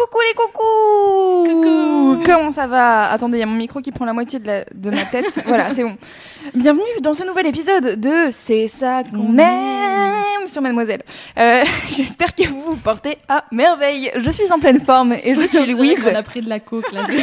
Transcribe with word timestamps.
Coucou 0.00 0.18
les 0.26 0.34
coucous 0.34 2.22
Comment 2.24 2.52
ça 2.52 2.66
va 2.66 3.10
Attendez, 3.10 3.36
il 3.36 3.40
y 3.40 3.42
a 3.42 3.46
mon 3.46 3.54
micro 3.56 3.80
qui 3.80 3.92
prend 3.92 4.06
la 4.06 4.14
moitié 4.14 4.38
de, 4.38 4.46
la- 4.46 4.64
de 4.74 4.90
ma 4.90 5.04
tête. 5.04 5.40
voilà, 5.46 5.74
c'est 5.74 5.82
bon. 5.82 5.96
Bienvenue 6.54 6.82
dans 7.02 7.12
ce 7.12 7.22
nouvel 7.24 7.46
épisode 7.46 8.00
de 8.00 8.30
C'est 8.30 8.66
ça 8.68 9.02
qu'on 9.04 9.36
aime 9.36 10.46
sur 10.46 10.62
Mademoiselle. 10.62 11.02
Euh, 11.38 11.62
J'espère 11.90 12.34
que 12.34 12.46
vous 12.48 12.62
vous 12.62 12.76
portez 12.76 13.18
à 13.28 13.44
merveille. 13.52 14.10
Je 14.16 14.30
suis 14.30 14.50
en 14.50 14.58
pleine 14.58 14.80
forme 14.80 15.12
et 15.22 15.34
je 15.34 15.46
suis 15.46 15.66
Louise. 15.66 15.98
On 16.10 16.14
a 16.14 16.22
pris 16.22 16.40
de 16.40 16.48
la 16.48 16.60
coke 16.60 16.90
là. 16.92 17.02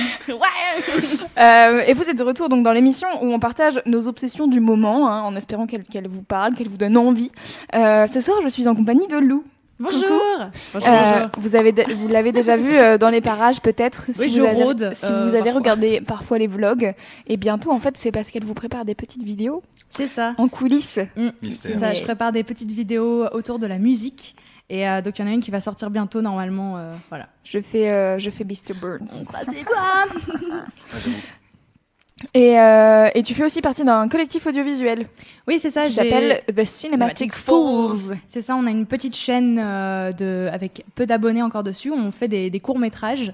Euh, 1.40 1.82
et 1.88 1.94
vous 1.94 2.04
êtes 2.10 2.18
de 2.18 2.24
retour 2.24 2.50
donc 2.50 2.64
dans 2.64 2.72
l'émission 2.72 3.08
où 3.22 3.32
on 3.32 3.40
partage 3.40 3.80
nos 3.86 4.08
obsessions 4.08 4.48
du 4.48 4.60
moment, 4.60 5.08
hein, 5.10 5.22
en 5.22 5.36
espérant 5.36 5.66
qu'elles 5.68 5.84
qu'elles 5.84 6.08
vous 6.08 6.24
parlent, 6.24 6.54
qu'elles 6.56 6.68
vous 6.70 6.78
donnent 6.78 6.98
envie. 6.98 7.32
Euh, 7.76 8.08
ce 8.08 8.22
soir, 8.22 8.40
je 8.44 8.48
suis 8.48 8.68
en 8.68 8.76
compagnie 8.76 9.08
de 9.08 9.18
Lou. 9.18 9.44
Bonjour. 9.80 10.02
Bonjour, 10.74 10.88
Euh, 10.90 11.12
bonjour. 11.14 11.30
Vous 11.38 11.56
avez, 11.56 11.72
de- 11.72 11.94
vous 11.94 12.08
l'avez 12.08 12.32
déjà 12.32 12.58
vu 12.58 12.76
euh, 12.76 12.98
dans 12.98 13.10
les 13.10 13.22
parages 13.22 13.62
peut-être. 13.62 14.06
Oui, 14.20 14.30
si 14.30 14.36
je 14.36 14.42
vous 14.42 14.48
avez, 14.48 14.64
rôde, 14.64 14.92
Si 14.94 15.06
euh, 15.06 15.24
vous 15.24 15.30
avez 15.36 15.38
parfois. 15.44 15.54
regardé 15.54 16.02
parfois 16.02 16.38
les 16.38 16.48
vlogs, 16.48 16.94
et 17.28 17.38
bientôt 17.38 17.72
en 17.72 17.80
fait 17.80 17.96
c'est 17.98 18.12
parce 18.12 18.30
qu'elle 18.32 18.44
vous 18.44 18.54
prépare 18.54 18.86
des 18.86 18.96
petites 18.96 19.24
vidéos 19.24 19.64
C'est 19.90 20.08
ça. 20.08 20.34
en 20.38 20.48
coulisses. 20.48 21.00
Mm. 21.16 21.30
C'est 21.50 21.76
ça. 21.76 21.94
Je 21.94 22.04
prépare 22.04 22.32
des 22.32 22.44
petites 22.44 22.72
vidéos 22.72 23.26
autour 23.32 23.60
de 23.60 23.68
la 23.68 23.78
musique. 23.78 24.36
Et 24.70 24.86
euh, 24.90 25.02
donc 25.02 25.18
il 25.18 25.22
y 25.22 25.26
en 25.26 25.32
a 25.32 25.34
une 25.34 25.40
qui 25.42 25.50
va 25.52 25.62
sortir 25.62 25.90
bientôt 25.90 26.22
normalement. 26.22 26.78
euh, 26.78 26.92
voilà. 27.08 27.28
Je 27.46 27.62
fais, 27.62 27.90
euh, 27.90 28.20
je 28.20 28.30
fais 28.30 28.44
Beast 28.44 28.74
Burns. 28.78 29.08
C'est 29.08 29.64
toi. 29.64 29.78
Ah, 29.78 30.06
j'avoue. 30.26 31.12
Et, 32.34 32.60
euh, 32.60 33.10
et 33.14 33.22
tu 33.22 33.36
fais 33.36 33.46
aussi 33.46 33.62
partie 33.62 33.84
d'un 33.84 34.08
collectif 34.08 34.48
audiovisuel 34.48 35.06
Oui, 35.48 35.60
c'est 35.60 35.70
ça. 35.70 35.84
qui 35.84 35.94
s'appelle 35.94 36.42
The 36.56 36.64
Cinematic 36.66 37.34
Fools. 37.34 38.18
C'est 38.28 38.42
ça, 38.42 38.56
on 38.56 38.66
a 38.66 38.72
une 38.72 38.88
petite 38.88 39.16
chaîne 39.16 39.62
euh, 39.64 40.12
de, 40.12 40.50
avec 40.52 40.84
peu 40.96 41.06
d'abonnés 41.06 41.44
encore 41.44 41.64
dessus. 41.64 41.92
On 41.92 42.12
fait 42.12 42.28
des, 42.28 42.50
des 42.50 42.60
courts-métrages 42.60 43.34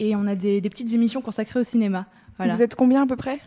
et 0.00 0.16
on 0.16 0.26
a 0.26 0.34
des, 0.34 0.60
des 0.60 0.68
petites 0.68 0.92
émissions 0.94 1.20
consacrées 1.20 1.60
au 1.60 1.64
cinéma. 1.64 2.06
Voilà. 2.36 2.54
Vous 2.54 2.62
êtes 2.62 2.74
combien 2.74 3.02
à 3.02 3.06
peu 3.06 3.16
près? 3.16 3.38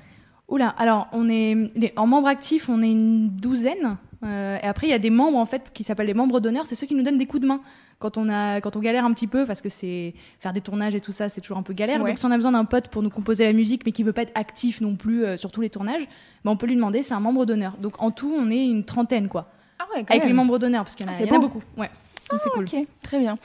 Oula, 0.48 0.70
alors 0.78 1.08
on 1.12 1.28
est 1.30 1.56
les- 1.76 1.92
en 1.98 2.08
membres 2.08 2.30
actifs, 2.30 2.70
on 2.70 2.82
est 2.82 2.90
une 2.92 3.28
douzaine. 3.30 3.98
Euh, 4.24 4.58
et 4.64 4.66
après, 4.66 4.88
il 4.88 4.92
y 4.92 4.94
a 4.94 5.00
des 5.00 5.10
membres 5.10 5.38
en 5.38 5.46
fait 5.46 5.72
qui 5.74 5.84
s'appellent 5.84 6.08
les 6.08 6.14
membres 6.14 6.40
d'honneur. 6.40 6.66
C'est 6.66 6.76
ceux 6.76 6.88
qui 6.88 6.96
nous 6.96 7.04
donnent 7.04 7.18
des 7.18 7.26
coups 7.26 7.42
de 7.42 7.48
main 7.48 7.60
quand 8.00 8.18
on 8.18 8.30
a, 8.30 8.62
quand 8.62 8.76
on 8.76 8.80
galère 8.80 9.06
un 9.06 9.14
petit 9.14 9.28
peu 9.28 9.46
parce 9.46 9.62
que 9.62 9.70
c'est 9.70 10.14
faire 10.40 10.54
des 10.54 10.62
tournages 10.62 10.94
et 10.94 11.02
tout 11.02 11.12
ça, 11.12 11.30
c'est 11.30 11.42
toujours 11.42 11.58
un 11.58 11.64
peu 11.64 11.74
galère. 11.74 12.02
Ouais. 12.02 12.10
Donc 12.12 12.18
si 12.20 12.26
on 12.26 12.32
a 12.32 12.36
besoin 12.36 12.52
d'un 12.52 12.66
pote 12.66 12.90
pour 12.90 13.02
nous 13.02 13.10
composer 13.10 13.46
la 13.46 13.54
musique, 13.54 13.84
mais 13.86 13.92
qui 13.92 14.04
veut 14.04 14.14
pas 14.14 14.22
être 14.24 14.32
actif 14.36 14.82
non 14.82 14.96
plus 14.96 15.26
euh, 15.26 15.38
sur 15.38 15.52
tous 15.52 15.62
les 15.62 15.70
tournages, 15.70 16.08
ben, 16.46 16.52
on 16.52 16.58
peut 16.58 16.68
lui 16.68 16.76
demander. 16.76 17.02
C'est 17.04 17.16
un 17.16 17.20
membre 17.20 17.46
d'honneur. 17.46 17.74
Donc 17.78 17.94
en 18.02 18.12
tout, 18.12 18.32
on 18.38 18.52
est 18.52 18.64
une 18.66 18.84
trentaine 18.86 19.28
quoi, 19.30 19.50
Ah 19.80 19.86
ouais, 19.96 20.06
avec 20.08 20.26
les 20.26 20.34
membres 20.34 20.60
d'honneur 20.60 20.84
parce 20.84 20.96
qu'il 20.96 21.06
y 21.06 21.10
en 21.10 21.12
a, 21.14 21.16
Ah, 21.18 21.22
y 21.24 21.32
en 21.32 21.36
a 21.36 21.40
beau. 21.40 21.48
beaucoup. 21.48 21.64
Ouais, 21.76 21.90
c'est 22.38 22.50
cool. 22.52 22.66
Ok, 22.66 22.76
très 23.02 23.20
bien. 23.20 23.38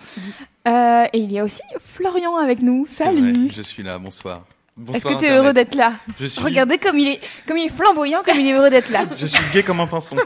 Euh, 0.69 1.05
et 1.13 1.19
il 1.19 1.33
y 1.33 1.39
a 1.39 1.45
aussi 1.45 1.63
Florian 1.81 2.37
avec 2.37 2.61
nous. 2.63 2.85
Salut. 2.87 3.33
vrai, 3.33 3.51
Je 3.55 3.63
suis 3.63 3.83
là, 3.83 3.99
bonsoir. 3.99 4.45
Est-ce 4.95 5.05
que 5.05 5.19
tu 5.19 5.27
es 5.27 5.31
heureux 5.37 5.53
d'être 5.53 5.75
là 5.75 5.95
je 6.19 6.27
suis, 6.27 6.43
Regardez 6.43 6.79
comme 6.79 6.99
il 6.99 7.09
est, 7.09 7.21
comme 7.47 7.59
il 7.59 7.67
est 7.67 7.75
flamboyant, 7.75 8.23
comme 8.25 8.41
il 8.41 8.47
est 8.49 8.53
heureux 8.55 8.71
d'être 8.71 8.91
là. 8.91 9.05
je 9.17 9.27
suis 9.27 9.53
gay 9.53 9.63
comme 9.63 9.81
un 9.81 9.87
pinson. 9.87 10.17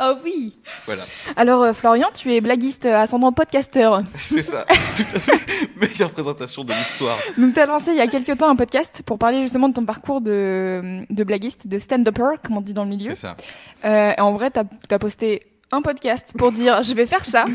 Oh 0.00 0.14
oui. 0.24 0.56
voilà, 0.86 1.02
Alors 1.34 1.62
euh, 1.62 1.72
Florian, 1.72 2.08
tu 2.14 2.32
es 2.32 2.40
blaguiste 2.40 2.86
euh, 2.86 3.00
ascendant 3.00 3.32
podcasteur. 3.32 4.02
c'est 4.16 4.42
ça. 4.42 4.64
Tout 4.96 5.02
à 5.02 5.20
fait. 5.20 5.70
Meilleure 5.76 6.10
présentation 6.10 6.62
de 6.62 6.72
l'histoire. 6.72 7.18
Donc 7.36 7.54
tu 7.54 7.60
as 7.60 7.66
lancé 7.66 7.90
il 7.90 7.96
y 7.96 8.00
a 8.00 8.06
quelques 8.06 8.38
temps 8.38 8.48
un 8.48 8.56
podcast 8.56 9.02
pour 9.04 9.18
parler 9.18 9.42
justement 9.42 9.68
de 9.68 9.74
ton 9.74 9.84
parcours 9.84 10.20
de, 10.20 11.04
de 11.10 11.24
blaguiste, 11.24 11.66
de 11.66 11.78
stand-upper, 11.78 12.36
comme 12.44 12.56
on 12.56 12.60
dit 12.60 12.74
dans 12.74 12.84
le 12.84 12.90
milieu. 12.90 13.14
C'est 13.14 13.22
ça. 13.22 13.34
Euh, 13.84 14.12
et 14.16 14.20
en 14.20 14.32
vrai, 14.34 14.50
tu 14.50 14.60
as, 14.94 14.98
posté 14.98 15.42
un 15.72 15.82
podcast 15.82 16.34
pour 16.38 16.52
dire 16.52 16.82
je 16.82 16.94
vais 16.94 17.06
faire 17.06 17.24
ça. 17.24 17.46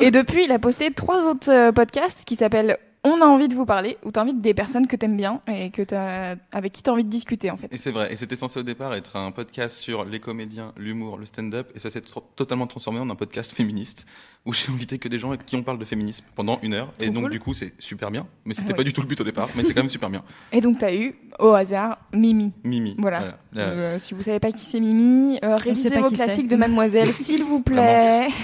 Et 0.00 0.10
depuis, 0.10 0.44
il 0.44 0.52
a 0.52 0.58
posté 0.58 0.90
trois 0.92 1.26
autres 1.26 1.50
euh, 1.50 1.72
podcasts 1.72 2.24
qui 2.24 2.36
s'appellent 2.36 2.78
On 3.02 3.22
a 3.22 3.24
envie 3.24 3.48
de 3.48 3.54
vous 3.54 3.64
parler, 3.64 3.96
où 4.04 4.12
tu 4.12 4.18
invites 4.20 4.42
des 4.42 4.52
personnes 4.52 4.86
que 4.86 4.94
t'aimes 4.94 5.16
bien 5.16 5.40
et 5.50 5.70
que 5.70 5.80
t'as- 5.80 6.36
avec 6.52 6.72
qui 6.72 6.82
tu 6.82 6.90
as 6.90 6.92
envie 6.92 7.04
de 7.04 7.08
discuter 7.08 7.50
en 7.50 7.56
fait. 7.56 7.72
Et 7.72 7.78
c'est 7.78 7.92
vrai. 7.92 8.12
Et 8.12 8.16
c'était 8.16 8.36
censé 8.36 8.60
au 8.60 8.62
départ 8.62 8.92
être 8.94 9.16
un 9.16 9.30
podcast 9.32 9.78
sur 9.78 10.04
les 10.04 10.20
comédiens, 10.20 10.74
l'humour, 10.76 11.16
le 11.16 11.24
stand-up. 11.24 11.70
Et 11.74 11.78
ça 11.78 11.90
s'est 11.90 12.02
totalement 12.36 12.66
transformé 12.66 13.00
en 13.00 13.08
un 13.08 13.14
podcast 13.14 13.52
féministe 13.54 14.04
où 14.44 14.52
j'ai 14.52 14.70
invité 14.70 14.98
que 14.98 15.08
des 15.08 15.18
gens 15.18 15.28
avec 15.28 15.46
qui 15.46 15.56
on 15.56 15.62
parle 15.62 15.78
de 15.78 15.84
féminisme 15.86 16.26
pendant 16.34 16.58
une 16.62 16.74
heure. 16.74 16.92
Et 17.00 17.08
donc, 17.08 17.22
cool. 17.24 17.30
du 17.32 17.40
coup, 17.40 17.54
c'est 17.54 17.72
super 17.78 18.10
bien. 18.10 18.26
Mais 18.44 18.52
c'était 18.52 18.66
Ah 18.68 18.70
ouais. 18.72 18.76
pas 18.76 18.84
du 18.84 18.92
tout 18.92 19.00
le 19.00 19.06
but 19.06 19.18
au 19.22 19.24
départ. 19.24 19.48
Mais 19.56 19.62
c'est 19.62 19.72
quand 19.72 19.80
même 19.80 19.88
super 19.88 20.10
bien. 20.10 20.22
Et 20.52 20.60
donc 20.60 20.76
tu 20.78 20.84
as 20.84 20.94
eu, 20.94 21.14
au 21.38 21.52
hasard, 21.54 21.98
Mimi. 22.12 22.52
Mimi. 22.64 22.96
Voilà. 22.98 23.38
Euh, 23.56 23.98
si 23.98 24.12
vous 24.12 24.20
savez 24.20 24.40
pas 24.40 24.52
qui 24.52 24.66
c'est 24.66 24.78
Mimi, 24.80 25.38
euh, 25.42 25.56
révisez 25.56 25.88
vos 25.88 26.10
classiques 26.10 26.48
de 26.48 26.56
Mademoiselle, 26.56 27.14
s'il 27.14 27.44
vous 27.44 27.62
plaît. 27.62 28.28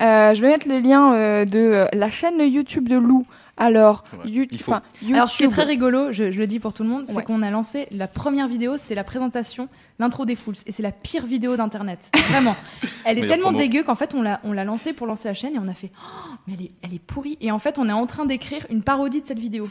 Euh, 0.00 0.34
je 0.34 0.40
vais 0.40 0.48
mettre 0.48 0.68
le 0.68 0.78
lien 0.78 1.12
euh, 1.14 1.44
de 1.44 1.58
euh, 1.58 1.86
la 1.92 2.10
chaîne 2.10 2.38
YouTube 2.40 2.88
de 2.88 2.96
Lou. 2.96 3.26
Alors, 3.56 4.02
Ouais, 4.24 4.30
YouTube. 4.30 4.60
Alors, 5.12 5.28
ce 5.28 5.36
qui 5.38 5.44
est 5.44 5.48
très 5.48 5.62
rigolo, 5.62 6.10
je, 6.10 6.32
je 6.32 6.40
le 6.40 6.46
dis 6.48 6.58
pour 6.58 6.72
tout 6.72 6.82
le 6.82 6.88
monde, 6.88 7.04
c'est 7.06 7.14
Ouais. 7.18 7.22
qu'on 7.22 7.40
a 7.40 7.50
lancé 7.50 7.86
la 7.92 8.08
première 8.08 8.48
vidéo, 8.48 8.74
c'est 8.76 8.96
la 8.96 9.04
présentation, 9.04 9.68
l'intro 10.00 10.24
des 10.24 10.34
Fools, 10.34 10.56
et 10.66 10.72
c'est 10.72 10.82
la 10.82 10.90
pire 10.90 11.24
vidéo 11.24 11.56
d'internet. 11.56 12.10
Vraiment. 12.30 12.56
Elle 13.04 13.18
est 13.20 13.28
tellement 13.28 13.52
dégueu 13.52 13.84
qu'en 13.84 13.94
fait, 13.94 14.12
on 14.12 14.22
l'a, 14.22 14.40
on 14.42 14.52
l'a 14.52 14.64
lancée 14.64 14.92
pour 14.92 15.06
lancer 15.06 15.28
la 15.28 15.34
chaîne 15.34 15.54
et 15.54 15.58
on 15.60 15.68
a 15.68 15.74
fait, 15.74 15.92
Oh, 15.96 16.32
mais 16.48 16.54
elle 16.58 16.64
est, 16.66 16.70
elle 16.82 16.94
est 16.94 16.98
pourrie. 16.98 17.38
Et 17.40 17.52
en 17.52 17.60
fait, 17.60 17.78
on 17.78 17.88
est 17.88 17.92
en 17.92 18.06
train 18.06 18.26
d'écrire 18.26 18.66
une 18.70 18.82
parodie 18.82 19.20
de 19.20 19.26
cette 19.26 19.38
vidéo. 19.38 19.68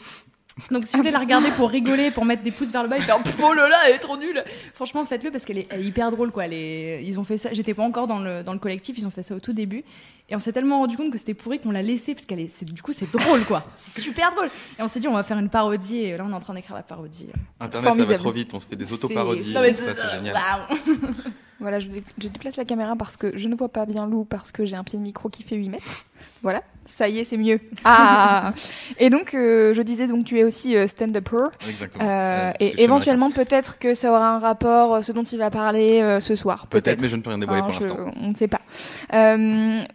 Donc, 0.70 0.86
si 0.86 0.92
vous 0.92 0.98
voulez 1.02 1.10
la 1.10 1.18
regarder 1.18 1.50
pour 1.50 1.68
rigoler, 1.68 2.10
pour 2.12 2.24
mettre 2.24 2.42
des 2.44 2.52
pouces 2.52 2.70
vers 2.70 2.82
le 2.84 2.88
bas 2.88 2.96
et 2.96 3.00
faire 3.00 3.18
oh 3.42 3.52
là 3.54 3.68
là, 3.68 3.76
elle 3.88 3.96
est 3.96 3.98
trop 3.98 4.16
nulle. 4.16 4.44
Franchement, 4.74 5.04
faites-le 5.04 5.30
parce 5.32 5.44
qu'elle 5.44 5.58
est, 5.58 5.66
elle 5.70 5.80
est 5.80 5.84
hyper 5.86 6.10
drôle, 6.12 6.30
quoi. 6.30 6.44
Elle 6.46 6.52
est- 6.52 7.04
ils 7.04 7.18
ont 7.18 7.24
fait 7.24 7.38
ça. 7.38 7.48
J'étais 7.52 7.74
pas 7.74 7.82
encore 7.82 8.06
dans 8.06 8.20
le, 8.20 8.42
dans 8.44 8.52
le 8.52 8.58
collectif, 8.60 8.96
ils 8.96 9.06
ont 9.06 9.10
fait 9.10 9.22
ça 9.24 9.34
au 9.34 9.40
tout 9.40 9.52
début. 9.52 9.82
Et 10.28 10.36
on 10.36 10.38
s'est 10.38 10.52
tellement 10.52 10.78
rendu 10.78 10.96
compte 10.96 11.10
que 11.10 11.18
c'était 11.18 11.34
pourri 11.34 11.58
qu'on 11.58 11.70
l'a 11.72 11.82
laissé 11.82 12.14
parce 12.14 12.24
qu'elle 12.24 12.40
est, 12.40 12.48
c'est, 12.48 12.64
du 12.64 12.80
coup, 12.82 12.92
c'est 12.92 13.10
drôle, 13.12 13.44
quoi. 13.44 13.66
C'est 13.76 14.00
super 14.00 14.32
drôle. 14.34 14.48
Et 14.78 14.82
on 14.82 14.88
s'est 14.88 15.00
dit, 15.00 15.08
on 15.08 15.12
va 15.12 15.22
faire 15.22 15.38
une 15.38 15.50
parodie. 15.50 15.98
Et 15.98 16.16
là, 16.16 16.24
on 16.26 16.30
est 16.30 16.34
en 16.34 16.40
train 16.40 16.54
d'écrire 16.54 16.76
la 16.76 16.82
parodie. 16.82 17.26
Internet, 17.60 17.94
ça 17.96 18.04
va 18.04 18.14
trop 18.14 18.30
vite. 18.32 18.54
On 18.54 18.60
se 18.60 18.66
fait 18.66 18.76
des 18.76 18.92
autoparodies. 18.92 19.52
Ça 19.52 19.74
Ça, 19.74 19.94
c'est 19.94 20.16
génial. 20.16 20.34
Waouh. 20.34 20.96
Voilà, 21.60 21.78
je, 21.78 21.88
dé- 21.88 22.04
je 22.20 22.28
déplace 22.28 22.56
la 22.56 22.64
caméra 22.66 22.94
parce 22.96 23.16
que 23.16 23.38
je 23.38 23.48
ne 23.48 23.54
vois 23.54 23.68
pas 23.70 23.86
bien 23.86 24.06
Lou 24.06 24.24
parce 24.24 24.52
que 24.52 24.64
j'ai 24.66 24.76
un 24.76 24.84
pied 24.84 24.98
de 24.98 25.02
micro 25.04 25.30
qui 25.30 25.42
fait 25.44 25.54
8 25.56 25.68
mètres. 25.70 26.04
Voilà, 26.42 26.62
ça 26.86 27.08
y 27.08 27.18
est, 27.18 27.24
c'est 27.24 27.36
mieux. 27.36 27.60
Ah 27.84 28.52
Et 28.98 29.10
donc, 29.10 29.34
euh, 29.34 29.74
je 29.74 29.82
disais, 29.82 30.06
donc 30.06 30.24
tu 30.24 30.38
es 30.38 30.44
aussi 30.44 30.76
euh, 30.76 30.86
stand-upper. 30.88 31.48
Exactement. 31.68 32.04
Euh, 32.06 32.52
et 32.60 32.82
éventuellement, 32.82 33.30
peut-être 33.30 33.78
que 33.78 33.94
ça 33.94 34.10
aura 34.10 34.28
un 34.36 34.38
rapport, 34.38 34.94
euh, 34.94 35.02
ce 35.02 35.12
dont 35.12 35.22
il 35.22 35.38
va 35.38 35.50
parler 35.50 36.18
ce 36.20 36.34
soir. 36.34 36.66
Peut-être, 36.68 37.00
mais 37.02 37.08
je 37.08 37.16
ne 37.16 37.20
peux 37.22 37.30
rien 37.30 37.38
dévoiler 37.38 37.62
Hein, 37.62 37.68
pour 37.70 37.80
l'instant. 37.80 38.10
on 38.22 38.28
ne 38.28 38.34
sait 38.34 38.48
pas. 38.48 38.60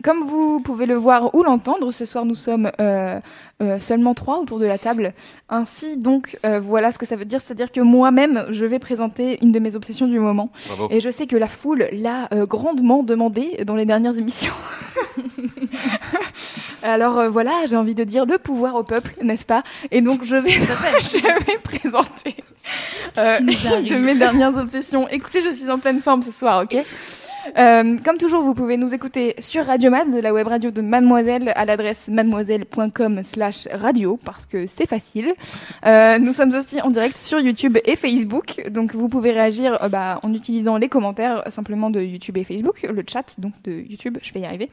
Comme 0.03 0.19
vous 0.27 0.59
pouvez 0.61 0.85
le 0.85 0.95
voir 0.95 1.33
ou 1.35 1.43
l'entendre, 1.43 1.91
ce 1.91 2.05
soir 2.05 2.25
nous 2.25 2.35
sommes 2.35 2.71
euh, 3.61 3.79
seulement 3.79 4.13
trois 4.13 4.39
autour 4.39 4.59
de 4.59 4.65
la 4.65 4.77
table. 4.77 5.13
Ainsi, 5.49 5.97
donc, 5.97 6.37
euh, 6.45 6.59
voilà 6.59 6.91
ce 6.91 6.97
que 6.97 7.05
ça 7.05 7.15
veut 7.15 7.25
dire. 7.25 7.41
C'est-à-dire 7.41 7.71
que 7.71 7.81
moi-même, 7.81 8.45
je 8.49 8.65
vais 8.65 8.79
présenter 8.79 9.37
une 9.41 9.51
de 9.51 9.59
mes 9.59 9.75
obsessions 9.75 10.07
du 10.07 10.19
moment. 10.19 10.49
Bravo. 10.67 10.87
Et 10.91 10.99
je 10.99 11.09
sais 11.09 11.27
que 11.27 11.35
la 11.35 11.47
foule 11.47 11.89
l'a 11.91 12.29
euh, 12.33 12.45
grandement 12.45 13.03
demandé 13.03 13.63
dans 13.65 13.75
les 13.75 13.85
dernières 13.85 14.17
émissions. 14.17 14.53
Alors 16.83 17.17
euh, 17.17 17.29
voilà, 17.29 17.51
j'ai 17.67 17.75
envie 17.75 17.95
de 17.95 18.03
dire 18.03 18.25
le 18.25 18.37
pouvoir 18.37 18.75
au 18.75 18.83
peuple, 18.83 19.13
n'est-ce 19.21 19.45
pas? 19.45 19.63
Et 19.91 20.01
donc 20.01 20.23
je 20.23 20.35
vais, 20.35 20.51
je 20.51 21.45
vais 21.45 21.57
présenter 21.61 22.35
de 23.17 23.97
mes 23.97 24.15
dernières 24.15 24.55
obsessions. 24.55 25.07
Écoutez, 25.09 25.41
je 25.41 25.49
suis 25.49 25.69
en 25.69 25.79
pleine 25.79 26.01
forme 26.01 26.21
ce 26.21 26.31
soir, 26.31 26.63
ok? 26.63 26.77
Euh, 27.57 27.97
comme 28.03 28.17
toujours, 28.17 28.41
vous 28.43 28.53
pouvez 28.53 28.77
nous 28.77 28.93
écouter 28.93 29.35
sur 29.39 29.65
Radio 29.65 29.89
Mad, 29.89 30.13
la 30.13 30.33
web 30.33 30.47
radio 30.47 30.71
de 30.71 30.81
Mademoiselle, 30.81 31.51
à 31.55 31.65
l'adresse 31.65 32.07
mademoiselle.com 32.07 33.23
slash 33.23 33.67
radio, 33.71 34.19
parce 34.23 34.45
que 34.45 34.67
c'est 34.67 34.87
facile. 34.87 35.33
Euh, 35.85 36.19
nous 36.19 36.33
sommes 36.33 36.53
aussi 36.53 36.81
en 36.81 36.89
direct 36.89 37.17
sur 37.17 37.39
YouTube 37.39 37.77
et 37.85 37.95
Facebook, 37.95 38.61
donc 38.69 38.93
vous 38.93 39.09
pouvez 39.09 39.31
réagir 39.31 39.81
euh, 39.81 39.89
bah, 39.89 40.19
en 40.23 40.33
utilisant 40.33 40.77
les 40.77 40.89
commentaires 40.89 41.43
simplement 41.49 41.89
de 41.89 42.01
YouTube 42.01 42.37
et 42.37 42.43
Facebook, 42.43 42.81
le 42.83 43.03
chat 43.07 43.39
donc 43.39 43.53
de 43.63 43.71
YouTube, 43.71 44.17
je 44.21 44.33
vais 44.33 44.41
y 44.41 44.45
arriver, 44.45 44.69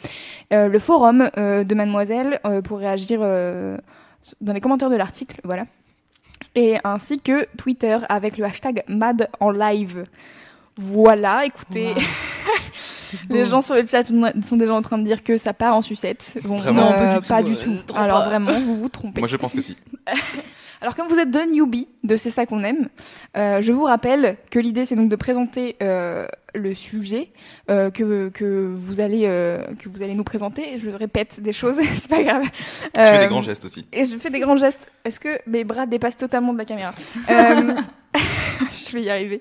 euh, 0.52 0.68
le 0.68 0.78
forum 0.78 1.30
de 1.36 1.74
Mademoiselle 1.74 2.40
pour 2.64 2.78
réagir 2.78 3.20
dans 3.20 4.52
les 4.52 4.60
commentaires 4.60 4.90
de 4.90 4.96
l'article, 4.96 5.40
voilà. 5.44 5.66
Et 6.54 6.76
ainsi 6.84 7.20
que 7.20 7.46
Twitter 7.56 7.98
avec 8.08 8.38
le 8.38 8.44
hashtag 8.44 8.82
Mad 8.88 9.28
en 9.40 9.50
live. 9.50 10.04
Voilà, 10.76 11.44
écoutez, 11.46 11.86
Wow. 11.94 11.94
les 13.30 13.44
gens 13.44 13.62
sur 13.62 13.74
le 13.74 13.86
chat 13.86 14.04
sont 14.04 14.56
déjà 14.56 14.74
en 14.74 14.82
train 14.82 14.98
de 14.98 15.04
dire 15.04 15.22
que 15.24 15.38
ça 15.38 15.52
part 15.54 15.74
en 15.76 15.82
sucette. 15.82 16.36
Bon, 16.44 16.58
Vraiment 16.58 16.92
euh, 16.92 17.14
Non, 17.14 17.20
pas 17.22 17.42
du 17.42 17.56
tout, 17.56 17.70
euh, 17.70 17.94
Alors 17.94 18.20
pas. 18.20 18.28
vraiment, 18.28 18.60
vous 18.60 18.76
vous 18.76 18.88
trompez. 18.88 19.20
Moi, 19.20 19.28
je 19.28 19.36
pense 19.36 19.54
que 19.54 19.60
si. 19.60 19.76
Alors 20.82 20.94
comme 20.94 21.08
vous 21.08 21.18
êtes 21.18 21.30
deux 21.30 21.50
newbies 21.50 21.88
de 22.04 22.16
C'est 22.18 22.28
ça 22.28 22.44
qu'on 22.44 22.62
aime, 22.62 22.88
euh, 23.38 23.62
je 23.62 23.72
vous 23.72 23.84
rappelle 23.84 24.36
que 24.50 24.58
l'idée 24.58 24.84
c'est 24.84 24.94
donc 24.94 25.08
de 25.08 25.16
présenter 25.16 25.74
euh, 25.82 26.26
le 26.54 26.74
sujet 26.74 27.30
euh, 27.70 27.90
que, 27.90 28.28
que, 28.28 28.70
vous 28.76 29.00
allez, 29.00 29.22
euh, 29.24 29.62
que 29.78 29.88
vous 29.88 30.02
allez 30.02 30.14
nous 30.14 30.22
présenter. 30.22 30.78
Je 30.78 30.90
répète 30.90 31.40
des 31.40 31.54
choses, 31.54 31.76
c'est 31.98 32.08
pas 32.10 32.22
grave. 32.22 32.42
Tu 32.42 32.50
fais 32.94 33.00
Euh, 33.00 33.20
des 33.22 33.26
grands 33.28 33.40
gestes 33.40 33.64
aussi. 33.64 33.86
Et 33.90 34.04
je 34.04 34.16
fais 34.18 34.28
des 34.28 34.38
grands 34.40 34.56
gestes. 34.56 34.90
Est-ce 35.06 35.18
que 35.18 35.38
mes 35.46 35.64
bras 35.64 35.86
dépassent 35.86 36.18
totalement 36.18 36.52
de 36.52 36.58
la 36.58 36.66
caméra? 36.66 36.90
Euh, 37.30 37.74
Je 38.72 38.92
vais 38.92 39.02
y 39.02 39.10
arriver. 39.10 39.40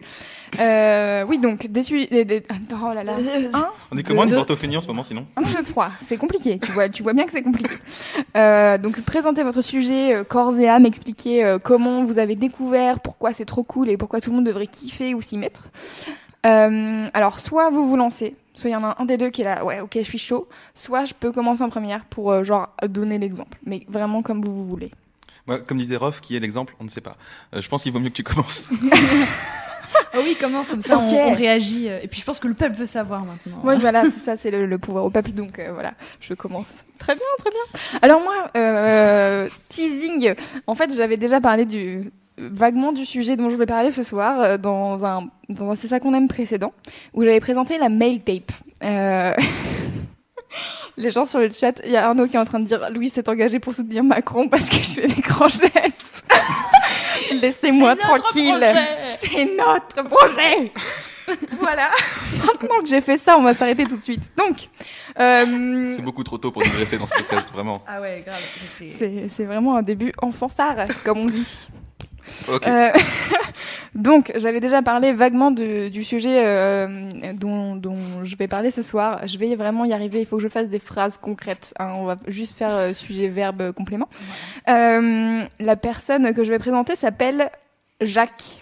Euh, 0.59 1.25
oui, 1.27 1.37
donc, 1.37 1.67
des, 1.67 1.83
su- 1.83 2.05
des, 2.07 2.23
des- 2.25 2.37
Attends, 2.49 2.89
oh 2.89 2.93
là 2.93 3.03
là. 3.03 3.13
Un, 3.53 3.67
On 3.91 3.97
est 3.97 4.03
comment 4.03 4.23
une 4.23 4.29
deux. 4.29 4.37
orthophonie 4.37 4.77
en 4.77 4.81
ce 4.81 4.87
moment, 4.87 5.03
sinon 5.03 5.25
un, 5.35 5.41
deux, 5.41 5.63
trois. 5.63 5.91
C'est 6.01 6.17
compliqué. 6.17 6.59
Tu 6.59 6.71
vois, 6.71 6.87
tu 6.89 7.03
vois 7.03 7.13
bien 7.13 7.25
que 7.25 7.31
c'est 7.31 7.41
compliqué. 7.43 7.75
Euh, 8.37 8.77
donc, 8.77 8.99
présentez 9.05 9.43
votre 9.43 9.61
sujet 9.61 10.13
euh, 10.15 10.23
corps 10.23 10.57
et 10.57 10.69
âme, 10.69 10.85
expliquez 10.85 11.43
euh, 11.43 11.59
comment 11.59 12.03
vous 12.05 12.19
avez 12.19 12.35
découvert, 12.35 12.99
pourquoi 13.01 13.33
c'est 13.33 13.45
trop 13.45 13.63
cool 13.63 13.89
et 13.89 13.97
pourquoi 13.97 14.21
tout 14.21 14.29
le 14.29 14.37
monde 14.37 14.45
devrait 14.45 14.67
kiffer 14.67 15.13
ou 15.13 15.21
s'y 15.21 15.37
mettre. 15.37 15.67
Euh, 16.45 17.07
alors, 17.13 17.39
soit 17.39 17.69
vous 17.71 17.85
vous 17.87 17.97
lancez, 17.97 18.35
soit 18.53 18.69
il 18.69 18.73
y 18.73 18.75
en 18.75 18.83
a 18.83 18.95
un 18.99 19.05
des 19.05 19.17
deux 19.17 19.29
qui 19.31 19.41
est 19.41 19.45
là, 19.45 19.65
ouais, 19.65 19.81
ok, 19.81 19.93
je 19.95 20.03
suis 20.03 20.19
chaud. 20.19 20.47
Soit 20.73 21.05
je 21.05 21.13
peux 21.13 21.31
commencer 21.31 21.63
en 21.63 21.69
première 21.69 22.05
pour, 22.05 22.31
euh, 22.31 22.43
genre, 22.43 22.69
donner 22.87 23.17
l'exemple. 23.17 23.57
Mais 23.65 23.85
vraiment 23.89 24.21
comme 24.21 24.41
vous, 24.41 24.55
vous 24.55 24.65
voulez. 24.65 24.91
Moi, 25.47 25.59
Comme 25.59 25.77
disait 25.77 25.95
Rof, 25.97 26.21
qui 26.21 26.35
est 26.35 26.39
l'exemple 26.39 26.75
On 26.79 26.83
ne 26.83 26.89
sait 26.89 27.01
pas. 27.01 27.17
Euh, 27.53 27.61
je 27.61 27.69
pense 27.69 27.83
qu'il 27.83 27.91
vaut 27.93 27.99
mieux 27.99 28.09
que 28.09 28.15
tu 28.15 28.23
commences. 28.23 28.67
Ah 30.13 30.17
oui, 30.23 30.35
commence 30.39 30.67
comme 30.67 30.81
ça, 30.81 30.97
on- 30.97 31.33
réagit. 31.33 31.87
euh, 31.89 31.99
Et 32.01 32.07
puis 32.07 32.19
je 32.19 32.25
pense 32.25 32.39
que 32.39 32.47
le 32.47 32.53
peuple 32.53 32.75
veut 32.75 32.85
savoir 32.85 33.23
maintenant. 33.25 33.59
Ouais, 33.63 33.77
voilà, 33.77 34.03
c'est 34.05 34.19
ça, 34.23 34.35
c'est 34.37 34.49
le, 34.51 34.65
le 34.65 34.77
pouvoir 34.77 35.03
au 35.05 35.09
peuple. 35.09 35.31
Donc 35.31 35.59
euh, 35.59 35.71
voilà, 35.73 35.93
je 36.21 36.33
commence. 36.33 36.83
Très 36.99 37.15
bien, 37.15 37.23
très 37.37 37.49
bien. 37.49 37.59
Alors 38.01 38.21
moi, 38.21 38.49
euh, 38.57 39.47
teasing. 39.69 40.33
En 40.67 40.75
fait, 40.75 40.93
j'avais 40.93 41.17
déjà 41.17 41.39
parlé 41.41 41.65
du 41.65 42.11
vaguement 42.37 42.91
du 42.93 43.05
sujet 43.05 43.35
dont 43.37 43.49
je 43.49 43.55
vais 43.55 43.65
parler 43.65 43.91
ce 43.91 44.03
soir 44.03 44.41
euh, 44.41 44.57
dans 44.57 45.05
un 45.05 45.29
dans 45.49 45.71
un 45.71 45.75
c'est 45.75 45.87
ça 45.87 45.99
qu'on 45.99 46.13
aime 46.13 46.27
précédent 46.29 46.73
où 47.13 47.21
j'avais 47.23 47.39
présenté 47.41 47.77
la 47.77 47.89
mail 47.89 48.21
tape. 48.21 48.51
Les 50.97 51.11
gens 51.11 51.25
sur 51.25 51.39
le 51.39 51.49
chat, 51.49 51.81
il 51.83 51.91
y 51.91 51.97
a 51.97 52.07
Arnaud 52.07 52.27
qui 52.27 52.35
est 52.35 52.39
en 52.39 52.45
train 52.45 52.59
de 52.59 52.65
dire 52.65 52.89
Louis 52.91 53.09
s'est 53.09 53.27
engagé 53.27 53.59
pour 53.59 53.73
soutenir 53.75 54.03
Macron 54.03 54.47
parce 54.47 54.69
que 54.69 54.77
je 54.77 55.01
fais 55.01 55.07
des 55.07 55.21
grands 55.21 55.49
gestes. 55.49 56.25
Laissez-moi 57.33 57.95
C'est 57.99 58.07
notre 58.07 58.23
tranquille. 58.23 58.49
projet. 58.51 58.87
C'est 59.19 59.45
notre 59.57 60.03
projet. 60.09 60.71
voilà. 61.59 61.89
Maintenant 62.45 62.79
que 62.81 62.87
j'ai 62.87 63.01
fait 63.01 63.17
ça, 63.17 63.37
on 63.37 63.41
va 63.43 63.53
s'arrêter 63.55 63.83
tout 63.85 63.97
de 63.97 64.01
suite. 64.03 64.21
Donc, 64.37 64.69
euh, 65.19 65.93
C'est 65.95 66.01
beaucoup 66.03 66.23
trop 66.23 66.37
tôt 66.37 66.51
pour 66.51 66.61
digresser 66.63 66.97
dans 66.97 67.07
ce 67.07 67.15
podcast, 67.15 67.49
vraiment. 67.51 67.81
Ah 67.87 67.99
ouais, 67.99 68.23
grave. 68.25 68.37
c'est- 68.77 68.91
c'est 68.97 69.27
c'est 69.29 69.43
vraiment 69.45 69.75
un 69.75 69.81
début 69.81 70.11
en 70.21 70.31
fanfare, 70.31 70.85
comme 71.03 71.17
on 71.19 71.25
dit. 71.25 71.67
Euh, 72.67 72.89
donc, 73.95 74.31
j'avais 74.35 74.59
déjà 74.59 74.81
parlé 74.81 75.13
vaguement 75.13 75.51
de- 75.51 75.89
du 75.89 76.03
sujet 76.03 76.45
euh, 76.45 77.09
dont, 77.33 77.75
dont 77.75 77.97
je 78.23 78.35
vais 78.35 78.47
parler 78.47 78.71
ce 78.71 78.81
soir. 78.81 79.25
Je 79.27 79.37
vais 79.37 79.55
vraiment 79.55 79.85
y 79.85 79.93
arriver. 79.93 80.19
Il 80.19 80.25
faut 80.25 80.37
que 80.37 80.43
je 80.43 80.49
fasse 80.49 80.67
des 80.67 80.79
phrases 80.79 81.17
concrètes. 81.17 81.73
hein. 81.79 81.93
On 81.97 82.05
va 82.05 82.17
juste 82.27 82.57
faire 82.57 82.71
euh, 82.73 82.93
sujet, 82.93 83.27
verbe, 83.27 83.71
complément. 83.71 84.09
Euh, 84.69 85.43
la 85.59 85.75
personne 85.75 86.33
que 86.33 86.43
je 86.43 86.51
vais 86.51 86.59
présenter 86.59 86.95
s'appelle 86.95 87.49
Jacques. 88.01 88.59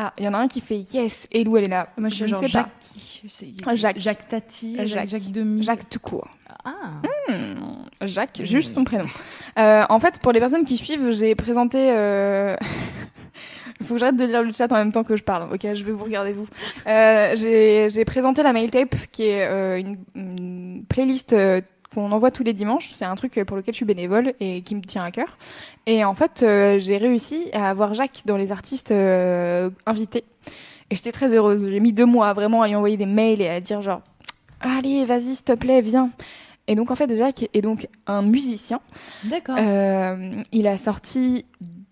Ah, 0.00 0.12
il 0.16 0.24
y 0.24 0.28
en 0.28 0.34
a 0.34 0.38
un 0.38 0.46
qui 0.48 0.60
fait 0.60 0.78
yes. 0.94 1.26
Et 1.32 1.42
Lou, 1.42 1.56
elle 1.56 1.64
est 1.64 1.68
là. 1.68 1.88
Moi, 1.98 2.08
je 2.08 2.14
suis 2.14 2.22
ne 2.24 2.28
genre 2.28 2.38
sais 2.38 2.46
pas. 2.46 2.50
Jacques. 2.60 2.70
qui- 2.78 3.22
c'est- 3.28 3.76
Jacques. 3.76 3.98
Jacques 3.98 4.28
Tati, 4.28 4.76
Jacques. 4.76 4.86
Jacques, 4.86 5.08
Jacques 5.08 5.32
Demi. 5.32 5.62
Jacques 5.62 5.90
tout 5.90 5.98
court. 5.98 6.28
Ah. 6.64 6.70
Hmm, 7.28 7.82
Jacques, 8.06 8.40
juste 8.44 8.74
son 8.74 8.84
prénom. 8.84 9.06
Euh, 9.58 9.84
en 9.88 9.98
fait, 9.98 10.20
pour 10.20 10.32
les 10.32 10.38
personnes 10.40 10.64
qui 10.64 10.76
suivent, 10.76 11.10
j'ai 11.10 11.34
présenté. 11.34 11.78
euh, 11.90 12.56
faut 13.82 13.94
que 13.94 14.00
j'arrête 14.00 14.16
de 14.16 14.24
lire 14.24 14.42
le 14.42 14.52
chat 14.52 14.70
en 14.72 14.76
même 14.76 14.92
temps 14.92 15.04
que 15.04 15.16
je 15.16 15.22
parle. 15.22 15.52
Ok, 15.52 15.60
je 15.62 15.84
vais 15.84 15.92
vous 15.92 16.04
regarder 16.04 16.32
vous. 16.32 16.46
Euh, 16.86 17.34
j'ai 17.36 17.88
j'ai 17.90 18.04
présenté 18.04 18.42
la 18.42 18.52
mail 18.52 18.70
tape, 18.70 18.94
qui 19.12 19.24
est 19.24 19.46
euh, 19.48 19.78
une, 19.80 19.96
une 20.14 20.84
playlist 20.88 21.32
euh, 21.32 21.60
qu'on 21.94 22.12
envoie 22.12 22.30
tous 22.30 22.42
les 22.42 22.52
dimanches. 22.52 22.90
C'est 22.94 23.04
un 23.04 23.14
truc 23.14 23.42
pour 23.46 23.56
lequel 23.56 23.74
je 23.74 23.76
suis 23.76 23.86
bénévole 23.86 24.34
et 24.40 24.62
qui 24.62 24.74
me 24.74 24.82
tient 24.82 25.02
à 25.02 25.10
cœur. 25.10 25.38
Et 25.86 26.04
en 26.04 26.14
fait, 26.14 26.42
euh, 26.42 26.78
j'ai 26.78 26.96
réussi 26.96 27.48
à 27.52 27.68
avoir 27.70 27.94
Jacques 27.94 28.22
dans 28.26 28.36
les 28.36 28.52
artistes 28.52 28.90
euh, 28.90 29.70
invités. 29.86 30.24
Et 30.90 30.94
j'étais 30.94 31.12
très 31.12 31.34
heureuse. 31.34 31.68
J'ai 31.68 31.80
mis 31.80 31.92
deux 31.92 32.06
mois 32.06 32.32
vraiment 32.32 32.62
à 32.62 32.68
lui 32.68 32.74
envoyer 32.74 32.96
des 32.96 33.06
mails 33.06 33.40
et 33.40 33.48
à 33.48 33.60
dire 33.60 33.82
genre, 33.82 34.02
allez, 34.60 35.04
vas-y, 35.04 35.34
s'il 35.34 35.44
te 35.44 35.52
plaît, 35.52 35.80
viens. 35.80 36.10
Et 36.66 36.74
donc 36.74 36.90
en 36.90 36.94
fait, 36.94 37.14
Jacques 37.14 37.48
est 37.52 37.62
donc 37.62 37.88
un 38.06 38.22
musicien. 38.22 38.80
D'accord. 39.24 39.56
Euh, 39.58 40.30
il 40.52 40.66
a 40.66 40.76
sorti 40.76 41.46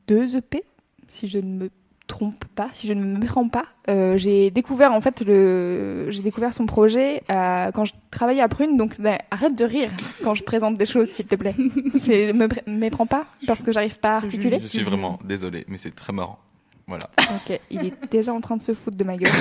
deux 0.07 0.37
EP, 0.37 0.63
si 1.09 1.29
je 1.29 1.39
ne 1.39 1.65
me 1.65 1.71
trompe 2.07 2.45
pas, 2.55 2.69
si 2.73 2.87
je 2.87 2.93
ne 2.93 3.03
me 3.03 3.19
méprends 3.19 3.49
pas. 3.49 3.65
Euh, 3.89 4.17
j'ai 4.17 4.51
découvert 4.51 4.93
en 4.93 5.01
fait 5.01 5.23
le, 5.27 6.07
j'ai 6.11 6.23
découvert 6.23 6.55
son 6.55 6.67
projet 6.67 7.23
euh, 7.31 7.71
quand 7.73 7.85
je 7.85 7.95
travaillais 8.11 8.43
à 8.43 8.49
Prune. 8.49 8.77
Donc 8.77 9.01
bah, 9.01 9.19
arrête 9.31 9.55
de 9.57 9.65
rire 9.65 9.91
quand 10.23 10.35
je 10.35 10.43
présente 10.45 10.77
des 10.79 10.85
choses, 10.87 11.09
s'il 11.09 11.27
te 11.27 11.35
plaît. 11.37 11.55
C'est 11.97 12.33
me 12.33 12.47
pr- 12.47 12.63
méprends 12.69 13.07
pas 13.07 13.27
parce 13.47 13.63
que 13.63 13.73
j'arrive 13.73 13.99
pas 13.99 14.11
à 14.13 14.17
articuler. 14.17 14.59
Je 14.61 14.67
suis 14.67 14.83
vraiment 14.83 15.19
désolé, 15.25 15.65
mais 15.69 15.79
c'est 15.79 15.95
très 15.95 16.13
marrant. 16.13 16.39
Voilà. 16.87 17.11
Ok, 17.19 17.59
il 17.71 17.87
est 17.87 18.11
déjà 18.11 18.33
en 18.33 18.41
train 18.41 18.57
de 18.57 18.63
se 18.63 18.73
foutre 18.73 18.97
de 18.97 19.03
ma 19.05 19.17
gueule. 19.17 19.33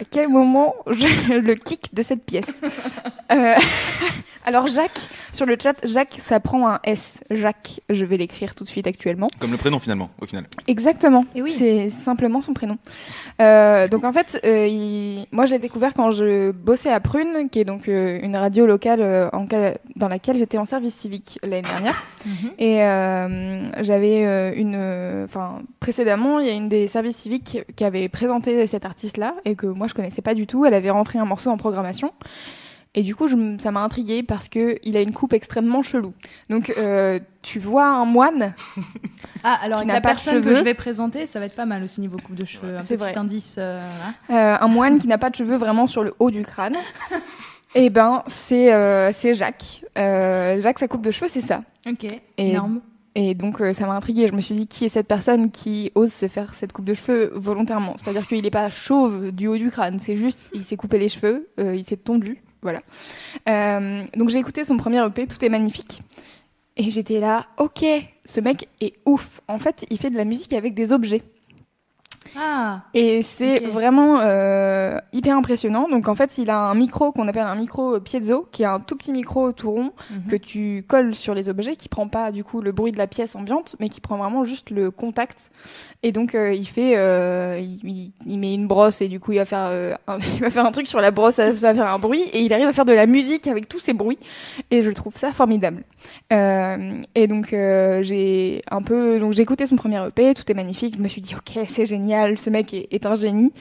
À 0.00 0.04
quel 0.10 0.28
moment 0.28 0.74
je 0.86 1.38
le 1.40 1.54
kick 1.56 1.92
de 1.92 2.02
cette 2.02 2.24
pièce? 2.24 2.60
Euh, 3.32 3.54
Alors 4.46 4.66
Jacques, 4.66 5.08
sur 5.32 5.44
le 5.46 5.56
chat, 5.62 5.74
Jacques, 5.84 6.16
ça 6.18 6.40
prend 6.40 6.68
un 6.68 6.80
S. 6.84 7.20
Jacques, 7.30 7.80
je 7.90 8.04
vais 8.06 8.16
l'écrire 8.16 8.54
tout 8.54 8.64
de 8.64 8.68
suite 8.68 8.86
actuellement. 8.86 9.28
Comme 9.38 9.50
le 9.50 9.58
prénom, 9.58 9.78
finalement, 9.78 10.08
au 10.20 10.26
final. 10.26 10.44
Exactement. 10.66 11.24
Et 11.34 11.42
oui. 11.42 11.54
C'est 11.56 11.90
simplement 11.90 12.40
son 12.40 12.54
prénom. 12.54 12.78
Euh, 13.42 13.86
donc 13.88 14.04
en 14.04 14.12
fait, 14.12 14.40
euh, 14.44 14.66
il- 14.66 15.26
moi 15.30 15.44
je 15.46 15.52
l'ai 15.52 15.58
découvert 15.58 15.92
quand 15.94 16.10
je 16.10 16.50
bossais 16.52 16.90
à 16.90 17.00
Prune, 17.00 17.48
qui 17.50 17.60
est 17.60 17.64
donc 17.64 17.88
euh, 17.88 18.18
une 18.22 18.36
radio 18.36 18.64
locale 18.66 19.28
en 19.32 19.46
dans 19.96 20.08
laquelle 20.08 20.36
j'étais 20.36 20.58
en 20.58 20.64
service 20.64 20.94
civique 20.94 21.38
l'année 21.42 21.60
dernière. 21.62 22.02
Mhm. 22.24 22.50
Et 22.58 22.82
euh, 22.82 23.82
j'avais 23.82 24.24
euh, 24.26 24.52
une, 24.56 25.24
enfin 25.24 25.60
précédemment, 25.80 26.38
il 26.40 26.46
y 26.46 26.50
a 26.50 26.54
une 26.54 26.68
des 26.68 26.86
services 26.86 27.16
civiques 27.16 27.58
qui 27.76 27.84
avait 27.84 28.08
présenté 28.08 28.66
cet 28.66 28.84
artiste-là 28.86 29.34
et 29.44 29.54
que 29.54 29.66
moi 29.66 29.86
je 29.86 29.94
connaissais 29.94 30.22
pas 30.22 30.34
du 30.34 30.46
tout. 30.46 30.64
Elle 30.64 30.74
avait 30.74 30.90
rentré 30.90 31.18
un 31.18 31.24
morceau 31.24 31.50
en 31.50 31.56
programmation. 31.56 32.12
Et 32.96 33.02
du 33.04 33.14
coup, 33.14 33.28
je 33.28 33.36
ça 33.60 33.70
m'a 33.70 33.82
intriguée 33.82 34.22
parce 34.24 34.48
que 34.48 34.76
il 34.82 34.96
a 34.96 35.00
une 35.00 35.12
coupe 35.12 35.32
extrêmement 35.32 35.80
chelou. 35.80 36.12
Donc, 36.48 36.72
euh, 36.76 37.20
tu 37.40 37.60
vois 37.60 37.86
un 37.86 38.04
moine, 38.04 38.52
Ah, 39.44 39.58
alors 39.62 39.78
Qui 39.78 39.84
avec 39.84 39.86
n'a 39.88 39.94
la 39.94 40.00
pas 40.00 40.08
de 40.10 40.14
personne 40.14 40.38
que 40.40 40.44
cheveux. 40.48 40.56
je 40.56 40.64
vais 40.64 40.74
présenter, 40.74 41.24
ça 41.26 41.38
va 41.38 41.46
être 41.46 41.54
pas 41.54 41.66
mal 41.66 41.82
aussi 41.84 42.00
niveau 42.00 42.18
coupe 42.18 42.34
de 42.34 42.44
cheveux. 42.44 42.76
Un 42.76 42.80
C'est 42.82 42.96
petit 42.96 43.04
vrai. 43.10 43.16
indice. 43.18 43.56
euh, 43.58 43.86
euh, 44.30 44.56
un 44.60 44.66
moine 44.68 44.98
qui 44.98 45.06
n'a 45.08 45.18
pas 45.18 45.30
de 45.30 45.36
cheveux 45.36 45.56
vraiment 45.56 45.86
sur 45.86 46.02
le 46.02 46.12
haut 46.18 46.30
du 46.32 46.42
crâne. 46.44 46.76
Et 47.76 47.88
ben, 47.90 48.24
c'est 48.26 48.72
c'est 49.12 49.34
Jacques. 49.34 49.82
Jacques, 49.96 50.78
sa 50.80 50.88
coupe 50.88 51.02
de 51.02 51.10
cheveux, 51.12 51.28
c'est 51.28 51.40
ça. 51.40 51.62
Ok. 51.88 52.04
Et- 52.04 52.50
Énorme. 52.50 52.80
Et 53.14 53.34
donc, 53.34 53.62
ça 53.74 53.86
m'a 53.86 53.94
intriguée. 53.94 54.26
Je 54.28 54.32
me 54.32 54.40
suis 54.40 54.54
dit, 54.54 54.66
qui 54.66 54.84
est 54.84 54.88
cette 54.88 55.06
personne 55.08 55.50
qui 55.50 55.90
ose 55.94 56.12
se 56.12 56.26
faire 56.28 56.54
cette 56.54 56.72
coupe 56.72 56.84
de 56.84 56.94
cheveux 56.94 57.30
volontairement? 57.34 57.94
C'est-à-dire 57.96 58.26
qu'il 58.26 58.42
n'est 58.42 58.50
pas 58.50 58.68
chauve 58.70 59.30
du 59.32 59.46
haut 59.48 59.56
du 59.56 59.70
crâne, 59.70 59.98
c'est 60.00 60.16
juste, 60.16 60.48
il 60.52 60.64
s'est 60.64 60.76
coupé 60.76 60.98
les 60.98 61.08
cheveux, 61.08 61.48
il 61.58 61.84
s'est 61.84 61.96
tondu, 61.96 62.42
voilà. 62.62 62.82
Euh, 63.48 64.04
donc, 64.16 64.30
j'ai 64.30 64.38
écouté 64.38 64.64
son 64.64 64.76
premier 64.76 65.04
EP, 65.04 65.26
Tout 65.26 65.44
est 65.44 65.48
magnifique. 65.48 66.02
Et 66.76 66.90
j'étais 66.90 67.20
là, 67.20 67.46
ok, 67.58 67.84
ce 68.24 68.40
mec 68.40 68.68
est 68.80 68.94
ouf. 69.04 69.40
En 69.48 69.58
fait, 69.58 69.84
il 69.90 69.98
fait 69.98 70.10
de 70.10 70.16
la 70.16 70.24
musique 70.24 70.52
avec 70.52 70.74
des 70.74 70.92
objets. 70.92 71.22
Ah. 72.36 72.82
Et 72.94 73.22
c'est 73.22 73.60
vraiment 73.60 74.20
euh, 74.20 74.98
hyper 75.12 75.36
impressionnant. 75.36 75.88
Donc 75.88 76.08
en 76.08 76.14
fait, 76.14 76.38
il 76.38 76.50
a 76.50 76.58
un 76.58 76.74
micro 76.74 77.12
qu'on 77.12 77.28
appelle 77.28 77.42
un 77.42 77.54
micro 77.54 77.98
piezo, 78.00 78.48
qui 78.52 78.62
est 78.62 78.66
un 78.66 78.80
tout 78.80 78.96
petit 78.96 79.12
micro 79.12 79.52
tout 79.52 79.70
rond 79.70 79.92
Mhm. 80.10 80.30
que 80.30 80.36
tu 80.36 80.84
colles 80.86 81.14
sur 81.14 81.34
les 81.34 81.48
objets, 81.48 81.76
qui 81.76 81.88
prend 81.88 82.08
pas 82.08 82.30
du 82.30 82.44
coup 82.44 82.60
le 82.60 82.72
bruit 82.72 82.92
de 82.92 82.98
la 82.98 83.06
pièce 83.06 83.34
ambiante, 83.36 83.76
mais 83.80 83.88
qui 83.88 84.00
prend 84.00 84.16
vraiment 84.16 84.44
juste 84.44 84.70
le 84.70 84.90
contact. 84.90 85.50
Et 86.02 86.12
donc 86.12 86.34
euh, 86.34 86.52
il 86.52 86.66
fait, 86.66 86.96
euh, 86.96 87.60
il, 87.60 88.38
met 88.38 88.54
une 88.54 88.66
brosse 88.66 89.00
et 89.02 89.08
du 89.08 89.20
coup 89.20 89.32
il 89.32 89.38
va 89.38 89.44
faire, 89.44 89.98
un, 90.06 90.18
il 90.34 90.40
va 90.40 90.50
faire 90.50 90.64
un 90.64 90.72
truc 90.72 90.86
sur 90.86 91.00
la 91.00 91.10
brosse, 91.10 91.34
ça 91.34 91.52
va 91.52 91.74
faire 91.74 91.92
un 91.92 91.98
bruit 91.98 92.22
et 92.32 92.40
il 92.40 92.52
arrive 92.52 92.68
à 92.68 92.72
faire 92.72 92.84
de 92.84 92.92
la 92.92 93.06
musique 93.06 93.46
avec 93.46 93.68
tous 93.68 93.78
ces 93.78 93.92
bruits. 93.92 94.18
Et 94.70 94.82
je 94.82 94.90
trouve 94.90 95.16
ça 95.16 95.32
formidable. 95.32 95.84
Et 96.30 97.26
donc 97.26 97.48
j'ai 97.50 98.62
un 98.70 98.82
peu, 98.82 99.18
donc 99.18 99.32
j'ai 99.32 99.42
écouté 99.42 99.66
son 99.66 99.76
premier 99.76 100.02
EP, 100.06 100.34
tout 100.34 100.50
est 100.50 100.54
magnifique. 100.54 100.96
Je 100.96 101.02
me 101.02 101.08
suis 101.08 101.20
dit 101.20 101.34
ok 101.34 101.64
c'est 101.68 101.86
génial, 101.86 102.19
ce 102.36 102.50
mec 102.50 102.72
est, 102.74 102.88
est 102.90 103.06
un 103.06 103.14
génie. 103.14 103.52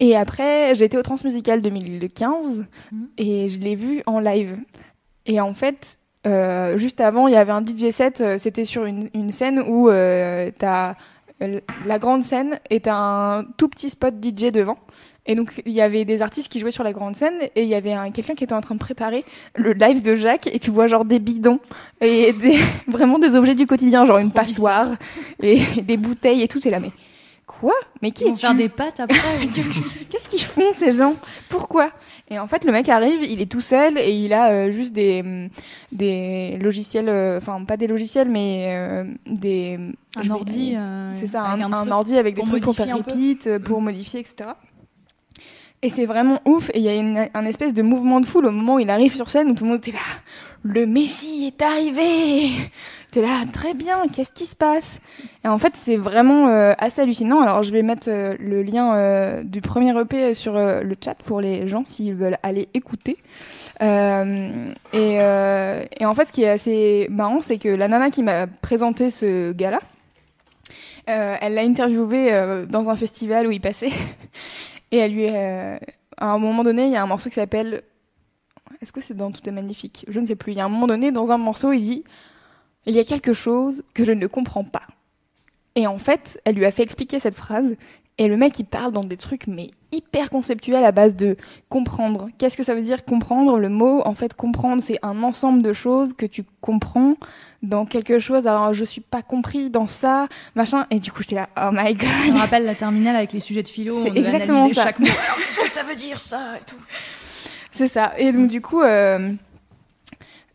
Et 0.00 0.16
après 0.16 0.72
été 0.82 0.96
au 0.96 1.02
Transmusical 1.02 1.60
2015 1.62 2.64
Mhm. 2.92 3.08
et 3.18 3.48
je 3.48 3.58
l'ai 3.60 3.74
vu 3.74 4.02
en 4.06 4.18
live. 4.20 4.56
Et 5.26 5.40
en 5.40 5.52
fait, 5.52 5.98
euh, 6.26 6.76
juste 6.78 7.00
avant, 7.00 7.28
il 7.28 7.34
y 7.34 7.36
avait 7.36 7.52
un 7.52 7.62
DJ 7.64 7.90
set. 7.90 8.20
euh, 8.20 8.38
C'était 8.38 8.64
sur 8.64 8.84
une, 8.86 9.08
une 9.14 9.30
scène 9.30 9.60
où 9.66 9.88
euh, 9.90 10.50
t'as 10.58 10.94
la 11.86 11.98
grande 11.98 12.22
scène 12.22 12.58
est 12.68 12.86
un 12.86 13.46
tout 13.56 13.68
petit 13.68 13.88
spot 13.88 14.14
DJ 14.22 14.50
devant. 14.52 14.76
Et 15.24 15.34
donc, 15.34 15.62
il 15.64 15.72
y 15.72 15.80
avait 15.80 16.04
des 16.04 16.20
artistes 16.22 16.50
qui 16.52 16.60
jouaient 16.60 16.70
sur 16.70 16.84
la 16.84 16.92
grande 16.92 17.14
scène 17.16 17.34
et 17.56 17.62
il 17.62 17.68
y 17.68 17.74
avait 17.74 17.92
un- 17.94 18.10
quelqu'un 18.10 18.34
qui 18.34 18.44
était 18.44 18.52
en 18.54 18.60
train 18.60 18.74
de 18.74 18.80
préparer 18.80 19.24
le 19.54 19.72
live 19.72 20.02
de 20.02 20.14
Jacques 20.16 20.48
et 20.52 20.58
tu 20.58 20.70
vois 20.70 20.86
genre 20.86 21.04
des 21.06 21.18
bidons 21.18 21.58
et 22.02 22.32
des, 22.32 22.58
vraiment 22.88 23.18
des 23.18 23.36
objets 23.36 23.54
du 23.54 23.66
quotidien, 23.66 24.04
genre 24.04 24.18
une 24.18 24.32
passoire 24.32 24.96
et 25.42 25.60
des 25.82 25.96
bouteilles 25.96 26.42
et 26.42 26.48
tout. 26.48 26.66
Et 26.66 26.70
là, 26.70 26.78
mais 26.80 26.90
quoi 27.60 27.74
Mais 28.00 28.10
qui 28.10 28.24
Ils 28.24 28.30
vont 28.30 28.36
faire 28.36 28.54
des 28.54 28.68
pâtes 28.68 29.00
après. 29.00 29.18
Qu'est-ce 30.10 30.28
qu'ils 30.28 30.42
font 30.42 30.72
ces 30.74 30.92
gens? 30.92 31.14
Pourquoi? 31.48 31.90
Et 32.30 32.38
en 32.38 32.46
fait, 32.46 32.64
le 32.64 32.72
mec 32.72 32.88
arrive, 32.88 33.22
il 33.22 33.40
est 33.40 33.50
tout 33.50 33.60
seul 33.60 33.98
et 33.98 34.12
il 34.12 34.32
a 34.32 34.50
euh, 34.50 34.70
juste 34.70 34.92
des 34.92 35.20
hum, 35.20 35.48
des 35.92 36.56
logiciels, 36.58 37.08
euh, 37.08 37.38
enfin 37.38 37.62
pas 37.64 37.76
des 37.76 37.86
logiciels, 37.86 38.28
mais 38.28 38.68
euh, 38.70 39.04
des 39.26 39.78
un 40.16 40.30
ordi. 40.30 40.76
c'est 41.12 41.26
ça, 41.26 41.42
un, 41.42 41.90
ordi 41.90 42.16
avec 42.16 42.34
des 42.34 42.42
trucs 42.42 42.62
pour 42.62 42.74
faire 42.74 42.96
repeat, 42.96 43.58
pour 43.58 43.80
modifier, 43.80 44.20
etc. 44.20 44.50
Et 45.82 45.88
c'est 45.88 46.06
vraiment 46.06 46.40
ouf. 46.44 46.70
Et 46.74 46.78
il 46.78 46.84
y 46.84 46.88
a 46.88 46.94
une, 46.94 47.28
un 47.32 47.46
espèce 47.46 47.72
de 47.72 47.82
mouvement 47.82 48.20
de 48.20 48.26
foule 48.26 48.46
au 48.46 48.50
moment 48.50 48.74
où 48.74 48.78
il 48.78 48.90
arrive 48.90 49.14
sur 49.14 49.30
scène 49.30 49.48
où 49.48 49.54
tout 49.54 49.64
le 49.64 49.70
monde 49.70 49.78
était 49.78 49.92
là. 49.92 49.98
Le 50.62 50.86
Messie 50.86 51.46
est 51.46 51.62
arrivé. 51.62 52.50
T'es 53.10 53.22
là, 53.22 53.44
très 53.52 53.74
bien. 53.74 54.06
Qu'est-ce 54.06 54.30
qui 54.30 54.46
se 54.46 54.54
passe? 54.54 55.00
Et 55.44 55.48
en 55.48 55.58
fait, 55.58 55.74
c'est 55.76 55.96
vraiment 55.96 56.46
euh, 56.46 56.74
assez 56.78 57.02
hallucinant. 57.02 57.40
Alors, 57.40 57.64
je 57.64 57.72
vais 57.72 57.82
mettre 57.82 58.08
euh, 58.08 58.36
le 58.38 58.62
lien 58.62 58.94
euh, 58.94 59.42
du 59.42 59.60
premier 59.60 59.98
EP 59.98 60.34
sur 60.34 60.52
le 60.54 60.96
chat 61.02 61.16
pour 61.24 61.40
les 61.40 61.66
gens 61.66 61.84
s'ils 61.84 62.14
veulent 62.14 62.38
aller 62.44 62.68
écouter. 62.72 63.16
Et, 63.80 63.86
et 64.92 66.06
en 66.06 66.14
fait, 66.14 66.26
ce 66.26 66.32
qui 66.32 66.42
est 66.42 66.50
assez 66.50 67.08
marrant, 67.10 67.42
c'est 67.42 67.58
que 67.58 67.68
la 67.68 67.88
nana 67.88 68.10
qui 68.10 68.22
m'a 68.22 68.46
présenté 68.46 69.10
ce 69.10 69.52
gars-là, 69.52 69.80
elle 71.06 71.54
l'a 71.54 71.62
interviewé 71.62 72.66
dans 72.68 72.90
un 72.90 72.96
festival 72.96 73.46
où 73.48 73.50
il 73.50 73.60
passait. 73.60 73.92
Et 74.92 74.98
elle 74.98 75.12
lui, 75.12 75.28
à 75.28 75.78
un 76.18 76.38
moment 76.38 76.62
donné, 76.62 76.86
il 76.86 76.92
y 76.92 76.96
a 76.96 77.02
un 77.02 77.06
morceau 77.06 77.28
qui 77.28 77.36
s'appelle. 77.36 77.82
Est-ce 78.82 78.92
que 78.92 79.00
c'est 79.00 79.14
dans 79.14 79.32
Tout 79.32 79.48
est 79.48 79.52
magnifique? 79.52 80.04
Je 80.08 80.20
ne 80.20 80.26
sais 80.26 80.36
plus. 80.36 80.52
Il 80.52 80.58
y 80.58 80.60
a 80.60 80.64
un 80.64 80.68
moment 80.68 80.86
donné, 80.86 81.10
dans 81.10 81.32
un 81.32 81.38
morceau, 81.38 81.72
il 81.72 81.80
dit 81.80 82.04
Il 82.86 82.94
y 82.94 82.98
a 82.98 83.04
quelque 83.04 83.32
chose 83.32 83.82
que 83.94 84.04
je 84.04 84.12
ne 84.12 84.26
comprends 84.26 84.64
pas. 84.64 84.86
Et 85.76 85.86
en 85.86 85.98
fait, 85.98 86.40
elle 86.44 86.56
lui 86.56 86.64
a 86.64 86.70
fait 86.70 86.82
expliquer 86.82 87.20
cette 87.20 87.34
phrase. 87.34 87.76
Et 88.18 88.28
le 88.28 88.36
mec, 88.36 88.58
il 88.58 88.64
parle 88.64 88.92
dans 88.92 89.04
des 89.04 89.16
trucs, 89.16 89.46
mais 89.46 89.70
hyper 89.92 90.30
conceptuels 90.30 90.84
à 90.84 90.92
base 90.92 91.16
de 91.16 91.36
comprendre. 91.68 92.28
Qu'est-ce 92.38 92.56
que 92.56 92.62
ça 92.62 92.74
veut 92.74 92.82
dire 92.82 93.04
comprendre? 93.04 93.58
Le 93.58 93.68
mot, 93.68 94.02
en 94.04 94.14
fait, 94.14 94.34
comprendre, 94.34 94.82
c'est 94.82 94.98
un 95.02 95.22
ensemble 95.22 95.62
de 95.62 95.72
choses 95.72 96.12
que 96.12 96.26
tu 96.26 96.44
comprends 96.60 97.16
dans 97.62 97.86
quelque 97.86 98.18
chose. 98.18 98.46
Alors, 98.46 98.74
je 98.74 98.84
suis 98.84 99.00
pas 99.00 99.22
compris 99.22 99.70
dans 99.70 99.86
ça, 99.86 100.26
machin. 100.54 100.86
Et 100.90 100.98
du 100.98 101.12
coup, 101.12 101.22
j'étais 101.22 101.36
là, 101.36 101.48
oh 101.56 101.70
my 101.72 101.94
god. 101.94 102.08
Ça 102.26 102.32
me 102.32 102.38
rappelle 102.38 102.64
la 102.64 102.74
terminale 102.74 103.16
avec 103.16 103.32
les 103.32 103.40
sujets 103.40 103.62
de 103.62 103.68
philo. 103.68 104.02
C'est 104.02 104.16
exactement 104.16 104.58
analyser 104.64 104.74
ça. 104.74 104.84
chaque 104.84 104.98
mot. 104.98 105.06
Qu'est-ce 105.06 105.60
que 105.60 105.70
ça 105.70 105.82
veut 105.82 105.96
dire 105.96 106.20
ça? 106.20 106.56
Et 106.60 106.64
tout 106.64 106.76
C'est 107.72 107.88
ça. 107.88 108.12
Et 108.18 108.32
donc 108.32 108.48
du 108.48 108.60
coup, 108.60 108.82
euh, 108.82 109.32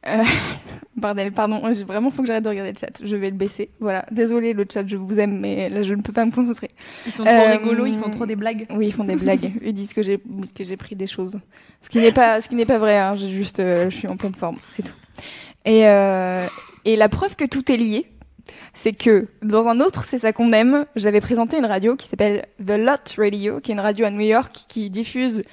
euh, 0.08 0.24
bordel, 0.96 1.32
pardon, 1.32 1.62
vraiment 1.86 2.10
faut 2.10 2.22
que 2.22 2.28
j'arrête 2.28 2.44
de 2.44 2.50
regarder 2.50 2.72
le 2.72 2.78
chat. 2.78 3.02
Je 3.04 3.16
vais 3.16 3.30
le 3.30 3.36
baisser. 3.36 3.70
Voilà. 3.80 4.06
Désolé 4.12 4.54
le 4.54 4.66
chat, 4.72 4.88
je 4.88 4.98
vous 4.98 5.20
aime, 5.20 5.40
mais 5.40 5.70
là 5.70 5.84
je 5.84 5.94
ne 5.94 6.02
peux 6.02 6.14
pas 6.14 6.26
me 6.26 6.32
concentrer. 6.32 6.72
Ils 7.06 7.12
sont 7.12 7.24
trop 7.24 7.34
Euh, 7.34 7.58
rigolos, 7.58 7.86
ils 7.86 7.98
font 7.98 8.10
trop 8.10 8.26
des 8.26 8.36
blagues. 8.36 8.68
Oui, 8.72 8.88
ils 8.88 8.94
font 8.94 9.04
des 9.04 9.16
blagues. 9.16 9.52
Ils 9.64 9.74
disent 9.74 9.94
que 9.94 10.02
j'ai 10.02 10.20
que 10.56 10.64
j'ai 10.64 10.78
pris 10.78 10.96
des 10.96 11.08
choses. 11.08 11.40
Ce 11.82 11.90
qui 11.90 12.00
n'est 12.00 12.12
pas 12.12 12.42
ce 12.42 12.50
qui 12.50 12.56
n'est 12.56 12.66
pas 12.66 12.78
vrai. 12.78 12.98
Hein. 12.98 13.16
J'ai 13.16 13.30
juste, 13.30 13.60
euh, 13.60 13.90
je 13.90 13.96
suis 13.96 14.08
en 14.08 14.18
pleine 14.18 14.36
forme, 14.36 14.58
c'est 14.70 14.84
tout. 14.84 14.94
Et 15.66 15.82
et 16.86 16.96
la 16.96 17.10
preuve 17.10 17.36
que 17.36 17.46
tout 17.46 17.72
est 17.72 17.78
lié. 17.78 18.06
C'est 18.76 18.92
que 18.92 19.28
dans 19.42 19.68
un 19.68 19.80
autre 19.80 20.04
C'est 20.04 20.20
ça 20.20 20.34
qu'on 20.34 20.52
aime, 20.52 20.86
j'avais 20.96 21.22
présenté 21.22 21.58
une 21.58 21.66
radio 21.66 21.96
qui 21.96 22.08
s'appelle 22.08 22.46
The 22.64 22.78
Lot 22.78 23.16
Radio, 23.18 23.60
qui 23.60 23.72
est 23.72 23.74
une 23.74 23.80
radio 23.80 24.06
à 24.06 24.12
New 24.12 24.20
York 24.20 24.66
qui 24.68 24.90
diffuse 24.90 25.44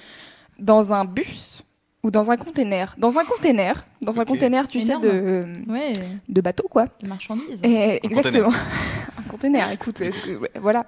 dans 0.58 0.92
un 0.92 1.04
bus 1.04 1.62
ou 2.02 2.10
dans 2.10 2.30
un 2.30 2.36
container. 2.36 2.94
Dans 2.98 3.18
un 3.18 3.24
container, 3.24 3.86
dans 4.00 4.18
un 4.20 4.24
container, 4.24 4.66
tu 4.66 4.78
Énorme. 4.80 5.02
sais, 5.02 5.08
de, 5.08 5.44
Ouais, 5.68 5.92
de 6.28 6.40
bateau, 6.40 6.66
quoi. 6.68 6.86
des 7.00 7.08
marchandises. 7.08 7.62
Et, 7.62 8.04
exactement. 8.04 8.48
un 9.18 9.22
container, 9.30 9.70
écoute, 9.70 10.00
est-ce 10.00 10.20
que- 10.20 10.36
ouais, 10.38 10.50
voilà. 10.60 10.84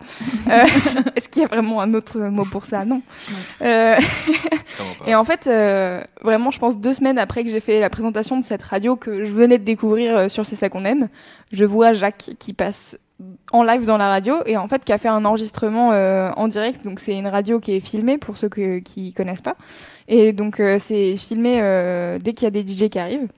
Euh, 0.50 0.64
est-ce 1.16 1.28
qu'il 1.28 1.42
y 1.42 1.44
a 1.44 1.49
vraiment 1.49 1.80
un 1.80 1.94
autre 1.94 2.18
mot 2.18 2.44
pour 2.44 2.64
ça? 2.64 2.85
Non. 2.85 3.00
Euh, 3.62 3.97
et 5.06 5.14
en 5.14 5.25
fait, 5.25 5.47
euh, 5.47 6.02
vraiment, 6.23 6.50
je 6.50 6.59
pense 6.59 6.78
deux 6.78 6.94
semaines 6.94 7.18
après 7.18 7.44
que 7.44 7.50
j'ai 7.50 7.61
fait 7.61 7.78
la 7.80 7.90
présentation 7.90 8.38
de 8.38 8.44
cette 8.44 8.62
radio 8.62 8.97
que 8.97 9.25
je 9.25 9.33
venais 9.33 9.59
de 9.59 9.64
découvrir 9.64 10.16
euh, 10.16 10.28
sur 10.28 10.44
C'est 10.44 10.56
ça 10.56 10.68
qu'on 10.68 10.85
aime, 10.85 11.09
je 11.52 11.64
vois 11.64 11.92
Jacques 11.92 12.30
qui 12.38 12.52
passe 12.52 12.99
en 13.52 13.62
live 13.62 13.85
dans 13.85 13.97
la 13.97 14.09
radio 14.09 14.37
et 14.47 14.57
en 14.57 14.69
fait 14.69 14.85
qui 14.85 14.93
a 14.93 14.99
fait 14.99 15.09
un 15.09 15.25
enregistrement 15.25 15.93
euh, 15.93 16.31
en 16.37 16.49
direct. 16.49 16.85
Donc 16.85 17.00
c'est 17.00 17.16
une 17.16 17.26
radio 17.28 17.61
qui 17.61 17.73
est 17.73 17.81
filmée 17.81 18.19
pour 18.19 18.37
ceux 18.37 18.49
que, 18.49 18.78
qui 18.78 19.12
connaissent 19.12 19.43
pas. 19.43 19.57
Et 20.09 20.33
donc 20.33 20.61
euh, 20.61 20.78
c'est 20.78 21.16
filmé 21.16 21.61
euh, 21.62 22.19
dès 22.19 22.33
qu'il 22.35 22.45
y 22.45 22.49
a 22.49 22.50
des 22.50 22.66
DJ 22.66 22.88
qui 22.88 22.99
arrivent. 22.99 23.28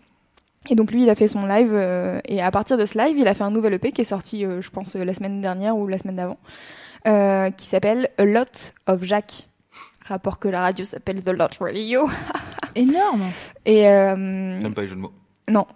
Et 0.68 0.74
donc 0.74 0.90
lui, 0.90 1.04
il 1.04 1.10
a 1.10 1.14
fait 1.14 1.28
son 1.28 1.46
live 1.46 1.70
euh, 1.72 2.18
et 2.24 2.42
à 2.42 2.50
partir 2.50 2.76
de 2.76 2.86
ce 2.86 2.98
live, 2.98 3.16
il 3.16 3.28
a 3.28 3.34
fait 3.34 3.44
un 3.44 3.52
nouvel 3.52 3.74
EP 3.74 3.92
qui 3.92 4.00
est 4.00 4.04
sorti, 4.04 4.44
euh, 4.44 4.60
je 4.60 4.70
pense, 4.70 4.96
la 4.96 5.14
semaine 5.14 5.40
dernière 5.40 5.76
ou 5.76 5.86
la 5.86 5.96
semaine 5.98 6.16
d'avant, 6.16 6.38
euh, 7.06 7.50
qui 7.50 7.68
s'appelle 7.68 8.08
A 8.18 8.24
Lot 8.24 8.72
of 8.88 9.04
Jacques. 9.04 9.46
Rapport 10.06 10.38
que 10.40 10.48
la 10.48 10.60
radio 10.60 10.84
s'appelle 10.84 11.22
The 11.22 11.30
Lot 11.30 11.58
Radio. 11.60 12.08
Énorme. 12.74 13.26
Et 13.64 13.86
euh, 13.88 14.60
J'aime 14.60 14.74
pas 14.74 14.82
les 14.82 14.88
jeux 14.88 14.96
de 14.96 15.00
mots? 15.00 15.12
non, 15.48 15.66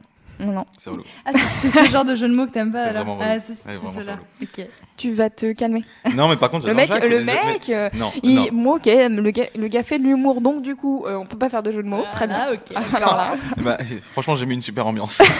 non, 0.40 0.52
non. 0.52 0.66
C'est 0.78 0.90
relou. 0.90 1.04
Ah, 1.24 1.30
c'est 1.60 1.70
ce 1.70 1.90
genre 1.90 2.04
de 2.04 2.14
jeu 2.14 2.28
de 2.28 2.34
mots 2.34 2.46
que 2.46 2.52
t'aimes 2.52 2.72
pas 2.72 2.84
C'est 2.84 2.88
alors. 2.90 3.04
vraiment 3.04 3.18
relou. 3.18 3.30
Ah, 3.36 3.40
c'est 3.40 3.52
Ouais, 3.68 3.76
vraiment, 3.76 3.92
c'est 3.92 4.02
celle-là. 4.02 4.20
Ok. 4.42 4.66
Tu 4.96 5.12
vas 5.12 5.30
te 5.30 5.52
calmer. 5.52 5.84
Non, 6.14 6.28
mais 6.28 6.36
par 6.36 6.50
contre, 6.50 6.66
Le 6.66 6.74
mec, 6.74 6.88
Jacques, 6.88 7.08
le 7.08 7.20
mec, 7.24 7.68
euh, 7.70 7.88
Non, 7.94 8.12
il, 8.22 8.34
non. 8.36 8.46
moi 8.52 8.76
ok, 8.76 8.86
le 8.86 9.30
gars, 9.30 9.44
le 9.56 9.68
gars 9.68 9.82
fait 9.82 9.98
de 9.98 10.04
l'humour, 10.04 10.40
donc 10.40 10.62
du 10.62 10.76
coup, 10.76 11.04
euh, 11.06 11.16
on 11.16 11.24
peut 11.26 11.38
pas 11.38 11.48
faire 11.48 11.62
de 11.62 11.72
jeu 11.72 11.82
de 11.82 11.88
mots. 11.88 12.04
Très 12.12 12.26
bien. 12.26 12.48
Ah, 12.48 12.52
ok. 12.52 12.76
Alors 12.94 13.16
là. 13.16 13.34
Bah, 13.58 13.78
franchement, 14.12 14.36
j'ai 14.36 14.46
mis 14.46 14.54
une 14.54 14.60
super 14.60 14.86
ambiance. 14.86 15.22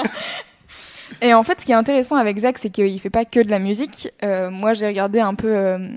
Et 1.22 1.34
en 1.34 1.42
fait, 1.42 1.60
ce 1.60 1.66
qui 1.66 1.72
est 1.72 1.76
intéressant 1.76 2.16
avec 2.16 2.38
Jacques, 2.38 2.58
c'est 2.58 2.70
qu'il 2.70 3.00
fait 3.00 3.10
pas 3.10 3.24
que 3.24 3.40
de 3.40 3.50
la 3.50 3.58
musique. 3.58 4.08
Euh, 4.22 4.50
moi, 4.50 4.74
j'ai 4.74 4.86
regardé 4.86 5.20
un 5.20 5.34
peu. 5.34 5.48
euh, 5.48 5.88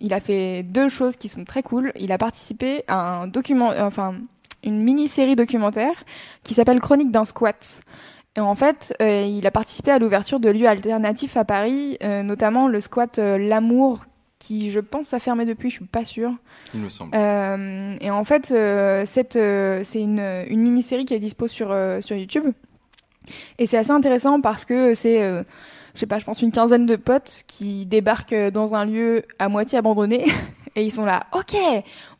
il 0.00 0.14
a 0.14 0.20
fait 0.20 0.62
deux 0.62 0.88
choses 0.88 1.16
qui 1.16 1.28
sont 1.28 1.44
très 1.44 1.62
cool. 1.62 1.92
Il 1.98 2.12
a 2.12 2.18
participé 2.18 2.82
à 2.88 3.18
un 3.22 3.26
document, 3.26 3.72
euh, 3.72 3.82
enfin, 3.82 4.14
une 4.66 4.82
mini-série 4.82 5.36
documentaire 5.36 6.04
qui 6.42 6.52
s'appelle 6.54 6.80
Chronique 6.80 7.10
d'un 7.10 7.24
squat. 7.24 7.80
Et 8.36 8.40
en 8.40 8.54
fait, 8.54 8.94
euh, 9.00 9.22
il 9.22 9.46
a 9.46 9.50
participé 9.50 9.90
à 9.90 9.98
l'ouverture 9.98 10.40
de 10.40 10.50
lieux 10.50 10.68
alternatifs 10.68 11.38
à 11.38 11.44
Paris, 11.44 11.96
euh, 12.02 12.22
notamment 12.22 12.68
le 12.68 12.82
squat 12.82 13.18
euh, 13.18 13.38
L'Amour, 13.38 14.04
qui, 14.38 14.70
je 14.70 14.80
pense, 14.80 15.14
a 15.14 15.18
fermé 15.18 15.46
depuis. 15.46 15.70
Je 15.70 15.76
suis 15.76 15.84
pas 15.86 16.04
sûre. 16.04 16.34
Il 16.74 16.80
me 16.80 16.90
semble. 16.90 17.16
Et 17.16 18.10
en 18.10 18.24
fait, 18.24 18.48
c'est 19.06 19.34
une, 19.94 20.44
une 20.48 20.60
mini-série 20.60 21.06
qui 21.06 21.14
est 21.14 21.18
dispo 21.18 21.48
sur, 21.48 21.74
sur 22.00 22.16
YouTube. 22.16 22.52
Et 23.58 23.66
c'est 23.66 23.78
assez 23.78 23.90
intéressant 23.90 24.42
parce 24.42 24.66
que 24.66 24.92
c'est, 24.92 25.18
je 25.94 25.98
sais 25.98 26.06
pas, 26.06 26.18
je 26.18 26.26
pense 26.26 26.42
une 26.42 26.52
quinzaine 26.52 26.84
de 26.84 26.96
potes 26.96 27.44
qui 27.46 27.86
débarquent 27.86 28.50
dans 28.52 28.74
un 28.74 28.84
lieu 28.84 29.22
à 29.38 29.48
moitié 29.48 29.78
abandonné. 29.78 30.26
Et 30.76 30.84
ils 30.84 30.90
sont 30.90 31.06
là, 31.06 31.26
ok, 31.32 31.56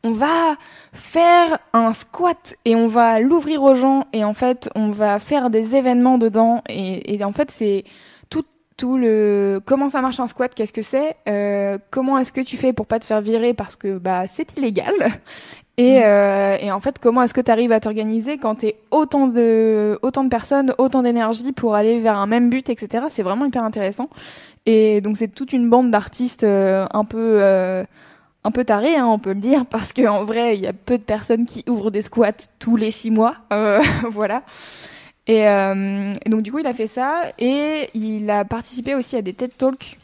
on 0.02 0.12
va 0.12 0.56
faire 0.94 1.58
un 1.74 1.92
squat 1.92 2.54
et 2.64 2.74
on 2.74 2.86
va 2.86 3.20
l'ouvrir 3.20 3.62
aux 3.62 3.74
gens 3.74 4.06
et 4.14 4.24
en 4.24 4.32
fait 4.32 4.70
on 4.74 4.90
va 4.90 5.18
faire 5.18 5.50
des 5.50 5.76
événements 5.76 6.16
dedans. 6.16 6.62
Et, 6.70 7.22
en 7.22 7.32
fait 7.32 7.50
c'est 7.50 7.84
tout 8.30 8.44
tout 8.78 8.96
le 8.96 9.60
comment 9.64 9.90
ça 9.90 10.00
marche 10.00 10.20
un 10.20 10.26
squat, 10.26 10.54
qu'est-ce 10.54 10.72
que 10.72 10.80
c'est, 10.80 11.16
euh, 11.28 11.76
comment 11.90 12.16
est-ce 12.16 12.32
que 12.32 12.40
tu 12.40 12.56
fais 12.56 12.72
pour 12.72 12.86
pas 12.86 12.98
te 12.98 13.04
faire 13.04 13.20
virer 13.20 13.52
parce 13.52 13.76
que 13.76 13.98
bah 13.98 14.26
c'est 14.26 14.56
illégal. 14.56 14.94
Et, 15.78 16.00
euh, 16.02 16.56
et 16.58 16.72
en 16.72 16.80
fait 16.80 16.98
comment 16.98 17.20
est-ce 17.20 17.34
que 17.34 17.40
tu 17.42 17.50
arrives 17.50 17.70
à 17.70 17.80
t'organiser 17.80 18.38
quand 18.38 18.54
t'es 18.54 18.76
autant 18.90 19.26
de 19.26 19.98
autant 20.00 20.24
de 20.24 20.30
personnes, 20.30 20.74
autant 20.78 21.02
d'énergie 21.02 21.52
pour 21.52 21.74
aller 21.74 21.98
vers 21.98 22.16
un 22.16 22.26
même 22.26 22.48
but, 22.48 22.70
etc. 22.70 23.04
C'est 23.10 23.22
vraiment 23.22 23.44
hyper 23.44 23.62
intéressant. 23.62 24.08
Et 24.64 25.02
donc 25.02 25.18
c'est 25.18 25.28
toute 25.28 25.52
une 25.52 25.68
bande 25.68 25.90
d'artistes 25.90 26.44
euh, 26.44 26.86
un 26.94 27.04
peu 27.04 27.84
un 28.46 28.52
peu 28.52 28.64
tarés, 28.64 28.94
hein, 28.94 29.06
on 29.06 29.18
peut 29.18 29.32
le 29.32 29.40
dire, 29.40 29.66
parce 29.66 29.92
qu'en 29.92 30.24
vrai, 30.24 30.56
il 30.56 30.62
y 30.62 30.68
a 30.68 30.72
peu 30.72 30.98
de 30.98 31.02
personnes 31.02 31.46
qui 31.46 31.64
ouvrent 31.68 31.90
des 31.90 32.02
squats 32.02 32.46
tous 32.60 32.76
les 32.76 32.90
six 32.92 33.10
mois. 33.10 33.36
Euh, 33.52 33.80
voilà. 34.10 34.42
Et, 35.26 35.48
euh, 35.48 36.12
et 36.24 36.28
donc, 36.28 36.42
du 36.42 36.52
coup, 36.52 36.58
il 36.60 36.66
a 36.66 36.74
fait 36.74 36.86
ça. 36.86 37.32
Et 37.38 37.90
il 37.94 38.30
a 38.30 38.44
participé 38.44 38.94
aussi 38.94 39.16
à 39.16 39.22
des 39.22 39.32
TED 39.32 39.56
Talks 39.56 39.98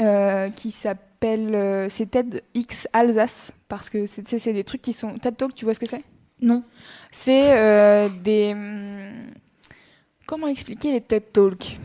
euh, 0.00 0.48
qui 0.50 0.70
s'appellent. 0.70 1.90
c'est 1.90 2.10
TEDx 2.10 2.88
Alsace. 2.92 3.52
Parce 3.68 3.90
que 3.90 4.06
c'est 4.06 4.52
des 4.52 4.64
trucs 4.64 4.80
qui 4.82 4.92
sont. 4.92 5.18
TED 5.18 5.36
Talk, 5.36 5.54
tu 5.54 5.64
vois 5.66 5.74
ce 5.74 5.80
que 5.80 5.86
c'est? 5.86 6.02
Non. 6.40 6.62
C'est 7.10 8.08
des. 8.22 8.52
hum, 8.52 9.32
Comment 10.26 10.46
expliquer 10.46 10.92
les 10.92 11.00
TED 11.00 11.32
Talks? 11.32 11.78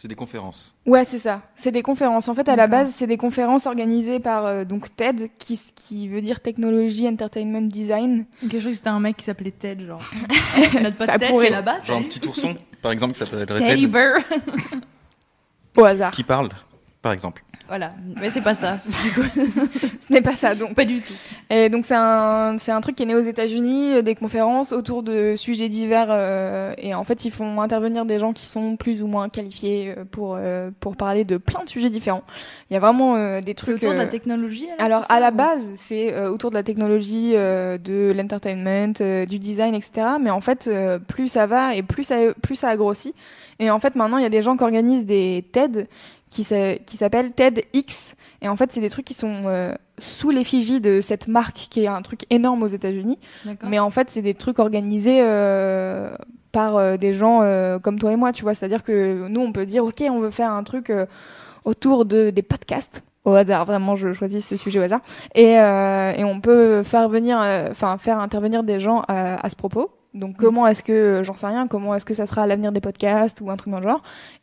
C'est 0.00 0.08
des 0.08 0.14
conférences. 0.14 0.74
Ouais, 0.86 1.04
c'est 1.04 1.18
ça. 1.18 1.42
C'est 1.54 1.72
des 1.72 1.82
conférences. 1.82 2.28
En 2.28 2.34
fait, 2.34 2.48
à 2.48 2.56
la 2.56 2.68
base, 2.68 2.90
c'est 2.96 3.06
des 3.06 3.18
conférences 3.18 3.66
organisées 3.66 4.18
par 4.18 4.46
euh, 4.46 4.64
donc 4.64 4.96
TED, 4.96 5.28
qui, 5.36 5.60
qui 5.74 6.08
veut 6.08 6.22
dire 6.22 6.40
Technology 6.40 7.06
Entertainment 7.06 7.60
Design. 7.68 8.24
Ok, 8.42 8.52
je 8.52 8.56
croyais 8.56 8.60
que 8.70 8.72
c'était 8.72 8.88
un 8.88 8.98
mec 8.98 9.18
qui 9.18 9.24
s'appelait 9.26 9.50
Ted, 9.50 9.84
genre. 9.84 10.00
c'est 10.72 10.80
notre 10.80 10.96
pote 10.96 11.06
Ça 11.06 11.18
Ted 11.18 11.26
qui 11.26 11.32
pourrait. 11.32 11.48
est 11.48 11.50
là-bas. 11.50 11.80
Genre 11.84 11.98
un 11.98 12.04
petit 12.04 12.26
ourson, 12.26 12.56
par 12.80 12.92
exemple, 12.92 13.12
qui 13.12 13.18
s'appellerait 13.18 13.58
Ted. 13.76 13.90
Au 15.76 15.84
hasard. 15.84 16.12
Qui 16.12 16.22
parle, 16.24 16.48
par 17.02 17.12
exemple. 17.12 17.44
Voilà, 17.70 17.92
mais 18.20 18.28
c'est 18.30 18.40
pas 18.42 18.54
ça. 18.54 18.78
Ce 20.08 20.12
n'est 20.12 20.20
pas 20.22 20.32
ça, 20.32 20.54
donc. 20.56 20.74
pas 20.74 20.84
du 20.84 21.00
tout. 21.00 21.12
Et 21.50 21.68
donc 21.68 21.84
c'est 21.84 21.94
un, 21.96 22.56
c'est 22.58 22.72
un 22.72 22.80
truc 22.80 22.96
qui 22.96 23.04
est 23.04 23.06
né 23.06 23.14
aux 23.14 23.20
États-Unis, 23.20 23.94
euh, 23.94 24.02
des 24.02 24.16
conférences 24.16 24.72
autour 24.72 25.04
de 25.04 25.36
sujets 25.36 25.68
divers, 25.68 26.08
euh, 26.10 26.74
et 26.78 26.94
en 26.94 27.04
fait 27.04 27.24
ils 27.24 27.30
font 27.30 27.60
intervenir 27.60 28.04
des 28.06 28.18
gens 28.18 28.32
qui 28.32 28.46
sont 28.46 28.76
plus 28.76 29.02
ou 29.02 29.06
moins 29.06 29.28
qualifiés 29.28 29.94
euh, 29.96 30.04
pour 30.10 30.34
euh, 30.36 30.70
pour 30.80 30.96
parler 30.96 31.22
de 31.24 31.36
plein 31.36 31.62
de 31.62 31.68
sujets 31.68 31.90
différents. 31.90 32.24
Il 32.70 32.74
y 32.74 32.76
a 32.76 32.80
vraiment 32.80 33.14
euh, 33.14 33.40
des 33.40 33.52
C'est 33.52 33.54
trucs. 33.54 33.76
autour 33.76 33.92
de 33.92 33.98
la 33.98 34.04
euh, 34.04 34.08
technologie 34.08 34.66
alors, 34.78 35.04
ça, 35.04 35.14
à 35.14 35.20
la 35.20 35.30
ou- 35.30 35.34
base 35.36 35.70
c'est 35.76 36.12
euh, 36.12 36.28
autour 36.30 36.50
de 36.50 36.56
la 36.56 36.64
technologie, 36.64 37.32
euh, 37.36 37.78
de 37.78 38.12
l'entertainment, 38.16 38.94
euh, 39.00 39.26
du 39.26 39.38
design, 39.38 39.76
etc. 39.76 40.06
Mais 40.20 40.30
en 40.30 40.40
fait 40.40 40.66
euh, 40.66 40.98
plus 40.98 41.28
ça 41.28 41.46
va 41.46 41.76
et 41.76 41.82
plus 41.84 42.02
ça 42.02 42.16
plus 42.42 42.56
ça 42.56 42.70
a 42.70 42.76
grossi. 42.76 43.14
Et 43.60 43.70
en 43.70 43.78
fait 43.78 43.94
maintenant 43.94 44.16
il 44.18 44.22
y 44.24 44.26
a 44.26 44.30
des 44.30 44.42
gens 44.42 44.56
qui 44.56 44.64
organisent 44.64 45.04
des 45.06 45.44
TED 45.52 45.86
qui 46.30 46.44
s'a- 46.44 46.76
qui 46.76 46.96
s'appellent 46.96 47.32
TEDx. 47.32 48.14
Et 48.42 48.48
en 48.48 48.56
fait 48.56 48.72
c'est 48.72 48.80
des 48.80 48.88
trucs 48.90 49.04
qui 49.04 49.14
sont 49.14 49.42
euh, 49.46 49.74
sous 49.98 50.30
l'effigie 50.30 50.80
de 50.80 51.00
cette 51.00 51.28
marque 51.28 51.56
qui 51.70 51.82
est 51.84 51.86
un 51.88 52.00
truc 52.02 52.24
énorme 52.30 52.62
aux 52.62 52.68
États-Unis. 52.68 53.18
Mais 53.68 53.78
en 53.78 53.90
fait, 53.90 54.08
c'est 54.10 54.22
des 54.22 54.32
trucs 54.34 54.58
organisés 54.58 55.20
euh, 55.22 56.10
par 56.52 56.76
euh, 56.76 56.96
des 56.96 57.12
gens 57.14 57.40
euh, 57.42 57.78
comme 57.78 57.98
toi 57.98 58.12
et 58.12 58.16
moi, 58.16 58.32
tu 58.32 58.42
vois. 58.42 58.54
C'est-à-dire 58.54 58.82
que 58.82 59.28
nous, 59.28 59.40
on 59.42 59.52
peut 59.52 59.66
dire, 59.66 59.84
OK, 59.84 60.02
on 60.10 60.20
veut 60.20 60.30
faire 60.30 60.50
un 60.52 60.62
truc 60.64 60.88
euh, 60.88 61.04
autour 61.66 62.06
de, 62.06 62.30
des 62.30 62.42
podcasts. 62.42 63.02
Au 63.26 63.34
hasard, 63.34 63.66
vraiment, 63.66 63.94
je 63.96 64.14
choisis 64.14 64.46
ce 64.46 64.56
sujet 64.56 64.78
au 64.78 64.82
hasard. 64.82 65.00
Et, 65.34 65.58
euh, 65.58 66.12
et 66.16 66.24
on 66.24 66.40
peut 66.40 66.82
faire 66.82 67.10
venir, 67.10 67.38
euh, 67.42 67.68
enfin, 67.70 67.98
faire 67.98 68.18
intervenir 68.18 68.62
des 68.62 68.80
gens 68.80 69.02
à, 69.08 69.44
à 69.44 69.50
ce 69.50 69.56
propos. 69.56 69.90
Donc, 70.14 70.36
comment 70.36 70.66
est-ce 70.66 70.82
que, 70.82 71.22
j'en 71.24 71.36
sais 71.36 71.46
rien, 71.46 71.68
comment 71.68 71.94
est-ce 71.94 72.04
que 72.04 72.14
ça 72.14 72.26
sera 72.26 72.42
à 72.42 72.46
l'avenir 72.46 72.72
des 72.72 72.80
podcasts 72.80 73.40
ou 73.40 73.50
un 73.50 73.56
truc 73.56 73.72
dans 73.72 73.80
le 73.80 73.88
genre. 73.88 74.02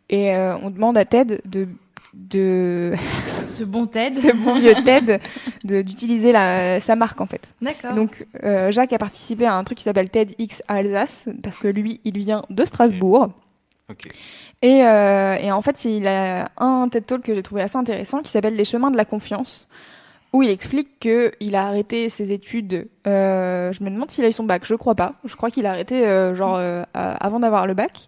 Et 0.10 0.34
euh, 0.36 0.56
on 0.64 0.70
demande 0.70 0.98
à 0.98 1.04
TED 1.04 1.42
de, 1.46 1.68
de, 2.14 2.94
Ce 3.48 3.64
bon 3.64 3.86
Ted. 3.86 4.16
ce 4.20 4.34
bon 4.34 4.56
vieux 4.60 4.74
TED, 4.86 5.20
d'utiliser 5.64 6.32
la- 6.32 6.80
sa 6.80 6.96
marque, 6.96 7.20
en 7.20 7.26
fait. 7.26 7.54
D'accord. 7.62 7.94
Donc 7.96 8.26
euh, 8.44 8.72
Jacques 8.72 8.94
a 8.94 8.98
participé 8.98 9.46
à 9.46 9.56
un 9.56 9.64
truc 9.66 9.78
qui 9.78 9.84
s'appelle 9.84 10.10
TEDx 10.10 10.64
Alsace 10.70 11.28
parce 11.44 11.60
que 11.60 11.68
lui, 11.68 12.00
il 12.06 12.18
vient 12.18 12.44
de 12.50 12.64
Strasbourg. 12.66 13.30
Ok. 13.90 14.08
Et, 14.62 14.84
euh, 14.84 15.36
et 15.36 15.52
en 15.52 15.62
fait, 15.62 15.86
il 15.86 16.08
a 16.08 16.50
un 16.58 16.88
TED 16.90 17.06
Talk 17.06 17.22
que 17.24 17.36
j'ai 17.36 17.44
trouvé 17.44 17.62
assez 17.62 17.78
intéressant 17.78 18.22
qui 18.22 18.32
s'appelle 18.32 18.56
Les 18.56 18.66
chemins 18.66 18.90
de 18.90 18.98
la 18.98 19.06
confiance, 19.06 19.68
où 20.34 20.44
il 20.44 20.50
explique 20.50 21.00
que 21.00 21.32
il 21.40 21.56
a 21.56 21.68
arrêté 21.68 22.10
ses 22.10 22.32
études. 22.32 22.88
euh, 23.08 23.72
je 23.72 23.84
me 23.84 23.90
demande 23.90 24.12
s'il 24.12 24.26
a 24.26 24.30
eu 24.30 24.34
son 24.34 24.44
bac. 24.44 24.64
Je 24.66 24.76
crois 24.76 24.96
pas. 24.96 25.14
Je 25.26 25.36
crois 25.36 25.50
qu'il 25.50 25.66
a 25.66 25.72
arrêté 25.72 26.06
euh, 26.06 26.36
genre 26.36 26.56
euh, 26.58 26.84
avant 26.94 27.40
d'avoir 27.40 27.68
le 27.68 27.74
bac 27.74 28.08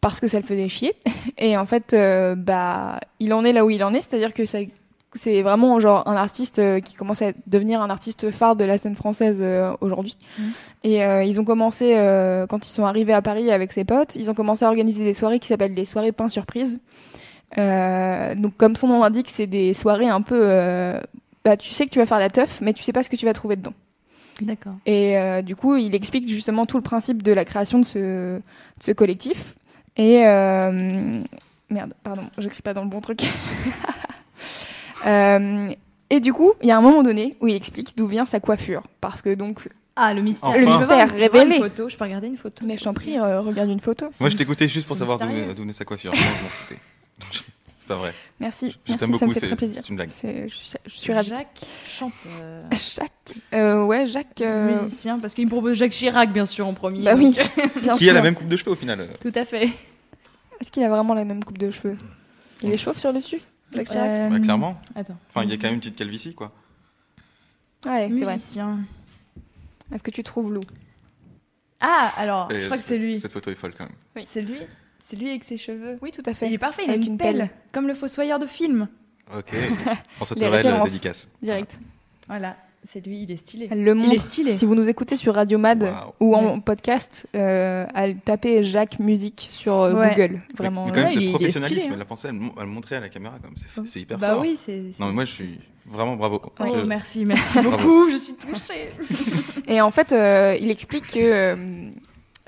parce 0.00 0.20
que 0.20 0.28
ça 0.28 0.38
le 0.38 0.44
faisait 0.44 0.68
chier. 0.68 0.94
Et 1.38 1.56
en 1.56 1.66
fait, 1.66 1.94
bah, 2.36 3.00
il 3.18 3.32
en 3.34 3.44
est 3.44 3.52
là 3.52 3.64
où 3.64 3.70
il 3.70 3.82
en 3.84 3.92
est, 3.94 4.00
c'est-à-dire 4.00 4.32
que 4.32 4.44
c'est 4.44 5.42
vraiment 5.42 5.80
genre 5.80 6.06
un 6.06 6.16
artiste 6.16 6.62
qui 6.82 6.94
commence 6.94 7.20
à 7.22 7.32
devenir 7.46 7.82
un 7.82 7.90
artiste 7.90 8.30
phare 8.30 8.56
de 8.56 8.64
la 8.64 8.78
scène 8.78 8.96
française 8.96 9.42
aujourd'hui. 9.80 10.16
Mhm. 10.38 10.52
Et 10.84 10.98
ils 11.26 11.40
ont 11.40 11.44
commencé 11.44 11.94
quand 12.48 12.66
ils 12.66 12.70
sont 12.70 12.84
arrivés 12.84 13.12
à 13.12 13.22
Paris 13.22 13.50
avec 13.50 13.72
ses 13.72 13.84
potes, 13.84 14.14
ils 14.16 14.30
ont 14.30 14.34
commencé 14.34 14.64
à 14.64 14.68
organiser 14.68 15.04
des 15.04 15.14
soirées 15.14 15.38
qui 15.38 15.48
s'appellent 15.48 15.74
des 15.74 15.84
soirées 15.84 16.12
pain 16.12 16.28
surprise. 16.28 16.80
Euh, 17.58 18.34
donc 18.36 18.56
comme 18.56 18.76
son 18.76 18.88
nom 18.88 19.00
l'indique, 19.00 19.28
c'est 19.30 19.46
des 19.46 19.74
soirées 19.74 20.08
un 20.08 20.22
peu 20.22 20.40
euh, 20.40 21.00
bah 21.44 21.56
tu 21.56 21.70
sais 21.70 21.84
que 21.86 21.90
tu 21.90 21.98
vas 21.98 22.06
faire 22.06 22.18
la 22.18 22.28
teuf 22.30 22.60
mais 22.60 22.72
tu 22.72 22.82
sais 22.82 22.92
pas 22.92 23.02
ce 23.02 23.08
que 23.10 23.16
tu 23.16 23.24
vas 23.26 23.32
trouver 23.32 23.56
dedans. 23.56 23.74
D'accord. 24.40 24.74
Et 24.86 25.18
euh, 25.18 25.42
du 25.42 25.54
coup, 25.56 25.76
il 25.76 25.94
explique 25.94 26.28
justement 26.28 26.64
tout 26.64 26.76
le 26.78 26.82
principe 26.82 27.22
de 27.22 27.32
la 27.32 27.44
création 27.44 27.78
de 27.78 27.84
ce, 27.84 27.98
de 27.98 28.42
ce 28.80 28.92
collectif. 28.92 29.54
Et 29.98 30.26
euh, 30.26 31.22
merde, 31.68 31.92
pardon, 32.02 32.22
j'écris 32.38 32.62
pas 32.62 32.72
dans 32.72 32.82
le 32.82 32.88
bon 32.88 33.00
truc. 33.00 33.20
Euh, 35.06 35.72
et 36.10 36.20
du 36.20 36.32
coup, 36.32 36.52
il 36.60 36.68
y 36.68 36.72
a 36.72 36.76
un 36.76 36.80
moment 36.82 37.02
donné 37.02 37.34
où 37.40 37.48
il 37.48 37.54
explique 37.54 37.96
d'où 37.96 38.06
vient 38.06 38.26
sa 38.26 38.38
coiffure, 38.38 38.82
parce 39.00 39.22
que 39.22 39.34
donc, 39.34 39.66
Ah, 39.96 40.12
le 40.12 40.20
mystère. 40.22 40.50
Enfin. 40.50 40.58
Le 40.58 40.66
mystère 40.66 41.08
je 41.08 41.14
révélé. 41.14 41.56
Une 41.56 41.62
photo. 41.62 41.88
Je 41.88 41.96
peux 41.96 42.04
regarder 42.04 42.26
une 42.26 42.36
photo. 42.36 42.66
mais 42.66 42.76
je 42.76 42.84
t'en 42.84 42.92
te 42.92 42.96
prie, 43.00 43.18
euh, 43.18 43.40
regarde 43.40 43.70
une 43.70 43.80
photo. 43.80 44.10
Moi, 44.20 44.28
je 44.28 44.36
t'ai 44.36 44.42
écouté 44.42 44.68
juste 44.68 44.86
pour 44.86 44.96
savoir 44.96 45.18
d'où 45.18 45.26
venait- 45.26 45.72
sa 45.72 45.84
coiffure. 45.86 46.12
Je 46.14 46.22
m'en 46.22 46.48
foutais. 46.50 46.78
C'est 47.90 47.96
pas 47.96 48.02
vrai. 48.02 48.14
Merci, 48.38 48.70
Je 48.70 48.92
merci, 48.92 48.98
t'aime 48.98 49.10
beaucoup, 49.10 49.32
c'est 49.32 49.88
une 49.88 49.96
blague. 49.96 50.10
Je, 50.22 50.70
je 50.86 50.90
suis 50.96 51.12
ravie. 51.12 51.30
Jacques 51.30 51.60
chanteur. 51.88 52.64
Jacques, 52.70 53.36
euh, 53.52 53.82
ouais, 53.82 54.06
Jacques, 54.06 54.40
euh, 54.42 54.80
Musicien, 54.82 55.18
parce 55.18 55.34
qu'il 55.34 55.44
me 55.46 55.50
propose 55.50 55.76
Jacques 55.76 55.90
Chirac, 55.90 56.32
bien 56.32 56.46
sûr, 56.46 56.68
en 56.68 56.74
premier. 56.74 57.02
bah 57.02 57.14
oui, 57.16 57.36
bien 57.82 57.96
Qui 57.96 58.04
sûr. 58.04 58.10
a 58.10 58.14
la 58.14 58.22
même 58.22 58.36
coupe 58.36 58.46
de 58.46 58.56
cheveux 58.56 58.70
au 58.70 58.76
final 58.76 59.00
euh 59.00 59.08
Tout 59.20 59.32
à 59.34 59.44
fait. 59.44 59.64
Est-ce 60.60 60.70
qu'il 60.70 60.84
a 60.84 60.88
vraiment 60.88 61.14
la 61.14 61.24
même 61.24 61.42
coupe 61.42 61.58
de 61.58 61.72
cheveux? 61.72 61.96
Il 62.62 62.70
est 62.70 62.76
chauve 62.76 62.96
sur 62.96 63.10
le 63.10 63.18
dessus, 63.18 63.40
Jacques 63.74 63.88
Chirac? 63.88 64.08
Euh, 64.08 64.28
Bah, 64.28 64.38
Clairement. 64.38 64.80
Attends. 64.94 65.16
Enfin, 65.30 65.42
il 65.42 65.50
y 65.50 65.52
a 65.52 65.56
quand 65.56 65.64
même 65.64 65.74
une 65.74 65.80
petite 65.80 65.96
calvitie, 65.96 66.32
quoi. 66.34 66.52
Ouais, 67.86 68.08
c'est 68.16 68.22
vrai. 68.22 68.34
Musicien. 68.34 68.78
Est-ce 69.92 70.04
que 70.04 70.12
tu 70.12 70.22
trouves 70.22 70.52
Lou? 70.52 70.60
Ah, 71.80 72.12
alors, 72.18 72.48
je 72.52 72.66
crois 72.66 72.76
que 72.76 72.84
c'est 72.84 72.98
lui. 72.98 73.18
Cette 73.18 73.32
photo 73.32 73.50
est 73.50 73.56
folle 73.56 73.74
quand 73.76 73.86
même. 74.14 74.24
C'est 74.28 74.42
lui? 74.42 74.58
C'est 75.10 75.16
lui 75.16 75.28
avec 75.28 75.42
ses 75.42 75.56
cheveux. 75.56 75.96
Oui, 76.02 76.12
tout 76.12 76.22
à 76.24 76.34
fait. 76.34 76.46
Il 76.46 76.52
est 76.54 76.58
parfait, 76.58 76.82
il 76.84 76.90
a 76.90 76.92
Avec 76.92 77.04
une, 77.04 77.12
une 77.14 77.18
pelle, 77.18 77.36
pelle. 77.38 77.50
comme 77.72 77.88
le 77.88 77.94
fossoyeur 77.94 78.38
de 78.38 78.46
film. 78.46 78.86
Ok. 79.36 79.52
François 80.16 80.36
Les 80.36 80.42
Torel, 80.46 80.82
dédicace. 80.84 81.28
Direct. 81.42 81.80
Voilà, 82.28 82.56
c'est 82.86 83.04
lui, 83.04 83.22
il 83.22 83.30
est 83.32 83.36
stylé. 83.36 83.66
Elle 83.72 83.82
le 83.82 83.90
Il 83.96 84.04
est 84.04 84.06
montre. 84.06 84.22
stylé. 84.22 84.54
Si 84.54 84.64
vous 84.64 84.76
nous 84.76 84.88
écoutez 84.88 85.16
sur 85.16 85.34
Radio 85.34 85.58
Mad 85.58 85.92
ou 86.20 86.36
en 86.36 86.60
podcast, 86.60 87.26
euh, 87.34 87.86
à 87.92 88.12
taper 88.12 88.62
Jacques 88.62 89.00
Musique 89.00 89.48
sur 89.50 89.80
euh, 89.80 89.94
Ouais. 89.94 90.10
Google. 90.14 90.40
Vraiment. 90.56 90.86
Mais 90.86 90.92
quand 90.92 90.98
même, 90.98 91.06
Ouais, 91.08 91.14
ce 91.14 91.18
est 91.20 91.28
professionnalisme, 91.30 91.80
stylé, 91.80 91.92
hein. 91.92 91.96
elle 91.96 92.02
a 92.02 92.04
pensé 92.04 92.28
à 92.28 92.30
le, 92.30 92.38
mon- 92.38 92.54
à 92.54 92.60
le 92.62 92.68
montrer 92.70 92.94
à 92.94 93.00
la 93.00 93.08
caméra, 93.08 93.36
quand 93.42 93.48
même. 93.48 93.84
C'est 93.86 94.00
hyper 94.00 94.16
bah 94.16 94.34
fort. 94.34 94.42
oui, 94.42 94.56
c'est. 94.64 94.80
Non, 95.00 95.06
mais 95.06 95.12
moi, 95.12 95.24
je 95.24 95.32
suis 95.32 95.58
vraiment 95.86 96.14
bravo. 96.14 96.40
Oh, 96.60 96.64
Je- 96.72 96.82
merci, 96.82 97.24
merci 97.24 97.58
beaucoup, 97.64 98.08
je 98.12 98.16
suis 98.16 98.34
touchée. 98.34 98.90
Et 99.66 99.80
en 99.80 99.90
fait, 99.90 100.12
euh, 100.12 100.56
il 100.60 100.70
explique 100.70 101.08
que 101.08 101.18
euh, 101.18 101.56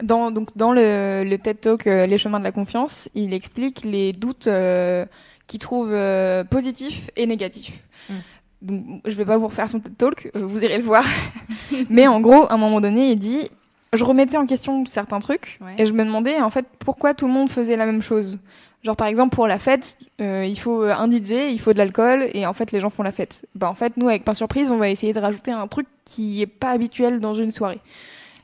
dans, 0.02 0.30
donc, 0.30 0.56
dans 0.56 0.72
le, 0.72 1.24
le 1.24 1.38
TED 1.38 1.60
Talk 1.60 1.86
euh, 1.86 2.06
Les 2.06 2.18
chemins 2.18 2.38
de 2.38 2.44
la 2.44 2.52
confiance, 2.52 3.08
il 3.14 3.32
explique 3.32 3.84
les 3.84 4.12
doutes 4.12 4.46
euh, 4.46 5.06
qu'il 5.46 5.60
trouve 5.60 5.90
euh, 5.92 6.44
positifs 6.44 7.10
et 7.16 7.26
négatifs. 7.26 7.72
Mm. 8.08 8.14
Donc, 8.62 9.00
je 9.04 9.14
vais 9.16 9.24
pas 9.24 9.36
vous 9.36 9.48
refaire 9.48 9.68
son 9.68 9.80
TED 9.80 9.96
Talk, 9.96 10.30
vous 10.34 10.64
irez 10.64 10.78
le 10.78 10.84
voir. 10.84 11.04
Mais 11.90 12.06
en 12.06 12.20
gros, 12.20 12.44
à 12.44 12.54
un 12.54 12.58
moment 12.58 12.80
donné, 12.80 13.10
il 13.12 13.18
dit 13.18 13.48
je 13.94 14.04
remettais 14.04 14.38
en 14.38 14.46
question 14.46 14.84
certains 14.86 15.18
trucs 15.18 15.58
Ouais. 15.60 15.74
et 15.76 15.86
je 15.86 15.92
me 15.92 16.02
demandais 16.04 16.40
en 16.40 16.48
fait 16.48 16.64
pourquoi 16.78 17.12
tout 17.12 17.26
le 17.26 17.32
monde 17.32 17.50
faisait 17.50 17.76
la 17.76 17.84
même 17.84 18.00
chose. 18.00 18.38
Genre 18.82 18.96
par 18.96 19.06
exemple 19.06 19.34
pour 19.34 19.46
la 19.46 19.58
fête, 19.58 19.98
euh, 20.20 20.46
il 20.46 20.58
faut 20.58 20.84
un 20.84 21.10
DJ, 21.10 21.50
il 21.50 21.60
faut 21.60 21.74
de 21.74 21.78
l'alcool 21.78 22.26
et 22.32 22.46
en 22.46 22.54
fait 22.54 22.72
les 22.72 22.80
gens 22.80 22.88
font 22.88 23.02
la 23.02 23.12
fête. 23.12 23.46
Bah 23.54 23.68
en 23.68 23.74
fait 23.74 23.98
nous 23.98 24.08
avec 24.08 24.24
Pain 24.24 24.32
Surprise 24.32 24.70
on 24.70 24.78
va 24.78 24.88
essayer 24.88 25.12
de 25.12 25.20
rajouter 25.20 25.50
un 25.50 25.66
truc 25.66 25.86
qui 26.06 26.40
est 26.40 26.46
pas 26.46 26.70
habituel 26.70 27.20
dans 27.20 27.34
une 27.34 27.50
soirée. 27.50 27.80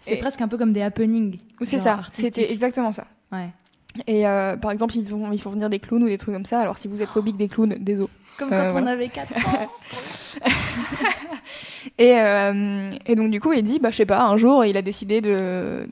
C'est 0.01 0.17
presque 0.17 0.41
un 0.41 0.49
peu 0.49 0.57
comme 0.59 0.73
des 0.73 0.83
happenings. 0.83 1.39
C'est 1.63 1.79
ça, 1.79 2.03
c'était 2.13 2.51
exactement 2.53 2.93
ça. 2.93 3.07
Ouais. 3.33 3.51
Et 4.07 4.27
euh, 4.29 4.57
par 4.57 4.71
exemple 4.71 4.95
ils 4.97 5.05
font, 5.07 5.33
ils 5.33 5.41
font 5.41 5.51
venir 5.51 5.69
des 5.69 5.79
clowns 5.81 6.03
ou 6.05 6.09
des 6.09 6.19
trucs 6.19 6.35
comme 6.35 6.45
ça. 6.45 6.61
Alors 6.61 6.79
si 6.79 6.87
vous 6.89 7.03
êtes 7.03 7.09
phobique 7.09 7.37
des 7.37 7.49
clowns, 7.49 7.75
désolé. 7.81 8.09
Comme 8.39 8.53
Euh, 8.53 8.63
quand 8.63 8.69
on 8.69 8.73
voilà. 8.73 8.93
avait 8.93 9.09
4 9.09 9.33
ans. 9.37 9.69
Et, 11.99 12.15
euh, 12.21 12.93
et 13.07 13.17
donc 13.17 13.31
du 13.31 13.41
coup 13.41 13.53
il 13.53 13.63
dit 13.63 13.79
bah 13.81 13.91
je 13.91 13.97
sais 13.97 14.07
pas 14.07 14.23
un 14.23 14.37
jour 14.37 14.65
il 14.65 14.77
a 14.77 14.83
décidé 14.83 15.21
de 15.21 15.89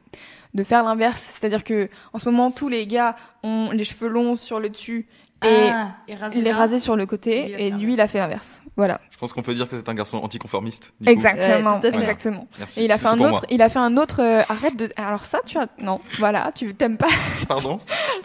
de 0.55 0.63
faire 0.63 0.83
l'inverse, 0.85 1.29
c'est-à-dire 1.33 1.65
que 1.65 1.89
en 2.13 2.19
ce 2.19 2.29
moment 2.29 2.51
tous 2.51 2.69
les 2.69 2.87
gars 2.87 3.17
ont 3.43 3.71
les 3.73 3.83
cheveux 3.85 4.09
longs 4.09 4.37
sur 4.37 4.61
le 4.61 4.69
dessus 4.71 5.07
et 5.45 5.69
Ah, 5.71 5.91
et 6.09 6.13
est 6.13 6.41
là. 6.43 6.55
rasé 6.57 6.79
sur 6.79 6.97
le 6.97 7.05
côté 7.07 7.67
et 7.67 7.71
lui 7.71 7.93
il 7.95 8.01
a 8.01 8.07
fait 8.09 8.19
l'inverse. 8.19 8.63
Voilà. 8.77 9.01
Je 9.11 9.17
pense 9.19 9.33
qu'on 9.33 9.41
peut 9.43 9.55
dire 9.55 9.69
que 9.69 9.77
c'est 9.77 9.89
un 9.89 9.95
garçon 9.95 10.19
anticonformiste. 10.19 10.93
du 11.01 11.07
coup. 11.07 11.13
Exactement, 11.13 11.81
exactement. 11.83 12.47
Merci. 12.59 12.81
Et 12.81 12.85
il 12.85 12.93
a 12.93 12.99
fait 12.99 13.07
un 13.09 13.19
autre, 13.21 13.47
il 13.51 13.63
a 13.63 13.69
fait 13.71 13.79
un 13.79 13.97
autre. 13.97 14.21
euh, 14.23 14.43
arrête 14.49 14.77
de. 14.77 14.91
Alors 14.97 15.25
ça, 15.25 15.41
tu 15.47 15.57
as. 15.59 15.67
Non, 15.79 16.01
voilà, 16.19 16.51
tu 16.55 16.75
t'aimes 16.75 16.99
pas. 16.99 17.07
moi. 17.09 17.17
Pardon 17.49 17.81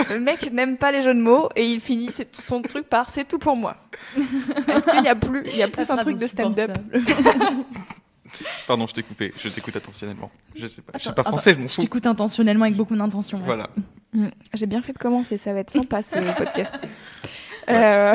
Le 0.10 0.20
mec 0.20 0.52
n'aime 0.52 0.76
pas 0.78 0.92
les 0.92 1.02
jeux 1.02 1.14
de 1.14 1.22
mots 1.22 1.48
et 1.56 1.66
il 1.66 1.80
finit 1.80 2.10
c'est- 2.14 2.36
son 2.36 2.62
truc 2.62 2.90
par 2.90 3.10
c'est 3.10 3.26
tout 3.26 3.40
pour 3.40 3.56
moi. 3.56 3.76
Est-ce 4.18 4.92
qu'il 4.92 5.04
y 5.04 5.08
a 5.08 5.16
plus, 5.16 5.44
il 5.48 5.56
y 5.58 5.64
a 5.64 5.68
La 5.68 5.72
plus 5.72 5.90
un 5.90 5.98
truc 5.98 6.18
de 6.18 6.28
stand-up? 6.28 6.72
Pardon, 8.68 8.88
je 8.88 8.94
t'ai 8.94 9.04
coupé. 9.04 9.34
Je 9.38 9.50
t'écoute 9.50 9.76
attentionnellement. 9.76 10.30
Je 10.56 10.68
sais 10.68 10.82
pas. 10.82 10.94
Je 10.98 11.04
sais 11.04 11.10
Attends, 11.10 11.24
pas 11.24 11.30
français, 11.30 11.54
je 11.54 11.60
m'en 11.60 11.68
Je 11.68 11.74
fous. 11.74 11.82
t'écoute 11.82 12.06
intentionnellement 12.06 12.66
avec 12.66 12.76
beaucoup 12.78 12.96
d'intention. 12.96 13.38
ouais. 13.40 13.46
Voilà. 13.46 13.70
Mm, 14.14 14.28
J'ai 14.54 14.66
bien 14.66 14.82
fait 14.82 14.92
de 14.92 14.98
commencer, 14.98 15.38
ça 15.38 15.54
va 15.54 15.60
être 15.62 15.72
sympa 15.72 16.02
ce 16.02 16.16
podcast. 16.38 16.76
Euh, 17.70 18.14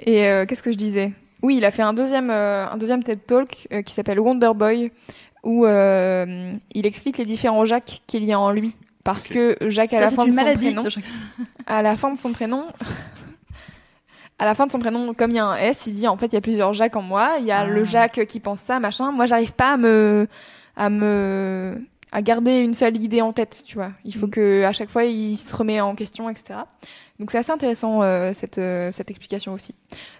et 0.00 0.26
euh, 0.26 0.44
qu'est-ce 0.46 0.64
que 0.64 0.72
je 0.72 0.76
disais? 0.76 1.12
Oui, 1.42 1.58
il 1.58 1.64
a 1.64 1.70
fait 1.70 1.82
un 1.82 1.92
deuxième, 1.94 2.28
euh, 2.28 2.66
un 2.66 2.76
deuxième 2.76 3.04
TED 3.04 3.24
Talk 3.24 3.68
euh, 3.72 3.82
qui 3.82 3.94
s'appelle 3.94 4.18
Wonder 4.18 4.50
Boy, 4.56 4.90
où 5.44 5.64
euh, 5.64 6.52
il 6.74 6.86
explique 6.86 7.18
les 7.18 7.24
différents 7.24 7.64
Jacques 7.64 8.02
qu'il 8.08 8.24
y 8.24 8.32
a 8.32 8.40
en 8.40 8.50
lui. 8.50 8.74
Parce 9.04 9.28
que 9.28 9.56
Jacques, 9.68 9.92
à 9.92 9.98
Ça, 9.98 10.04
la 10.06 10.10
fin 10.10 10.24
de 10.24 10.30
son 10.30 10.34
maladie. 10.34 10.64
prénom, 10.72 10.82
de 10.82 10.90
à 11.68 11.82
la 11.82 11.94
fin 11.94 12.10
de 12.12 12.18
son 12.18 12.32
prénom, 12.32 12.64
à 14.38 14.44
la 14.44 14.54
fin 14.54 14.66
de 14.66 14.70
son 14.70 14.78
prénom, 14.78 15.14
comme 15.14 15.30
il 15.30 15.36
y 15.36 15.38
a 15.38 15.46
un 15.46 15.56
S, 15.56 15.86
il 15.86 15.94
dit 15.94 16.06
en 16.06 16.16
fait 16.16 16.26
il 16.26 16.34
y 16.34 16.36
a 16.36 16.40
plusieurs 16.40 16.72
Jacques 16.74 16.96
en 16.96 17.02
moi. 17.02 17.36
Il 17.40 17.46
y 17.46 17.52
a 17.52 17.60
Ah. 17.60 17.64
le 17.66 17.84
Jacques 17.84 18.26
qui 18.26 18.40
pense 18.40 18.60
ça, 18.60 18.78
machin. 18.80 19.10
Moi, 19.12 19.26
j'arrive 19.26 19.54
pas 19.54 19.72
à 19.72 19.76
me, 19.76 20.26
à 20.76 20.90
me, 20.90 21.80
à 22.12 22.20
garder 22.22 22.60
une 22.60 22.74
seule 22.74 22.96
idée 23.02 23.22
en 23.22 23.32
tête, 23.32 23.62
tu 23.66 23.76
vois. 23.76 23.92
Il 24.04 24.14
faut 24.14 24.26
Mm. 24.26 24.30
que 24.30 24.64
à 24.64 24.72
chaque 24.72 24.90
fois 24.90 25.04
il 25.04 25.36
se 25.36 25.54
remet 25.56 25.80
en 25.80 25.94
question, 25.94 26.28
etc. 26.30 26.60
Donc 27.18 27.30
c'est 27.30 27.38
assez 27.38 27.50
intéressant 27.50 28.02
euh, 28.02 28.32
cette 28.34 28.58
euh, 28.58 28.92
cette 28.92 29.10
explication 29.10 29.54
aussi. 29.54 29.74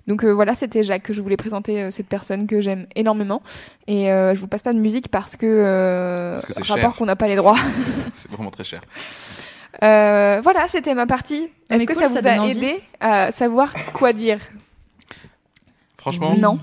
Donc 0.07 0.25
euh, 0.25 0.31
voilà, 0.33 0.55
c'était 0.55 0.83
Jacques 0.83 1.03
que 1.03 1.13
je 1.13 1.21
voulais 1.21 1.37
présenter 1.37 1.91
cette 1.91 2.07
personne 2.09 2.47
que 2.47 2.63
j'aime 2.63 2.87
énormément 2.97 3.43
et 3.87 4.11
euh, 4.11 4.35
je 4.35 4.41
vous 4.41 4.47
passe 4.49 4.63
pas 4.63 4.73
de 4.73 4.79
musique 4.79 5.09
parce 5.09 5.37
que, 5.37 5.45
euh, 5.47 6.33
Parce 6.33 6.47
que 6.47 6.55
c'est 6.55 6.65
rapport 6.67 6.97
qu'on 6.97 7.05
n'a 7.05 7.15
pas 7.17 7.29
les 7.29 7.37
droits. 7.37 7.57
C'est 8.15 8.31
vraiment 8.31 8.51
très 8.51 8.65
cher. 8.65 8.81
Euh, 9.83 10.41
voilà, 10.43 10.67
c'était 10.69 10.95
ma 10.95 11.07
partie. 11.07 11.49
Est-ce 11.71 11.85
que 11.85 11.93
cool, 11.93 12.03
ça 12.03 12.21
vous 12.21 12.27
a 12.27 12.49
aidé 12.49 12.81
à 13.01 13.33
savoir 13.33 13.73
quoi 13.93 14.13
dire? 14.13 14.41
Franchement, 15.99 16.35
Non. 16.37 16.59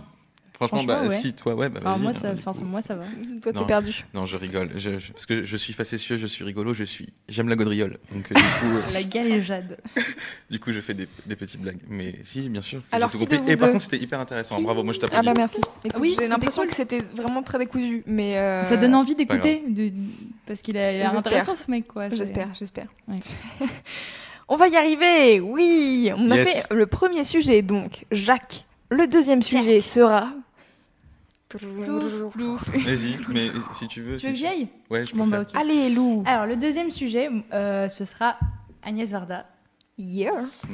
Franchement, 0.56 0.84
bah, 0.84 1.02
ouais. 1.08 1.18
si 1.20 1.34
toi, 1.34 1.56
ouais, 1.56 1.68
bah 1.68 1.80
Alors 1.82 1.96
vas-y, 1.96 2.04
moi, 2.04 2.12
hein, 2.16 2.20
ça, 2.20 2.52
enfin, 2.52 2.64
moi, 2.64 2.82
ça 2.82 2.96
va. 2.96 3.06
Toi, 3.42 3.52
t'es 3.54 3.66
perdu. 3.66 4.06
Non, 4.14 4.26
je 4.26 4.38
rigole. 4.38 4.70
Je, 4.76 5.00
je- 5.00 5.12
parce 5.12 5.26
que 5.26 5.44
je 5.44 5.58
suis 5.58 5.74
facétieux, 5.74 6.18
je 6.18 6.28
suis 6.28 6.44
rigolo, 6.46 6.74
je 6.74 6.84
suis. 6.84 7.08
J'aime 7.28 7.50
la 7.50 7.56
gaudriole. 7.56 7.98
Donc 8.14 8.32
euh, 8.32 8.36
du 8.36 8.42
coup, 8.42 8.78
euh, 8.78 8.94
La 8.94 9.04
galéjade. 9.04 9.78
du 10.52 10.60
coup, 10.60 10.72
je 10.72 10.80
fais 10.80 10.94
des, 10.94 11.08
des 11.26 11.36
petites 11.36 11.60
blagues. 11.60 11.80
Mais 11.90 12.16
si, 12.24 12.48
bien 12.50 12.62
sûr. 12.62 12.82
Alors, 12.92 13.10
tout 13.10 13.18
de 13.18 13.24
compris. 13.24 13.38
vous 13.40 13.50
Et 13.50 13.58
par 13.58 13.68
deux 13.68 13.74
contre, 13.74 13.84
c'était 13.84 13.98
hyper 13.98 14.20
intéressant. 14.20 14.62
Bravo, 14.62 14.84
moi 14.84 14.94
je 14.94 15.00
Ah 15.00 15.02
t'applaudis. 15.08 15.26
bah 15.26 15.34
merci. 15.36 15.62
Écoute, 15.84 16.00
Oui, 16.02 16.16
j'ai 16.20 16.28
l'impression 16.28 16.62
cool. 16.62 16.70
que 16.70 16.76
c'était 16.78 17.00
vraiment 17.16 17.42
très 17.44 17.58
décousu, 17.58 18.04
mais 18.06 18.38
euh, 18.38 18.64
Ça 18.66 18.78
donne 18.78 18.96
envie 18.96 19.16
d'écouter, 19.16 19.64
de... 19.68 19.92
parce 20.46 20.62
qu'il 20.62 20.78
a 20.78 20.92
l'air 20.92 21.14
intéressant 21.16 21.56
ce 21.56 21.70
mec, 21.70 21.88
quoi. 21.88 22.10
J'espère, 22.10 22.50
j'espère. 22.58 22.88
Ouais. 23.08 23.20
On 24.48 24.56
va 24.56 24.68
y 24.68 24.76
arriver, 24.76 25.40
oui. 25.40 26.12
On 26.16 26.30
a 26.32 26.38
fait 26.46 26.64
le 26.74 26.86
premier 26.86 27.24
sujet, 27.24 27.62
donc 27.62 28.06
Jacques. 28.12 28.66
Le 28.90 29.08
deuxième 29.08 29.42
sujet 29.42 29.82
sera. 29.82 30.32
Vas-y, 32.74 33.18
mais 33.30 33.50
si 33.74 33.88
tu 33.88 34.02
veux. 34.02 34.18
Tu 34.18 34.36
si 34.36 34.44
veux 34.44 34.48
aille 34.50 34.68
Ouais, 34.90 35.06
je 35.06 35.16
Bon, 35.16 35.28
bah, 35.28 35.44
préfère. 35.44 35.62
ok. 35.62 35.70
Allez, 35.70 35.90
Lou. 35.90 36.24
Alors, 36.26 36.46
le 36.46 36.56
deuxième 36.56 36.90
sujet, 36.92 37.30
euh, 37.54 37.88
ce 37.90 38.06
sera 38.06 38.38
Agnès 38.82 39.12
Varda. 39.12 39.46
Yeah. 39.98 40.32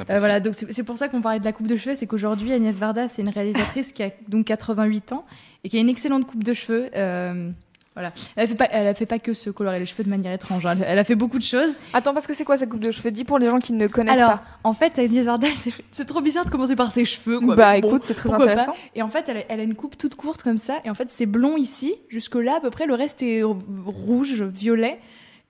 Euh, 0.10 0.18
voilà, 0.18 0.40
donc 0.40 0.54
c'est 0.56 0.72
c'est 0.72 0.84
pour 0.84 0.98
ça 0.98 1.10
qu'on 1.10 1.22
parlait 1.22 1.40
de 1.42 1.46
la 1.46 1.52
coupe 1.52 1.68
de 1.68 1.76
cheveux, 1.76 1.94
c'est 1.94 2.08
qu'aujourd'hui 2.08 2.54
Agnès 2.54 2.78
Varda, 2.78 3.10
c'est 3.10 3.22
une 3.22 3.28
réalisatrice 3.30 3.92
qui 3.92 4.02
a 4.02 4.12
donc 4.30 4.46
88 4.46 5.12
ans 5.12 5.26
et 5.66 5.70
qui 5.70 5.76
a 5.76 5.82
une 5.82 5.90
excellente 5.90 6.26
coupe 6.26 6.44
de 6.46 6.54
cheveux. 6.54 6.90
euh, 6.96 7.52
voilà, 8.00 8.14
elle 8.38 8.44
a 8.46 8.48
fait 8.48 8.56
pas, 8.56 8.68
elle 8.72 8.88
a 8.88 8.94
fait 8.94 9.06
pas 9.06 9.20
que 9.20 9.34
se 9.34 9.50
colorer 9.50 9.78
les 9.80 9.86
cheveux 9.86 10.04
de 10.06 10.10
manière 10.10 10.32
étrange. 10.32 10.66
hein. 10.66 10.78
Elle 10.86 10.98
a 10.98 11.04
fait 11.04 11.16
beaucoup 11.16 11.38
de 11.38 11.44
choses. 11.44 11.72
Attends, 11.94 12.14
parce 12.14 12.28
que 12.28 12.34
c'est 12.34 12.46
quoi 12.46 12.58
cette 12.58 12.70
coupe 12.70 12.80
de 12.80 12.92
cheveux? 12.92 13.12
Dis 13.12 13.26
pour 13.26 13.40
les 13.40 13.48
gens 13.50 13.60
qui 13.60 13.74
ne 13.74 13.88
connaissent 13.88 14.18
Alors, 14.18 14.40
pas. 14.40 14.44
en 14.64 14.74
fait, 14.74 14.98
Agnès 14.98 15.26
Varda, 15.26 15.48
c'est- 15.58 15.74
c'est 15.92 16.06
trop 16.06 16.22
bizarre 16.22 16.46
de 16.46 16.50
commencer 16.50 16.76
par 16.78 16.92
ses 16.94 17.04
cheveux. 17.06 17.40
Quoi. 17.42 17.56
bah 17.56 17.80
bon, 17.82 17.88
écoute, 17.90 18.04
c'est 18.06 18.14
très 18.14 18.30
pas. 18.30 18.36
intéressant. 18.38 18.74
Et 18.96 19.02
en 19.02 19.10
fait, 19.10 19.28
elle 19.28 19.38
a, 19.38 19.42
elle 19.50 19.60
a 19.60 19.64
une 19.64 19.76
coupe 19.76 19.98
toute 19.98 20.16
courte 20.16 20.44
comme 20.44 20.60
ça. 20.60 20.78
Et 20.86 20.90
en 20.90 20.94
fait, 20.96 21.10
c'est 21.10 21.26
blond 21.26 21.58
ici, 21.58 21.94
jusque 22.08 22.36
là 22.36 22.56
à 22.58 22.62
peu 22.62 22.70
près. 22.70 22.86
Le 22.86 22.94
reste 22.94 23.22
est 23.22 23.44
rouge, 23.44 24.42
violet. 24.44 24.96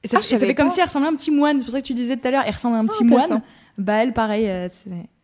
Et 0.03 0.07
ça, 0.07 0.17
Ah, 0.17 0.19
et 0.21 0.23
ça 0.23 0.39
fait 0.39 0.55
comme 0.55 0.69
si 0.69 0.79
elle 0.79 0.85
ressemblait 0.88 1.07
à 1.09 1.12
un 1.12 1.15
petit 1.15 1.29
moine. 1.31 1.59
C'est 1.59 1.65
pour 1.65 1.73
ça 1.73 1.81
que 1.81 1.85
tu 1.88 1.93
disais 1.93 2.17
tout 2.17 2.27
à 2.27 2.31
l'heure, 2.31 2.43
elle 2.45 2.53
ressemble 2.53 2.75
à 2.77 2.79
un 2.79 2.85
petit 2.88 3.03
intéressant. 3.03 3.29
moine. 3.29 3.41
Bah 3.77 3.93
elle, 4.03 4.13
pareil, 4.13 4.49
euh, 4.49 4.67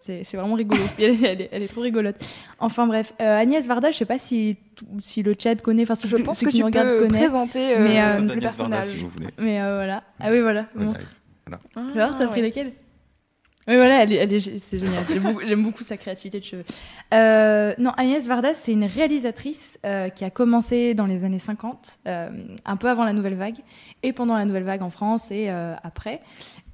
c'est- 0.05 0.37
vraiment 0.37 0.55
rigolo. 0.55 0.81
elle, 0.99 1.03
est- 1.11 1.23
elle 1.23 1.41
est, 1.41 1.49
elle 1.51 1.63
est 1.63 1.67
trop 1.67 1.81
rigolote. 1.81 2.15
Enfin 2.59 2.87
bref, 2.87 3.13
euh, 3.21 3.37
Agnès 3.39 3.65
Varda, 3.67 3.91
je 3.91 3.97
sais 3.97 4.05
pas 4.05 4.17
si, 4.19 4.57
si 5.01 5.23
le 5.23 5.35
chat 5.37 5.61
connaît, 5.61 5.83
enfin 5.83 5.95
si 5.95 6.07
Je 6.07 6.15
pense 6.17 6.41
que 6.43 6.49
tu 6.49 6.59
nous 6.59 6.65
regardent 6.65 6.89
peux 6.89 6.99
connaissent. 7.07 7.21
présenter 7.21 7.75
euh, 7.75 7.79
Mais, 7.83 8.01
euh, 8.01 8.05
le 8.05 8.09
Agnès 8.17 8.27
Varda, 8.27 8.41
personnage. 8.41 8.87
si 8.87 8.97
vous 8.97 9.09
voulez. 9.09 9.27
Mais 9.37 9.61
euh, 9.61 9.75
voilà. 9.75 10.03
Ah 10.19 10.27
oui, 10.31 10.41
voilà. 10.41 10.67
Ouais, 10.75 10.85
montre. 10.85 10.99
live. 10.99 11.57
Ah, 11.75 11.81
Alors, 11.95 12.15
t'as 12.17 12.27
pris 12.27 12.41
ouais. 12.41 12.47
lesquels 12.47 12.71
Oui, 13.67 13.75
voilà, 13.77 14.03
elle 14.03 14.13
est, 14.13 14.15
elle 14.17 14.33
est- 14.33 14.59
c'est 14.59 14.77
génial. 14.79 15.03
J'aime 15.11 15.23
beaucoup, 15.23 15.41
j'aime 15.45 15.63
beaucoup 15.63 15.83
sa 15.83 15.97
créativité 15.97 16.39
de 16.39 16.43
cheveux. 16.45 16.63
Euh, 17.13 17.73
non, 17.79 17.91
Agnès 17.97 18.27
Varda, 18.27 18.53
c'est 18.53 18.71
une 18.73 18.83
réalisatrice 18.85 19.79
euh, 19.85 20.09
qui 20.09 20.23
a 20.23 20.29
commencé 20.29 20.93
dans 20.93 21.07
les 21.07 21.23
années 21.23 21.39
50, 21.39 21.97
euh, 22.07 22.29
un 22.63 22.77
peu 22.77 22.89
avant 22.89 23.03
la 23.03 23.13
Nouvelle 23.13 23.33
Vague, 23.35 23.57
et 24.03 24.13
pendant 24.13 24.35
la 24.37 24.45
Nouvelle 24.45 24.63
Vague 24.65 24.83
en 24.83 24.91
France 24.91 25.31
et 25.31 25.49
euh, 25.49 25.73
après. 25.83 26.19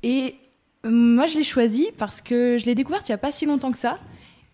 Et 0.04 0.36
moi, 0.84 1.26
je 1.28 1.38
l'ai 1.38 1.44
choisie 1.44 1.88
parce 1.98 2.22
que 2.22 2.58
je 2.58 2.66
l'ai 2.66 2.76
découverte 2.76 3.08
il 3.08 3.12
n'y 3.12 3.16
a 3.16 3.20
pas 3.20 3.32
si 3.32 3.46
longtemps 3.46 3.72
que 3.72 3.78
ça, 3.78 3.98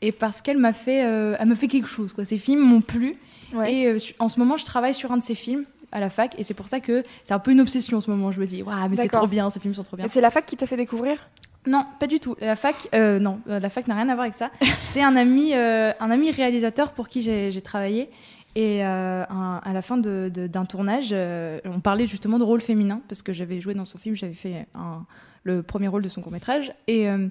et 0.01 0.11
parce 0.11 0.41
qu'elle 0.41 0.57
m'a 0.57 0.73
fait, 0.73 1.05
euh, 1.05 1.35
elle 1.39 1.47
m'a 1.47 1.55
fait 1.55 1.67
quelque 1.67 1.87
chose. 1.87 2.13
Quoi. 2.13 2.25
Ses 2.25 2.37
films 2.37 2.61
m'ont 2.61 2.81
plu. 2.81 3.15
Ouais. 3.53 3.73
Et 3.73 3.87
euh, 3.87 3.97
en 4.19 4.27
ce 4.29 4.39
moment, 4.39 4.57
je 4.57 4.65
travaille 4.65 4.93
sur 4.93 5.11
un 5.11 5.17
de 5.17 5.23
ses 5.23 5.35
films 5.35 5.63
à 5.91 5.99
la 6.01 6.09
fac, 6.09 6.35
et 6.37 6.43
c'est 6.43 6.53
pour 6.53 6.67
ça 6.67 6.81
que 6.81 7.03
c'est 7.23 7.33
un 7.33 7.39
peu 7.39 7.51
une 7.51 7.61
obsession 7.61 7.97
en 7.97 8.01
ce 8.01 8.11
moment. 8.11 8.31
Je 8.31 8.41
me 8.41 8.45
dis, 8.45 8.61
waouh, 8.61 8.89
mais 8.89 8.95
c'est 8.97 9.07
trop 9.07 9.25
bien, 9.27 9.49
ces 9.49 9.59
films 9.61 9.73
sont 9.73 9.83
trop 9.83 9.95
bien. 9.95 10.05
Et 10.05 10.09
c'est 10.09 10.21
la 10.21 10.31
fac 10.31 10.45
qui 10.45 10.57
t'a 10.57 10.67
fait 10.67 10.75
découvrir? 10.75 11.17
Non, 11.65 11.85
pas 11.99 12.07
du 12.07 12.19
tout. 12.19 12.35
La 12.41 12.55
fac, 12.55 12.75
euh, 12.93 13.19
non, 13.19 13.39
la 13.45 13.69
fac 13.69 13.87
n'a 13.87 13.95
rien 13.95 14.07
à 14.09 14.13
voir 14.13 14.21
avec 14.21 14.33
ça. 14.35 14.51
C'est 14.83 15.01
un 15.03 15.17
ami, 15.17 15.53
un 15.53 16.11
ami 16.11 16.31
réalisateur 16.31 16.91
pour 16.93 17.09
qui 17.09 17.21
j'ai 17.21 17.61
travaillé. 17.61 18.09
Et 18.55 18.81
un- 18.83 19.61
à 19.63 19.73
la 19.73 19.81
fin 19.81 19.97
d'un 19.97 20.65
tournage, 20.65 21.13
on 21.13 21.79
parlait 21.81 22.07
justement 22.07 22.39
de 22.39 22.43
rôle 22.45 22.61
féminin 22.61 23.01
parce 23.09 23.21
que 23.21 23.33
j'avais 23.33 23.59
joué 23.59 23.73
dans 23.73 23.83
son 23.85 23.97
film, 23.97 24.15
j'avais 24.15 24.33
fait 24.33 24.65
un- 24.75 25.05
le 25.47 25.63
premier 25.63 25.87
rôle 25.87 26.03
de 26.03 26.09
son 26.09 26.21
court 26.21 26.31
métrage. 26.31 26.73
Et, 26.87 27.09
euh, 27.09 27.27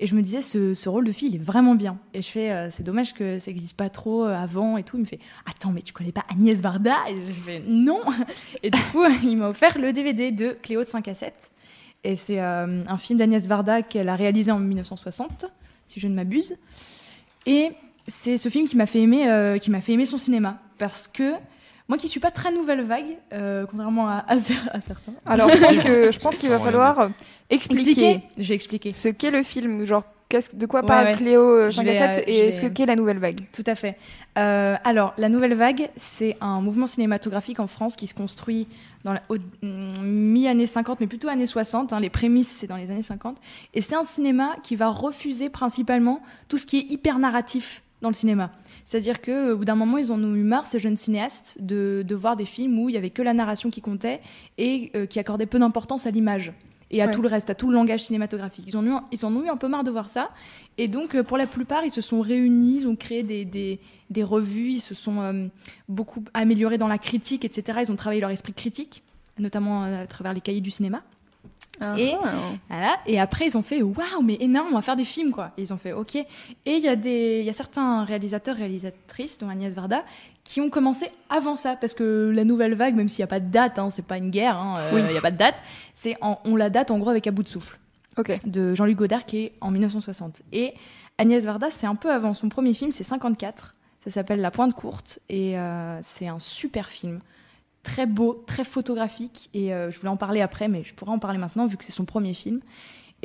et 0.00 0.06
je 0.06 0.14
me 0.14 0.22
disais, 0.22 0.42
ce, 0.42 0.74
ce 0.74 0.88
rôle 0.88 1.04
de 1.04 1.12
fille, 1.12 1.28
il 1.28 1.34
est 1.36 1.42
vraiment 1.42 1.74
bien. 1.74 1.98
Et 2.14 2.22
je 2.22 2.28
fais, 2.30 2.50
euh, 2.50 2.68
c'est 2.70 2.82
dommage 2.82 3.14
que 3.14 3.38
ça 3.38 3.50
n'existe 3.50 3.76
pas 3.76 3.88
trop 3.90 4.24
euh, 4.24 4.34
avant 4.34 4.76
et 4.76 4.82
tout. 4.82 4.96
Il 4.96 5.00
me 5.00 5.04
fait, 5.06 5.20
attends, 5.46 5.70
mais 5.72 5.82
tu 5.82 5.92
connais 5.92 6.12
pas 6.12 6.24
Agnès 6.30 6.60
Varda? 6.60 6.96
Et 7.08 7.16
je 7.32 7.40
fais, 7.40 7.60
non. 7.66 8.00
Et 8.62 8.70
du 8.70 8.80
coup, 8.92 9.04
il 9.24 9.36
m'a 9.36 9.48
offert 9.48 9.78
le 9.78 9.92
DVD 9.92 10.30
de 10.30 10.56
Cléo 10.62 10.82
de 10.84 10.88
5 10.88 11.08
à 11.08 11.14
7. 11.14 11.50
Et 12.04 12.16
c'est 12.16 12.40
euh, 12.40 12.82
un 12.86 12.98
film 12.98 13.18
d'Agnès 13.18 13.46
Varda 13.46 13.82
qu'elle 13.82 14.08
a 14.08 14.16
réalisé 14.16 14.50
en 14.52 14.58
1960, 14.58 15.46
si 15.86 16.00
je 16.00 16.06
ne 16.08 16.14
m'abuse. 16.14 16.56
Et 17.46 17.70
c'est 18.06 18.36
ce 18.36 18.48
film 18.48 18.68
qui 18.68 18.76
m'a 18.76 18.86
fait 18.86 19.00
aimer, 19.00 19.28
euh, 19.30 19.58
qui 19.58 19.70
m'a 19.70 19.80
fait 19.80 19.92
aimer 19.92 20.06
son 20.06 20.18
cinéma, 20.18 20.58
parce 20.76 21.08
que 21.08 21.32
moi 21.88 21.96
qui 21.98 22.08
suis 22.08 22.20
pas 22.20 22.30
très 22.30 22.52
nouvelle 22.52 22.82
vague, 22.82 23.16
euh, 23.32 23.64
contrairement 23.70 24.08
à, 24.08 24.18
à 24.26 24.36
cer- 24.36 24.68
à 24.72 24.80
certains. 24.80 25.12
Alors 25.26 25.48
je 25.50 25.58
pense 25.58 25.78
que 25.78 26.12
je 26.12 26.18
pense 26.18 26.36
qu'il 26.36 26.48
va 26.50 26.58
falloir 26.58 27.00
euh, 27.00 27.08
expliquer, 27.50 28.20
Je 28.38 28.48
vais 28.48 28.54
expliquer. 28.54 28.92
ce 28.92 29.08
qu'est 29.08 29.30
le 29.30 29.42
film, 29.42 29.84
genre 29.84 30.04
qu'est-ce 30.28 30.56
de 30.56 30.66
quoi 30.66 30.80
Ouais, 30.80 30.86
parle 30.86 31.04
ouais. 31.06 31.12
Cléo 31.14 31.42
euh, 31.42 31.70
Je 31.70 31.76
5 31.76 31.84
vais, 31.84 31.98
à 31.98 32.14
7 32.14 32.24
euh, 32.28 32.30
et 32.30 32.52
ce 32.52 32.62
vais- 32.62 32.72
qu'est 32.72 32.86
la 32.86 32.96
nouvelle 32.96 33.18
vague? 33.18 33.40
Tout 33.52 33.64
à 33.66 33.74
fait. 33.74 33.96
Euh, 34.36 34.76
alors, 34.82 35.14
la 35.16 35.28
Nouvelle 35.28 35.54
Vague, 35.54 35.90
c'est 35.96 36.36
un 36.40 36.60
mouvement 36.60 36.88
cinématographique 36.88 37.60
en 37.60 37.68
France 37.68 37.94
qui 37.94 38.08
se 38.08 38.14
construit 38.14 38.66
dans 39.04 39.12
la 39.12 39.22
au- 39.28 39.36
mm, 39.36 40.02
mi-années 40.02 40.66
50, 40.66 40.98
mais 41.00 41.06
plutôt 41.06 41.28
années 41.28 41.46
60. 41.46 41.92
hein. 41.92 42.00
les 42.00 42.10
prémices, 42.10 42.48
c'est 42.48 42.66
dans 42.66 42.76
les 42.76 42.90
années 42.90 43.02
50. 43.02 43.36
Et 43.74 43.80
c'est 43.80 43.94
un 43.94 44.02
cinéma 44.02 44.56
qui 44.64 44.74
va 44.74 44.88
refuser 44.88 45.50
principalement 45.50 46.20
tout 46.48 46.58
ce 46.58 46.66
qui 46.66 46.78
est 46.78 46.90
hyper 46.90 47.18
narratif 47.20 47.82
dans 48.02 48.08
le 48.08 48.14
cinéma. 48.14 48.50
C'est-à-dire 48.82 49.22
qu'au 49.22 49.56
bout 49.56 49.64
d'un 49.64 49.76
moment, 49.76 49.98
ils 49.98 50.10
en 50.10 50.22
ont 50.22 50.34
eu 50.34 50.42
marre, 50.42 50.66
ces 50.66 50.80
jeunes 50.80 50.96
cinéastes, 50.96 51.58
de, 51.60 52.02
de 52.06 52.14
voir 52.16 52.36
des 52.36 52.44
films 52.44 52.76
où 52.78 52.88
il 52.88 52.94
y 52.94 52.98
avait 52.98 53.10
que 53.10 53.22
la 53.22 53.34
narration 53.34 53.70
qui 53.70 53.80
comptait 53.80 54.20
et 54.58 54.90
euh, 54.96 55.06
qui 55.06 55.20
accordait 55.20 55.46
peu 55.46 55.58
d'importance 55.60 56.06
à 56.06 56.10
l'image 56.10 56.52
et 56.96 57.02
à 57.02 57.06
Ouais. 57.06 57.12
tout 57.12 57.22
le 57.22 57.28
reste, 57.28 57.50
à 57.50 57.54
tout 57.54 57.68
le 57.68 57.74
langage 57.74 58.02
cinématographique. 58.04 58.64
Ils 58.68 58.76
en, 58.76 58.86
ont 58.86 58.98
eu, 58.98 59.02
ils 59.12 59.24
en 59.26 59.34
ont 59.34 59.42
eu 59.42 59.48
un 59.48 59.56
peu 59.56 59.68
marre 59.68 59.84
de 59.84 59.90
voir 59.90 60.08
ça. 60.08 60.30
Et 60.78 60.88
donc, 60.88 61.14
euh, 61.14 61.22
pour 61.22 61.36
la 61.36 61.46
plupart, 61.46 61.84
ils 61.84 61.90
se 61.90 62.00
sont 62.00 62.20
réunis, 62.20 62.78
ils 62.82 62.88
ont 62.88 62.96
créé 62.96 63.22
des, 63.22 63.44
des, 63.44 63.80
des 64.10 64.22
revues, 64.22 64.70
ils 64.70 64.80
se 64.80 64.94
sont 64.94 65.20
euh, 65.20 65.46
beaucoup 65.88 66.24
améliorés 66.34 66.78
dans 66.78 66.88
la 66.88 66.98
critique, 66.98 67.44
etc. 67.44 67.78
Ils 67.82 67.92
ont 67.92 67.96
travaillé 67.96 68.20
leur 68.20 68.30
esprit 68.30 68.52
critique, 68.52 69.02
notamment 69.38 69.84
euh, 69.84 70.02
à 70.02 70.06
travers 70.06 70.32
les 70.32 70.40
cahiers 70.40 70.60
du 70.60 70.70
cinéma. 70.70 71.02
Et- 71.98 72.14
Ah. 72.22 72.30
Voilà. 72.68 72.96
Et 73.06 73.18
après, 73.18 73.46
ils 73.46 73.56
ont 73.58 73.62
fait 73.62 73.82
waouh, 73.82 74.22
mais 74.22 74.36
énorme, 74.40 74.68
on 74.70 74.74
va 74.76 74.82
faire 74.82 74.94
des 74.94 75.04
films, 75.04 75.32
quoi. 75.32 75.50
Et 75.58 75.62
ils 75.62 75.72
ont 75.72 75.76
fait 75.76 75.92
ok. 75.92 76.14
Et 76.14 76.26
il 76.66 76.78
y, 76.80 76.88
a 76.88 76.94
des- 76.94 77.40
il 77.40 77.46
y 77.46 77.50
a 77.50 77.52
certains 77.52 78.04
réalisateurs, 78.04 78.54
réalisatrices, 78.56 79.38
dont 79.38 79.48
Agnès 79.48 79.74
Varda, 79.74 80.04
qui 80.44 80.60
ont 80.60 80.68
commencé 80.68 81.10
avant 81.30 81.56
ça, 81.56 81.74
parce 81.74 81.94
que 81.94 82.30
la 82.34 82.44
nouvelle 82.44 82.74
vague, 82.74 82.94
même 82.94 83.08
s'il 83.08 83.22
n'y 83.22 83.24
a 83.24 83.28
pas 83.28 83.40
de 83.40 83.50
date, 83.50 83.78
hein, 83.78 83.90
c'est 83.90 84.04
pas 84.04 84.18
une 84.18 84.30
guerre, 84.30 84.58
hein, 84.58 84.74
euh, 84.78 85.00
il 85.00 85.12
n'y 85.12 85.18
a 85.18 85.22
pas 85.22 85.30
de 85.30 85.38
date, 85.38 85.62
c'est 85.94 86.16
on 86.20 86.54
la 86.54 86.70
date 86.70 86.90
en 86.90 86.98
gros 86.98 87.10
avec 87.10 87.26
À 87.26 87.30
bout 87.30 87.42
de 87.42 87.48
souffle 87.48 87.78
de 88.46 88.74
Jean-Luc 88.74 88.96
Godard 88.96 89.26
qui 89.26 89.38
est 89.38 89.52
en 89.60 89.70
1960. 89.70 90.42
Et 90.52 90.74
Agnès 91.18 91.44
Varda, 91.44 91.70
c'est 91.70 91.86
un 91.86 91.94
peu 91.94 92.10
avant. 92.10 92.34
Son 92.34 92.48
premier 92.48 92.74
film, 92.74 92.92
c'est 92.92 93.04
54. 93.04 93.74
Ça 94.04 94.10
s'appelle 94.10 94.40
La 94.40 94.50
Pointe 94.50 94.74
Courte 94.74 95.18
et 95.28 95.58
euh, 95.58 95.98
c'est 96.02 96.28
un 96.28 96.38
super 96.38 96.90
film. 96.90 97.20
Très 97.82 98.06
beau, 98.06 98.44
très 98.46 98.64
photographique. 98.64 99.50
Et 99.54 99.72
euh, 99.72 99.90
je 99.90 99.98
voulais 99.98 100.10
en 100.10 100.16
parler 100.16 100.40
après, 100.40 100.68
mais 100.68 100.84
je 100.84 100.94
pourrais 100.94 101.12
en 101.12 101.18
parler 101.18 101.38
maintenant 101.38 101.66
vu 101.66 101.76
que 101.76 101.84
c'est 101.84 101.92
son 101.92 102.04
premier 102.04 102.34
film. 102.34 102.60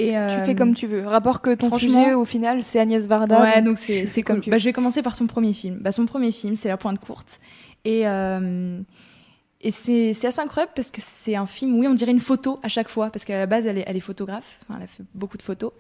Et, 0.02 0.12
Tu 0.12 0.16
euh, 0.16 0.46
fais 0.46 0.56
comme 0.56 0.74
tu 0.76 0.88
veux. 0.88 1.06
Rapport 1.06 1.42
que 1.42 1.54
ton 1.54 1.68
franchement- 1.68 1.90
sujet 2.04 2.14
au 2.14 2.24
final 2.26 2.64
c'est 2.64 2.80
Agnès 2.80 3.06
Varda. 3.08 3.42
Ouais, 3.42 3.62
donc 3.62 3.78
c'est 3.78 4.22
comme 4.24 4.40
tu 4.40 4.50
Bah, 4.50 4.56
veux. 4.56 4.60
je 4.60 4.66
vais 4.66 4.74
commencer 4.74 5.02
par 5.02 5.16
son 5.16 5.28
premier 5.28 5.54
film. 5.54 5.78
Bah, 5.82 5.92
son 5.92 6.06
premier 6.06 6.32
film, 6.32 6.56
c'est 6.56 6.70
La 6.70 6.78
Pointe 6.78 7.00
Courte. 7.00 7.40
Et, 7.86 8.08
euh, 8.08 8.80
et 9.62 9.72
c'est 9.72 10.14
c'est 10.14 10.28
assez 10.28 10.40
incroyable 10.40 10.72
parce 10.76 10.90
que 10.90 11.02
c'est 11.02 11.36
un 11.36 11.46
film, 11.46 11.78
oui, 11.78 11.86
on 11.88 11.94
dirait 11.94 12.12
une 12.14 12.20
photo 12.22 12.60
à 12.64 12.70
chaque 12.70 12.88
fois, 12.88 13.10
parce 13.10 13.26
qu'à 13.26 13.38
la 13.38 13.46
base, 13.46 13.66
elle 13.66 13.78
est, 13.78 13.84
elle 13.88 13.98
est 13.98 14.00
photographe. 14.02 14.60
Enfin, 14.64 14.78
elle 14.80 14.86
a 14.86 14.88
fait 14.88 15.04
beaucoup 15.14 15.38
de 15.38 15.44
photos. 15.44 15.72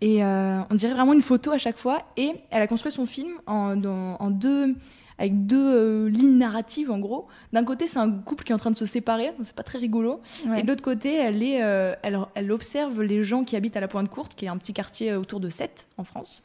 Et 0.00 0.24
euh, 0.24 0.60
on 0.70 0.74
dirait 0.76 0.94
vraiment 0.94 1.12
une 1.12 1.22
photo 1.22 1.50
à 1.50 1.58
chaque 1.58 1.78
fois. 1.78 2.02
Et 2.16 2.32
elle 2.50 2.62
a 2.62 2.66
construit 2.68 2.92
son 2.92 3.06
film 3.06 3.32
en, 3.46 3.74
dans- 3.76 4.16
en 4.20 4.30
deux 4.30 4.74
avec 5.18 5.46
deux 5.46 5.56
euh, 5.74 6.08
lignes 6.08 6.38
narratives 6.38 6.90
en 6.90 6.98
gros. 6.98 7.28
D'un 7.52 7.64
côté, 7.64 7.86
c'est 7.86 7.98
un 7.98 8.10
couple 8.10 8.44
qui 8.44 8.52
est 8.52 8.54
en 8.54 8.58
train 8.58 8.70
de 8.70 8.76
se 8.76 8.84
séparer, 8.86 9.28
donc 9.28 9.40
c'est 9.42 9.54
pas 9.54 9.62
très 9.62 9.78
rigolo. 9.78 10.20
Ouais. 10.48 10.60
Et 10.60 10.62
de 10.62 10.68
l'autre 10.68 10.82
côté, 10.82 11.14
elle, 11.14 11.42
est, 11.42 11.62
euh, 11.62 11.94
elle, 12.02 12.18
elle 12.34 12.50
observe 12.50 13.02
les 13.02 13.22
gens 13.22 13.44
qui 13.44 13.54
habitent 13.56 13.76
à 13.76 13.80
la 13.80 13.88
Pointe 13.88 14.08
Courte, 14.10 14.34
qui 14.34 14.44
est 14.46 14.48
un 14.48 14.56
petit 14.58 14.72
quartier 14.72 15.12
euh, 15.12 15.20
autour 15.20 15.40
de 15.40 15.48
Sète, 15.50 15.86
en 15.98 16.04
France. 16.04 16.42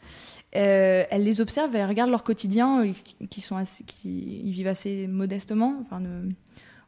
Euh, 0.55 1.03
elle 1.10 1.23
les 1.23 1.41
observe, 1.41 1.75
elle 1.75 1.88
regarde 1.88 2.10
leur 2.10 2.23
quotidien, 2.23 2.91
qui, 2.91 3.27
qui 3.27 3.41
sont 3.41 3.55
assez, 3.55 3.84
qui 3.84 4.41
ils 4.45 4.51
vivent 4.51 4.67
assez 4.67 5.08
modestement. 5.08 5.75
Enfin, 5.82 5.99
ne- 5.99 6.29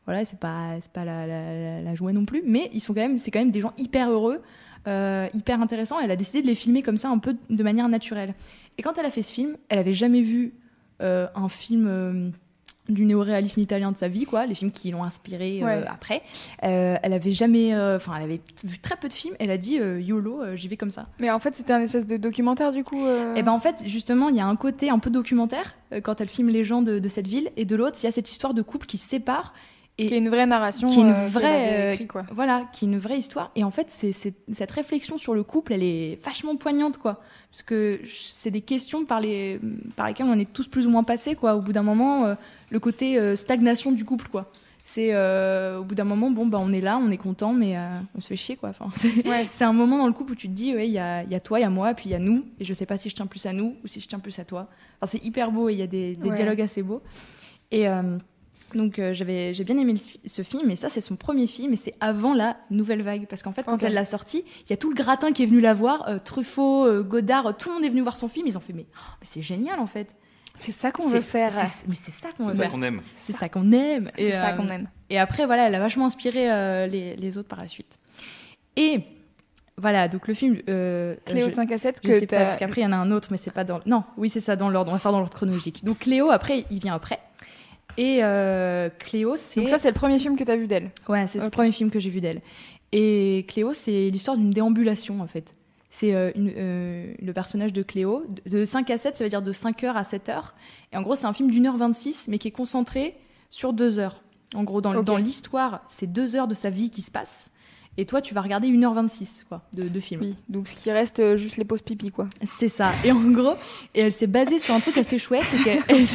Voilà, 0.06 0.26
c'est 0.26 0.40
pas, 0.40 0.76
c'est 0.82 0.92
pas 0.92 1.06
la, 1.06 1.82
la, 1.82 1.96
joie 1.96 2.12
non 2.12 2.26
plus, 2.26 2.42
mais 2.46 2.70
ils 2.74 2.80
sont 2.80 2.94
quand 2.94 3.02
même, 3.02 3.20
c'est 3.20 3.30
quand 3.32 3.40
même 3.40 3.52
des 3.52 3.62
gens 3.62 3.74
hyper 3.78 4.10
heureux, 4.10 4.42
euh, 4.88 5.28
hyper 5.36 5.62
intéressants. 5.62 6.00
Elle 6.00 6.10
a 6.12 6.16
décidé 6.16 6.42
de 6.42 6.48
les 6.48 6.56
filmer 6.56 6.82
comme 6.82 6.98
ça, 6.98 7.10
un 7.10 7.20
peu 7.20 7.36
de 7.50 7.64
manière 7.64 7.88
naturelle. 7.88 8.34
Et 8.78 8.82
quand 8.82 8.98
elle 8.98 9.06
a 9.06 9.12
fait 9.12 9.22
ce 9.22 9.32
film, 9.32 9.58
elle 9.70 9.78
avait 9.78 9.94
jamais 9.94 10.22
vu 10.22 10.54
un 11.02 11.50
film 11.50 11.86
euh, 11.88 12.30
du 12.90 13.06
néoréalisme 13.06 13.60
italien 13.62 13.92
de 13.92 13.98
sa 13.98 14.08
vie, 14.08 14.26
quoi, 14.26 14.46
les 14.46 14.56
films 14.56 14.72
qui 14.72 14.92
l'ont 14.92 15.04
inspiré 15.04 15.62
euh, 15.62 15.66
Ouais. 15.66 15.86
après. 15.88 16.22
Euh, 16.64 16.98
elle 17.02 17.14
avait 17.14 17.32
jamais, 17.32 17.74
euh, 17.74 17.96
enfin, 17.98 18.14
elle 18.18 18.24
avait 18.24 18.42
vu 18.64 18.80
très 18.80 18.98
peu 18.98 19.08
de 19.08 19.14
films. 19.14 19.36
Elle 19.40 19.52
a 19.52 19.58
dit 19.58 19.80
euh, 19.80 20.02
YOLO, 20.02 20.42
euh, 20.42 20.56
j'y 20.56 20.68
vais 20.68 20.78
comme 20.78 20.92
ça. 20.92 21.08
Mais 21.20 21.30
en 21.30 21.40
fait, 21.40 21.56
c'était 21.56 21.74
un 21.74 21.82
espèce 21.82 22.06
de 22.08 22.18
documentaire 22.18 22.72
du 22.74 22.84
coup. 22.84 23.06
euh, 23.06 23.36
Et 23.36 23.44
ben 23.44 23.52
en 23.54 23.60
fait, 23.60 23.84
justement, 23.88 24.30
il 24.30 24.36
y 24.36 24.42
a 24.42 24.48
un 24.48 24.56
côté 24.56 24.90
un 24.90 25.00
peu 25.00 25.10
documentaire 25.10 25.76
euh, 25.94 26.02
quand 26.02 26.20
elle 26.22 26.28
filme 26.30 26.50
les 26.50 26.64
gens 26.64 26.82
de, 26.82 27.00
de 27.00 27.08
cette 27.08 27.28
ville, 27.28 27.52
et 27.56 27.66
de 27.66 27.76
l'autre, 27.76 27.98
il 28.02 28.06
y 28.06 28.10
a 28.10 28.12
cette 28.12 28.30
histoire 28.30 28.54
de 28.54 28.62
couple 28.62 28.88
qui 28.88 28.98
se 28.98 29.08
sépare. 29.08 29.54
Et 30.02 30.06
qui 30.08 30.14
est 30.14 30.18
une 30.18 30.30
vraie 30.30 30.46
narration. 30.46 30.88
qui 30.90 31.00
est 31.00 31.04
une 31.04 31.10
euh, 31.12 31.28
vraie, 31.28 31.90
euh, 31.90 31.94
écrit, 31.94 32.08
quoi. 32.08 32.24
voilà, 32.34 32.66
qui 32.74 32.86
est 32.86 32.88
une 32.88 33.00
vraie 33.00 33.18
histoire. 33.18 33.52
Et 33.56 33.64
en 33.64 33.72
fait, 33.72 33.88
c'est 33.90 34.12
cette 34.12 34.72
réflexion 34.72 35.18
sur 35.18 35.34
le 35.34 35.44
couple, 35.44 35.74
elle 35.74 35.84
est 35.84 36.20
vachement 36.24 36.56
poignante, 36.56 36.98
quoi. 36.98 37.22
Parce 37.52 37.64
que 37.64 38.00
c'est 38.06 38.52
des 38.52 38.62
questions 38.62 39.06
par, 39.06 39.20
les, 39.20 39.60
par 39.96 40.08
lesquelles 40.08 40.28
on 40.30 40.40
est 40.40 40.52
tous 40.52 40.68
plus 40.68 40.88
ou 40.88 40.90
moins 40.90 41.04
passés, 41.04 41.36
quoi. 41.36 41.56
Au 41.56 41.62
bout 41.62 41.74
d'un 41.74 41.84
moment, 41.84 42.26
euh, 42.26 42.36
le 42.70 42.80
côté 42.80 43.36
stagnation 43.36 43.92
du 43.92 44.06
couple, 44.06 44.28
quoi. 44.30 44.52
C'est 44.84 45.14
euh, 45.14 45.80
au 45.80 45.84
bout 45.84 45.96
d'un 45.96 46.04
moment, 46.04 46.32
bon, 46.32 46.48
bah, 46.48 46.58
on 46.60 46.74
est 46.74 46.82
là, 46.82 46.98
on 46.98 47.12
est 47.12 47.18
content, 47.18 47.54
mais 47.54 47.78
euh, 47.78 47.82
on 48.18 48.20
se 48.20 48.28
fait 48.28 48.36
chier, 48.36 48.56
quoi. 48.58 48.70
Enfin, 48.70 48.90
c'est 48.96 49.26
Ouais. 49.28 49.48
un 49.62 49.74
moment 49.74 49.98
dans 50.00 50.08
le 50.08 50.12
couple 50.12 50.34
où 50.34 50.36
tu 50.36 50.48
te 50.50 50.54
dis, 50.54 50.74
ouais, 50.76 50.88
il 50.88 50.92
y 50.94 51.00
a, 51.00 51.24
y 51.24 51.36
a 51.36 51.40
toi, 51.40 51.60
il 51.60 51.62
y 51.62 51.66
a 51.66 51.70
moi, 51.70 51.94
puis 51.94 52.10
il 52.10 52.12
y 52.12 52.16
a 52.16 52.20
nous, 52.20 52.44
et 52.60 52.66
je 52.66 52.74
sais 52.74 52.86
pas 52.86 52.98
si 52.98 53.10
je 53.10 53.16
tiens 53.16 53.28
plus 53.28 53.46
à 53.46 53.54
nous 53.54 53.76
ou 53.84 53.88
si 53.88 54.02
je 54.02 54.08
tiens 54.08 54.20
plus 54.20 54.38
à 54.40 54.44
toi. 54.44 54.68
Enfin, 55.00 55.12
c'est 55.18 55.24
hyper 55.24 55.52
beau 55.52 55.70
et 55.70 55.74
il 55.74 55.80
y 55.80 55.84
a 55.84 55.88
des, 55.88 56.14
des 56.14 56.30
Ouais. 56.30 56.36
dialogues 56.36 56.62
assez 56.62 56.82
beaux. 56.82 57.02
Et 57.70 57.88
euh, 57.88 58.18
donc, 58.78 59.00
euh, 59.00 59.14
j'avais, 59.14 59.54
j'ai 59.54 59.64
bien 59.64 59.78
aimé 59.78 59.94
le 59.94 60.00
ce 60.30 60.42
film, 60.42 60.70
et 60.72 60.76
ça, 60.76 60.90
c'est 60.90 61.02
son 61.02 61.16
premier 61.16 61.48
film, 61.48 61.74
et 61.74 61.76
c'est 61.78 61.94
avant 62.00 62.34
la 62.34 62.58
nouvelle 62.70 63.02
vague. 63.02 63.26
Parce 63.28 63.44
qu'en 63.44 63.52
fait, 63.52 63.64
quand 63.64 63.82
elle 63.84 63.94
l'a 63.94 64.06
sorti, 64.06 64.44
il 64.66 64.70
y 64.70 64.74
a 64.74 64.78
tout 64.78 64.90
le 64.90 64.96
gratin 64.96 65.32
qui 65.32 65.44
est 65.44 65.46
venu 65.46 65.62
la 65.62 65.74
voir, 65.74 66.08
euh, 66.08 66.20
Truffaut, 66.24 66.86
euh, 66.86 67.04
Godard, 67.04 67.56
tout 67.58 67.70
le 67.70 67.76
monde 67.76 67.84
est 67.86 67.90
venu 67.90 68.02
voir 68.02 68.16
son 68.18 68.28
film, 68.28 68.48
ils 68.48 68.58
ont 68.58 68.62
fait, 68.62 68.74
mais, 68.74 68.86
oh, 68.96 69.00
mais 69.22 69.28
c'est 69.30 69.42
génial 69.42 69.80
en 69.80 69.88
fait. 69.88 70.16
C'est 70.56 70.74
ça 70.74 70.92
qu'on 70.92 71.08
veut 71.08 71.22
faire. 71.22 71.52
c'est- 71.52 71.88
Mais 71.88 71.96
c'est 71.96 72.12
ça 72.12 72.30
qu'on 72.36 72.44
veut 72.44 72.52
C'est 72.52 72.58
ça 72.58 72.64
faire. 72.64 72.72
qu'on 72.72 72.82
aime. 72.82 73.02
C'est 73.16 73.32
ça 73.34 73.48
qu'on 73.50 73.72
aime. 73.72 74.12
C'est 74.18 74.24
Et, 74.26 74.32
ça 74.34 74.52
qu'on 74.54 74.68
aime. 74.70 74.90
et 75.10 75.18
après, 75.18 75.46
voilà, 75.46 75.68
elle 75.68 75.76
a 75.76 75.80
vachement 75.80 76.06
inspiré 76.06 76.52
euh, 76.52 76.88
les, 76.88 77.16
les 77.16 77.38
autres 77.38 77.48
par 77.48 77.60
la 77.62 77.68
suite. 77.70 77.98
Et 78.76 79.00
voilà, 79.78 80.08
donc 80.10 80.28
le 80.28 80.34
film. 80.34 80.58
euh, 80.70 81.16
Cléo 81.26 81.46
je- 81.46 81.52
de 81.52 81.56
5 81.56 81.72
à 81.72 81.78
7 81.80 82.00
je 82.04 82.10
que 82.10 82.20
sais 82.20 82.28
pas, 82.28 82.38
parce 82.46 82.58
qu'après, 82.58 82.82
il 82.82 82.84
y 82.84 82.88
en 82.88 82.92
a 82.92 82.98
un 82.98 83.12
autre, 83.12 83.30
mais 83.32 83.38
c'est 83.38 83.52
pas 83.52 83.64
dans. 83.64 83.80
Non, 83.86 84.04
oui, 84.18 84.30
c'est 84.30 84.42
ça, 84.42 84.56
dans 84.56 84.70
l'ordre. 84.70 84.92
On 84.92 84.94
va 84.94 85.00
faire 85.00 85.12
dans 85.14 85.20
l'ordre 85.20 85.34
chronologique. 85.36 85.84
Donc 85.84 86.00
Cléo, 86.00 86.30
après, 86.32 86.66
il 86.70 86.80
vient 86.80 86.94
après. 86.94 87.20
Et 87.98 88.20
euh, 88.22 88.90
Cléo, 89.00 89.36
c'est. 89.36 89.60
Donc 89.60 89.70
ça, 89.70 89.78
c'est 89.78 89.90
le 89.90 89.94
premier 89.94 90.20
film 90.20 90.36
que 90.36 90.44
t'as 90.44 90.56
vu 90.56 90.68
d'elle. 90.68 90.92
Ouais, 91.08 91.28
c'est 91.28 91.40
le 91.40 91.50
premier 91.50 91.72
film 91.72 91.90
que 91.90 92.00
j'ai 92.00 92.10
vu 92.10 92.22
d'elle. 92.22 92.42
Et 92.92 93.46
Cléo, 93.48 93.74
c'est 93.74 94.10
l'histoire 94.10 94.38
d'une 94.38 94.52
déambulation, 94.52 95.22
en 95.22 95.28
fait. 95.28 95.56
C'est 95.90 96.14
euh, 96.14 96.32
euh, 96.38 97.14
le 97.22 97.34
personnage 97.34 97.74
de 97.74 97.84
Cléo. 97.84 98.26
De 98.46 98.60
de 98.60 98.66
5 98.66 98.90
à 98.90 98.98
7, 98.98 99.16
ça 99.16 99.24
veut 99.24 99.30
dire 99.30 99.42
de 99.42 99.52
5 99.52 99.84
heures 99.84 99.98
à 99.98 100.04
7 100.04 100.30
heures. 100.30 100.56
Et 100.94 100.98
en 100.98 101.02
gros, 101.02 101.16
c'est 101.16 101.26
un 101.26 101.34
film 101.34 101.52
d'une 101.52 101.68
heure 101.68 101.78
26, 101.78 102.28
mais 102.30 102.38
qui 102.38 102.48
est 102.48 102.52
concentré 102.52 103.16
sur 103.50 103.74
2 103.74 104.00
heures. 104.00 104.22
En 104.54 104.64
gros, 104.64 104.82
dans, 104.82 105.18
l'histoire, 105.18 105.82
c'est 105.88 106.12
2 106.12 106.36
heures 106.36 106.48
de 106.48 106.54
sa 106.54 106.70
vie 106.70 106.90
qui 106.90 107.02
se 107.02 107.12
passent. 107.12 107.52
Et 107.98 108.06
toi, 108.06 108.22
tu 108.22 108.34
vas 108.34 108.42
regarder 108.42 108.70
1h26 108.70 109.44
quoi, 109.48 109.62
de, 109.74 109.84
de 109.84 110.00
film. 110.00 110.22
Oui. 110.22 110.38
Donc 110.48 110.70
ce 110.70 110.76
qui 110.76 110.92
reste, 110.92 111.20
euh, 111.20 111.36
juste 111.36 111.58
les 111.58 111.66
pauses 111.66 111.82
pipi, 111.82 112.10
quoi. 112.10 112.28
C'est 112.46 112.70
ça. 112.70 112.92
Et 113.04 113.12
en 113.12 113.20
gros, 113.20 113.56
et 113.94 114.02
elle 114.02 114.14
s'est 114.14 114.28
basée 114.28 114.60
sur 114.60 114.74
un 114.74 114.80
truc 114.80 114.98
assez 114.98 115.20
chouette, 115.20 115.44
c'est 115.50 115.62
qu'elle 115.62 115.84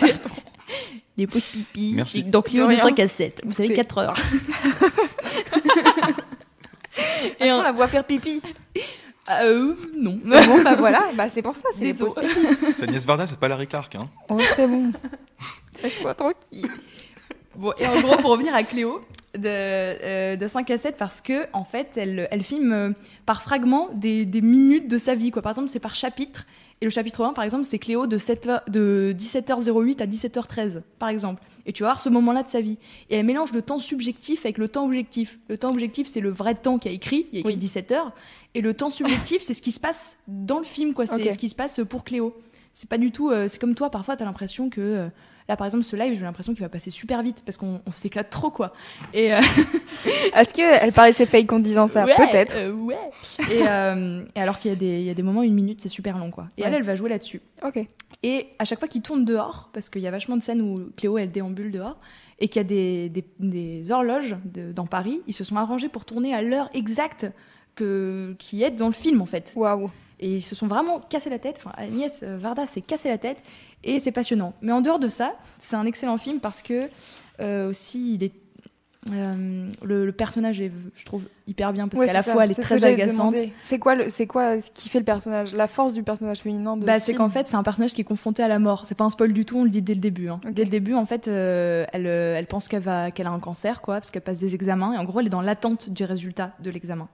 les 1.16 1.26
pauses 1.26 1.44
pipi. 1.44 1.92
Merci. 1.94 2.22
Donc 2.24 2.46
Cléo 2.48 2.64
De 2.66 2.70
de 2.72 2.74
rien. 2.76 2.82
5 2.84 2.98
à 3.00 3.08
7. 3.08 3.42
Vous 3.44 3.52
savez 3.52 3.68
C'est- 3.68 3.74
4 3.74 3.98
heures. 3.98 4.14
Et 7.40 7.52
on 7.52 7.62
la 7.62 7.72
voit 7.72 7.88
faire 7.88 8.04
pipi? 8.04 8.40
Euh, 9.42 9.74
non. 9.96 10.18
bon, 10.24 10.62
bah 10.62 10.76
voilà, 10.76 11.02
bah 11.14 11.28
c'est 11.28 11.42
pour 11.42 11.56
ça, 11.56 11.68
c'est 11.76 11.84
les 11.86 11.94
pauses 11.94 12.14
pipi. 12.14 12.40
C'est 12.76 12.84
Agnès 12.88 13.04
Varda, 13.04 13.26
c'est 13.26 13.38
pas 13.38 13.48
Larry 13.48 13.66
Clark. 13.66 13.94
Hein. 13.96 14.08
Oh, 14.28 14.38
c'est 14.54 14.66
bon. 14.66 14.92
Laisse-moi 15.82 16.14
tranquille. 16.14 16.68
Bon, 17.56 17.72
et 17.78 17.86
en 17.86 18.00
gros, 18.00 18.16
pour 18.18 18.30
revenir 18.30 18.54
à 18.54 18.62
Cléo, 18.62 19.02
de, 19.36 19.42
euh, 19.46 20.36
de 20.36 20.46
5 20.46 20.70
à 20.70 20.78
7, 20.78 20.96
parce 20.96 21.20
que, 21.20 21.46
en 21.52 21.64
fait, 21.64 21.88
elle, 21.96 22.28
elle 22.30 22.42
filme 22.42 22.72
euh, 22.72 22.92
par 23.26 23.42
fragments 23.42 23.88
des, 23.94 24.24
des 24.24 24.40
minutes 24.40 24.88
de 24.88 24.96
sa 24.98 25.14
vie. 25.14 25.30
Quoi. 25.30 25.42
Par 25.42 25.50
exemple, 25.52 25.68
c'est 25.68 25.80
par 25.80 25.94
chapitre. 25.94 26.46
Et 26.82 26.84
le 26.84 26.90
chapitre 26.90 27.24
1, 27.24 27.32
par 27.32 27.42
exemple, 27.44 27.64
c'est 27.64 27.78
Cléo 27.78 28.06
de, 28.06 28.18
7 28.18 28.46
heures- 28.48 28.62
de 28.68 29.14
17h08 29.16 30.02
à 30.02 30.06
17h13, 30.06 30.82
par 30.98 31.08
exemple. 31.08 31.42
Et 31.64 31.72
tu 31.72 31.82
vas 31.82 31.88
voir 31.90 32.00
ce 32.00 32.10
moment-là 32.10 32.42
de 32.42 32.48
sa 32.48 32.60
vie. 32.60 32.76
Et 33.08 33.16
elle 33.16 33.24
mélange 33.24 33.52
le 33.52 33.62
temps 33.62 33.78
subjectif 33.78 34.44
avec 34.44 34.58
le 34.58 34.68
temps 34.68 34.84
objectif. 34.84 35.38
Le 35.48 35.56
temps 35.56 35.70
objectif, 35.70 36.06
c'est 36.06 36.20
le 36.20 36.28
vrai 36.28 36.54
temps 36.54 36.78
qu'il 36.78 36.90
a 36.90 36.94
écrit. 36.94 37.28
Il 37.32 37.36
y 37.36 37.38
a 37.38 37.40
écrit 37.40 37.54
Oui. 37.54 37.58
17h. 37.58 38.12
Et 38.54 38.60
le 38.60 38.74
temps 38.74 38.90
subjectif, 38.90 39.40
c'est 39.42 39.54
ce 39.54 39.62
qui 39.62 39.72
se 39.72 39.80
passe 39.80 40.18
dans 40.28 40.58
le 40.58 40.64
film, 40.64 40.92
quoi. 40.92 41.06
C'est 41.06 41.30
ce 41.32 41.38
qui 41.38 41.48
se 41.48 41.54
passe 41.54 41.80
pour 41.88 42.04
Cléo. 42.04 42.36
C'est 42.74 42.90
pas 42.90 42.98
du 42.98 43.10
tout. 43.10 43.30
euh, 43.30 43.48
c'est 43.48 43.58
comme 43.58 43.74
toi, 43.74 43.88
parfois, 43.90 44.16
t'as 44.16 44.26
l'impression 44.26 44.68
que. 44.68 44.80
euh, 44.82 45.08
là, 45.48 45.56
par 45.56 45.66
exemple, 45.66 45.84
ce 45.84 45.96
live, 45.96 46.14
j'ai 46.14 46.22
l'impression 46.24 46.52
qu'il 46.54 46.62
va 46.62 46.68
passer 46.68 46.90
super 46.90 47.22
vite 47.22 47.42
parce 47.44 47.56
qu'on 47.58 47.80
on 47.86 47.90
s'éclate 47.92 48.30
trop, 48.30 48.50
quoi. 48.50 48.72
Et. 49.14 49.32
euh, 49.34 49.40
Est-ce 50.34 50.52
qu'elle 50.52 50.92
paraissait 50.92 51.26
fake 51.26 51.52
en 51.52 51.58
disant 51.58 51.86
ça? 51.86 52.04
Ouais, 52.04 52.14
Peut-être. 52.16 52.56
euh, 52.56 52.72
ouais. 52.72 52.96
Et, 53.50 53.66
euh, 53.66 54.24
et 54.34 54.40
alors 54.40 54.58
qu'il 54.58 54.70
y, 54.70 54.74
a 54.74 54.76
des- 54.76 54.98
il 55.00 55.04
y 55.04 55.10
a 55.10 55.14
des 55.14 55.22
moments, 55.22 55.42
une 55.42 55.54
minute, 55.54 55.80
c'est 55.80 55.88
super 55.88 56.18
long, 56.18 56.30
quoi. 56.30 56.46
Et 56.56 56.62
elle, 56.62 56.70
Ouais. 56.72 56.76
elle 56.78 56.82
va 56.84 56.94
jouer 56.94 57.08
là-dessus. 57.10 57.40
Ok. 57.64 57.78
Et 58.22 58.48
à 58.58 58.64
chaque 58.64 58.78
fois 58.78 58.88
qu'il 58.88 59.02
tourne 59.02 59.24
dehors, 59.24 59.70
parce 59.72 59.88
qu'il 59.90 60.02
y 60.02 60.06
a 60.06 60.10
vachement 60.10 60.36
de 60.36 60.42
scènes 60.42 60.60
où 60.62 60.74
Cléo, 60.96 61.18
elle 61.18 61.30
déambule 61.30 61.70
dehors, 61.70 61.98
et 62.38 62.48
qu'il 62.48 62.60
y 62.60 62.64
a 62.64 62.68
des, 62.68 63.08
des- 63.08 63.24
des 63.40 63.90
horloges 63.90 64.36
de- 64.44 64.72
dans 64.72 64.86
Paris, 64.86 65.22
ils 65.26 65.32
se 65.32 65.42
sont 65.44 65.56
arrangés 65.56 65.88
pour 65.88 66.04
tourner 66.04 66.34
à 66.34 66.42
l'heure 66.42 66.68
exacte 66.74 67.26
que, 67.74 68.34
qui 68.38 68.62
est 68.62 68.70
dans 68.70 68.86
le 68.86 68.92
film, 68.92 69.20
en 69.20 69.26
fait. 69.26 69.52
Waouh. 69.56 69.90
Et 70.18 70.36
ils 70.36 70.42
se 70.42 70.54
sont 70.54 70.66
vraiment 70.66 71.00
cassé 71.00 71.28
la 71.28 71.38
tête. 71.38 71.56
Enfin, 71.58 71.72
Agnès 71.76 72.22
Varda 72.22 72.64
s'est 72.66 72.80
cassé 72.80 73.08
la 73.08 73.18
tête. 73.18 73.42
Et 73.86 73.98
c'est 74.00 74.12
passionnant. 74.12 74.52
Mais 74.60 74.72
en 74.72 74.80
dehors 74.82 74.98
de 74.98 75.08
ça, 75.08 75.34
c'est 75.58 75.76
un 75.76 75.86
excellent 75.86 76.18
film 76.18 76.40
parce 76.40 76.60
que 76.62 76.88
euh, 77.40 77.70
aussi, 77.70 78.14
il 78.14 78.24
est. 78.24 78.32
euh, 79.12 79.70
le, 79.84 80.04
le 80.04 80.12
personnage 80.12 80.60
est, 80.60 80.72
je 80.96 81.04
trouve, 81.04 81.22
hyper 81.46 81.72
bien 81.72 81.86
parce 81.86 82.00
Ouais, 82.00 82.06
qu'à 82.08 82.12
la 82.12 82.24
ça. 82.24 82.32
fois, 82.32 82.44
elle 82.44 82.50
est 82.50 82.60
très 82.60 82.84
agaçante. 82.84 83.36
C'est 83.62 83.78
quoi, 83.78 84.10
c'est 84.10 84.26
quoi 84.26 84.60
ce 84.60 84.68
qui 84.72 84.88
fait 84.88 84.98
le 84.98 85.04
personnage 85.04 85.54
La 85.54 85.68
force 85.68 85.94
du 85.94 86.02
personnage 86.02 86.40
féminin 86.40 86.76
de 86.76 86.84
Bah, 86.84 86.98
ce 86.98 87.06
c'est 87.06 87.14
qu'en 87.14 87.30
fait, 87.30 87.46
c'est 87.46 87.54
un 87.54 87.62
personnage 87.62 87.94
qui 87.94 88.00
est 88.00 88.04
confronté 88.04 88.42
à 88.42 88.48
la 88.48 88.58
mort. 88.58 88.84
C'est 88.86 88.96
pas 88.96 89.04
un 89.04 89.10
spoil 89.10 89.32
du 89.32 89.44
tout, 89.44 89.56
on 89.58 89.62
le 89.64 89.70
dit 89.70 89.82
dès 89.82 89.94
le 89.94 90.00
début. 90.00 90.28
hein. 90.28 90.40
Dès 90.50 90.64
le 90.64 90.70
début, 90.70 90.94
en 90.94 91.06
fait, 91.06 91.28
euh, 91.28 91.86
elle, 91.92 92.06
elle 92.06 92.46
pense 92.46 92.66
qu'elle 92.66 92.82
va, 92.82 93.12
qu'elle 93.12 93.28
a 93.28 93.30
un 93.30 93.38
cancer, 93.38 93.80
quoi, 93.80 93.96
parce 94.00 94.10
qu'elle 94.10 94.22
passe 94.22 94.40
des 94.40 94.56
examens. 94.56 94.92
Et 94.94 94.98
en 94.98 95.04
gros, 95.04 95.20
elle 95.20 95.26
est 95.26 95.30
dans 95.30 95.40
l'attente 95.42 95.90
du 95.90 96.02
résultat 96.04 96.50
de 96.58 96.70
l'examen. 96.70 97.06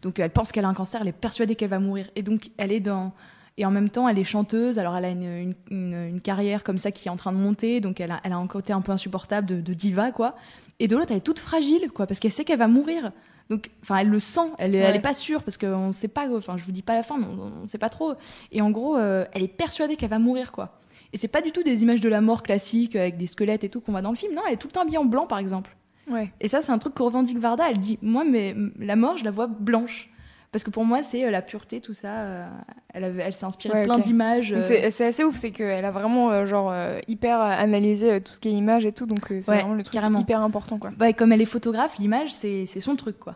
Donc, 0.00 0.18
elle 0.18 0.30
pense 0.30 0.50
qu'elle 0.50 0.64
a 0.64 0.68
un 0.68 0.74
cancer, 0.74 1.02
elle 1.02 1.08
est 1.08 1.12
persuadée 1.12 1.54
qu'elle 1.56 1.68
va 1.68 1.78
mourir. 1.80 2.06
Et 2.16 2.22
donc, 2.22 2.50
elle 2.56 2.72
est 2.72 2.80
dans. 2.80 3.12
Et 3.56 3.64
en 3.64 3.70
même 3.70 3.88
temps, 3.88 4.08
elle 4.08 4.18
est 4.18 4.24
chanteuse. 4.24 4.78
Alors, 4.80 4.96
elle 4.96 5.04
a 5.04 5.10
une, 5.10 5.22
une, 5.22 5.54
une- 5.70 6.08
une 6.08 6.20
carrière 6.20 6.64
comme 6.64 6.78
ça 6.78 6.90
qui 6.90 7.06
est 7.08 7.10
en 7.10 7.16
train 7.16 7.32
de 7.32 7.36
monter. 7.38 7.80
Donc, 7.80 8.00
elle 8.00 8.10
a, 8.10 8.20
elle 8.24 8.32
a 8.32 8.36
un 8.36 8.46
côté 8.48 8.72
un 8.72 8.80
peu 8.80 8.90
insupportable 8.92 9.46
de, 9.46 9.60
de 9.60 9.74
diva, 9.74 10.10
quoi. 10.10 10.34
Et 10.80 10.88
de 10.88 10.96
l'autre, 10.96 11.12
elle 11.12 11.18
est 11.18 11.20
toute 11.20 11.38
fragile, 11.38 11.90
quoi, 11.94 12.06
parce 12.08 12.18
qu'elle 12.18 12.32
sait 12.32 12.44
qu'elle 12.44 12.58
va 12.58 12.66
mourir. 12.66 13.12
Donc, 13.50 13.70
enfin, 13.82 13.98
elle 13.98 14.08
le 14.08 14.18
sent. 14.18 14.40
Elle, 14.58 14.74
est- 14.74 14.78
elle 14.78 14.90
Ouais. 14.92 14.96
est 14.96 15.00
pas 15.00 15.12
sûre 15.14 15.42
parce 15.44 15.56
qu'on 15.56 15.88
ne 15.88 15.92
sait 15.92 16.08
pas. 16.08 16.26
Enfin, 16.36 16.56
je 16.56 16.64
vous 16.64 16.72
dis 16.72 16.82
pas 16.82 16.94
la 16.94 17.04
fin, 17.04 17.16
mais 17.16 17.26
on, 17.26 17.62
on 17.64 17.68
sait 17.68 17.78
pas 17.78 17.90
trop. 17.90 18.14
Et 18.50 18.60
en 18.60 18.70
gros, 18.72 18.96
euh, 18.96 19.24
elle 19.32 19.42
est 19.44 19.48
persuadée 19.48 19.94
qu'elle 19.96 20.10
va 20.10 20.18
mourir, 20.18 20.50
quoi. 20.50 20.78
Et 21.12 21.16
c'est 21.16 21.28
pas 21.28 21.42
du 21.42 21.52
tout 21.52 21.62
des 21.62 21.84
images 21.84 22.00
de 22.00 22.08
la 22.08 22.20
mort 22.20 22.42
classiques 22.42 22.96
avec 22.96 23.16
des 23.16 23.28
squelettes 23.28 23.62
et 23.62 23.68
tout 23.68 23.80
qu'on 23.80 23.92
voit 23.92 24.02
dans 24.02 24.10
le 24.10 24.16
film. 24.16 24.34
Non, 24.34 24.42
elle 24.48 24.54
est 24.54 24.56
tout 24.56 24.66
le 24.66 24.72
temps 24.72 24.80
habillée 24.82 24.98
en 24.98 25.04
blanc, 25.04 25.26
par 25.28 25.38
exemple. 25.38 25.76
Ouais. 26.10 26.32
Et 26.40 26.48
ça, 26.48 26.60
c'est 26.60 26.72
un 26.72 26.78
truc 26.78 26.94
que 26.94 27.02
revendique 27.04 27.38
Varda. 27.38 27.70
Elle 27.70 27.78
dit, 27.78 27.98
moi, 28.02 28.24
mais 28.24 28.56
la 28.80 28.96
mort, 28.96 29.16
je 29.16 29.24
la 29.24 29.30
vois 29.30 29.46
blanche. 29.46 30.10
Parce 30.54 30.62
que 30.62 30.70
pour 30.70 30.84
moi, 30.84 31.02
c'est 31.02 31.24
euh, 31.24 31.32
la 31.32 31.42
pureté, 31.42 31.80
tout 31.80 31.94
ça. 31.94 32.10
euh, 32.12 32.46
elle, 32.92 33.02
avait- 33.02 33.22
elle 33.24 33.32
s'est 33.32 33.44
inspirée 33.44 33.74
Ouais, 33.80 33.82
plein 33.84 33.98
d'images. 33.98 34.52
Euh, 34.52 34.88
C'est 34.92 35.04
assez 35.06 35.24
ouf, 35.24 35.34
c'est 35.36 35.50
qu'elle 35.50 35.84
a 35.84 35.90
vraiment 35.90 36.46
genre 36.46 36.72
hyper 37.08 37.40
analysé 37.40 38.20
tout 38.20 38.32
ce 38.34 38.38
qui 38.38 38.50
est 38.50 38.52
image 38.52 38.84
et 38.84 38.92
tout, 38.92 39.04
donc 39.06 39.18
c'est 39.28 39.34
Ouais, 39.50 39.56
vraiment 39.58 39.74
le 39.74 39.82
truc 39.82 39.92
carrément. 39.92 40.20
hyper 40.20 40.40
important 40.42 40.78
quoi. 40.78 40.92
comme 41.16 41.32
elle 41.32 41.40
est 41.42 41.44
photographe, 41.44 41.96
l'image, 41.98 42.32
c'est 42.32 42.66
son 42.66 42.94
truc, 42.94 43.18
quoi. 43.18 43.34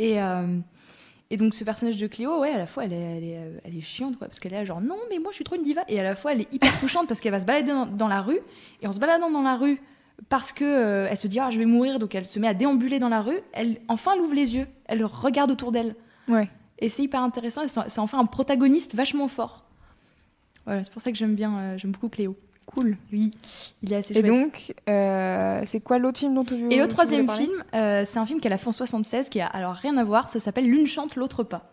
Et, 0.00 0.16
et 1.30 1.36
donc, 1.36 1.54
ce 1.54 1.64
personnage 1.64 1.96
de 1.96 2.06
Cléo, 2.06 2.40
ouais, 2.40 2.50
à 2.50 2.58
la 2.58 2.66
fois, 2.66 2.84
elle 2.84 2.92
est, 2.92 3.16
elle 3.18 3.24
est, 3.24 3.40
elle 3.64 3.76
est 3.76 3.80
chiante, 3.80 4.16
quoi, 4.18 4.26
parce 4.28 4.38
qu'elle 4.40 4.52
est 4.52 4.58
là, 4.58 4.64
genre, 4.64 4.80
non, 4.80 4.96
mais 5.10 5.18
moi, 5.18 5.30
je 5.30 5.36
suis 5.36 5.44
trop 5.44 5.56
une 5.56 5.64
diva. 5.64 5.82
Et 5.88 5.98
à 6.00 6.02
la 6.04 6.14
fois, 6.14 6.32
elle 6.32 6.40
est 6.42 6.52
hyper 6.54 6.78
touchante 6.80 7.08
parce 7.08 7.20
qu'elle 7.20 7.32
va 7.32 7.40
se 7.40 7.44
balader 7.46 7.72
dans, 7.72 7.86
dans 7.86 8.06
la 8.08 8.20
rue. 8.22 8.38
Et 8.80 8.86
en 8.86 8.92
se 8.92 8.98
baladant 9.00 9.30
dans 9.30 9.42
la 9.42 9.56
rue, 9.56 9.80
parce 10.28 10.52
que 10.52 10.64
euh, 10.64 11.06
elle 11.10 11.16
se 11.16 11.26
dit, 11.28 11.40
ah, 11.40 11.50
je 11.50 11.58
vais 11.58 11.64
mourir, 11.66 11.98
donc 11.98 12.14
elle 12.14 12.26
se 12.26 12.38
met 12.38 12.46
à 12.48 12.54
déambuler 12.54 12.98
dans 13.00 13.08
la 13.08 13.20
rue. 13.22 13.38
Elle, 13.52 13.78
enfin, 13.88 14.12
elle 14.14 14.20
ouvre 14.22 14.34
les 14.34 14.54
yeux. 14.56 14.66
Elle 14.86 15.04
regarde 15.04 15.50
autour 15.50 15.72
d'elle. 15.72 15.94
Ouais. 16.28 16.48
Et 16.78 16.88
c'est 16.88 17.02
hyper 17.02 17.20
intéressant. 17.22 17.62
et 17.62 17.68
C'est 17.68 17.98
enfin 17.98 18.18
un 18.18 18.26
protagoniste 18.26 18.94
vachement 18.94 19.28
fort. 19.28 19.64
Voilà, 20.66 20.82
c'est 20.84 20.92
pour 20.92 21.00
ça 21.02 21.10
que 21.12 21.16
j'aime 21.16 21.34
bien, 21.34 21.56
euh, 21.58 21.78
j'aime 21.78 21.92
beaucoup 21.92 22.08
Cléo. 22.08 22.36
Cool. 22.66 22.96
Oui, 23.12 23.30
il 23.82 23.92
est 23.92 23.96
assez 23.96 24.12
Et 24.12 24.20
chouette. 24.20 24.26
donc, 24.26 24.74
euh, 24.88 25.62
c'est 25.66 25.78
quoi 25.80 25.98
l'autre 25.98 26.18
film 26.18 26.34
dont 26.34 26.44
tu 26.44 26.56
veux 26.56 26.72
Et 26.72 26.76
le 26.78 26.88
troisième 26.88 27.30
film, 27.30 27.52
euh, 27.74 28.02
c'est 28.04 28.18
un 28.18 28.26
film 28.26 28.40
qu'elle 28.40 28.52
a 28.52 28.58
fait 28.58 28.66
en 28.68 28.72
76 28.72 29.28
qui 29.28 29.40
a 29.40 29.46
alors 29.46 29.74
rien 29.74 29.96
à 29.96 30.02
voir. 30.04 30.26
Ça 30.26 30.40
s'appelle 30.40 30.68
L'une 30.68 30.86
chante, 30.86 31.14
l'autre 31.14 31.44
pas. 31.44 31.70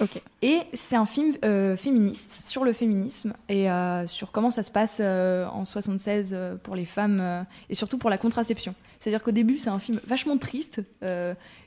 Ok. 0.00 0.20
Et 0.42 0.60
c'est 0.74 0.96
un 0.96 1.06
film 1.06 1.34
euh, 1.44 1.76
féministe 1.76 2.32
sur 2.48 2.64
le 2.64 2.72
féminisme 2.72 3.32
et 3.48 3.70
euh, 3.70 4.06
sur 4.06 4.32
comment 4.32 4.50
ça 4.50 4.62
se 4.62 4.70
passe 4.70 4.98
euh, 5.00 5.46
en 5.46 5.64
76 5.64 6.30
euh, 6.32 6.56
pour 6.56 6.74
les 6.74 6.84
femmes 6.84 7.44
et 7.70 7.74
surtout 7.74 7.96
pour 7.98 8.10
la 8.10 8.18
contraception. 8.18 8.74
C'est-à-dire 8.98 9.22
qu'au 9.22 9.30
début, 9.30 9.56
c'est 9.56 9.70
un 9.70 9.78
film 9.78 10.00
vachement 10.06 10.36
triste. 10.38 10.80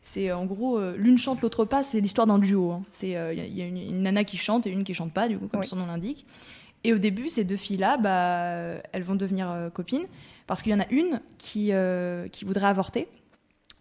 C'est 0.01 0.31
en 0.31 0.45
gros 0.45 0.79
l'une 0.93 1.17
chante, 1.17 1.41
l'autre 1.41 1.65
pas. 1.65 1.83
C'est 1.83 1.99
l'histoire 2.01 2.27
d'un 2.27 2.39
duo. 2.39 2.71
hein. 2.71 2.83
C'est 2.89 3.09
il 3.09 3.11
y, 3.11 3.15
a- 3.15 3.31
y 3.45 3.61
a 3.61 3.65
une, 3.65 3.77
une 3.77 4.01
nana 4.01 4.23
qui 4.23 4.37
chante 4.37 4.65
et 4.67 4.71
une 4.71 4.83
qui 4.83 4.93
chante 4.93 5.13
pas, 5.13 5.27
du 5.27 5.37
coup, 5.37 5.47
comme 5.47 5.59
Oui. 5.61 5.67
son 5.67 5.75
nom 5.75 5.85
l'indique. 5.85 6.25
Et 6.83 6.93
au 6.93 6.97
début, 6.97 7.29
ces 7.29 7.43
deux 7.43 7.57
filles-là, 7.57 7.97
bah, 7.97 8.81
elles 8.91 9.03
vont 9.03 9.15
devenir 9.15 9.69
copines 9.73 10.05
parce 10.47 10.61
qu'il 10.61 10.71
y 10.71 10.75
en 10.75 10.79
a 10.79 10.87
une 10.89 11.21
qui, 11.37 11.71
qui 12.31 12.45
voudrait 12.45 12.67
avorter 12.67 13.07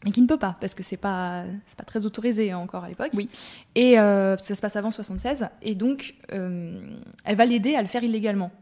mais 0.06 0.12
qui 0.12 0.22
ne 0.22 0.28
peut 0.28 0.38
pas 0.38 0.56
parce 0.60 0.74
que 0.74 0.84
c'est 0.84 0.96
pas 0.96 1.42
c'est 1.66 1.76
pas 1.76 1.84
très 1.84 2.06
autorisé 2.06 2.54
encore 2.54 2.84
à 2.84 2.88
l'époque. 2.88 3.10
Oui. 3.12 3.28
Et 3.74 3.98
euh, 3.98 4.38
ça 4.38 4.54
se 4.54 4.60
passe 4.60 4.76
avant 4.76 4.92
76 4.92 5.48
et 5.62 5.74
donc 5.74 6.14
euh, 6.32 6.80
elle 7.24 7.34
va 7.34 7.44
l'aider 7.44 7.74
à 7.74 7.82
le 7.82 7.88
faire 7.88 8.04
illégalement. 8.04 8.52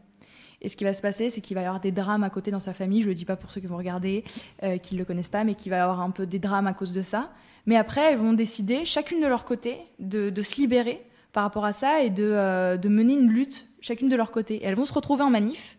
Et 0.63 0.69
ce 0.69 0.75
qui 0.75 0.83
va 0.85 0.93
se 0.95 1.03
passer, 1.03 1.29
c'est 1.29 1.41
qu'il 1.41 1.53
va 1.53 1.61
y 1.61 1.65
avoir 1.65 1.79
des 1.79 1.91
drames 1.91 2.23
à 2.23 2.31
côté 2.31 2.49
dans 2.49 2.59
sa 2.59 2.73
famille. 2.73 3.03
Je 3.03 3.07
le 3.07 3.13
dis 3.13 3.25
pas 3.25 3.35
pour 3.35 3.51
ceux 3.51 3.61
qui 3.61 3.67
vont 3.67 3.77
regarder, 3.77 4.23
euh, 4.63 4.79
qui 4.79 4.95
le 4.95 5.05
connaissent 5.05 5.29
pas, 5.29 5.43
mais 5.43 5.53
qu'il 5.53 5.69
va 5.69 5.77
y 5.77 5.79
avoir 5.79 6.01
un 6.01 6.09
peu 6.09 6.25
des 6.25 6.39
drames 6.39 6.65
à 6.65 6.73
cause 6.73 6.93
de 6.93 7.03
ça. 7.03 7.29
Mais 7.67 7.75
après, 7.75 8.01
elles 8.11 8.17
vont 8.17 8.33
décider, 8.33 8.83
chacune 8.83 9.21
de 9.21 9.27
leur 9.27 9.45
côté, 9.45 9.77
de, 9.99 10.31
de 10.31 10.41
se 10.41 10.55
libérer 10.55 11.05
par 11.31 11.43
rapport 11.43 11.65
à 11.65 11.73
ça 11.73 12.01
et 12.01 12.09
de, 12.09 12.77
de 12.77 12.89
mener 12.89 13.13
une 13.13 13.29
lutte, 13.29 13.67
chacune 13.81 14.09
de 14.09 14.15
leur 14.15 14.31
côté. 14.31 14.55
Et 14.55 14.63
elles 14.63 14.75
vont 14.75 14.85
se 14.85 14.93
retrouver 14.93 15.21
en 15.21 15.29
manif. 15.29 15.77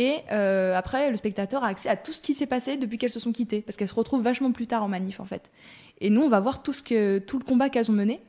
Et 0.00 0.20
euh, 0.32 0.74
après, 0.78 1.10
le 1.10 1.16
spectateur 1.18 1.62
a 1.62 1.66
accès 1.66 1.90
à 1.90 1.96
tout 1.96 2.14
ce 2.14 2.22
qui 2.22 2.32
s'est 2.32 2.46
passé 2.46 2.78
depuis 2.78 2.96
qu'elles 2.96 3.10
se 3.10 3.20
sont 3.20 3.32
quittées, 3.32 3.60
parce 3.60 3.76
qu'elles 3.76 3.88
se 3.88 3.94
retrouvent 3.94 4.22
vachement 4.22 4.50
plus 4.50 4.66
tard 4.66 4.82
en 4.82 4.88
manif, 4.88 5.20
en 5.20 5.26
fait. 5.26 5.50
Et 6.00 6.08
nous, 6.08 6.22
on 6.22 6.28
va 6.30 6.40
voir 6.40 6.62
tout, 6.62 6.72
ce 6.72 6.82
que, 6.82 7.18
tout 7.18 7.38
le 7.38 7.44
combat 7.44 7.68
qu'elles 7.68 7.90
ont 7.90 7.94
mené, 7.94 8.22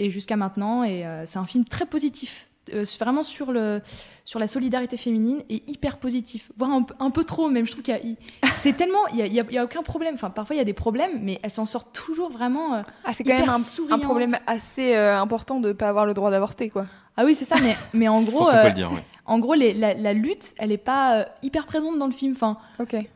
et 0.00 0.10
jusqu'à 0.10 0.36
maintenant. 0.36 0.84
Et 0.84 1.06
euh, 1.06 1.24
c'est 1.24 1.38
un 1.38 1.46
film 1.46 1.64
très 1.64 1.86
positif, 1.86 2.48
euh, 2.74 2.84
vraiment 3.00 3.22
sur, 3.22 3.52
le, 3.52 3.80
sur 4.26 4.38
la 4.38 4.46
solidarité 4.46 4.98
féminine, 4.98 5.42
et 5.48 5.62
hyper 5.66 5.96
positif. 5.96 6.52
Voire 6.58 6.72
un, 6.72 6.82
peu- 6.82 6.94
un 7.00 7.10
peu 7.10 7.24
trop, 7.24 7.48
même. 7.48 7.64
Je 7.64 7.70
trouve 7.72 7.82
qu'il 7.84 7.94
y 7.94 8.16
a. 8.46 8.48
C'est 8.52 8.74
tellement. 8.76 9.06
Il 9.12 9.16
n'y 9.16 9.22
a, 9.22 9.26
il 9.26 9.32
y 9.32 9.40
a- 9.40 9.44
il 9.48 9.54
y 9.54 9.58
a 9.58 9.64
aucun 9.64 9.82
problème. 9.82 10.12
Enfin, 10.14 10.28
parfois, 10.28 10.56
il 10.56 10.58
y 10.58 10.62
a 10.62 10.66
des 10.66 10.74
problèmes, 10.74 11.20
mais 11.22 11.38
elles 11.42 11.48
s'en 11.50 11.64
sortent 11.64 11.94
toujours 11.94 12.28
vraiment. 12.28 12.74
euh, 12.74 12.82
Ah, 13.04 13.12
c'est 13.14 13.24
quand 13.24 13.30
Hyper 13.32 13.46
même 13.46 13.62
un, 13.90 13.94
un 13.94 13.98
problème 13.98 14.36
assez 14.46 14.94
euh, 14.94 15.18
important 15.18 15.58
de 15.60 15.72
pas 15.72 15.88
avoir 15.88 16.04
le 16.04 16.12
droit 16.12 16.30
d'avorter, 16.30 16.68
quoi. 16.68 16.84
Ah 17.16 17.24
oui, 17.24 17.34
c'est 17.34 17.46
ça, 17.46 17.56
mais, 17.62 17.74
mais 17.94 18.06
en 18.08 18.20
Je 18.20 18.26
gros. 18.26 18.40
pense 18.40 18.48
qu'on 18.50 18.54
euh, 18.56 18.62
peut 18.62 18.68
le 18.68 18.74
dire, 18.74 18.92
ouais. 18.92 19.02
En 19.28 19.38
gros, 19.38 19.54
les- 19.54 19.74
la, 19.74 19.94
la 19.94 20.12
lutte, 20.12 20.54
elle 20.58 20.70
n'est 20.70 20.76
pas 20.78 21.20
euh, 21.20 21.24
hyper 21.42 21.66
présente 21.66 21.98
dans 21.98 22.06
le 22.06 22.12
film. 22.12 22.32
Enfin, 22.32 22.58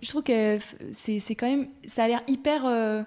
je 0.00 0.08
trouve 0.08 0.22
que 0.22 0.58
c'est 0.92 1.18
c'est 1.18 1.34
quand 1.34 1.48
même. 1.48 1.68
Ça 1.86 2.04
a 2.04 2.08
l'air 2.08 2.22
hyper. 2.28 2.66
euh, 2.66 3.02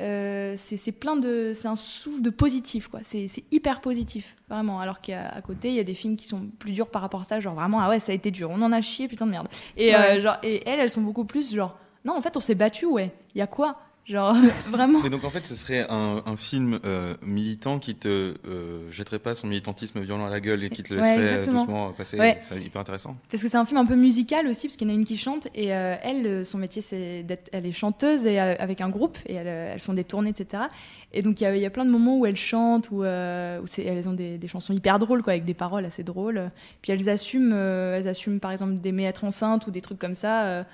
euh, 0.00 0.54
c'est 0.56 0.92
plein 0.92 1.16
de. 1.16 1.52
C'est 1.54 1.68
un 1.68 1.76
souffle 1.76 2.22
de 2.22 2.30
positif, 2.30 2.88
quoi. 2.88 3.00
C'est 3.02 3.26
hyper 3.50 3.80
positif, 3.82 4.36
vraiment. 4.48 4.80
Alors 4.80 5.00
qu'à 5.00 5.40
côté, 5.42 5.68
il 5.68 5.74
y 5.74 5.78
a 5.80 5.84
des 5.84 5.94
films 5.94 6.16
qui 6.16 6.26
sont 6.26 6.46
plus 6.58 6.72
durs 6.72 6.88
par 6.88 7.02
rapport 7.02 7.20
à 7.20 7.24
ça. 7.24 7.38
Genre 7.38 7.54
vraiment, 7.54 7.80
ah 7.80 7.88
ouais, 7.90 7.98
ça 7.98 8.12
a 8.12 8.14
été 8.14 8.30
dur. 8.30 8.48
On 8.50 8.62
en 8.62 8.72
a 8.72 8.80
chié, 8.80 9.08
putain 9.08 9.26
de 9.26 9.30
merde. 9.32 9.48
Et, 9.76 9.90
Ouais. 9.94 10.18
euh, 10.18 10.22
genre, 10.22 10.36
et 10.42 10.62
elles, 10.66 10.80
elles 10.80 10.90
sont 10.90 11.02
beaucoup 11.02 11.24
plus 11.26 11.54
genre. 11.54 11.78
Non, 12.06 12.14
en 12.16 12.20
fait, 12.22 12.34
on 12.36 12.40
s'est 12.40 12.54
battu, 12.54 12.86
ouais. 12.86 13.12
Il 13.34 13.38
y 13.38 13.42
a 13.42 13.46
quoi? 13.46 13.78
Genre, 14.06 14.34
vraiment. 14.70 15.04
Et 15.04 15.10
donc 15.10 15.22
en 15.24 15.30
fait, 15.30 15.46
ce 15.46 15.54
serait 15.54 15.86
un, 15.88 16.22
un 16.26 16.36
film 16.36 16.80
euh, 16.84 17.14
militant 17.22 17.78
qui 17.78 17.94
te 17.94 18.34
euh, 18.46 18.90
jetterait 18.90 19.20
pas 19.20 19.34
son 19.36 19.46
militantisme 19.46 20.00
violent 20.00 20.26
à 20.26 20.30
la 20.30 20.40
gueule 20.40 20.64
et 20.64 20.70
qui 20.70 20.82
te 20.82 20.92
Ouais, 20.94 21.00
laisserait 21.00 21.22
exactement. 21.22 21.60
doucement 21.64 21.92
passer. 21.92 22.18
Ouais. 22.18 22.38
C'est 22.42 22.60
hyper 22.60 22.80
intéressant. 22.80 23.16
Parce 23.30 23.42
que 23.42 23.48
c'est 23.48 23.56
un 23.56 23.64
film 23.66 23.78
un 23.78 23.86
peu 23.86 23.94
musical 23.94 24.48
aussi, 24.48 24.66
parce 24.66 24.76
qu'il 24.76 24.88
y 24.88 24.90
en 24.90 24.94
a 24.94 24.96
une 24.96 25.04
qui 25.04 25.16
chante, 25.16 25.46
et 25.54 25.72
euh, 25.74 25.94
elle, 26.02 26.26
euh, 26.26 26.44
son 26.44 26.58
métier, 26.58 26.82
c'est 26.82 27.22
d'être, 27.22 27.48
elle 27.52 27.66
est 27.66 27.72
chanteuse 27.72 28.26
et 28.26 28.40
euh, 28.40 28.54
avec 28.58 28.80
un 28.80 28.88
groupe, 28.88 29.16
et 29.26 29.34
elles, 29.34 29.46
euh, 29.46 29.72
elles 29.74 29.80
font 29.80 29.92
des 29.94 30.04
tournées, 30.04 30.30
etc. 30.30 30.64
Et 31.12 31.22
donc 31.22 31.40
il 31.40 31.44
y 31.44 31.46
a, 31.46 31.56
il 31.56 31.60
y 31.60 31.66
a 31.66 31.70
plein 31.70 31.84
de 31.84 31.90
moments 31.90 32.16
où 32.18 32.24
elles 32.26 32.36
chantent, 32.36 32.90
où, 32.92 33.02
euh, 33.02 33.60
où 33.60 33.64
elles 33.80 34.08
ont 34.08 34.12
des, 34.12 34.38
des 34.38 34.46
chansons 34.48 34.72
hyper 34.72 34.98
drôles, 35.00 35.22
quoi, 35.22 35.32
avec 35.32 35.44
des 35.44 35.54
paroles 35.54 35.84
assez 35.84 36.04
drôles. 36.04 36.50
Puis 36.82 36.92
elles 36.92 37.08
assument, 37.08 37.52
euh, 37.52 37.96
elles 37.96 38.06
assument 38.06 38.38
par 38.38 38.52
exemple 38.52 38.74
d'aimer 38.74 39.04
être 39.04 39.24
enceinte 39.24 39.66
ou 39.66 39.70
des 39.72 39.80
trucs 39.80 39.98
comme 39.98 40.14
ça. 40.14 40.44
euh, 40.46 40.64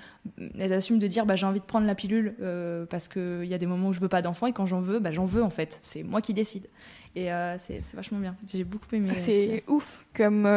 elles 0.59 0.73
assument 0.73 0.99
de 0.99 1.07
dire, 1.07 1.25
bah, 1.25 1.35
j'ai 1.35 1.45
envie 1.47 1.59
de 1.59 1.65
prendre 1.65 1.87
la 1.87 1.95
pilule 1.95 2.35
parce 2.89 3.07
qu'il 3.07 3.45
y 3.45 3.53
a 3.53 3.57
des 3.57 3.65
moments 3.65 3.87
où 3.89 3.93
je 3.93 3.99
veux 3.99 4.09
pas 4.09 4.21
d'enfant, 4.21 4.45
et 4.47 4.53
quand 4.53 4.65
j'en 4.67 4.81
veux, 4.81 4.99
bah, 4.99 5.11
j'en 5.11 5.25
veux 5.25 5.41
en 5.41 5.49
fait. 5.49 5.79
C'est 5.81 6.03
moi 6.03 6.21
qui 6.21 6.33
décide. 6.33 6.67
Et 7.15 7.29
c'est, 7.57 7.81
vachement 7.95 8.19
bien. 8.19 8.35
J'ai 8.45 8.63
beaucoup 8.63 8.93
aimé. 8.93 9.11
aussi. 9.11 9.23
C'est 9.23 9.63
ouf 9.67 10.05
comme, 10.15 10.47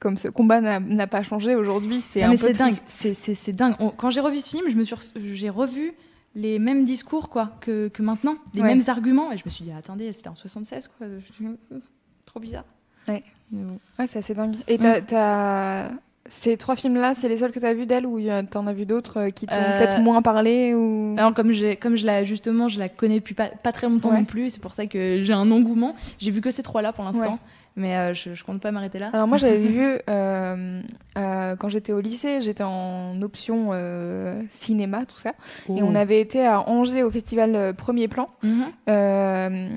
comme 0.00 0.16
ce 0.18 0.26
combat 0.28 0.60
n'a 0.60 1.06
pas 1.06 1.22
changé 1.22 1.54
aujourd'hui. 1.54 2.00
C'est 2.00 2.22
un 2.24 2.30
mais 2.30 2.36
peu 2.36 2.46
c'est 2.48 2.52
dingue, 2.58 2.74
c'est, 2.86 3.52
dingue. 3.52 3.74
On- 3.78 3.90
quand 3.90 4.10
j'ai 4.10 4.20
revu 4.20 4.40
ce 4.40 4.50
film, 4.50 4.64
je 4.68 4.74
me 4.76 4.82
suis, 4.82 4.96
j'ai 5.34 5.50
revu 5.50 5.92
les 6.40 6.58
mêmes 6.58 6.84
discours 6.84 7.28
quoi 7.28 7.52
que, 7.60 7.88
que 7.88 8.02
maintenant, 8.02 8.36
les 8.54 8.62
Ouais. 8.62 8.68
mêmes 8.68 8.82
arguments, 8.86 9.32
et 9.32 9.36
je 9.36 9.42
me 9.44 9.50
suis 9.50 9.64
dit 9.64 9.72
attendez, 9.72 10.12
c'était 10.12 10.28
en 10.28 10.34
76 10.36 10.88
quoi, 10.96 11.06
trop 12.26 12.40
bizarre. 12.40 12.64
Ouais. 13.08 13.24
Ouais, 13.52 14.06
c'est 14.06 14.18
assez 14.20 14.34
dingue. 14.34 14.56
Et 14.68 14.76
Mm. 14.78 14.80
t'as- 14.80 15.00
t'as- 15.02 15.90
ces 16.30 16.56
trois 16.56 16.76
films-là, 16.76 17.14
c'est 17.14 17.28
les 17.28 17.38
seuls 17.38 17.52
que 17.52 17.58
t'as 17.60 17.72
vus 17.74 17.86
d'elle 17.86 18.06
ou 18.06 18.18
t'en 18.50 18.66
as 18.66 18.72
vu 18.72 18.86
d'autres 18.86 19.18
euh, 19.20 19.28
qui 19.30 19.46
t'ont 19.46 19.54
Euh, 19.54 19.78
peut-être 19.78 20.00
moins 20.00 20.22
parlé 20.22 20.74
ou... 20.74 21.14
Alors 21.18 21.34
comme 21.34 21.50
comme 21.80 21.96
je 21.96 22.06
la 22.06 22.24
justement, 22.24 22.68
je 22.68 22.78
la 22.78 22.88
connais 22.88 23.16
depuis 23.20 23.34
pas, 23.34 23.48
pas 23.48 23.72
très 23.72 23.88
longtemps 23.88 24.10
Ouais. 24.10 24.18
non 24.18 24.24
plus, 24.24 24.50
c'est 24.50 24.60
pour 24.62 24.74
ça 24.74 24.86
que 24.86 25.22
j'ai 25.22 25.32
un 25.32 25.50
engouement. 25.50 25.94
J'ai 26.18 26.30
vu 26.30 26.40
que 26.40 26.50
ces 26.50 26.62
trois 26.62 26.82
là 26.82 26.92
pour 26.92 27.04
l'instant, 27.04 27.32
Ouais. 27.32 27.38
mais 27.76 27.96
euh, 27.96 28.14
je, 28.14 28.34
je 28.34 28.44
compte 28.44 28.60
pas 28.60 28.70
m'arrêter 28.72 28.98
là. 28.98 29.10
Alors 29.12 29.26
moi 29.26 29.38
j'avais 29.38 29.58
vu 29.76 29.82
euh, 30.08 30.80
euh, 31.16 31.56
quand 31.56 31.68
j'étais 31.68 31.92
au 31.92 32.00
lycée, 32.00 32.40
j'étais 32.40 32.64
en 32.64 33.20
option 33.22 33.70
euh, 33.72 34.40
cinéma 34.50 35.04
tout 35.06 35.18
ça, 35.18 35.32
et 35.68 35.82
on 35.82 35.94
avait 35.94 36.20
été 36.20 36.44
à 36.46 36.68
Angers 36.68 37.02
au 37.02 37.10
festival 37.10 37.54
euh, 37.54 37.72
Premier 37.72 38.08
Plan. 38.08 38.28
Mhm. 38.42 38.64
Euh, 38.88 39.68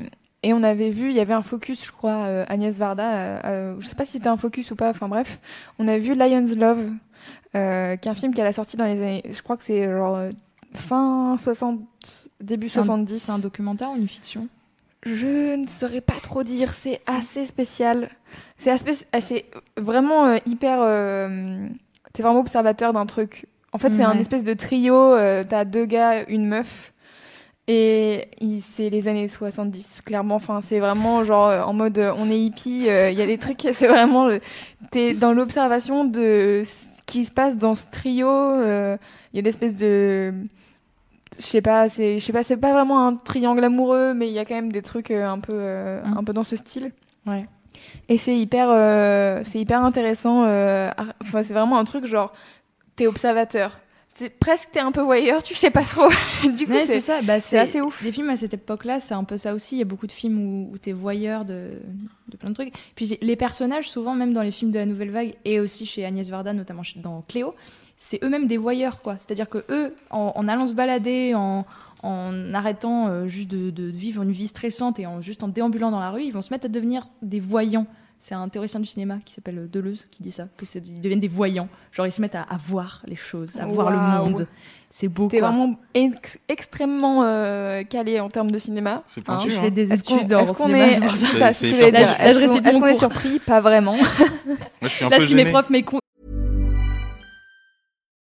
et 0.44 0.54
on 0.54 0.64
avait 0.64 0.90
vu, 0.90 1.10
il 1.10 1.16
y 1.16 1.20
avait 1.20 1.34
un 1.34 1.44
focus, 1.44 1.86
je 1.86 1.92
crois, 1.92 2.24
euh, 2.26 2.46
Agnès 2.48 2.78
Varda. 2.78 3.16
euh, 3.16 3.40
euh, 3.46 3.76
je 3.80 3.88
sais 3.88 3.96
pas 3.96 4.06
si 4.06 4.14
c'était 4.14 4.28
un 4.30 4.38
focus 4.38 4.72
ou 4.72 4.76
pas. 4.76 4.90
Enfin 4.90 5.08
bref, 5.08 5.40
on 5.80 5.88
a 5.88 5.98
vu 5.98 6.16
Lion's 6.16 6.56
Love, 6.56 6.90
euh, 7.56 7.96
qui 7.96 8.08
est 8.08 8.12
un 8.12 8.16
film 8.16 8.34
qu'elle 8.34 8.48
a 8.48 8.54
sorti 8.54 8.78
dans 8.78 8.86
les 8.86 8.94
années. 8.94 9.24
Je 9.30 9.42
crois 9.42 9.58
que 9.58 9.64
c'est 9.64 9.84
genre 9.84 10.20
fin 10.74 11.36
60, 11.38 11.80
début 12.40 12.70
C'est 12.70 12.80
un- 12.80 12.84
70. 12.84 13.20
C'est 13.24 13.32
un 13.32 13.40
documentaire 13.40 13.92
ou 13.92 13.96
une 13.98 14.08
fiction? 14.08 14.48
Je 15.04 15.56
ne 15.56 15.68
saurais 15.68 16.02
pas 16.02 16.14
trop 16.22 16.44
dire. 16.44 16.74
C'est 16.74 17.02
assez 17.08 17.46
spécial. 17.46 18.10
C'est 18.58 18.70
assez, 18.72 19.06
assez- 19.12 19.46
vraiment 19.76 20.36
hyper. 20.46 20.80
T'es 22.14 22.24
vraiment 22.24 22.40
observateur 22.40 22.94
d'un 22.94 23.06
truc. 23.06 23.48
En 23.74 23.78
fait, 23.78 23.94
c'est 23.96 24.04
un 24.04 24.18
espèce 24.20 24.44
de 24.44 24.54
trio. 24.54 25.16
T'as 25.50 25.66
deux 25.66 25.86
gars, 25.86 26.24
une 26.30 26.46
meuf. 26.48 26.91
Et 27.68 28.28
c'est 28.62 28.90
les 28.90 29.08
années 29.08 29.28
70, 29.28 30.02
clairement. 30.04 30.36
Enfin, 30.36 30.60
c'est 30.62 30.80
vraiment 30.80 31.24
genre 31.24 31.48
euh, 31.48 31.62
en 31.62 31.74
mode 31.74 31.98
euh, 32.00 32.14
on 32.18 32.30
est 32.30 32.38
hippie. 32.40 32.90
euh, 32.90 33.12
Il 33.12 33.18
y 33.18 33.22
a 33.22 33.26
des 33.26 33.38
trucs, 33.38 33.62
c'est 33.74 33.88
vraiment. 33.88 34.30
T'es 34.92 35.14
dans 35.14 35.32
l'observation 35.34 36.04
de 36.04 36.64
ce 36.66 37.02
qui 37.06 37.24
se 37.24 37.32
passe 37.32 37.58
dans 37.58 37.76
ce 37.76 37.86
trio. 37.90 38.28
euh, 38.28 38.98
Il 39.34 39.38
y 39.38 39.40
a 39.40 39.42
des 39.44 39.50
espèces 39.50 39.76
de 39.76 40.34
je 41.38 41.44
sais 41.46 41.62
pas, 41.62 41.88
c'est, 41.88 42.20
je 42.20 42.26
sais 42.26 42.34
pas, 42.34 42.44
c'est 42.44 42.58
pas 42.58 42.74
vraiment 42.74 43.08
un 43.08 43.16
triangle 43.16 43.64
amoureux, 43.64 44.14
mais 44.14 44.28
il 44.28 44.34
y 44.34 44.40
a 44.40 44.44
quand 44.44 44.54
même 44.54 44.72
des 44.72 44.82
trucs 44.82 45.12
un 45.12 45.40
peu, 45.40 45.54
euh, 45.56 46.02
Mm. 46.04 46.18
un 46.18 46.24
peu 46.26 46.34
dans 46.34 46.44
ce 46.44 46.56
style. 46.58 46.92
Ouais. 47.26 47.46
Et 48.10 48.18
c'est 48.18 48.36
hyper, 48.36 48.68
c'est 49.46 49.60
hyper 49.60 49.84
intéressant. 49.86 50.42
Enfin, 50.44 51.44
c'est 51.44 51.54
vraiment 51.54 51.78
un 51.78 51.86
truc 51.86 52.06
genre, 52.06 52.34
t'es 52.98 53.08
observateur. 53.08 53.80
C'est 54.14 54.30
presque 54.30 54.72
t'es 54.72 54.80
un 54.82 54.92
peu 54.92 55.02
voyeur, 55.02 55.42
tu 55.42 55.56
sais 55.56 55.72
pas 55.72 55.84
trop. 55.84 56.10
du 56.58 56.66
coup, 56.66 56.74
Ouais, 56.74 56.86
c'est, 56.86 57.00
ça. 57.00 57.22
Bah, 57.22 57.40
c'est 57.40 57.58
assez 57.58 57.80
ouf. 57.82 58.02
Les 58.04 58.12
films 58.12 58.30
à 58.30 58.36
cette 58.36 58.54
époque-là, 58.54 59.00
c'est 59.00 59.14
un 59.14 59.24
peu 59.24 59.38
ça 59.38 59.54
aussi. 59.54 59.76
Il 59.76 59.80
y 59.80 59.82
a 59.82 59.86
beaucoup 59.86 60.08
de 60.08 60.12
films 60.12 60.40
où, 60.40 60.74
où 60.74 60.78
t'es 60.78 60.92
voyeur 60.92 61.46
de, 61.46 61.72
de 62.28 62.38
plein 62.38 62.50
de 62.50 62.56
trucs. 62.56 62.74
Puis 62.96 63.18
les 63.22 63.36
personnages, 63.36 63.90
souvent, 63.90 64.14
même 64.14 64.34
dans 64.34 64.42
les 64.42 64.52
films 64.52 64.72
de 64.72 64.80
la 64.80 64.86
Nouvelle 64.86 65.12
Vague 65.12 65.36
et 65.46 65.60
aussi 65.60 65.86
chez 65.86 66.06
Agnès 66.06 66.30
Varda, 66.30 66.52
notamment 66.54 66.82
dans 66.98 67.24
Cléo, 67.28 67.56
c'est 67.96 68.24
eux-mêmes 68.24 68.48
des 68.48 68.58
voyeurs, 68.58 69.02
quoi. 69.02 69.18
C'est-à-dire 69.18 69.48
que 69.48 69.64
eux, 69.70 69.96
en, 70.10 70.34
en 70.36 70.48
allant 70.48 70.68
se 70.68 70.74
balader, 70.74 71.34
en, 71.36 71.66
en 72.04 72.54
arrêtant 72.54 73.08
euh, 73.08 73.28
juste 73.28 73.48
de, 73.50 73.70
de 73.70 73.84
vivre 73.84 74.24
une 74.24 74.32
vie 74.32 74.48
stressante 74.48 75.00
et 75.00 75.06
en 75.06 75.22
juste 75.22 75.44
en 75.44 75.48
déambulant 75.48 75.92
dans 75.92 76.00
la 76.00 76.10
rue, 76.10 76.24
ils 76.24 76.32
vont 76.34 76.42
se 76.42 76.52
mettre 76.52 76.66
à 76.66 76.70
devenir 76.70 77.08
des 77.22 77.40
voyants. 77.40 77.86
C'est 78.24 78.36
un 78.36 78.48
théoricien 78.50 78.80
du 78.80 78.86
cinéma 78.86 79.18
qui 79.26 79.34
s'appelle 79.34 79.68
Deleuze 79.72 80.06
qui 80.12 80.22
dit 80.22 80.30
ça, 80.30 80.48
que 80.56 80.64
c'est 80.64 80.78
ils 80.88 81.02
deviennent 81.02 81.20
des 81.20 81.28
voyants. 81.28 81.68
Genre 81.92 82.06
ils 82.06 82.12
se 82.12 82.22
mettent 82.22 82.36
à, 82.36 82.44
à 82.44 82.56
voir 82.58 83.02
les 83.08 83.16
choses, 83.16 83.58
à 83.60 83.66
voir 83.66 83.90
le 83.90 83.98
monde. 83.98 84.48
C'est 84.92 85.08
beau 85.08 85.28
T'es 85.28 85.40
vraiment 85.40 85.76
ex- 85.96 86.38
extrêmement 86.48 87.24
euh, 87.24 87.82
calé 87.84 88.20
en 88.20 88.30
termes 88.30 88.52
de 88.52 88.60
cinéma. 88.60 89.02
C'est 89.08 89.22
Hein, 89.22 89.38
pointu. 89.38 89.50
je 89.50 89.58
hein. 89.58 89.62
fais 89.64 89.72
des 89.72 89.92
Est-ce 89.92 90.04
qu'on, 90.04 90.18
études 90.20 90.34
en 90.36 90.40
est-ce 90.42 90.52
qu'on 90.54 90.66
cinéma, 90.66 90.90
je- 90.90 90.94
je 91.00 91.02
Est-ce 91.02 92.34
qu'on- 92.34 92.40
récite 92.40 92.66
est-ce 92.66 92.76
mon 92.76 92.82
qu'on 92.82 92.88
est 92.88 92.96
surpris? 92.96 93.40
Pas 93.40 93.60
vraiment. 93.62 93.96
Moi, 93.96 94.06
je 94.84 94.88
suis 94.90 95.06
un 95.06 95.10
Là, 95.10 95.18
peu 95.18 95.26
si 95.26 95.34
mes 95.34 95.46
profs 95.46 95.70
m'écoutent, 95.72 96.01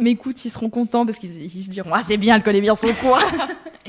M'écoute, 0.00 0.44
ils 0.44 0.50
seront 0.50 0.70
contents 0.70 1.04
parce 1.06 1.18
qu'ils 1.18 1.42
ils 1.54 1.62
se 1.64 1.70
diront 1.70 1.90
Ah, 1.92 2.02
c'est 2.02 2.16
bien, 2.16 2.36
elle 2.36 2.42
connaît 2.42 2.60
bien 2.60 2.74
son 2.74 2.88
coin. 2.94 3.20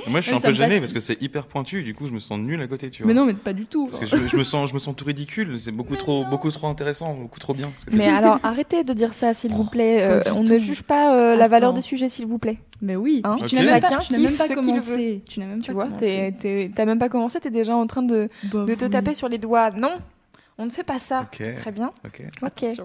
Moi, 0.08 0.22
je 0.22 0.28
suis 0.28 0.36
un 0.36 0.40
peu 0.40 0.52
gêné 0.52 0.80
parce 0.80 0.94
que 0.94 1.00
c'est 1.00 1.20
hyper 1.22 1.48
pointu. 1.48 1.82
Du 1.82 1.96
coup, 1.96 2.06
je 2.06 2.12
me 2.12 2.20
sens 2.20 2.38
nul 2.38 2.62
à 2.62 2.68
côté, 2.68 2.92
tu 2.92 3.02
vois. 3.02 3.08
mais 3.12 3.20
non, 3.20 3.26
mais 3.26 3.34
pas 3.34 3.54
du 3.54 3.66
tout. 3.66 3.88
Parce 3.88 4.00
que 4.00 4.06
je, 4.06 4.28
je 4.28 4.38
me 4.38 4.44
sens, 4.44 4.70
je 4.70 4.74
me 4.76 4.80
sens 4.80 4.96
tout 4.96 5.06
ridicule. 5.06 5.60
C'est 5.60 5.72
beaucoup 5.72 5.96
trop, 5.96 6.26
beaucoup 6.26 6.52
trop 6.52 6.68
intéressant, 6.68 7.14
beaucoup 7.16 7.40
trop 7.40 7.54
bien. 7.56 7.72
tu 7.80 7.96
Mais 7.96 8.08
alors, 8.08 8.40
arrêtez 8.44 8.84
de 8.84 8.94
dire 8.94 9.14
ça, 9.16 9.34
s'il 9.34 9.52
vous 9.54 9.64
plaît. 9.64 10.02
Euh, 10.02 10.22
on 10.36 10.44
ne 10.44 10.60
juge 10.60 10.84
pas 10.84 11.16
euh, 11.16 11.36
la 11.36 11.48
valeur 11.48 11.74
des 11.74 11.82
sujets, 11.82 12.10
s'il 12.10 12.28
vous 12.28 12.38
plaît. 12.38 12.58
Mais 12.82 12.96
oui, 12.96 13.22
Hein 13.24 13.38
tu 13.48 13.56
n'as 13.56 13.64
même 13.64 13.82
pas, 13.82 13.98
tu 13.98 14.20
même 14.20 14.36
pas 14.36 14.48
commencé. 14.50 15.24
Tu 15.28 15.40
n'as 15.40 15.46
même 15.48 15.62
Tu 15.62 15.68
pas 15.68 15.74
vois, 15.74 15.86
commencé. 15.86 16.06
t'es- 16.06 16.36
t'es- 16.40 16.72
t'as 16.76 16.86
même 16.86 17.00
pas 17.00 17.10
commencé, 17.10 17.40
t'es 17.40 17.50
déjà 17.50 17.76
en 17.76 17.88
train 17.88 18.04
de, 18.04 18.30
Bah, 18.52 18.66
de 18.66 18.76
te 18.76 18.84
oui. 18.86 18.92
taper 18.92 19.14
sur 19.16 19.30
les 19.30 19.38
doigts. 19.40 19.72
Non, 19.72 19.94
on 20.58 20.66
ne 20.66 20.70
fait 20.72 20.84
pas 20.84 21.00
ça. 21.00 21.28
Très 21.32 21.72
bien. 21.72 21.92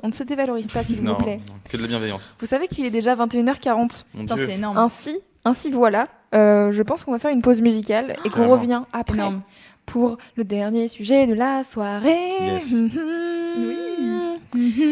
On 0.02 0.08
ne 0.08 0.12
se 0.12 0.22
dévalorise 0.22 0.68
pas, 0.68 0.82
s'il 0.84 1.00
vous 1.00 1.14
plaît. 1.14 1.40
non, 1.48 1.54
que 1.68 1.76
de 1.76 1.82
la 1.82 1.88
bienveillance. 1.88 2.36
Vous 2.40 2.46
savez 2.46 2.68
qu'il 2.68 2.84
est 2.84 2.90
déjà 2.90 3.14
21h40. 3.14 4.04
Mon 4.14 4.22
Putain, 4.22 4.34
Dieu. 4.34 4.46
c'est 4.46 4.54
énorme. 4.54 4.78
Ainsi, 4.78 5.18
ainsi 5.44 5.70
voilà. 5.70 6.08
Euh, 6.34 6.70
je 6.72 6.82
pense 6.82 7.04
qu'on 7.04 7.12
va 7.12 7.18
faire 7.18 7.32
une 7.32 7.42
pause 7.42 7.60
musicale 7.60 8.16
et 8.24 8.30
qu'on 8.30 8.48
revient 8.48 8.82
après 8.92 9.18
énorme. 9.18 9.42
pour 9.86 10.16
le 10.36 10.44
dernier 10.44 10.88
sujet 10.88 11.26
de 11.26 11.34
la 11.34 11.62
soirée. 11.64 12.16
Yes. 12.40 12.72
Mhm. 12.72 12.90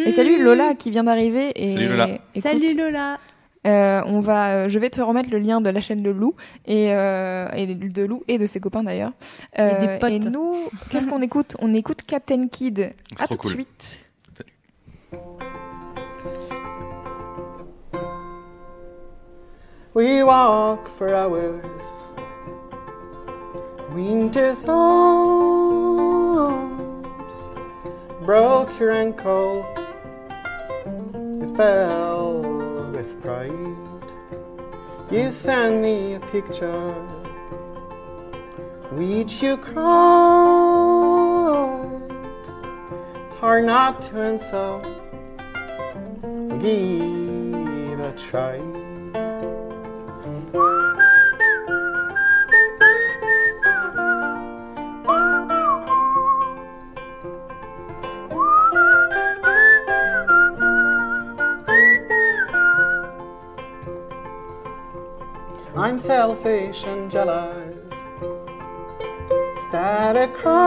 Et 0.07 0.13
salut 0.13 0.43
Lola 0.43 0.75
qui 0.75 0.91
vient 0.91 1.05
d'arriver. 1.05 1.53
Salut 1.57 1.89
Lola. 1.89 2.09
écoute, 2.35 2.43
Salut 2.43 2.75
Lola. 2.77 3.19
Euh, 3.67 4.03
on 4.07 4.21
va, 4.21 4.51
euh, 4.51 4.69
je 4.69 4.79
vais 4.79 4.91
te 4.91 5.01
remettre 5.01 5.31
le 5.31 5.39
lien 5.39 5.61
de 5.61 5.69
la 5.71 5.81
chaîne 5.81 6.03
de 6.03 6.11
Lou 6.11 6.35
et, 6.67 6.95
euh, 6.95 7.49
et 7.57 7.75
de 7.75 8.03
Lou 8.05 8.23
et 8.29 8.39
de 8.39 8.47
ses 8.47 8.61
copains 8.61 8.83
d'ailleurs. 8.83 9.13
Euh, 9.59 9.71
Et 9.71 9.87
des 9.87 9.99
potes. 9.99 10.11
Et 10.11 10.19
nous, 10.21 10.55
qu'est-ce 10.91 11.09
qu'on 11.09 11.23
écoute? 11.23 11.57
On 11.61 11.75
écoute 11.75 12.03
Captain 12.07 12.49
Kid. 12.49 12.93
À 13.19 13.27
tout 13.27 13.37
cool. 13.37 13.51
de 13.51 13.55
suite. 13.57 14.01
We 19.95 20.23
walk 20.23 20.89
for 20.89 21.15
hours. 21.15 22.15
Winter 23.95 24.55
storms 24.55 24.79
broke 28.25 28.79
your 28.79 28.93
ankle. 28.93 29.65
You 31.41 31.53
fell 31.57 32.43
pride. 33.29 33.53
You 35.11 35.31
send 35.31 35.83
me 35.83 36.15
a 36.15 36.21
picture, 36.33 36.93
which 38.93 39.43
you 39.43 39.59
cried. 39.59 39.79
It's 43.23 43.35
hard 43.35 43.65
not 43.67 44.01
to 44.07 44.17
answer. 44.31 44.81
Give 46.65 48.01
a 48.01 48.13
try. 48.17 48.57
I'm 65.79 65.97
selfish 65.97 66.85
and 66.87 67.09
jealous. 67.09 67.95
Is 69.57 69.65
that 69.71 70.17
a 70.17 70.27
crime? 70.27 70.67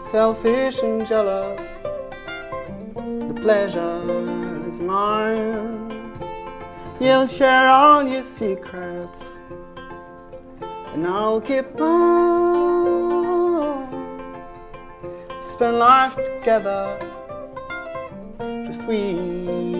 Selfish 0.00 0.82
and 0.82 1.06
jealous. 1.06 1.80
The 2.96 3.34
pleasure 3.40 4.66
is 4.68 4.80
mine. 4.80 5.92
You'll 6.98 7.28
share 7.28 7.68
all 7.68 8.02
your 8.02 8.24
secrets, 8.24 9.38
and 10.92 11.06
I'll 11.06 11.40
keep 11.40 11.72
mine. 11.78 12.66
Spend 15.40 15.78
life 15.78 16.16
together, 16.16 16.98
just 18.66 18.82
we 18.88 19.79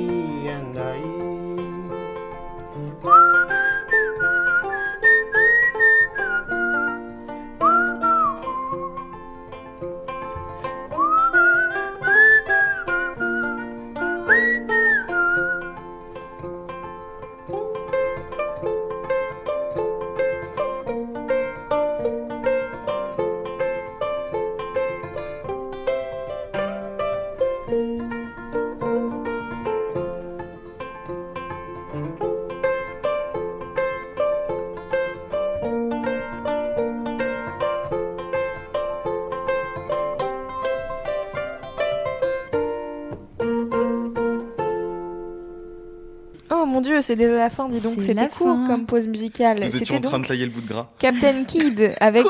c'est 47.11 47.17
déjà 47.17 47.35
la 47.37 47.51
fin, 47.51 47.69
dis 47.69 47.81
donc. 47.81 47.95
C'est 47.97 48.07
C'était 48.07 48.21
la 48.23 48.29
court 48.29 48.57
fin. 48.57 48.67
comme 48.69 48.87
pause 48.87 49.09
musicale. 49.09 49.65
Étions 49.65 49.79
C'était 49.81 49.97
en 49.97 50.01
train 50.01 50.19
de 50.21 50.27
tailler 50.27 50.45
le 50.47 50.53
bout 50.53 50.61
de 50.61 50.69
gras. 50.69 50.87
Captain 51.01 51.43
Kid 51.49 51.93
avec 51.99 52.25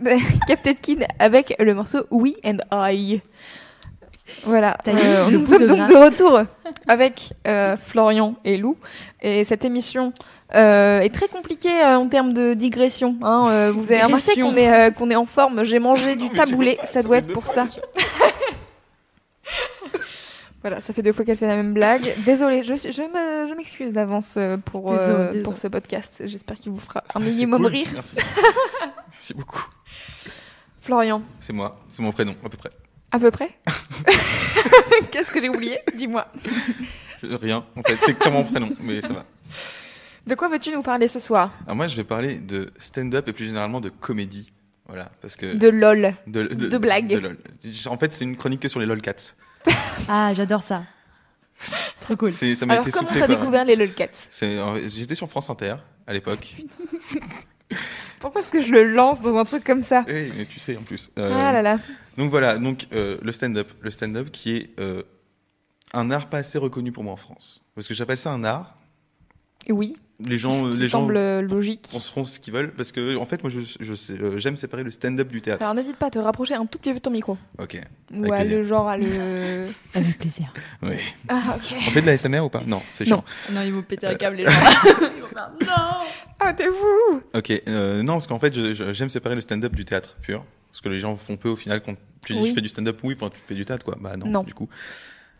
Captain 0.48 0.74
Kid 0.74 1.06
avec 1.20 1.54
le 1.60 1.74
morceau 1.74 2.00
We 2.10 2.34
and 2.44 2.58
I. 2.72 3.20
Voilà, 4.42 4.76
Euh, 4.88 5.30
nous 5.30 5.46
sommes 5.46 5.66
donc 5.66 5.88
de 5.88 5.94
retour 5.94 6.40
avec 6.88 7.32
euh, 7.46 7.76
Florian 7.76 8.34
et 8.44 8.56
Lou. 8.56 8.76
Et 9.22 9.44
cette 9.44 9.64
émission 9.64 10.12
euh, 10.56 10.98
est 10.98 11.14
très 11.14 11.28
compliquée 11.28 11.80
euh, 11.84 11.96
en 11.98 12.06
termes 12.06 12.32
de 12.32 12.54
digression. 12.54 13.16
hein. 13.22 13.44
Euh, 13.48 13.72
vous 13.72 13.92
avez 13.92 14.02
remarqué 14.02 14.40
qu'on 14.40 14.56
est, 14.56 14.72
euh, 14.72 14.90
qu'on 14.90 15.10
est 15.10 15.16
en 15.16 15.26
forme. 15.26 15.62
J'ai 15.62 15.78
mangé 15.78 16.16
du 16.16 16.28
taboulé, 16.38 16.76
ça 16.82 17.02
doit 17.04 17.18
être 17.18 17.32
pour 17.32 17.46
ça. 17.46 17.68
Voilà, 20.66 20.80
ça 20.80 20.92
fait 20.92 21.02
deux 21.02 21.12
fois 21.12 21.24
qu'elle 21.24 21.36
fait 21.36 21.46
la 21.46 21.54
même 21.56 21.74
blague. 21.74 22.12
Désolée, 22.26 22.64
je, 22.64 22.74
je 22.74 23.02
me- 23.02 23.48
je 23.48 23.54
m'excuse 23.54 23.92
d'avance 23.92 24.34
euh, 24.36 24.56
pour, 24.56 24.92
euh, 24.92 25.28
Désolé, 25.28 25.42
pour 25.44 25.58
ce 25.58 25.68
podcast. 25.68 26.22
J'espère 26.24 26.56
qu'il 26.56 26.72
vous 26.72 26.78
fera 26.80 27.04
un 27.14 27.20
c'est 27.20 27.26
minimum 27.26 27.62
cool, 27.62 27.70
rire. 27.70 27.86
Merci. 27.94 28.16
Merci 29.12 29.34
beaucoup. 29.34 29.64
Florian, 30.80 31.22
C'est 31.38 31.52
moi, 31.52 31.78
c'est 31.88 32.02
mon 32.02 32.10
prénom, 32.10 32.34
à 32.44 32.48
peu 32.48 32.56
près. 32.56 32.70
à 33.12 33.18
peu 33.20 33.30
près 33.30 33.50
Qu'est-ce 35.12 35.30
que 35.30 35.40
j'ai 35.40 35.48
oublié? 35.48 35.78
Dis-moi. 35.96 36.26
Rien, 37.22 37.64
en 37.76 37.82
fait, 37.84 37.96
c'est 38.04 38.18
que 38.18 38.28
mon 38.28 38.42
prénom, 38.42 38.70
mais 38.80 39.00
ça 39.02 39.12
va. 39.12 39.24
De 40.26 40.34
quoi 40.34 40.48
veux-tu 40.48 40.72
nous 40.72 40.82
parler 40.82 41.06
ce 41.06 41.20
soir? 41.20 41.52
Alors 41.66 41.76
moi, 41.76 41.86
je 41.86 41.94
vais 41.94 42.02
parler 42.02 42.38
de 42.40 42.72
stand-up 42.80 43.28
et 43.28 43.32
plus 43.32 43.44
généralement 43.46 43.80
de 43.80 43.88
comédie. 43.88 44.52
Voilà, 44.88 45.12
parce 45.22 45.36
que... 45.36 45.54
De 45.54 45.68
LOL. 45.68 46.12
de, 46.26 46.42
de 46.42 46.78
blagues. 46.78 47.06
de 47.06 47.18
lol. 47.18 47.38
En 47.86 47.96
fait, 47.98 48.12
c'est 48.12 48.24
une 48.24 48.36
chronique 48.36 48.58
que 48.62 48.68
sur 48.68 48.80
les 48.80 48.86
lolcats. 48.86 49.34
Ah, 50.08 50.32
j'adore 50.34 50.62
ça. 50.62 50.84
Trop 52.00 52.16
cool. 52.16 52.32
Ça 52.32 52.46
Alors, 52.68 52.86
été 52.86 52.92
comment 52.92 53.08
t'as 53.12 53.26
découvert 53.26 53.64
les 53.64 53.74
LOLcats 53.74 54.28
J'étais 54.86 55.14
sur 55.14 55.28
France 55.28 55.50
Inter, 55.50 55.76
à 56.06 56.12
l'époque. 56.12 56.56
Pourquoi 58.20 58.40
est-ce 58.40 58.50
que 58.50 58.60
je 58.60 58.70
le 58.70 58.84
lance 58.84 59.20
dans 59.20 59.36
un 59.36 59.44
truc 59.44 59.64
comme 59.64 59.82
ça 59.82 60.04
Oui, 60.08 60.32
mais 60.36 60.46
tu 60.46 60.60
sais, 60.60 60.76
en 60.76 60.82
plus. 60.82 61.10
Euh, 61.18 61.32
Ah 61.34 61.52
là 61.52 61.62
là. 61.62 61.76
Donc 62.16 62.30
voilà, 62.30 62.58
donc 62.58 62.86
euh, 62.92 63.18
le 63.22 63.32
stand-up, 63.32 63.70
le 63.80 63.90
stand-up 63.90 64.30
qui 64.30 64.56
est 64.56 64.80
euh, 64.80 65.02
un 65.92 66.10
art 66.10 66.28
pas 66.28 66.38
assez 66.38 66.58
reconnu 66.58 66.92
pour 66.92 67.04
moi 67.04 67.12
en 67.12 67.16
France, 67.16 67.62
parce 67.74 67.86
que 67.86 67.94
j'appelle 67.94 68.18
ça 68.18 68.32
un 68.32 68.42
art. 68.44 68.76
Oui, 69.68 69.96
Les 70.24 70.38
gens, 70.38 70.64
euh, 70.66 70.70
ce 70.70 70.76
qui 70.76 70.82
les 70.82 70.88
gens 70.88 71.00
semble 71.00 71.16
euh, 71.18 71.42
logique. 71.42 71.88
penseront 71.92 72.24
ce 72.24 72.40
qu'ils 72.40 72.54
veulent, 72.54 72.70
parce 72.72 72.90
que 72.90 73.16
en 73.16 73.26
fait, 73.26 73.42
moi, 73.42 73.50
je, 73.50 73.60
je 73.78 73.94
sais- 73.94 74.14
euh, 74.18 74.38
j'aime 74.38 74.56
séparer 74.56 74.82
le 74.82 74.90
stand-up 74.90 75.28
du 75.28 75.42
théâtre. 75.42 75.62
Alors 75.62 75.74
n'hésite 75.74 75.96
pas 75.96 76.06
à 76.06 76.10
te 76.10 76.18
rapprocher 76.18 76.54
un 76.54 76.64
tout 76.64 76.78
petit 76.78 76.88
peu 76.90 76.96
de 76.96 77.00
ton 77.02 77.10
micro. 77.10 77.36
Ok. 77.58 77.78
Ou 78.14 78.32
à 78.32 78.42
le 78.44 78.62
genre 78.62 78.88
à 78.88 78.96
le... 78.96 79.04
Avec 79.94 80.18
plaisir. 80.18 80.52
Oui. 80.82 80.96
Ah 81.28 81.56
ok. 81.56 81.74
On 81.86 81.90
fait 81.90 82.00
de 82.00 82.06
la 82.06 82.16
SMR 82.16 82.40
ou 82.40 82.48
pas? 82.48 82.62
Non, 82.66 82.80
c'est 82.92 83.04
Non. 83.06 83.22
chiant. 83.48 83.54
Non, 83.54 83.60
ils 83.60 83.72
vont 83.74 83.82
péter 83.82 84.06
un 84.06 84.14
câble, 84.14 84.36
les 84.36 84.44
gens. 84.44 84.50
Ils 85.16 85.20
vont 85.22 85.28
faire 85.28 85.50
non. 85.60 86.06
Ah 86.40 86.52
t'es 86.54 86.68
fou 86.70 87.20
Ok. 87.34 87.62
euh, 87.68 88.02
non, 88.02 88.14
parce 88.14 88.26
qu'en 88.26 88.38
fait, 88.38 88.54
je- 88.54 88.72
je- 88.72 88.92
j'aime 88.92 89.10
séparer 89.10 89.34
le 89.34 89.40
stand-up 89.42 89.74
du 89.76 89.84
théâtre 89.84 90.16
pur, 90.22 90.44
parce 90.72 90.80
que 90.80 90.88
les 90.88 90.98
gens 90.98 91.14
font 91.16 91.36
peu 91.36 91.48
au 91.50 91.56
final 91.56 91.82
quand 91.82 91.94
tu 92.24 92.34
dis 92.34 92.40
Oui. 92.42 92.48
je 92.50 92.54
fais 92.54 92.60
du 92.62 92.68
stand-up, 92.70 92.98
oui, 93.02 93.14
enfin 93.20 93.28
tu 93.30 93.38
fais 93.38 93.54
du 93.54 93.64
théâtre 93.66 93.84
quoi. 93.84 93.96
Bah 94.00 94.16
non, 94.16 94.26
Non. 94.26 94.42
du 94.44 94.54
coup. 94.54 94.68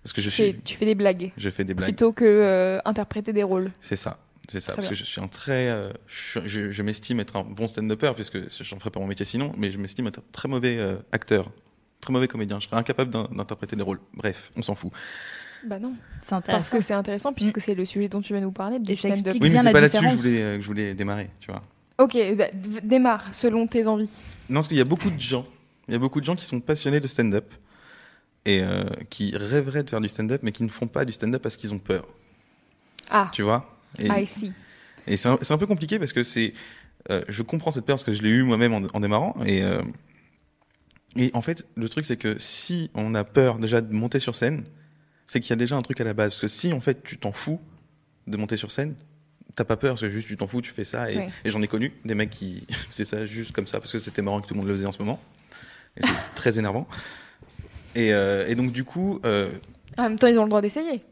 Parce 0.02 0.12
que 0.12 0.20
je 0.22 0.30
suis, 0.30 0.54
Tu 0.64 0.76
fais 0.76 0.84
des 0.84 0.94
blagues 0.94 1.32
je 1.36 1.50
fais 1.50 1.64
des 1.64 1.74
blagues. 1.74 1.88
plutôt 1.88 2.12
que 2.12 2.24
euh, 2.24 2.78
interpréter 2.84 3.32
des 3.32 3.42
rôles. 3.42 3.72
C'est 3.80 3.96
ça, 3.96 4.18
c'est 4.48 4.60
ça. 4.60 4.72
Très 4.72 4.76
Parce 4.76 4.86
bien. 4.88 4.90
que 4.90 4.94
je 4.96 5.04
suis 5.04 5.20
un 5.20 5.28
très, 5.28 5.68
euh, 5.70 5.92
je, 6.06 6.40
je- 6.46 6.70
je 6.72 6.82
m'estime 6.82 7.20
être 7.20 7.36
un 7.36 7.42
bon 7.44 7.66
stand-upper 7.66 8.12
puisque 8.14 8.38
j'en 8.62 8.78
ferais 8.78 8.90
pas 8.90 9.00
mon 9.00 9.06
métier 9.06 9.24
sinon, 9.26 9.52
mais 9.56 9.70
je 9.70 9.78
m'estime 9.78 10.06
être 10.06 10.18
un 10.20 10.24
très 10.32 10.48
mauvais 10.48 10.76
euh, 10.78 10.96
acteur, 11.12 11.50
très 12.00 12.12
mauvais 12.12 12.28
comédien. 12.28 12.60
Je 12.60 12.66
serais 12.66 12.76
incapable 12.76 13.10
d'in- 13.10 13.28
d'interpréter 13.32 13.76
des 13.76 13.82
rôles. 13.82 14.00
Bref, 14.14 14.50
on 14.56 14.62
s'en 14.62 14.74
fout. 14.74 14.92
Bah 15.64 15.78
non. 15.78 15.94
C'est 16.22 16.30
Parce 16.30 16.32
intéressant. 16.44 16.76
que 16.76 16.82
c'est 16.82 16.94
intéressant 16.94 17.32
puisque 17.32 17.60
c'est 17.60 17.74
le 17.74 17.84
sujet 17.84 18.08
dont 18.08 18.20
tu 18.20 18.32
vas 18.34 18.40
nous 18.40 18.52
parler 18.52 18.78
du 18.78 18.92
Et 18.92 18.94
ça 18.94 19.08
stand-up. 19.08 19.18
explique 19.26 19.42
Oui, 19.42 19.50
mais 19.50 19.58
c'est 19.58 19.72
pas 19.72 19.80
là-dessus 19.80 19.98
que 19.98 20.04
je 20.10 20.14
différence. 20.16 20.26
voulais, 20.32 20.42
euh, 20.42 20.56
que 20.56 20.62
je 20.62 20.66
voulais 20.66 20.94
démarrer, 20.94 21.30
tu 21.40 21.50
vois. 21.50 21.62
Ok, 21.98 22.16
bah, 22.36 22.44
démarre 22.82 23.34
selon 23.34 23.66
tes 23.66 23.86
envies. 23.86 24.10
Non, 24.48 24.56
parce 24.56 24.68
qu'il 24.68 24.76
y 24.76 24.82
a 24.82 24.84
beaucoup 24.84 25.10
de 25.10 25.18
gens, 25.18 25.46
il 25.88 25.92
y 25.92 25.94
a 25.96 25.98
beaucoup 25.98 26.20
de 26.20 26.26
gens 26.26 26.36
qui 26.36 26.44
sont 26.44 26.60
passionnés 26.60 27.00
de 27.00 27.06
stand-up 27.06 27.52
et 28.44 28.62
euh, 28.62 28.84
qui 29.10 29.34
rêveraient 29.36 29.82
de 29.82 29.90
faire 29.90 30.00
du 30.02 30.08
stand-up, 30.08 30.40
mais 30.44 30.52
qui 30.52 30.62
ne 30.62 30.68
font 30.68 30.86
pas 30.86 31.04
du 31.04 31.12
stand-up 31.12 31.42
parce 31.42 31.56
qu'ils 31.56 31.72
ont 31.72 31.78
peur, 31.78 32.06
Ah, 33.10 33.30
tu 33.32 33.42
vois? 33.42 33.75
Et, 33.98 34.06
I 34.08 34.26
see. 34.26 34.52
et 35.06 35.16
c'est 35.16 35.28
un, 35.28 35.58
peu 35.58 35.66
compliqué 35.66 35.98
parce 35.98 36.12
que 36.12 36.22
c'est, 36.22 36.52
euh, 37.10 37.22
je 37.28 37.42
comprends 37.42 37.70
cette 37.70 37.84
peur 37.86 37.94
parce 37.94 38.04
que 38.04 38.12
je 38.12 38.22
l'ai 38.22 38.28
eu 38.30 38.42
moi-même 38.42 38.74
en, 38.74 38.82
en 38.92 39.00
démarrant 39.00 39.34
et 39.44 39.62
euh, 39.62 39.80
et 41.16 41.30
en 41.32 41.40
fait 41.40 41.66
le 41.76 41.88
truc 41.88 42.04
c'est 42.04 42.16
que 42.18 42.36
si 42.38 42.90
on 42.94 43.14
a 43.14 43.24
peur 43.24 43.58
déjà 43.58 43.80
de 43.80 43.92
monter 43.94 44.18
sur 44.18 44.34
scène, 44.34 44.64
c'est 45.26 45.40
qu'il 45.40 45.50
y 45.50 45.52
a 45.54 45.56
déjà 45.56 45.76
un 45.76 45.82
truc 45.82 46.00
à 46.00 46.04
la 46.04 46.12
base. 46.14 46.32
Parce 46.32 46.40
que 46.42 46.48
si 46.48 46.72
en 46.72 46.80
fait 46.80 47.02
tu 47.02 47.16
t'en 47.18 47.32
fous 47.32 47.60
de 48.26 48.36
monter 48.36 48.56
sur 48.58 48.70
scène, 48.70 48.94
t'as 49.54 49.64
pas 49.64 49.76
peur, 49.78 49.98
c'est 49.98 50.10
juste 50.10 50.28
tu 50.28 50.36
t'en 50.36 50.46
fous, 50.46 50.60
tu 50.60 50.72
fais 50.72 50.84
ça. 50.84 51.10
Et, 51.10 51.16
Ouais. 51.16 51.30
et 51.44 51.50
j'en 51.50 51.62
ai 51.62 51.68
connu 51.68 51.92
des 52.04 52.14
mecs 52.14 52.30
qui 52.30 52.66
faisaient 52.90 53.06
ça 53.06 53.24
juste 53.24 53.52
comme 53.52 53.66
ça 53.66 53.80
parce 53.80 53.92
que 53.92 53.98
c'était 53.98 54.20
marrant 54.20 54.40
que 54.42 54.46
tout 54.46 54.54
le 54.54 54.58
monde 54.60 54.68
le 54.68 54.74
faisait 54.74 54.86
en 54.86 54.92
ce 54.92 54.98
moment. 54.98 55.18
Et 55.96 56.02
c'est 56.02 56.12
très 56.34 56.58
énervant. 56.58 56.86
Et, 57.94 58.12
euh, 58.12 58.46
et 58.46 58.54
donc 58.54 58.72
du 58.72 58.84
coup, 58.84 59.18
euh, 59.24 59.50
En 59.96 60.02
même 60.02 60.18
temps, 60.18 60.26
ils 60.26 60.38
ont 60.38 60.42
le 60.42 60.50
droit 60.50 60.60
d'essayer. 60.60 61.02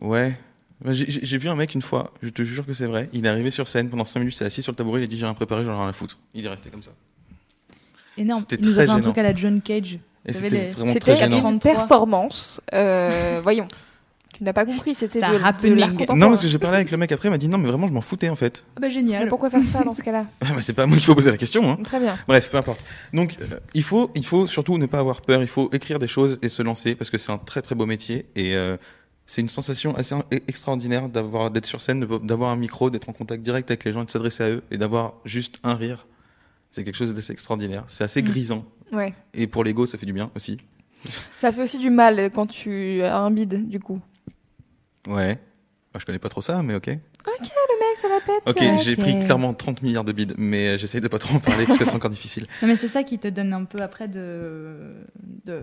ouais. 0.00 0.36
J'ai 0.86 1.10
j'ai- 1.10 1.20
j'ai 1.24 1.38
vu 1.38 1.48
un 1.48 1.54
mec 1.54 1.74
une 1.74 1.82
fois, 1.82 2.12
je 2.22 2.28
te 2.28 2.42
jure 2.42 2.66
que 2.66 2.72
c'est 2.74 2.86
vrai. 2.86 3.08
Il 3.12 3.24
est 3.24 3.28
arrivé 3.28 3.50
sur 3.50 3.68
scène 3.68 3.88
pendant 3.88 4.04
5 4.04 4.20
minutes, 4.20 4.34
il 4.34 4.38
s'est 4.38 4.44
assis 4.44 4.60
sur 4.62 4.72
le 4.72 4.76
tabouret, 4.76 5.00
il 5.00 5.04
a 5.04 5.06
dit 5.06 5.16
j'ai 5.18 5.24
rien 5.24 5.34
préparé, 5.34 5.64
j'en 5.64 5.72
ai 5.72 5.76
rien 5.80 5.88
à 5.88 5.92
foutre. 5.92 6.18
Il 6.34 6.44
est 6.44 6.48
resté 6.48 6.68
comme 6.70 6.82
ça. 6.82 6.90
Énorme. 8.16 8.40
C'était 8.48 8.56
Il 8.62 8.66
nous 8.68 8.72
a 8.78 8.84
très 8.84 8.86
fait 8.86 8.92
un 8.92 9.00
truc 9.00 9.18
à 9.18 9.22
la 9.22 9.34
John 9.34 9.60
Cage. 9.60 9.98
C'était 10.28 10.48
les- 10.48 10.68
vraiment 10.68 10.92
C'était 10.92 11.00
très 11.00 11.16
gênant. 11.16 11.36
une 11.36 11.58
33. 11.58 11.72
performance. 11.72 12.60
Euh, 12.72 13.40
voyons. 13.42 13.66
Tu 14.32 14.42
n'as 14.42 14.52
pas 14.52 14.64
compris, 14.66 14.96
c'était 14.96 15.20
de, 15.20 15.24
un 15.24 15.28
de 15.52 15.74
l'art 15.74 15.90
contemporain. 15.92 16.18
Non, 16.18 16.28
parce 16.30 16.42
que 16.42 16.48
j'ai 16.48 16.58
parlé 16.58 16.78
avec 16.78 16.90
le 16.90 16.96
mec 16.96 17.12
après, 17.12 17.28
il 17.28 17.30
m'a 17.30 17.38
dit 17.38 17.46
non, 17.48 17.56
mais 17.56 17.68
vraiment, 17.68 17.86
je 17.86 17.92
m'en 17.92 18.00
foutais 18.00 18.28
en 18.30 18.34
fait. 18.34 18.64
Ah 18.76 18.80
bah 18.80 18.88
Mais 18.88 18.92
génial. 18.92 19.28
pourquoi 19.28 19.48
faire 19.48 19.62
ça 19.64 19.84
dans 19.84 19.94
ce 19.94 20.02
cas-là 20.02 20.26
Ah, 20.40 20.46
bah, 20.54 20.60
c'est 20.60 20.72
pas 20.72 20.82
à 20.82 20.86
moi 20.86 20.96
qu'il 20.96 21.06
faut 21.06 21.14
poser 21.14 21.30
la 21.30 21.36
question. 21.36 21.70
Hein. 21.70 21.78
Très 21.84 22.00
bien. 22.00 22.18
Bref, 22.26 22.50
peu 22.50 22.56
importe. 22.56 22.84
Donc, 23.12 23.36
euh, 23.40 23.60
il 23.74 23.84
faut, 23.84 24.10
il 24.16 24.26
faut 24.26 24.48
surtout 24.48 24.76
ne 24.76 24.86
pas 24.86 24.98
avoir 24.98 25.20
peur. 25.20 25.40
Il 25.40 25.46
faut 25.46 25.70
écrire 25.72 26.00
des 26.00 26.08
choses 26.08 26.38
et 26.42 26.48
se 26.48 26.62
lancer 26.62 26.96
parce 26.96 27.10
que 27.10 27.18
c'est 27.18 27.30
un 27.30 27.38
très 27.38 27.62
très 27.62 27.76
beau 27.76 27.86
métier 27.86 28.26
et 28.34 28.56
euh, 28.56 28.76
c'est 29.26 29.40
une 29.40 29.48
sensation 29.48 29.94
assez 29.96 30.14
e- 30.14 30.20
extraordinaire 30.48 31.08
d'avoir 31.08 31.50
d'être 31.50 31.66
sur 31.66 31.80
scène, 31.80 32.00
d'avoir 32.22 32.50
un 32.50 32.56
micro, 32.56 32.90
d'être 32.90 33.08
en 33.08 33.12
contact 33.12 33.42
direct 33.42 33.70
avec 33.70 33.84
les 33.84 33.92
gens, 33.92 34.02
et 34.02 34.06
de 34.06 34.10
s'adresser 34.10 34.42
à 34.44 34.50
eux 34.50 34.62
et 34.70 34.78
d'avoir 34.78 35.14
juste 35.24 35.58
un 35.64 35.74
rire. 35.74 36.06
C'est 36.70 36.84
quelque 36.84 36.96
chose 36.96 37.14
d'assez 37.14 37.32
extraordinaire. 37.32 37.84
C'est 37.88 38.04
assez 38.04 38.20
Mm. 38.22 38.26
grisant 38.26 38.64
Ouais. 38.92 39.14
et 39.32 39.46
pour 39.46 39.64
l'ego, 39.64 39.86
ça 39.86 39.96
fait 39.98 40.06
du 40.06 40.12
bien 40.12 40.30
aussi. 40.36 40.58
Ça 41.38 41.52
fait 41.52 41.62
aussi 41.62 41.78
du 41.78 41.90
mal 41.90 42.30
quand 42.34 42.46
tu 42.46 43.02
as 43.02 43.18
un 43.18 43.30
bide, 43.30 43.68
du 43.68 43.78
coup. 43.80 44.00
Ouais. 45.06 45.38
Bah, 45.94 46.00
je 46.00 46.06
connais 46.06 46.18
pas 46.18 46.28
trop 46.28 46.42
ça, 46.42 46.60
mais 46.64 46.74
ok. 46.74 46.88
Le 46.88 46.92
mec 46.92 48.00
sur 48.00 48.08
la 48.08 48.20
tête. 48.20 48.42
Ok, 48.46 48.60
euh, 48.60 48.82
j'ai 48.82 48.94
Ok. 48.94 48.98
pris 48.98 49.18
clairement 49.24 49.54
30 49.54 49.80
milliards 49.82 50.02
de 50.02 50.10
bides, 50.10 50.34
mais 50.36 50.70
euh, 50.70 50.76
j'essaye 50.76 51.00
de 51.00 51.06
pas 51.06 51.20
trop 51.20 51.36
en 51.36 51.38
parler 51.38 51.66
parce 51.66 51.78
que 51.78 51.84
c'est 51.84 51.94
encore 51.94 52.10
difficile. 52.10 52.46
Non, 52.62 52.68
mais 52.68 52.74
c'est 52.74 52.88
ça 52.88 53.04
qui 53.04 53.20
te 53.20 53.28
donne 53.28 53.52
un 53.52 53.64
peu 53.64 53.78
après 53.80 54.08
de. 54.08 54.96
de... 55.44 55.62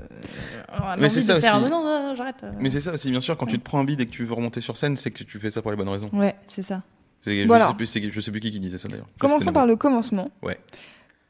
Mais 0.97 1.09
c'est 1.09 1.19
ça 1.19 1.35
de 1.35 1.41
faire. 1.41 1.57
aussi. 1.61 1.69
Non, 1.69 1.83
non, 1.83 2.15
j'arrête. 2.15 2.43
euh. 2.43 2.51
Mais 2.59 2.69
c'est 2.69 2.79
ça 2.79 2.93
aussi, 2.93 3.11
bien 3.11 3.19
sûr, 3.19 3.35
quand 3.35 3.45
tu 3.45 3.59
te 3.59 3.63
prends 3.63 3.79
un 3.79 3.83
bide 3.83 3.99
et 3.99 4.05
que 4.05 4.11
tu 4.11 4.23
veux 4.23 4.33
remonter 4.33 4.61
sur 4.61 4.77
scène, 4.77 4.95
c'est 4.95 5.11
que 5.11 5.23
tu 5.25 5.37
fais 5.37 5.51
ça 5.51 5.61
pour 5.61 5.71
les 5.71 5.75
bonnes 5.77 5.89
raisons. 5.89 6.09
Ouais, 6.13 6.35
c'est 6.47 6.61
ça. 6.63 6.81
Voilà. 7.45 7.65
Je, 7.77 7.85
sais 7.85 7.99
plus, 7.99 8.11
je 8.11 8.21
sais 8.21 8.31
plus 8.31 8.39
qui 8.39 8.51
qui 8.51 8.59
disait 8.61 8.77
ça 8.77 8.87
d'ailleurs. 8.87 9.07
Commençons 9.19 9.51
par 9.51 9.65
le 9.67 9.75
commencement. 9.75 10.31
Ouais. 10.41 10.57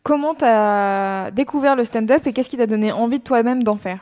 Comment 0.04 0.34
t'as 0.34 1.30
découvert 1.30 1.76
le 1.76 1.84
stand-up 1.84 2.26
et 2.26 2.34
qu'est-ce 2.34 2.50
qui 2.50 2.58
t'a 2.58 2.66
donné 2.66 2.92
envie 2.92 3.20
de 3.20 3.24
toi-même 3.24 3.62
d'en 3.62 3.78
faire? 3.78 4.00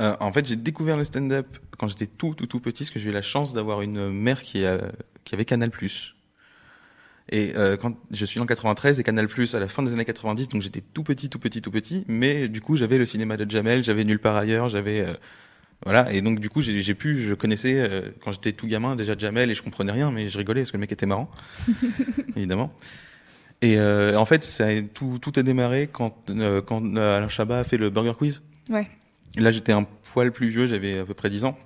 Euh, 0.00 0.16
en 0.18 0.32
fait, 0.32 0.46
j'ai 0.46 0.56
découvert 0.56 0.96
le 0.96 1.04
stand-up 1.04 1.46
quand 1.78 1.88
j'étais 1.88 2.06
tout, 2.06 2.34
tout, 2.34 2.46
tout 2.46 2.60
petit, 2.60 2.84
parce 2.84 2.90
que 2.90 2.98
j'ai 2.98 3.10
eu 3.10 3.12
la 3.12 3.22
chance 3.22 3.52
d'avoir 3.52 3.82
une 3.82 4.08
mère 4.08 4.40
qui, 4.40 4.64
avait 4.64 5.44
Canal+. 5.44 5.70
Et 7.28 7.52
euh, 7.56 7.76
quand 7.76 7.94
je 8.10 8.24
suis 8.24 8.40
en 8.40 8.46
93 8.46 8.98
et 8.98 9.02
Canal+, 9.02 9.28
à 9.52 9.58
la 9.58 9.68
fin 9.68 9.82
des 9.82 9.92
années 9.92 10.06
90, 10.06 10.48
donc 10.48 10.62
j'étais 10.62 10.80
tout 10.80 11.02
petit, 11.02 11.28
tout 11.28 11.38
petit, 11.38 11.60
tout 11.60 11.70
petit, 11.70 12.04
mais 12.08 12.48
du 12.48 12.60
coup 12.60 12.76
j'avais 12.76 12.98
le 12.98 13.06
cinéma 13.06 13.36
de 13.36 13.48
Jamel, 13.48 13.84
j'avais 13.84 14.04
nulle 14.04 14.18
part 14.18 14.36
ailleurs, 14.36 14.68
j'avais 14.68 15.02
euh, 15.02 15.14
voilà, 15.84 16.12
et 16.12 16.20
donc 16.20 16.40
du 16.40 16.50
coup 16.50 16.62
j'ai 16.62 16.94
pu, 16.94 17.22
je 17.22 17.34
connaissais 17.34 18.12
quand 18.24 18.32
j'étais 18.32 18.52
tout 18.52 18.66
gamin 18.66 18.96
déjà 18.96 19.16
Jamel 19.16 19.50
et 19.50 19.54
je 19.54 19.62
comprenais 19.62 19.92
rien, 19.92 20.10
mais 20.10 20.28
je 20.28 20.36
rigolais 20.36 20.62
parce 20.62 20.72
que 20.72 20.76
le 20.76 20.80
mec 20.80 20.92
était 20.92 21.06
marrant, 21.06 21.30
évidemment. 22.36 22.74
Et 23.62 23.78
euh, 23.78 24.18
en 24.18 24.24
fait, 24.24 24.42
ça 24.42 24.66
tout, 24.92 25.18
tout 25.22 25.32
a 25.36 25.42
démarré 25.44 25.88
quand, 25.90 26.30
euh, 26.30 26.60
quand 26.60 26.84
euh, 26.96 27.16
Alain 27.16 27.28
Chabat 27.28 27.60
a 27.60 27.64
fait 27.64 27.78
le 27.78 27.90
Burger 27.90 28.14
Quiz. 28.18 28.42
Ouais. 28.68 28.88
Là, 29.36 29.52
j'étais 29.52 29.72
un 29.72 29.84
poil 29.84 30.32
plus 30.32 30.48
vieux, 30.48 30.66
j'avais 30.66 30.98
à 30.98 31.04
peu 31.04 31.14
près 31.14 31.30
10 31.30 31.44
ans. 31.44 31.56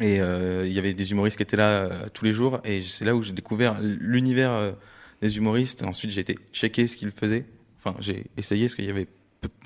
Et 0.00 0.18
euh, 0.20 0.64
il 0.66 0.72
y 0.72 0.78
avait 0.78 0.94
des 0.94 1.10
humoristes 1.12 1.36
qui 1.36 1.42
étaient 1.42 1.58
là 1.58 1.68
euh, 1.68 2.08
tous 2.14 2.24
les 2.24 2.32
jours. 2.32 2.60
Et 2.64 2.80
c'est 2.80 3.04
là 3.04 3.14
où 3.14 3.22
j'ai 3.22 3.32
découvert 3.32 3.76
l'univers 3.82 4.74
des 5.20 5.36
humoristes. 5.36 5.84
Ensuite, 5.84 6.10
j'ai 6.10 6.22
été 6.22 6.38
checker 6.52 6.86
ce 6.86 6.96
qu'ils 6.96 7.12
faisaient. 7.12 7.44
Enfin, 7.78 7.94
j'ai 8.00 8.24
essayé, 8.38 8.66
parce 8.66 8.74
qu'il 8.76 8.86
y 8.86 8.90
avait 8.90 9.06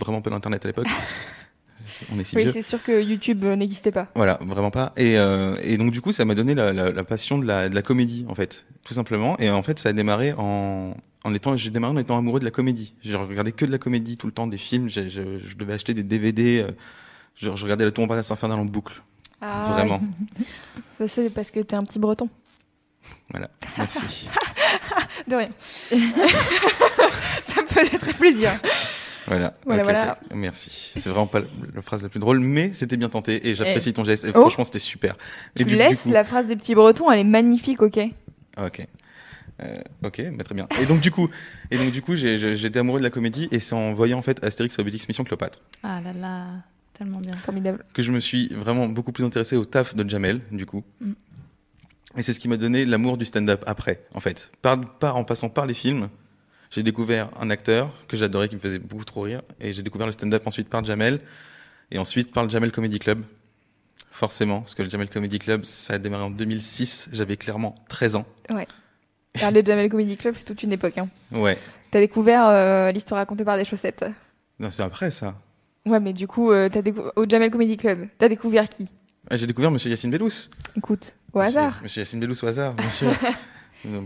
vraiment 0.01 0.21
peu 0.23 0.31
d'internet 0.31 0.65
à 0.65 0.69
l'époque. 0.69 0.89
On 2.13 2.19
est 2.19 2.25
si 2.25 2.35
Oui, 2.35 2.49
c'est 2.53 2.63
sûr 2.63 2.83
que 2.83 3.01
YouTube 3.01 3.45
n'existait 3.45 3.93
pas. 3.93 4.09
Voilà, 4.17 4.41
vraiment 4.43 4.71
pas. 4.71 4.93
Et, 4.97 5.19
euh, 5.19 5.55
et 5.63 5.77
donc 5.77 5.93
du 5.93 6.01
coup, 6.01 6.13
ça 6.13 6.25
m'a 6.25 6.35
donné 6.35 6.55
la, 6.55 6.73
la, 6.73 6.91
la 6.91 7.05
passion 7.05 7.39
de 7.39 7.47
la, 7.47 7.69
de 7.69 7.75
la 7.75 7.83
comédie, 7.83 8.25
en 8.29 8.35
fait, 8.35 8.67
tout 8.85 8.95
simplement. 8.95 9.39
Et 9.39 9.51
en 9.51 9.63
fait, 9.63 9.79
ça 9.79 9.91
a 9.91 9.93
démarré 9.93 10.33
en, 10.37 10.97
en 11.25 11.35
étant, 11.35 11.57
j'ai 11.57 11.71
démarré 11.71 11.95
en 11.95 11.99
étant 11.99 12.17
amoureux 12.19 12.39
de 12.41 12.45
la 12.45 12.51
comédie. 12.51 12.95
Je 13.03 13.17
regardais 13.17 13.53
que 13.53 13.65
de 13.65 13.71
la 13.73 13.79
comédie 13.79 14.17
tout 14.17 14.27
le 14.27 14.33
temps, 14.33 14.47
des 14.47 14.59
films. 14.59 14.89
Je, 14.89 15.09
je 15.09 15.57
devais 15.57 15.73
acheter 15.73 15.95
des 15.95 16.03
DVD. 16.03 16.61
euh, 16.69 16.73
je, 17.37 17.55
je 17.55 17.63
regardais 17.65 17.85
la 17.85 17.91
tour 17.91 18.03
Montparnasse 18.03 18.31
infernale 18.31 18.59
en 18.59 18.65
boucle, 18.65 19.03
Ah, 19.41 19.65
vraiment. 19.73 20.01
oui. 21.01 21.07
C'est 21.09 21.31
parce 21.33 21.51
que 21.51 21.61
t'es 21.61 21.75
un 21.77 21.85
petit 21.85 21.99
breton. 21.99 22.29
Voilà, 23.31 23.51
merci. 23.77 24.29
De 25.29 25.37
rien. 25.37 25.49
Ça 27.43 27.63
me 27.63 27.67
faisait 27.69 27.99
très 27.99 28.13
plaisir. 28.13 28.51
Voilà, 29.27 29.55
Voilà. 29.65 30.19
Merci. 30.35 30.93
C'est 30.97 31.09
vraiment 31.09 31.27
pas 31.27 31.41
la, 31.75 31.83
phrase 31.83 32.03
la 32.03 32.09
plus 32.09 32.21
drôle, 32.21 32.41
mais 32.41 32.73
c'était 32.75 32.97
bien 32.99 33.09
tenté 33.09 33.49
et 33.49 33.55
j'apprécie 33.55 33.93
ton 33.93 34.05
geste. 34.05 34.25
Et 34.25 34.29
Oh. 34.35 34.41
franchement, 34.43 34.65
c'était 34.65 34.79
super. 34.79 35.17
Tu 35.57 35.63
Et 35.63 35.65
du- 35.65 35.71
du 35.73 35.77
laisses 35.77 36.03
coup- 36.03 36.11
la 36.11 36.25
phrase 36.25 36.47
des 36.47 36.57
petits 36.57 36.75
bretons, 36.75 37.11
elle 37.11 37.21
est 37.21 37.25
magnifique, 37.25 37.81
ok? 37.83 37.99
Ah, 38.57 38.67
Ok. 38.67 38.87
Euh, 39.63 39.81
ok, 40.03 40.23
bah, 40.33 40.45
très 40.45 40.55
bien. 40.55 40.67
Et 40.81 40.87
donc 40.87 41.01
du 41.01 41.11
coup, 41.11 41.31
et 41.71 41.79
donc 41.79 41.93
du 41.93 42.03
coup, 42.03 42.17
j'étais 42.17 42.79
amoureux 42.79 42.99
de 42.99 43.05
la 43.05 43.11
comédie 43.11 43.49
et 43.53 43.61
c'est 43.61 43.75
en 43.75 43.93
voyant 43.93 44.19
en 44.19 44.23
fait 44.23 44.45
Astérix 44.45 44.79
Obélix 44.79 45.07
Mission 45.09 45.25
Cléopâtre 45.25 45.61
Ah 45.83 46.01
là 46.01 46.13
là, 46.13 46.47
tellement 46.93 47.21
bien. 47.21 47.37
Formidable. 47.37 47.85
que 47.93 48.03
je 48.03 48.11
me 48.11 48.21
suis 48.21 48.49
vraiment 48.49 48.89
beaucoup 48.89 49.13
plus 49.13 49.25
intéressé 49.25 49.57
au 49.57 49.65
taf 49.65 49.95
de 49.95 50.09
Jamel, 50.09 50.41
du 50.51 50.67
coup. 50.67 50.83
Mm. 51.01 51.13
Et 52.17 52.23
c'est 52.23 52.33
ce 52.33 52.41
qui 52.41 52.49
m'a 52.49 52.57
donné 52.57 52.85
l'amour 52.85 53.17
du 53.17 53.25
stand-up 53.25 53.65
après, 53.67 54.05
en 54.15 54.21
fait. 54.21 54.53
Par, 54.63 54.81
par, 54.99 55.17
en 55.17 55.25
passant 55.25 55.49
par 55.49 55.67
les 55.67 55.75
films, 55.75 56.09
j'ai 56.71 56.83
découvert 56.83 57.31
un 57.41 57.51
acteur 57.51 57.93
que 58.07 58.17
j'adorais, 58.17 58.49
qui 58.49 58.55
me 58.55 58.61
faisait 58.61 58.79
beaucoup 58.79 59.05
trop 59.05 59.23
rire. 59.23 59.43
Et 59.61 59.73
j'ai 59.73 59.83
découvert 59.83 60.07
le 60.07 60.13
stand-up 60.13 60.47
ensuite 60.47 60.69
par 60.69 60.85
Jamel. 60.85 61.21
Et 61.91 61.99
ensuite 61.99 62.33
par 62.33 62.45
le 62.45 62.51
Jamel 62.51 62.71
Comedy 62.73 62.99
Club. 62.99 63.25
Forcément, 64.11 64.61
parce 64.61 64.77
que 64.77 64.83
le 64.83 64.91
Jamel 64.91 65.09
Comedy 65.09 65.41
Club, 65.41 65.65
ça 65.65 65.95
a 65.95 65.99
démarré 65.99 66.23
en 66.23 66.31
2006. 66.31 67.09
J'avais 67.13 67.37
clairement 67.37 67.75
13 67.89 68.17
ans. 68.17 68.27
Car 69.39 69.51
le 69.53 69.63
Jamel 69.65 69.89
Comedy 69.89 70.17
Club, 70.17 70.35
c'est 70.37 70.45
toute 70.45 70.63
une 70.63 70.73
époque. 70.73 70.97
Hein. 70.99 71.09
Ouais. 71.33 71.59
T'as 71.91 72.01
découvert 72.01 72.47
euh, 72.49 72.93
l'histoire 72.93 73.19
racontée 73.19 73.45
par 73.45 73.57
des 73.57 73.65
chaussettes. 73.65 74.05
Non, 74.59 74.71
c'est 74.71 74.83
après 74.83 75.11
ça. 75.11 75.35
Ouais, 75.87 76.01
mais 76.01 76.13
du 76.13 76.27
coup, 76.27 76.51
euh, 76.51 76.69
t'as 76.69 76.83
décou- 76.83 77.11
au 77.17 77.29
Jamel 77.29 77.51
Comedy 77.51 77.77
Club, 77.77 78.07
t'as 78.19 78.29
découvert 78.29 78.69
qui? 78.69 78.89
Ah, 79.31 79.37
J'ai 79.37 79.47
découvert 79.47 79.71
Monsieur 79.71 79.91
Yacine 79.91 80.11
Bellous. 80.11 80.49
Écoute, 80.77 81.15
au 81.33 81.39
Monsieur- 81.41 81.59
hasard. 81.59 81.81
Monsieur 81.83 82.01
Yacine 82.03 82.21
Bellous 82.21 82.43
au 82.43 82.47
hasard, 82.47 82.75
bien 82.75 82.91
sûr. 82.91 83.09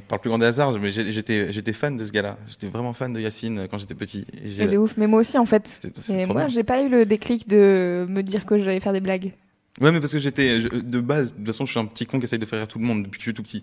Par 0.08 0.18
le 0.18 0.20
plus 0.20 0.28
grand 0.28 0.38
des 0.38 0.46
hasards, 0.46 0.72
mais 0.80 0.90
j'ai- 0.90 1.12
j'étais 1.12 1.52
j'étais 1.52 1.72
fan 1.72 1.96
de 1.96 2.04
ce 2.04 2.10
gars-là. 2.10 2.36
J'étais 2.48 2.66
vraiment 2.66 2.92
fan 2.92 3.12
de 3.12 3.20
Yacine 3.20 3.68
quand 3.70 3.78
j'étais 3.78 3.94
petit. 3.94 4.24
Et 4.42 4.48
j'ai- 4.48 4.64
Et 4.64 4.66
de 4.66 4.76
ouf, 4.76 4.94
mais 4.96 5.06
moi 5.06 5.20
aussi 5.20 5.38
en 5.38 5.44
fait. 5.44 5.68
C'était- 5.68 6.00
c'était 6.00 6.22
Et 6.22 6.24
trop 6.24 6.32
moi, 6.32 6.42
bien. 6.46 6.48
j'ai 6.48 6.64
pas 6.64 6.82
eu 6.82 6.88
le 6.88 7.06
déclic 7.06 7.46
de 7.48 8.04
me 8.08 8.22
dire 8.22 8.44
que 8.44 8.58
j'allais 8.58 8.80
faire 8.80 8.92
des 8.92 9.00
blagues. 9.00 9.34
Ouais, 9.80 9.92
mais 9.92 10.00
parce 10.00 10.12
que 10.12 10.18
j'étais 10.18 10.60
je- 10.62 10.68
de 10.68 11.00
base, 11.00 11.32
de 11.32 11.36
toute 11.38 11.46
façon, 11.46 11.64
je 11.64 11.70
suis 11.70 11.78
un 11.78 11.84
petit 11.86 12.06
con 12.06 12.18
qui 12.18 12.24
essaye 12.24 12.40
de 12.40 12.46
faire 12.46 12.58
rire 12.58 12.66
tout 12.66 12.80
le 12.80 12.84
monde 12.86 13.04
depuis 13.04 13.18
que 13.18 13.22
je 13.22 13.30
suis 13.30 13.34
tout 13.34 13.44
petit. 13.44 13.62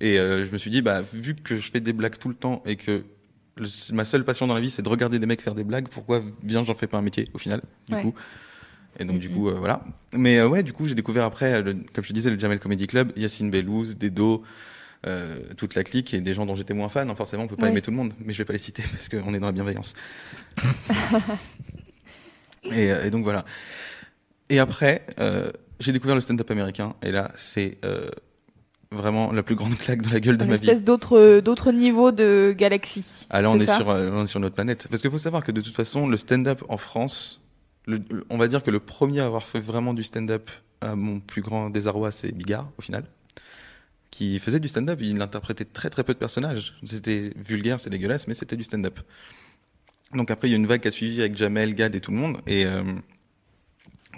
Et 0.00 0.18
euh, 0.18 0.44
je 0.44 0.52
me 0.52 0.58
suis 0.58 0.70
dit, 0.70 0.82
bah, 0.82 1.00
vu 1.00 1.34
que 1.34 1.56
je 1.56 1.70
fais 1.70 1.80
des 1.80 1.92
blagues 1.92 2.18
tout 2.18 2.28
le 2.28 2.34
temps 2.34 2.62
et 2.66 2.76
que 2.76 3.04
le- 3.56 3.94
ma 3.94 4.04
seule 4.04 4.24
passion 4.24 4.46
dans 4.46 4.54
la 4.54 4.60
vie, 4.60 4.70
c'est 4.70 4.82
de 4.82 4.88
regarder 4.88 5.18
des 5.18 5.26
mecs 5.26 5.40
faire 5.42 5.54
des 5.54 5.64
blagues, 5.64 5.88
pourquoi 5.88 6.22
bien 6.42 6.64
j'en 6.64 6.74
fais 6.74 6.86
pas 6.86 6.98
un 6.98 7.02
métier 7.02 7.28
au 7.32 7.38
final, 7.38 7.62
du 7.88 7.94
Ouais. 7.94 8.02
coup. 8.02 8.14
Et 8.98 9.04
donc 9.04 9.18
du 9.18 9.28
coup, 9.30 9.48
euh, 9.48 9.54
voilà. 9.54 9.82
Mais 10.12 10.38
euh, 10.38 10.48
ouais, 10.48 10.62
du 10.62 10.72
coup, 10.72 10.88
j'ai 10.88 10.94
découvert 10.94 11.24
après, 11.24 11.54
euh, 11.54 11.62
le- 11.62 11.74
comme 11.92 12.02
je 12.04 12.08
te 12.08 12.12
disais, 12.14 12.30
le 12.30 12.38
Jamel 12.38 12.58
Comedy 12.58 12.86
Club, 12.86 13.12
Yacine 13.16 13.50
Bellouz, 13.50 13.96
Dedo, 13.98 14.42
euh, 15.06 15.38
toute 15.56 15.74
la 15.74 15.84
clique 15.84 16.14
et 16.14 16.20
des 16.20 16.34
gens 16.34 16.46
dont 16.46 16.54
j'étais 16.54 16.74
moins 16.74 16.88
fan. 16.88 17.08
hein, 17.10 17.14
forcément, 17.14 17.44
on 17.44 17.46
peut 17.46 17.56
pas 17.56 17.64
Ouais. 17.64 17.68
aimer 17.70 17.82
tout 17.82 17.90
le 17.90 17.96
monde, 17.96 18.12
mais 18.24 18.32
je 18.32 18.38
vais 18.38 18.44
pas 18.46 18.52
les 18.54 18.58
citer 18.58 18.82
parce 18.92 19.08
qu'on 19.08 19.34
est 19.34 19.38
dans 19.40 19.46
la 19.46 19.52
bienveillance. 19.52 19.94
et, 22.64 22.86
et 23.04 23.10
donc 23.10 23.24
voilà. 23.24 23.44
Et 24.48 24.58
après, 24.58 25.04
j'ai 25.80 25.92
découvert 25.92 26.14
le 26.14 26.20
stand-up 26.20 26.50
américain 26.50 26.94
et 27.02 27.12
là, 27.12 27.30
c'est 27.36 27.78
vraiment 28.92 29.32
la 29.32 29.42
plus 29.42 29.54
grande 29.54 29.76
claque 29.78 30.02
dans 30.02 30.10
la 30.10 30.20
gueule 30.20 30.36
de 30.36 30.44
Une 30.44 30.50
ma 30.50 30.56
vie. 30.56 30.62
espèce 30.68 30.84
d'autre 30.84 31.40
d'autre 31.40 31.72
niveau 31.72 32.12
de 32.12 32.54
galaxie. 32.56 33.26
Ah 33.30 33.42
là, 33.42 33.50
on 33.50 33.58
est, 33.60 33.66
sur, 33.66 33.90
euh, 33.90 34.10
on 34.12 34.22
est 34.24 34.26
sur 34.26 34.40
notre 34.40 34.54
planète. 34.54 34.86
Parce 34.90 35.02
qu'il 35.02 35.10
faut 35.10 35.18
savoir 35.18 35.42
que 35.44 35.52
de 35.52 35.60
toute 35.60 35.74
façon, 35.74 36.06
le 36.08 36.16
stand-up 36.16 36.62
en 36.68 36.76
France, 36.76 37.40
le- 37.86 38.00
on 38.30 38.36
va 38.36 38.48
dire 38.48 38.62
que 38.62 38.70
le 38.70 38.80
premier 38.80 39.20
à 39.20 39.26
avoir 39.26 39.44
fait 39.44 39.60
vraiment 39.60 39.94
du 39.94 40.02
stand-up, 40.04 40.50
à 40.80 40.94
mon 40.94 41.20
plus 41.20 41.42
grand 41.42 41.70
désarroi, 41.70 42.10
c'est 42.12 42.32
Bigard, 42.32 42.68
au 42.78 42.82
final. 42.82 43.04
Qui 44.10 44.38
faisait 44.38 44.60
du 44.60 44.68
stand-up, 44.68 44.98
il 45.02 45.20
interprétait 45.20 45.64
très 45.64 45.90
très 45.90 46.02
peu 46.04 46.14
de 46.14 46.18
personnages. 46.18 46.74
C'était 46.84 47.32
vulgaire, 47.36 47.78
c'est 47.80 47.90
dégueulasse, 47.90 48.28
mais 48.28 48.34
c'était 48.34 48.56
du 48.56 48.64
stand-up. 48.64 48.98
Donc 50.14 50.30
après, 50.30 50.48
il 50.48 50.52
y 50.52 50.54
a 50.54 50.56
une 50.56 50.66
vague 50.66 50.80
qui 50.80 50.88
a 50.88 50.90
suivi 50.90 51.20
avec 51.20 51.36
Jamel, 51.36 51.74
Gad 51.74 51.94
et 51.96 52.00
tout 52.00 52.12
le 52.12 52.16
monde. 52.16 52.38
Et 52.46 52.64
euh, 52.64 52.82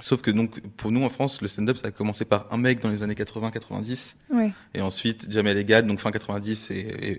sauf 0.00 0.20
que 0.22 0.30
donc 0.30 0.60
pour 0.76 0.90
nous 0.92 1.02
en 1.04 1.08
France, 1.08 1.40
le 1.42 1.48
stand-up 1.48 1.76
ça 1.76 1.88
a 1.88 1.90
commencé 1.90 2.24
par 2.24 2.46
un 2.52 2.56
mec 2.58 2.80
dans 2.80 2.88
les 2.88 3.02
années 3.02 3.14
80-90 3.14 4.14
Ouais. 4.32 4.52
et 4.74 4.80
ensuite 4.80 5.30
Jamel 5.30 5.56
et 5.58 5.64
Gad, 5.64 5.86
donc 5.86 6.00
fin 6.00 6.10
90 6.10 6.70
et, 6.70 6.74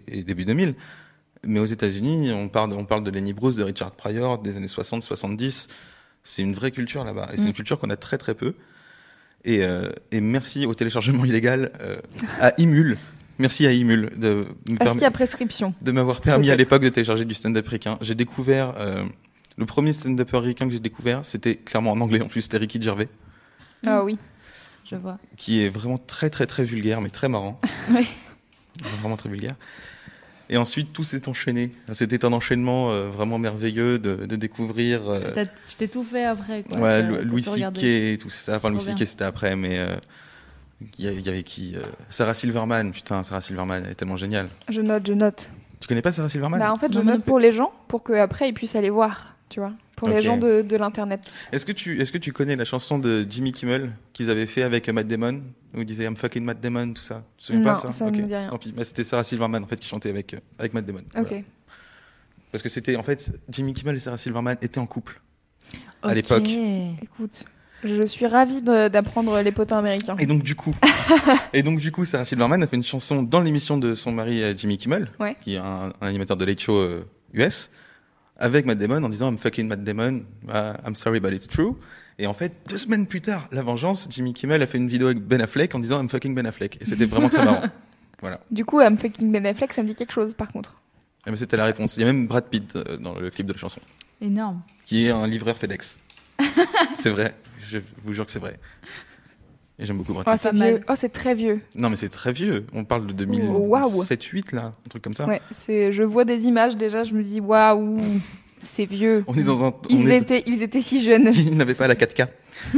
et- 0.10 0.20
et 0.20 0.24
début 0.24 0.46
2000. 0.46 0.76
Mais 1.46 1.60
aux 1.60 1.66
États-Unis, 1.66 2.32
on 2.34 2.50
parle, 2.50 2.74
on 2.74 2.84
parle 2.86 3.04
de 3.04 3.12
Lenny 3.12 3.32
Bruce, 3.32 3.56
de 3.56 3.64
Richard 3.64 3.92
Pryor, 3.94 4.40
des 4.40 4.58
années 4.58 4.68
60-70. 4.68 5.68
C'est 6.24 6.42
une 6.42 6.54
vraie 6.54 6.72
culture 6.72 7.06
là-bas. 7.06 7.30
Et 7.32 7.38
c'est 7.38 7.44
Mm. 7.44 7.48
une 7.48 7.54
culture 7.54 7.80
qu'on 7.80 7.90
a 7.90 7.96
très 7.96 8.18
très 8.18 8.34
peu. 8.36 8.56
Et, 9.46 9.64
euh, 9.64 9.90
et 10.12 10.20
merci 10.20 10.66
au 10.66 10.74
téléchargement 10.74 11.24
illégal 11.24 11.72
euh, 11.82 11.98
à 12.42 12.52
Imul. 12.60 12.98
Merci 13.38 13.66
à 13.66 13.72
Imul 13.72 14.10
de, 14.18 14.46
me 14.68 14.78
de 15.82 15.92
m'avoir 15.94 16.20
permis 16.20 16.52
à 16.52 16.58
l'époque 16.58 16.82
de 16.82 16.90
télécharger 16.90 17.24
du 17.24 17.34
stand-up 17.34 17.66
ricain. 17.70 17.98
J'ai 18.02 18.16
découvert 18.16 18.76
euh, 18.78 19.06
le 19.60 19.66
premier 19.66 19.94
stand-upper 19.94 20.38
ricain 20.40 20.66
que 20.68 20.72
j'ai 20.72 20.80
découvert, 20.80 21.26
c'était 21.26 21.56
clairement 21.56 21.92
en 21.92 22.02
anglais 22.02 22.22
en 22.22 22.28
plus, 22.28 22.42
c'était 22.42 22.58
Ricky 22.58 22.82
Gervais, 22.82 23.10
Ah 23.86 24.04
oui. 24.04 24.18
Je 24.86 24.96
vois. 24.96 25.20
qui 25.38 25.62
est 25.64 25.70
vraiment 25.70 25.98
très 26.00 26.30
très 26.32 26.48
très 26.48 26.64
vulgaire, 26.64 27.02
mais 27.02 27.10
très 27.10 27.30
marrant. 27.30 27.60
Oui. 27.92 28.08
Vraiment 29.02 29.18
très 29.18 29.30
vulgaire. 29.30 29.56
Et 30.50 30.58
ensuite, 30.58 30.94
tout 30.94 31.04
s'est 31.04 31.28
enchaîné. 31.28 31.72
C'était 31.92 32.24
un 32.26 32.32
enchaînement 32.34 32.92
euh, 32.92 33.10
vraiment 33.10 33.38
merveilleux 33.38 34.00
de, 34.00 34.26
de 34.26 34.36
découvrir. 34.36 35.08
euh, 35.08 35.32
T'as- 35.36 35.46
Tu 35.46 35.76
t'es 35.78 35.88
tout 35.90 36.04
fait 36.04 36.24
après. 36.26 36.64
Quoi. 36.64 36.80
ouais, 36.80 37.24
Louis 37.24 37.44
tout 37.44 37.54
C.K. 37.56 38.18
tout 38.20 38.30
ça. 38.30 38.56
Enfin, 38.56 38.70
Louis. 38.70 38.80
C.K. 38.82 39.06
c'était 39.06 39.26
après, 39.26 39.56
mais 39.56 39.78
euh, 39.80 39.96
il 40.98 41.06
y, 41.06 41.30
avait 41.30 41.44
qui 41.44 41.76
euh, 41.76 41.82
Sarah 42.10 42.34
Silverman. 42.34 42.92
Putain, 42.94 43.22
Sarah 43.24 43.42
Silverman, 43.42 43.84
elle 43.86 43.92
est 43.92 43.96
tellement 43.96 44.16
géniale. 44.16 44.48
Je 44.70 44.80
note, 44.82 45.06
je 45.06 45.14
note. 45.14 45.52
Tu 45.82 45.88
connais 45.88 46.02
pas 46.02 46.12
Sarah 46.14 46.30
Silverman? 46.30 46.60
Bah, 46.60 46.72
en 46.72 46.78
fait, 46.78 46.92
je 46.92 46.98
Non, 47.00 47.04
moi 47.04 47.12
non 47.14 47.18
note 47.20 47.26
pour 47.26 47.40
les 47.40 47.52
gens, 47.52 47.72
pour 47.90 48.04
qu'après 48.04 48.48
ils 48.50 48.54
puissent 48.54 48.76
aller 48.76 48.90
voir, 48.90 49.36
tu 49.50 49.60
vois. 49.60 49.74
Pour 49.96 50.08
les 50.10 50.22
gens 50.22 50.38
de, 50.38 50.62
de 50.62 50.78
l'internet. 50.78 51.22
Est-ce 51.52 51.66
que 51.66 51.72
tu 51.72 52.00
est-ce 52.02 52.12
que 52.12 52.18
tu 52.18 52.32
connais 52.32 52.56
la 52.56 52.66
chanson 52.66 53.00
de 53.00 53.26
Jimmy 53.30 53.52
Kimmel 53.52 53.92
qu'ils 54.14 54.30
avaient 54.30 54.46
fait 54.46 54.62
avec 54.64 54.88
Matt 54.90 55.08
Damon 55.08 55.42
où 55.76 55.80
il 55.82 55.86
disait 55.86 56.06
I'm 56.06 56.16
fucking 56.16 56.44
Matt 56.46 56.62
Damon 56.62 56.94
tout 56.94 57.02
ça? 57.04 57.24
Tu 57.38 57.42
te 57.42 57.46
souviens 57.48 57.62
Non, 57.62 57.66
pas 57.66 57.76
de 57.76 57.82
ça? 57.82 57.92
ça 57.92 58.06
me 58.06 58.12
dit 58.12 58.22
rien. 58.24 58.50
Tant 58.50 58.58
pis. 58.58 58.72
Bah, 58.72 58.86
c'était 58.86 59.04
Sarah 59.04 59.24
Silverman 59.24 59.64
en 59.64 59.68
fait 59.68 59.80
qui 59.80 59.88
chantait 59.88 60.10
avec 60.10 60.34
euh, 60.36 60.38
avec 60.58 60.74
Matt 60.74 60.86
Damon. 60.86 61.02
Ok. 61.18 61.28
Voilà. 61.28 61.42
Parce 62.52 62.64
que 62.64 62.70
c'était 62.70 62.96
en 62.96 63.04
fait 63.04 63.40
Jimmy 63.50 63.74
Kimmel 63.74 63.96
et 63.96 64.00
Sarah 64.00 64.18
Silverman 64.18 64.58
étaient 64.62 64.80
en 64.80 64.86
couple. 64.88 65.20
à 66.02 66.14
l'époque. 66.14 66.48
Écoute, 67.04 67.46
je 67.84 68.04
suis 68.06 68.26
ravie 68.26 68.62
d'apprendre 68.62 69.40
les 69.42 69.52
potins 69.52 69.78
américains. 69.80 70.16
Et 70.20 70.26
donc 70.26 70.44
du 70.44 70.56
coup 70.56 70.74
et 71.54 71.62
donc 71.64 71.80
du 71.80 71.92
coup 71.92 72.06
Sarah 72.06 72.26
Silverman 72.26 72.62
a 72.64 72.68
fait 72.68 72.76
une 72.78 72.84
chanson 72.84 73.22
dans 73.24 73.42
l'émission 73.42 73.78
de 73.78 73.96
son 73.96 74.12
mari 74.12 74.42
euh, 74.44 74.54
Jimmy 74.56 74.78
Kimmel 74.78 75.10
Ouais. 75.20 75.36
qui 75.42 75.56
est 75.56 75.58
un, 75.60 75.94
un 76.02 76.08
animateur 76.08 76.38
de 76.38 76.46
Late 76.46 76.60
Show 76.62 76.78
euh, 76.78 77.04
US 77.34 77.70
avec 78.40 78.66
Matt 78.66 78.80
Damon 78.80 79.04
en 79.04 79.10
disant 79.10 79.30
I'm 79.32 79.38
fucking 79.38 79.68
Matt 79.68 79.84
Damon 79.84 80.24
uh, 80.48 80.74
I'm 80.86 80.96
sorry 80.96 81.20
but 81.20 81.32
it's 81.32 81.48
true. 81.48 81.76
Et 82.18 82.26
en 82.26 82.34
fait 82.34 82.54
deux 82.68 82.78
semaines 82.78 83.06
plus 83.06 83.22
tard 83.22 83.48
la 83.52 83.62
vengeance 83.62 84.08
Jimmy 84.10 84.34
Kimmel 84.34 84.62
a 84.62 84.68
fait 84.68 84.78
une 84.78 84.88
vidéo 84.90 85.08
avec 85.08 85.20
Ben 85.20 85.42
Affleck 85.42 85.76
en 85.76 85.80
disant 85.80 86.02
I'm 86.02 86.10
fucking 86.10 86.34
Ben 86.34 86.46
Affleck. 86.48 86.82
Et 86.82 86.86
c'était 86.86 87.06
vraiment 87.06 87.30
très 87.30 87.46
marrant. 87.46 87.62
Voilà. 88.22 88.42
Du 88.52 88.66
coup, 88.66 88.82
I'm 88.82 88.98
fucking 88.98 89.32
Ben 89.32 89.46
Affleck, 89.46 89.72
ça 89.72 89.82
me 89.82 89.88
dit 89.88 89.96
quelque 89.96 90.12
chose 90.12 90.34
par 90.34 90.52
contre. 90.52 90.76
Ben, 91.26 91.34
c'était 91.38 91.56
la 91.56 91.64
réponse. 91.64 91.96
Il 91.96 92.02
y 92.02 92.04
a 92.04 92.08
même 92.08 92.28
Brad 92.28 92.46
Pitt 92.50 92.76
euh, 92.76 92.98
dans 92.98 93.18
le 93.18 93.30
clip 93.30 93.48
de 93.48 93.54
la 93.54 93.60
chanson. 93.60 93.80
Énorme. 94.20 94.62
qui 94.84 95.06
est 95.06 95.12
un 95.12 95.26
livreur 95.26 95.56
FedEx. 95.56 95.98
C'est 96.96 97.12
vrai. 97.12 97.34
Je 97.62 97.78
vous 98.04 98.14
jure 98.14 98.26
que 98.26 98.32
c'est 98.32 98.40
vrai 98.40 98.60
et 99.80 99.86
j'aime 99.86 99.98
beaucoup 99.98 100.14
Brad 100.14 100.28
Oh, 100.30 100.38
c'est 100.42 100.54
vieux. 100.54 100.82
Oh, 100.90 100.94
c'est 100.98 101.10
très 101.10 101.34
vieux. 101.34 101.62
non 101.76 101.90
mais 101.90 101.96
c'est 101.96 102.10
très 102.10 102.32
vieux 102.34 102.66
on 102.74 102.84
parle 102.86 103.08
de 103.08 103.26
Oh, 103.26 103.58
waouh. 103.68 104.04
2007-8 104.04 104.54
là 104.56 104.74
un 104.86 104.90
truc 104.90 105.02
comme 105.04 105.14
ça 105.14 105.26
Ouais, 105.26 105.42
c'est. 105.52 105.92
Je 105.94 106.04
vois 106.04 106.26
des 106.26 106.44
images 106.46 106.76
déjà, 106.76 107.04
je 107.04 107.14
me 107.16 107.24
dis 107.24 107.40
waouh, 107.40 107.98
c'est 108.62 108.86
vieux. 108.86 109.24
on 109.28 109.34
est 109.36 109.44
dans 109.44 109.64
un 109.64 109.70
on 109.70 109.74
Ils 109.90 110.10
est- 110.12 110.18
étaient, 110.18 110.44
ils 110.48 110.62
étaient 110.64 110.82
si 110.82 111.04
jeunes. 111.04 111.28
il 111.34 111.56
n'avait 111.58 111.76
pas 111.76 111.88
la 111.88 111.96
4K. 111.96 112.28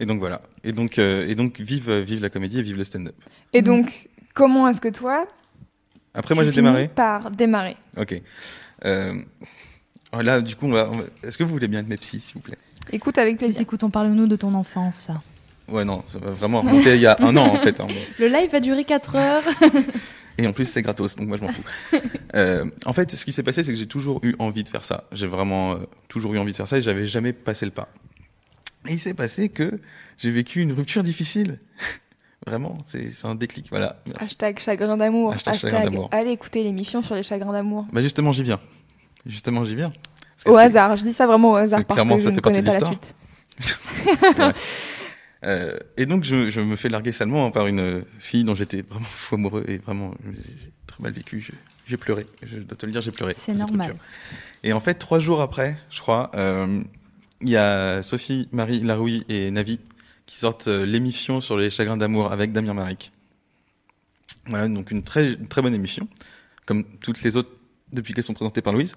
et 0.00 0.06
donc 0.06 0.18
voilà. 0.18 0.42
Et 0.64 0.72
donc, 0.72 0.98
euh, 0.98 1.26
et 1.28 1.34
donc 1.34 1.60
vive, 1.60 1.90
vive 1.90 2.20
la 2.22 2.30
comédie 2.30 2.58
et 2.58 2.62
vive 2.62 2.76
le 2.76 2.84
stand-up. 2.84 3.14
Et 3.52 3.62
donc, 3.62 4.08
comment 4.34 4.68
est-ce 4.68 4.80
que 4.80 4.88
toi, 4.88 5.26
Après, 6.14 6.34
moi, 6.34 6.44
j'ai 6.44 6.50
démarré. 6.52 6.88
par 6.88 7.30
démarrer? 7.30 7.76
Ok. 7.96 8.20
Euh, 8.84 9.14
oh, 10.12 10.20
là, 10.22 10.40
du 10.40 10.54
coup, 10.56 10.68
va, 10.68 10.90
est-ce 11.22 11.38
que 11.38 11.44
vous 11.44 11.50
voulez 11.50 11.68
bien 11.68 11.80
être 11.80 11.88
mes 11.88 11.96
psys, 11.96 12.20
s'il 12.20 12.34
vous 12.34 12.40
plaît? 12.40 12.58
Écoute 12.92 13.18
avec 13.18 13.38
plaisir. 13.38 13.60
Écoute, 13.60 13.82
parle-nous 13.90 14.26
de 14.26 14.36
ton 14.36 14.54
enfance. 14.54 15.10
Ouais, 15.68 15.84
non, 15.84 16.02
ça 16.06 16.18
va 16.20 16.30
vraiment 16.30 16.60
remonter 16.60 16.94
il 16.94 17.00
y 17.00 17.06
a 17.06 17.16
un 17.20 17.36
an, 17.36 17.46
en 17.46 17.56
fait. 17.56 17.80
hein, 17.80 17.86
mais- 17.88 18.06
Le 18.18 18.28
live 18.28 18.50
va 18.52 18.60
durer 18.60 18.84
4 18.84 19.16
heures. 19.16 19.42
Et 20.38 20.46
en 20.46 20.52
plus, 20.52 20.66
c'est 20.66 20.82
gratos, 20.82 21.16
donc 21.16 21.28
moi, 21.28 21.36
je 21.38 21.42
m'en 21.42 21.48
fous. 21.52 21.62
Euh, 22.34 22.66
en 22.84 22.92
fait, 22.92 23.10
ce 23.12 23.24
qui 23.24 23.32
s'est 23.32 23.42
passé, 23.44 23.64
c'est 23.64 23.72
que 23.72 23.78
j'ai 23.78 23.86
toujours 23.86 24.20
eu 24.22 24.34
envie 24.38 24.62
de 24.62 24.68
faire 24.68 24.84
ça. 24.84 25.04
J'ai 25.12 25.26
vraiment 25.26 25.72
euh, 25.72 25.76
toujours 26.08 26.34
eu 26.34 26.38
envie 26.38 26.52
de 26.52 26.56
faire 26.56 26.68
ça 26.68 26.76
et 26.76 26.82
j'avais 26.82 27.06
jamais 27.06 27.32
passé 27.32 27.64
le 27.64 27.70
pas. 27.72 27.88
Et 28.86 28.92
il 28.92 28.98
s'est 29.00 29.14
passé 29.14 29.48
que 29.48 29.80
j'ai 30.18 30.30
vécu 30.30 30.60
une 30.60 30.72
rupture 30.72 31.02
difficile. 31.02 31.60
Vraiment, 32.46 32.76
c'est 32.84 33.08
c'est 33.08 33.26
un 33.26 33.34
déclic. 33.36 33.68
Voilà. 33.70 34.02
Merci. 34.06 34.24
Hashtag 34.24 34.58
chagrin 34.58 34.96
d'amour. 34.98 35.32
Hashtag 35.32 35.54
Hashtag, 35.54 35.70
chagrin 35.70 35.84
d'amour. 35.90 36.08
allez 36.12 36.30
écouter 36.32 36.62
l'émission 36.62 37.00
sur 37.00 37.14
les 37.14 37.22
chagrins 37.22 37.52
d'amour. 37.52 37.86
Bah 37.90 38.02
justement, 38.02 38.32
j'y 38.32 38.42
viens. 38.42 38.60
Justement, 39.24 39.64
j'y 39.64 39.76
viens. 39.76 39.92
Au 40.44 40.56
hasard, 40.56 40.96
je 40.96 41.02
dis 41.04 41.12
ça 41.12 41.26
vraiment 41.26 41.52
au 41.52 41.56
hasard 41.56 41.84
parce 41.84 41.96
clairement, 41.96 42.16
que 42.16 42.20
je 42.20 42.24
ça 42.26 42.30
ne 42.30 42.34
fait 42.36 42.40
partie 42.42 42.62
connais 42.62 42.76
de 42.76 42.78
pas 42.78 42.80
la 42.80 42.86
suite. 42.86 44.54
Euh, 45.44 45.76
et 45.96 46.06
donc, 46.06 46.24
je, 46.24 46.50
je 46.50 46.60
me 46.60 46.74
fais 46.76 46.88
larguer 46.88 47.12
salement 47.12 47.50
par 47.52 47.66
une 47.68 48.04
fille 48.18 48.42
dont 48.42 48.54
j'étais 48.56 48.82
vraiment 48.82 49.06
fou 49.06 49.36
amoureux 49.36 49.64
et 49.68 49.78
vraiment, 49.78 50.12
j'ai 50.24 50.72
très 50.86 51.02
mal 51.02 51.12
vécu. 51.12 51.46
J'ai- 51.86 51.96
pleuré. 51.98 52.26
Je 52.42 52.58
dois 52.58 52.76
te 52.76 52.84
le 52.84 52.90
dire, 52.90 53.00
j'ai 53.00 53.12
pleuré. 53.12 53.34
C'est 53.38 53.52
normal. 53.52 53.94
Et 54.64 54.72
en 54.72 54.80
fait, 54.80 54.94
trois 54.94 55.20
jours 55.20 55.40
après, 55.40 55.76
je 55.90 56.00
crois, 56.00 56.32
euh, 56.34 56.82
il 57.42 57.48
y 57.50 57.56
a 57.56 58.02
Sophie, 58.02 58.48
Marie 58.50 58.80
Laroui 58.80 59.24
et 59.28 59.52
Navi 59.52 59.78
qui 60.24 60.36
sortent 60.38 60.66
euh, 60.66 60.84
l'émission 60.84 61.40
sur 61.40 61.56
les 61.56 61.70
chagrins 61.70 61.96
d'amour 61.98 62.32
avec 62.32 62.50
Damien 62.52 62.74
Maric. 62.74 63.12
Voilà, 64.46 64.66
donc 64.66 64.90
une 64.90 65.04
très, 65.04 65.34
une 65.34 65.46
très 65.46 65.62
bonne 65.62 65.74
émission, 65.74 66.08
comme 66.64 66.82
toutes 67.00 67.22
les 67.22 67.36
autres 67.36 67.50
depuis 67.92 68.14
qu'elles 68.14 68.24
sont 68.24 68.34
présentées 68.34 68.62
par 68.62 68.72
Louise. 68.72 68.96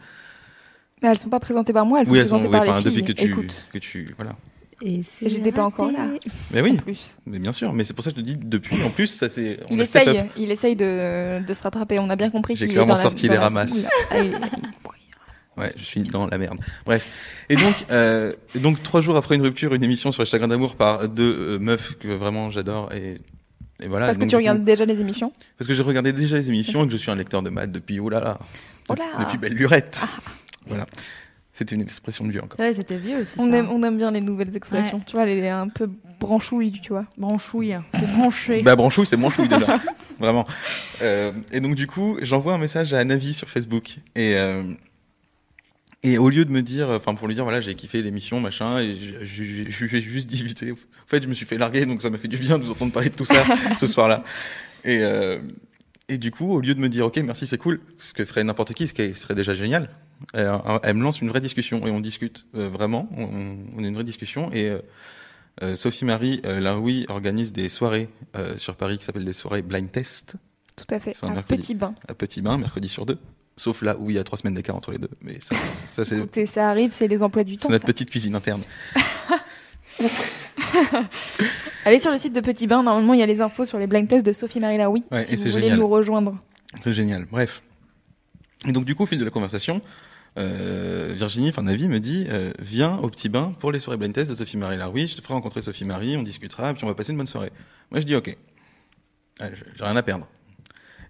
Mais 1.02 1.10
elles 1.10 1.18
sont 1.20 1.30
pas 1.30 1.40
présentées 1.40 1.74
par 1.74 1.86
moi, 1.86 2.02
elles 2.02 2.08
sont 2.08 2.12
oui, 2.14 2.20
elles 2.20 2.28
sont, 2.28 2.40
présentées 2.40 2.60
oui, 2.60 2.66
par 2.68 2.76
enfin, 2.78 2.86
les 2.90 2.92
filles. 2.92 3.02
depuis 3.04 3.14
que 3.16 3.22
tu, 3.22 3.30
Écoute, 3.32 3.66
que 3.74 3.78
tu, 3.78 4.14
voilà. 4.18 4.36
Et 4.82 5.02
J'étais 5.26 5.52
pas 5.52 5.64
encore 5.66 5.92
là. 5.92 6.08
Mais 6.52 6.62
en 6.62 6.64
oui, 6.64 6.78
plus. 6.78 7.16
mais 7.26 7.38
bien 7.40 7.52
sûr. 7.52 7.74
Mais 7.74 7.84
c'est 7.84 7.94
pour 7.94 8.02
ça 8.04 8.12
que 8.12 8.18
je 8.18 8.22
te 8.22 8.26
dis 8.26 8.38
depuis. 8.38 8.82
En 8.84 8.90
plus, 8.90 9.08
ça 9.08 9.28
c'est. 9.28 9.60
Il 9.70 9.80
essaye, 9.82 10.08
up. 10.08 10.28
il 10.38 10.52
essaye 10.52 10.76
de, 10.78 11.46
de 11.46 11.54
se 11.54 11.62
rattraper. 11.64 12.00
On 12.00 12.10
a 12.10 12.16
bien 12.16 12.30
compris 12.30 12.56
J'ai 12.56 12.66
qu'il 12.66 12.72
est 12.72 12.74
clairement 12.76 12.94
dans 12.94 12.98
la- 12.98 13.02
sorti 13.04 13.28
dans 13.28 13.34
les 13.34 13.38
la- 13.40 13.44
ramasses. 13.44 13.88
Ah, 14.12 14.16
Ouais, 15.58 15.72
je 15.76 15.84
suis 15.84 16.04
dans 16.04 16.26
la 16.28 16.38
merde. 16.38 16.60
Bref. 16.86 17.10
Et 17.50 17.58
donc, 17.58 17.74
euh, 17.92 18.34
donc 18.56 18.82
trois 18.82 19.02
jours 19.02 19.18
après 19.18 19.36
une 19.36 19.42
rupture, 19.42 19.74
une 19.74 19.84
émission 19.84 20.14
sur 20.14 20.24
les 20.24 20.30
chagrins 20.30 20.48
d'amour 20.48 20.76
par 20.76 21.10
deux 21.10 21.36
euh, 21.56 21.60
meufs 21.60 21.98
que 22.00 22.08
vraiment 22.08 22.50
j'adore 22.50 22.94
et. 22.94 23.20
Et 23.82 23.88
voilà. 23.88 24.06
Parce 24.08 24.18
que 24.18 24.22
donc, 24.24 24.30
tu 24.30 24.36
coup- 24.36 24.40
regardes 24.40 24.64
déjà 24.64 24.86
les 24.86 25.00
émissions? 25.02 25.32
Parce 25.58 25.68
que 25.68 25.74
j'ai 25.74 25.84
regardé 25.84 26.14
déjà 26.14 26.38
les 26.38 26.48
émissions 26.50 26.84
et 26.84 26.88
que 26.88 26.92
je 26.94 26.98
suis 26.98 27.12
un 27.12 27.16
lecteur 27.16 27.42
de 27.42 27.50
maths 27.50 27.72
depuis 27.72 28.00
oh 28.00 28.08
là 28.10 28.20
là. 28.22 28.40
Oh 28.88 28.94
là. 28.94 29.04
Ah. 29.18 29.24
Depuis 29.26 29.38
belle 29.38 29.54
lurette. 29.54 30.02
Voilà. 30.70 30.86
C'était 31.60 31.76
une 31.76 31.82
expression 31.82 32.24
de 32.24 32.32
vieux 32.32 32.42
encore. 32.42 32.58
Ouais, 32.58 32.74
c'était 32.74 32.98
vieux 32.98 33.20
aussi. 33.20 33.36
On 33.38 33.50
ça. 33.50 33.58
aime, 33.58 33.68
on 33.70 33.84
aime 33.84 33.98
bien 33.98 34.12
les 34.12 34.22
nouvelles 34.22 34.56
expressions. 34.56 35.02
Tu 35.06 35.18
vois, 35.18 35.26
les 35.26 35.46
un 35.50 35.68
peu 35.68 35.90
branchouilles, 36.20 36.80
tu 36.80 36.94
vois. 36.94 37.06
Branchouille. 37.18 37.76
C'est 37.94 38.12
branché. 38.14 38.62
Bah 38.62 38.78
branchouille, 38.78 39.06
c'est 39.06 39.18
branchouille 39.18 39.50
de 39.50 39.58
là. 39.58 39.82
Vraiment. 40.20 40.46
Euh, 41.02 41.34
et 41.52 41.60
donc 41.60 41.76
du 41.76 41.86
coup, 41.86 42.18
j'envoie 42.22 42.54
un 42.54 42.58
message 42.58 42.94
à 42.94 43.04
Navi 43.04 43.34
sur 43.34 43.50
Facebook 43.50 43.98
et 44.16 44.38
euh, 44.38 44.64
et 46.04 46.18
au 46.18 46.30
lieu 46.30 46.46
de 46.46 46.52
me 46.52 46.62
dire, 46.62 46.90
enfin 46.92 47.14
pour 47.14 47.28
lui 47.28 47.36
dire 47.36 47.44
voilà 47.44 47.60
j'ai 47.60 47.76
kiffé 47.76 48.02
l'émission 48.02 48.40
machin 48.40 48.80
et 48.80 48.98
je, 49.24 49.44
lui 49.44 50.02
juste 50.02 50.30
dit 50.30 50.42
vite. 50.42 50.64
En 50.64 51.08
fait, 51.08 51.22
je 51.22 51.28
me 51.28 51.34
suis 51.34 51.46
fait 51.46 51.58
larguer 51.58 51.86
donc 51.86 52.02
ça 52.02 52.10
m'a 52.10 52.18
fait 52.18 52.30
du 52.30 52.38
bien 52.38 52.58
de 52.58 52.64
vous 52.64 52.72
entendre 52.72 52.94
parler 52.94 53.10
de 53.10 53.16
tout 53.16 53.26
ça 53.26 53.44
ce 53.78 53.88
soir-là. 53.88 54.24
Et 54.86 55.00
euh, 55.02 55.40
et 56.08 56.18
du 56.18 56.32
coup, 56.32 56.54
au 56.54 56.62
lieu 56.62 56.74
de 56.74 56.80
me 56.80 56.88
dire 56.88 57.06
ok 57.06 57.18
merci 57.18 57.48
c'est 57.48 57.58
cool, 57.58 57.82
ce 57.98 58.14
que 58.14 58.24
ferait 58.24 58.46
n'importe 58.46 58.74
qui, 58.74 58.88
ce 58.88 58.94
qui 58.94 59.14
serait 59.14 59.36
déjà 59.36 59.56
génial, 59.56 59.90
elle, 60.34 60.52
elle 60.84 60.96
me 60.96 61.04
lance 61.04 61.22
une 61.22 61.30
vraie 61.30 61.42
discussion 61.42 61.86
et 61.88 61.92
on 61.92 62.00
discute 62.00 62.46
euh, 62.56 62.70
vraiment, 62.70 63.08
on, 63.16 63.56
on 63.78 63.84
a 63.84 63.88
une 63.88 63.94
vraie 63.96 64.04
discussion 64.04 64.52
et 64.52 64.66
euh, 64.66 64.80
euh, 65.64 65.76
Sophie 65.76 66.06
Marie 66.06 66.42
euh, 66.46 66.60
Laroui 66.60 67.06
organise 67.10 67.52
des 67.54 67.70
soirées 67.70 68.10
euh, 68.36 68.58
sur 68.58 68.76
Paris 68.76 68.98
qui 68.98 69.06
s'appellent 69.06 69.26
des 69.26 69.34
soirées 69.34 69.62
blind 69.62 69.92
test 69.92 70.36
Tout 70.76 70.86
à 70.90 71.00
fait. 71.00 71.14
Un 71.24 71.32
mercredi. 71.32 71.62
petit 71.62 71.76
bain. 71.76 71.96
à 72.08 72.14
Petit 72.14 72.42
Bain 72.42 72.58
mercredi 72.58 72.88
sur 72.90 73.06
deux. 73.06 73.18
Sauf 73.58 73.82
là 73.82 73.98
où 74.00 74.10
il 74.10 74.16
y 74.16 74.20
a 74.20 74.24
trois 74.24 74.38
semaines 74.38 74.54
d'écart 74.54 74.76
entre 74.78 74.92
les 74.92 74.98
deux. 75.00 75.10
Mais 75.22 75.38
ça, 75.42 75.54
ça 75.88 76.06
c'est 76.06 76.18
Écoutez, 76.18 76.46
ça 76.46 76.70
arrive, 76.70 76.92
c'est 76.94 77.10
les 77.10 77.22
emplois 77.24 77.44
du 77.44 77.58
temps. 77.58 77.68
c'est 77.68 77.74
notre 77.74 77.86
ça. 77.86 77.92
petite 77.92 78.10
cuisine 78.10 78.36
interne. 78.36 78.62
Allez 81.86 82.00
sur 82.00 82.12
le 82.12 82.18
site 82.18 82.34
de 82.34 82.42
Petit 82.42 82.68
Bain, 82.68 82.84
normalement 82.84 83.14
il 83.14 83.20
y 83.20 83.24
a 83.24 83.26
les 83.26 83.42
infos 83.42 83.66
sur 83.66 83.80
les 83.80 83.88
blind 83.88 84.08
tests 84.08 84.26
de 84.26 84.34
Sophie-Marie 84.34 84.78
Laroui, 84.78 85.04
Ouais, 85.12 85.26
si 85.26 85.34
et 85.34 85.38
vous 85.38 85.44
voulez 85.50 85.64
génial. 85.64 85.80
nous 85.80 85.88
rejoindre. 85.88 86.38
C'est 86.84 86.94
génial. 86.94 87.26
Bref. 87.32 87.62
Et 88.68 88.72
donc, 88.72 88.86
du 88.86 88.94
coup, 88.96 89.04
au 89.04 89.06
fil 89.06 89.18
de 89.20 89.26
la 89.26 89.32
conversation, 89.32 89.82
euh, 90.38 91.14
Virginie, 91.16 91.50
enfin 91.50 91.64
Navi, 91.64 91.88
me 91.88 92.00
dit 92.00 92.26
euh, 92.30 92.52
Viens 92.60 92.98
au 92.98 93.10
petit 93.10 93.30
bain 93.30 93.54
pour 93.60 93.72
les 93.72 93.80
soirées 93.80 93.98
blind 93.98 94.14
test 94.14 94.30
de 94.30 94.36
Sophie 94.36 94.58
Marie 94.58 94.78
Laroui. 94.78 95.08
Je 95.08 95.16
te 95.16 95.22
ferai 95.22 95.34
rencontrer 95.34 95.62
Sophie 95.62 95.86
Marie, 95.86 96.16
on 96.18 96.24
discutera, 96.24 96.74
puis 96.74 96.84
on 96.84 96.88
va 96.88 96.96
passer 96.96 97.12
une 97.12 97.18
bonne 97.18 97.28
soirée. 97.28 97.52
Moi, 97.92 98.00
je 98.00 98.06
dis 98.06 98.16
Ok. 98.16 98.36
Allez, 99.40 99.56
j'ai- 99.56 99.84
rien 99.84 99.96
à 99.96 100.04
perdre. 100.04 100.28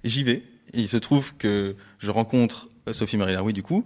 J'y 0.03 0.24
vais. 0.24 0.43
Et 0.74 0.82
il 0.82 0.88
se 0.88 0.97
trouve 0.97 1.36
que 1.36 1.76
je 1.97 2.11
rencontre 2.11 2.70
euh, 2.88 2.93
Sophie 2.93 3.17
Marie 3.17 3.34
Laroui, 3.34 3.53
du 3.53 3.63
coup, 3.63 3.84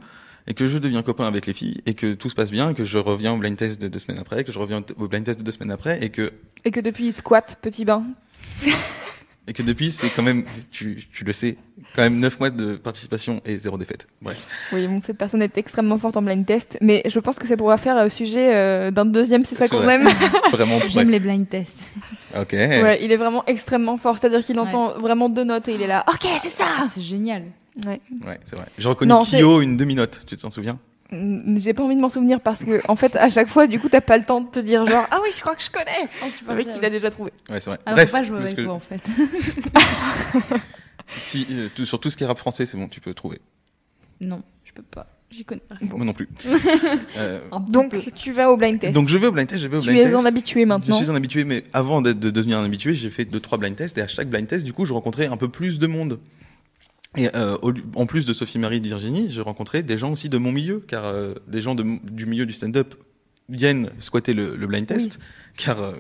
et 0.48 0.54
que 0.54 0.68
je 0.68 0.78
deviens 0.78 1.02
copain 1.02 1.26
avec 1.26 1.46
les 1.48 1.54
filles, 1.54 1.82
et 1.86 1.94
que 1.94 2.14
tout 2.14 2.30
se 2.30 2.36
passe 2.36 2.52
bien, 2.52 2.70
et 2.72 2.74
que 2.74 2.84
je 2.84 2.98
reviens 2.98 3.32
au 3.34 3.38
blind 3.38 3.56
test 3.56 3.82
de 3.82 3.88
deux 3.88 4.00
semaines 4.00 4.20
après, 4.20 4.44
que 4.44 4.52
je 4.52 4.60
reviens 4.60 4.84
au 4.98 5.08
blind 5.08 5.24
test 5.24 5.40
de 5.40 5.46
deux 5.46 5.52
semaines 5.54 5.72
après, 5.72 6.04
et 6.04 6.10
que 6.10 6.32
Et 6.66 6.72
que 6.72 6.82
depuis 6.82 7.08
il 7.08 7.14
squatte 7.14 7.58
Petit 7.62 7.86
Bain. 7.86 8.04
et 9.48 9.54
que 9.54 9.62
depuis, 9.62 9.92
c'est 9.92 10.10
quand 10.10 10.24
même, 10.24 10.46
tu, 10.72 11.06
tu 11.12 11.26
le 11.26 11.34
sais, 11.34 11.58
quand 11.96 12.02
même 12.02 12.20
9 12.20 12.40
mois 12.40 12.50
de 12.50 12.76
participation 12.76 13.42
et 13.46 13.58
zéro 13.58 13.78
défaite. 13.78 14.08
Bref. 14.22 14.38
Oui, 14.72 14.88
bon, 14.88 15.02
cette 15.02 15.18
personne 15.18 15.42
est 15.42 15.58
extrêmement 15.58 15.98
forte 15.98 16.16
en 16.16 16.22
blind 16.22 16.46
test, 16.46 16.78
mais 16.82 17.02
je 17.06 17.20
pense 17.20 17.38
que 17.40 17.48
c'est 17.48 17.58
pour 17.58 17.74
faire 17.78 17.98
euh, 17.98 18.10
sujet 18.10 18.56
euh, 18.56 18.92
d'un 18.92 19.06
deuxième, 19.06 19.44
c'est 19.44 19.56
ça 19.56 19.68
qu'on 19.68 19.80
vrai. 19.80 19.96
aime. 19.96 20.08
Vraiment. 20.52 20.80
J'aime 20.88 21.08
ouais. 21.08 21.14
les 21.14 21.20
blind 21.20 21.48
tests. 21.48 21.80
Ok. 22.40 22.54
Ouais, 22.54 23.00
il 23.04 23.12
est 23.12 23.18
vraiment 23.18 23.44
extrêmement 23.46 23.98
fort, 23.98 24.18
c'est-à-dire 24.18 24.44
qu'il 24.44 24.60
entend 24.60 25.00
vraiment 25.00 25.30
deux 25.30 25.44
notes 25.44 25.68
et 25.68 25.74
il 25.74 25.82
est 25.82 25.88
là. 25.88 26.06
Ok, 26.08 26.28
c'est 26.42 26.50
ça. 26.50 26.66
Ah, 26.80 26.86
c'est 26.90 27.04
génial. 27.04 27.44
Ouais. 27.86 28.00
Ouais, 28.26 28.40
c'est 28.46 28.56
vrai. 28.56 28.68
J'ai 28.78 28.90
reconnu 28.90 29.10
Non, 29.10 29.24
Kyo 29.24 29.62
une 29.62 29.78
demi-note, 29.78 30.22
tu 30.26 30.38
t'en 30.38 30.50
souviens? 30.50 30.80
J'ai 31.58 31.74
pas 31.74 31.84
envie 31.84 31.96
de 31.96 32.02
m'en 32.02 32.10
souvenir 32.10 32.42
parce 32.42 32.64
que, 32.64 32.82
en 32.88 32.96
fait, 32.96 33.16
à 33.16 33.30
chaque 33.30 33.48
fois, 33.48 33.68
du 33.68 33.80
coup, 33.80 33.90
t'as 33.90 34.02
pas 34.02 34.18
le 34.18 34.24
temps 34.26 34.42
de 34.42 34.50
te 34.50 34.60
dire 34.60 34.86
genre 34.86 35.06
ah 35.12 35.20
oui, 35.24 35.30
je 35.36 35.42
crois 35.42 35.56
que 35.56 35.62
je 35.64 35.70
connais. 35.70 36.08
Le 36.48 36.56
mec, 36.56 36.68
il 36.76 36.84
a 36.86 36.90
déjà 36.90 37.10
trouvé. 37.12 37.32
Ouais, 37.50 37.60
c'est 37.60 37.70
vrai. 37.70 37.80
Alors, 37.86 37.98
Bref, 37.98 38.10
faut 38.10 38.18
pas 38.18 38.24
jouer 38.24 38.38
avec 38.40 38.56
que 38.56 38.62
toi 38.62 38.74
en 38.74 38.80
fait. 38.80 39.02
si, 41.22 41.48
euh, 41.52 41.70
tout- 41.74 41.86
sur 41.86 42.00
tout 42.00 42.10
ce 42.10 42.18
qui 42.18 42.24
est 42.24 42.28
rap 42.28 42.38
français, 42.38 42.66
c'est 42.66 42.78
bon, 42.78 42.88
tu 42.88 43.00
peux 43.02 43.14
trouver. 43.14 43.40
Non, 44.22 44.42
je 44.64 44.72
peux 44.72 44.82
pas. 44.84 45.08
J'y 45.30 45.44
connais 45.46 45.62
rien. 45.70 45.90
Moi 45.96 46.06
non 46.06 46.14
plus. 46.14 46.30
Euh, 47.18 47.40
petit 47.50 47.72
Donc, 47.72 47.92
peu. 47.92 48.02
tu 48.16 48.32
vas 48.32 48.52
au 48.52 48.58
blind 48.58 48.80
test. 48.80 48.94
donc 48.94 49.08
je 49.08 49.18
vais 49.18 49.28
au 49.28 49.32
blind 49.32 49.48
test, 49.48 49.62
je 49.62 49.68
vais 49.68 49.78
au 49.78 49.82
tu 49.82 49.88
blind 49.90 50.00
es 50.02 50.04
test. 50.06 50.16
un 50.16 50.26
habitué 50.26 50.66
maintenant. 50.66 50.98
Je 50.98 51.04
suis 51.04 51.12
un 51.12 51.16
habitué, 51.16 51.44
mais 51.44 51.64
avant 51.74 52.02
de 52.02 52.12
devenir 52.14 52.58
un 52.60 52.66
habitué, 52.66 52.94
j'ai 52.94 53.10
fait 53.12 53.26
deux 53.26 53.40
trois 53.40 53.58
blind 53.58 53.76
tests 53.76 53.98
et 53.98 54.02
à 54.02 54.08
chaque 54.08 54.30
blind 54.30 54.48
test, 54.48 54.66
du 54.66 54.74
coup, 54.74 54.86
je 54.86 54.94
rencontrais 54.94 55.28
un 55.28 55.38
peu 55.38 55.48
plus 55.48 55.78
de 55.80 55.88
monde. 55.88 56.20
Et 57.16 57.30
euh, 57.36 57.58
en 57.96 58.06
plus 58.06 58.26
de 58.26 58.34
Sophie 58.34 58.58
Marie 58.58 58.78
et 58.78 58.80
de 58.80 58.88
Virginie, 58.88 59.30
je 59.30 59.40
rencontrais 59.42 59.84
des 59.84 59.98
gens 59.98 60.12
aussi 60.12 60.30
de 60.30 60.38
mon 60.38 60.52
milieu, 60.52 60.80
car 60.80 61.06
euh, 61.06 61.34
des 61.48 61.62
gens 61.62 61.76
de- 61.76 62.00
du 62.10 62.26
milieu 62.26 62.46
du 62.46 62.54
stand-up 62.54 62.96
viennent 63.50 63.90
squatter 64.00 64.34
le, 64.34 64.56
le 64.56 64.68
blind 64.68 64.88
test, 64.88 65.20
car 65.56 65.80
euh, 65.82 65.94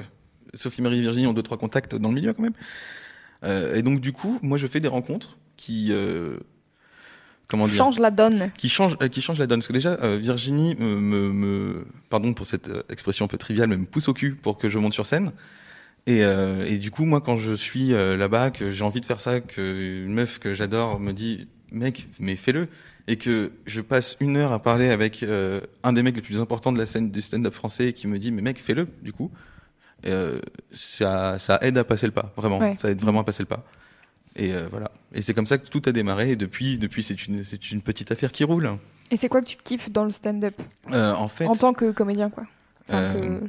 Sophie 0.55 0.82
Marie 0.82 0.97
et 0.97 1.01
Virginie 1.01 1.28
ont 1.28 1.34
deux 1.34 1.43
trois 1.43 1.57
contacts 1.57 1.93
dans 1.95 2.09
le 2.09 2.16
milieu 2.16 2.34
quand 2.34 2.41
même. 2.43 2.53
Euh, 3.43 3.76
et 3.76 3.82
donc 3.84 3.99
du 4.01 4.11
coup, 4.11 4.39
moi, 4.41 4.57
je 4.57 4.66
fais 4.68 4.80
des 4.80 4.88
rencontres 4.88 5.38
qui 5.55 5.89
euh, 5.91 6.38
comment 7.47 7.68
dire 7.68 7.76
Change 7.78 7.99
la 7.99 8.09
donne. 8.09 8.49
qui 8.57 8.70
change 8.70 8.97
euh, 9.01 9.07
qui 9.07 9.22
change 9.22 9.38
la 9.38 9.45
donne 9.45 9.59
parce 9.59 9.68
que 9.68 9.74
déjà 9.74 9.97
euh, 10.01 10.18
Virginie 10.18 10.76
me, 10.80 10.99
me, 10.99 11.32
me- 11.32 11.88
pardon 12.09 12.34
pour 12.34 12.45
cette 12.47 12.72
expression 12.89 13.26
un 13.26 13.28
peu 13.28 13.38
triviale 13.38 13.68
mais 13.70 13.78
me 13.78 13.86
pousse 13.86 14.07
au 14.07 14.14
cul 14.14 14.34
pour 14.36 14.57
que 14.57 14.70
je 14.70 14.80
monte 14.80 14.93
sur 14.93 15.05
scène 15.05 15.32
et, 16.08 16.24
euh, 16.24 16.66
et 16.66 16.78
du 16.78 16.91
coup 16.91 17.06
moi 17.06 17.22
quand 17.22 17.36
je 17.36 17.54
suis 17.54 17.93
euh, 17.93 18.18
là-bas 18.18 18.51
que 18.51 18.72
j'ai 18.72 18.84
envie 18.84 19.01
de 19.01 19.06
faire 19.06 19.22
ça 19.22 19.39
que 19.39 20.04
une 20.06 20.14
meuf 20.14 20.39
que 20.39 20.54
j'adore 20.54 20.99
me 20.99 21.12
dit 21.14 21.47
mec 21.72 22.08
mais 22.20 22.36
fais-le. 22.36 22.68
Et 23.08 23.18
que 23.18 23.51
je 23.66 23.82
passe 23.82 24.16
une 24.22 24.38
heure 24.38 24.54
à 24.54 24.60
parler 24.64 24.89
avec 24.89 25.24
euh, 25.24 25.60
un 25.84 25.91
des 25.91 26.04
mecs 26.04 26.16
les 26.16 26.22
plus 26.22 26.39
importants 26.39 26.72
de 26.72 26.78
la 26.78 26.86
scène 26.86 27.12
du 27.12 27.22
stand-up 27.22 27.54
français 27.54 27.91
qui 27.91 28.08
me 28.08 28.18
dit 28.18 28.32
mais 28.32 28.41
mec 28.41 28.60
fais-le 28.62 28.88
du 29.01 29.12
coup. 29.12 29.30
Ça 30.74 31.38
ça 31.39 31.60
aide 31.62 31.78
à 31.78 31.84
passer 31.84 32.06
le 32.06 32.12
pas 32.14 32.32
vraiment. 32.38 32.60
Ouais. 32.60 32.76
ça 32.78 32.89
aide 32.89 33.01
vraiment 33.01 33.22
à 33.22 33.24
passer 33.24 33.43
le 33.43 33.47
pas. 33.47 33.66
Et 34.36 34.51
voilà. 34.72 34.91
Et 35.14 35.22
c'est 35.22 35.34
comme 35.34 35.45
ça 35.45 35.58
que 35.58 35.68
tout 35.68 35.82
a 35.86 35.91
démarré. 35.91 36.32
Et 36.32 36.36
depuis 36.36 36.78
depuis 36.78 37.04
c'est 37.04 37.28
une 37.28 37.43
c'est 37.43 37.72
une 37.72 37.82
petite 37.82 38.12
affaire 38.12 38.32
qui 38.32 38.43
roule. 38.43 38.78
Et 39.12 39.18
c'est 39.18 39.30
quoi 39.30 39.41
que 39.41 39.47
tu 39.47 39.58
kiffes 39.64 39.91
dans 39.91 40.06
le 40.06 40.12
stand-up? 40.12 40.56
En 40.91 41.28
fait, 41.28 41.45
En 41.45 41.56
tant 41.56 41.74
que 41.74 41.91
comédien, 41.91 42.30
quoi. 42.30 42.45
Enfin, 42.89 43.14
que- 43.14 43.47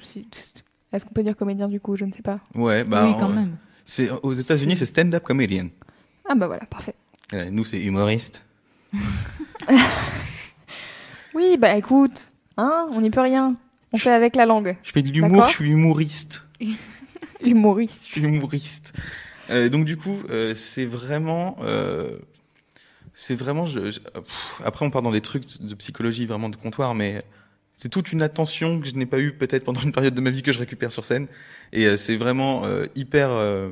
Est-ce 0.95 1.05
qu'on 1.05 1.13
peut 1.13 1.23
dire 1.23 1.37
comédien 1.37 1.69
du 1.69 1.81
coup? 1.81 1.97
Je 1.97 2.05
ne 2.05 2.13
sais 2.13 2.23
pas. 2.23 2.41
ouais, 2.55 2.85
bah, 2.85 3.05
oui, 3.07 3.15
quand 3.19 3.29
même. 3.29 3.57
C'est 3.85 4.09
aux 4.23 4.33
États-Unis, 4.33 4.77
c'est 4.77 4.87
stand-up 4.87 5.23
comedian. 5.25 5.69
Ah 6.29 6.35
bah 6.35 6.47
voilà, 6.47 6.65
parfait. 6.67 6.95
Euh, 7.35 7.51
Nous, 7.51 7.65
c'est 7.65 7.83
humoriste. 7.83 8.47
Oui, 11.35 11.57
bah 11.59 11.75
écoute, 11.77 12.31
hein, 12.57 12.87
on 12.93 13.01
n'y 13.01 13.11
peut 13.11 13.21
rien. 13.21 13.57
On 13.93 13.99
fait 13.99 14.13
avec 14.13 14.37
la 14.37 14.47
langue. 14.47 14.77
Je 14.85 14.93
fais 14.93 15.03
de 15.03 15.09
l'humour, 15.11 15.31
D'accord. 15.33 15.49
je 15.49 15.55
suis 15.55 15.71
humoriste. 15.71 16.47
Humoriste. 17.45 18.01
Je 18.07 18.13
suis 18.13 18.23
humoriste. 18.23 18.93
Euh, 19.51 19.69
donc 19.69 19.85
du 19.85 19.97
coup, 19.97 20.17
euh, 20.31 20.55
c'est 20.55 20.87
vraiment, 20.87 21.57
euh, 21.63 22.19
c'est 23.13 23.35
vraiment. 23.35 23.67
Je, 23.67 23.91
je- 23.91 24.01
pff, 24.01 24.61
après, 24.65 24.87
on 24.87 24.91
part 24.91 25.03
dans 25.03 25.11
des 25.11 25.21
trucs 25.21 25.61
de 25.61 25.75
psychologie 25.75 26.25
vraiment 26.25 26.49
de 26.49 26.57
comptoir, 26.57 26.95
mais 26.95 27.23
c'est 27.77 27.89
toute 27.89 28.13
une 28.13 28.23
attention 28.23 28.81
que 28.81 28.87
je 28.87 28.95
n'ai 28.95 29.07
pas 29.07 29.19
eue 29.19 29.33
peut-être 29.33 29.65
pendant 29.65 29.81
une 29.81 29.93
période 29.93 30.15
de 30.15 30.21
ma 30.21 30.31
vie 30.31 30.43
que 30.43 30.53
je 30.53 30.59
récupère 30.59 30.93
sur 30.93 31.05
scène, 31.05 31.27
et 31.73 31.87
euh, 31.87 31.97
c'est 31.97 32.17
vraiment 32.17 32.65
euh, 32.65 32.87
hyper. 32.95 33.31
euh, 33.31 33.71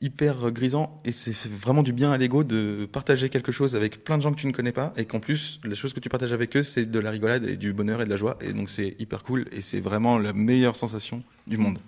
hyper 0.00 0.50
grisant 0.50 1.00
et 1.06 1.12
c'est 1.12 1.34
vraiment 1.48 1.82
du 1.82 1.94
bien 1.94 2.12
à 2.12 2.18
l'ego 2.18 2.44
de 2.44 2.86
partager 2.92 3.30
quelque 3.30 3.52
chose 3.52 3.74
avec 3.74 4.04
plein 4.04 4.18
de 4.18 4.22
gens 4.22 4.32
que 4.34 4.38
tu 4.38 4.46
ne 4.46 4.52
connais 4.52 4.72
pas 4.72 4.92
et 4.98 5.06
qu'en 5.06 5.18
plus 5.18 5.60
la 5.64 5.74
chose 5.74 5.94
que 5.94 6.00
tu 6.00 6.10
partages 6.10 6.32
avec 6.34 6.54
eux 6.58 6.62
c'est 6.62 6.84
de 6.84 6.98
la 6.98 7.10
rigolade 7.10 7.44
et 7.48 7.56
du 7.56 7.72
bonheur 7.72 8.02
et 8.02 8.04
de 8.04 8.10
la 8.10 8.16
joie 8.16 8.36
et 8.42 8.52
donc 8.52 8.68
c'est 8.68 8.96
hyper 8.98 9.22
cool 9.22 9.46
et 9.50 9.62
c'est 9.62 9.80
vraiment 9.80 10.18
la 10.18 10.34
meilleure 10.34 10.76
sensation 10.76 11.22
du 11.46 11.56
monde. 11.56 11.78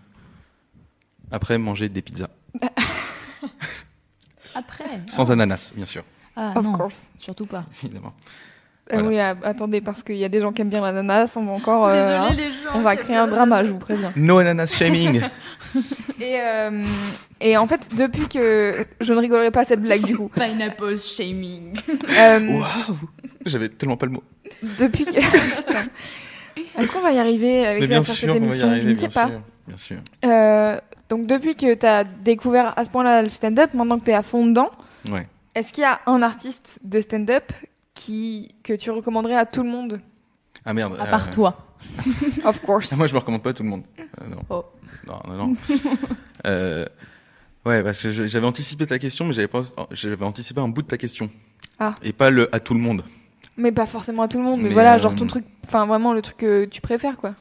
Après 1.31 1.59
manger 1.59 1.91
des 1.91 2.01
pizzas 2.01 2.31
Après. 4.55 5.03
sans 5.09 5.31
ananas 5.31 5.73
bien 5.77 5.85
sûr 5.85 6.03
Ah 6.37 6.55
Of 6.57 6.65
non, 6.65 6.73
course. 6.73 7.11
surtout 7.19 7.47
pas. 7.47 7.67
évidemment. 7.85 8.15
Ah 8.89 9.01
Voilà. 9.01 9.09
oui, 9.09 9.19
ah, 9.19 9.35
attendez, 9.49 9.81
parce 9.81 10.03
qu'il 10.05 10.17
y 10.17 10.25
a 10.25 10.29
des 10.29 10.41
gens 10.41 10.53
qui 10.53 10.63
aiment 10.63 10.69
bien 10.69 10.81
l'ananas, 10.81 11.33
on 11.37 11.45
va 11.45 11.53
encore. 11.53 11.87
euh, 11.89 12.17
hein, 12.19 12.33
les 12.37 12.51
gens. 12.51 12.71
on 12.77 12.81
va 12.83 12.95
créer 12.97 13.17
un 13.17 13.27
drama, 13.27 13.65
je 13.65 13.71
vous 13.73 13.79
préviens. 13.79 14.13
No 14.17 14.39
ananas 14.39 14.75
shaming. 14.77 15.23
Et, 16.21 16.37
euh, 16.41 16.83
et 17.41 17.57
en 17.59 17.67
fait, 17.67 17.91
depuis 17.95 18.27
que. 18.29 18.87
Je 19.01 19.13
ne 19.13 19.19
rigolerai 19.19 19.51
pas 19.51 19.61
à 19.61 19.65
cette 19.67 19.83
blague 19.83 20.03
du 20.05 20.17
coup. 20.17 20.31
Pineapple 20.35 20.99
shaming. 20.99 21.79
Euh, 22.19 22.41
Waouh, 22.61 22.97
j'avais 23.45 23.69
tellement 23.69 23.97
pas 23.99 24.07
le 24.07 24.13
mot. 24.13 24.23
depuis 24.79 25.05
que. 25.05 25.19
Est-ce 26.81 26.93
qu'on 26.93 27.01
va 27.01 27.13
y 27.13 27.19
arriver 27.19 27.67
avec 27.67 27.81
la 27.83 27.87
bien 27.87 28.03
faire 28.03 28.15
sûr 28.15 28.33
cette 28.33 28.41
qu'on 28.41 28.47
va 28.47 28.57
y 28.57 28.63
arriver, 28.63 28.81
Je 28.83 28.89
ne 28.89 28.93
bien 28.95 29.01
sais 29.11 29.15
pas. 29.15 29.27
sûr, 29.29 29.41
bien 29.67 29.77
sûr. 29.77 29.97
Euh, 30.25 30.79
donc, 31.11 31.27
depuis 31.27 31.55
que 31.57 31.75
tu 31.75 31.87
as 31.87 32.05
découvert 32.05 32.73
à 32.79 32.85
ce 32.85 32.91
point-là 32.91 33.23
le 33.23 33.29
stand-up, 33.29 33.75
maintenant 33.75 33.99
que 33.99 34.05
tu 34.07 34.11
es 34.11 34.15
à 34.15 34.23
fond 34.23 34.47
dedans, 34.47 34.71
Ouais. 35.11 35.27
est-ce 35.55 35.73
qu'il 35.73 35.83
y 35.83 35.87
a 35.87 36.01
un 36.07 36.23
artiste 36.23 36.79
de 36.85 37.01
stand-up 37.01 37.53
qui, 37.97 38.55
que 38.63 38.75
tu 38.75 38.93
recommanderais 38.93 39.35
à 39.35 39.47
tout 39.47 39.65
le 39.65 39.69
monde 39.69 40.01
Ah 40.65 40.73
merde. 40.73 40.97
À 41.01 41.07
part 41.07 41.29
euh, 41.29 41.33
toi. 41.33 41.67
Of 42.45 42.61
course. 42.61 42.97
Moi, 42.97 43.09
je 43.09 43.15
me 43.15 43.19
recommande 43.19 43.43
pas 43.43 43.51
à 43.51 43.53
tout 43.55 43.65
le 43.65 43.69
monde. 43.69 43.83
Euh, 43.99 44.29
non. 44.29 44.43
Oh. 44.49 44.65
non, 45.07 45.21
non, 45.27 45.47
non. 45.49 45.57
Euh, 46.47 46.87
ouais, 47.65 47.83
parce 47.83 48.01
que 48.01 48.11
j'avais 48.11 48.47
anticipé 48.47 48.87
ta 48.87 49.01
question, 49.01 49.25
mais 49.25 49.33
j'avais 49.33 49.49
pas, 49.49 49.63
j'avais 49.91 50.25
anticipé 50.25 50.61
un 50.61 50.69
bout 50.69 50.83
de 50.83 50.87
ta 50.87 50.97
question. 50.97 51.29
Ah. 51.81 51.93
Et 52.03 52.13
pas 52.13 52.31
le 52.31 52.55
à 52.55 52.61
tout 52.61 52.73
le 52.73 52.79
monde. 52.79 53.03
Mais 53.57 53.73
pas 53.73 53.87
forcément 53.87 54.23
à 54.23 54.29
tout 54.29 54.39
le 54.39 54.45
monde. 54.45 54.61
Mais, 54.61 54.69
Mais, 54.69 54.75
voilà, 54.75 54.95
euh, 54.95 54.99
genre 54.99 55.17
ton 55.17 55.27
truc. 55.27 55.45
Enfin, 55.67 55.87
vraiment 55.87 56.13
le 56.13 56.23
truc 56.23 56.37
que 56.37 56.65
tu 56.67 56.81
préfères, 56.81 57.17
quoi. 57.17 57.35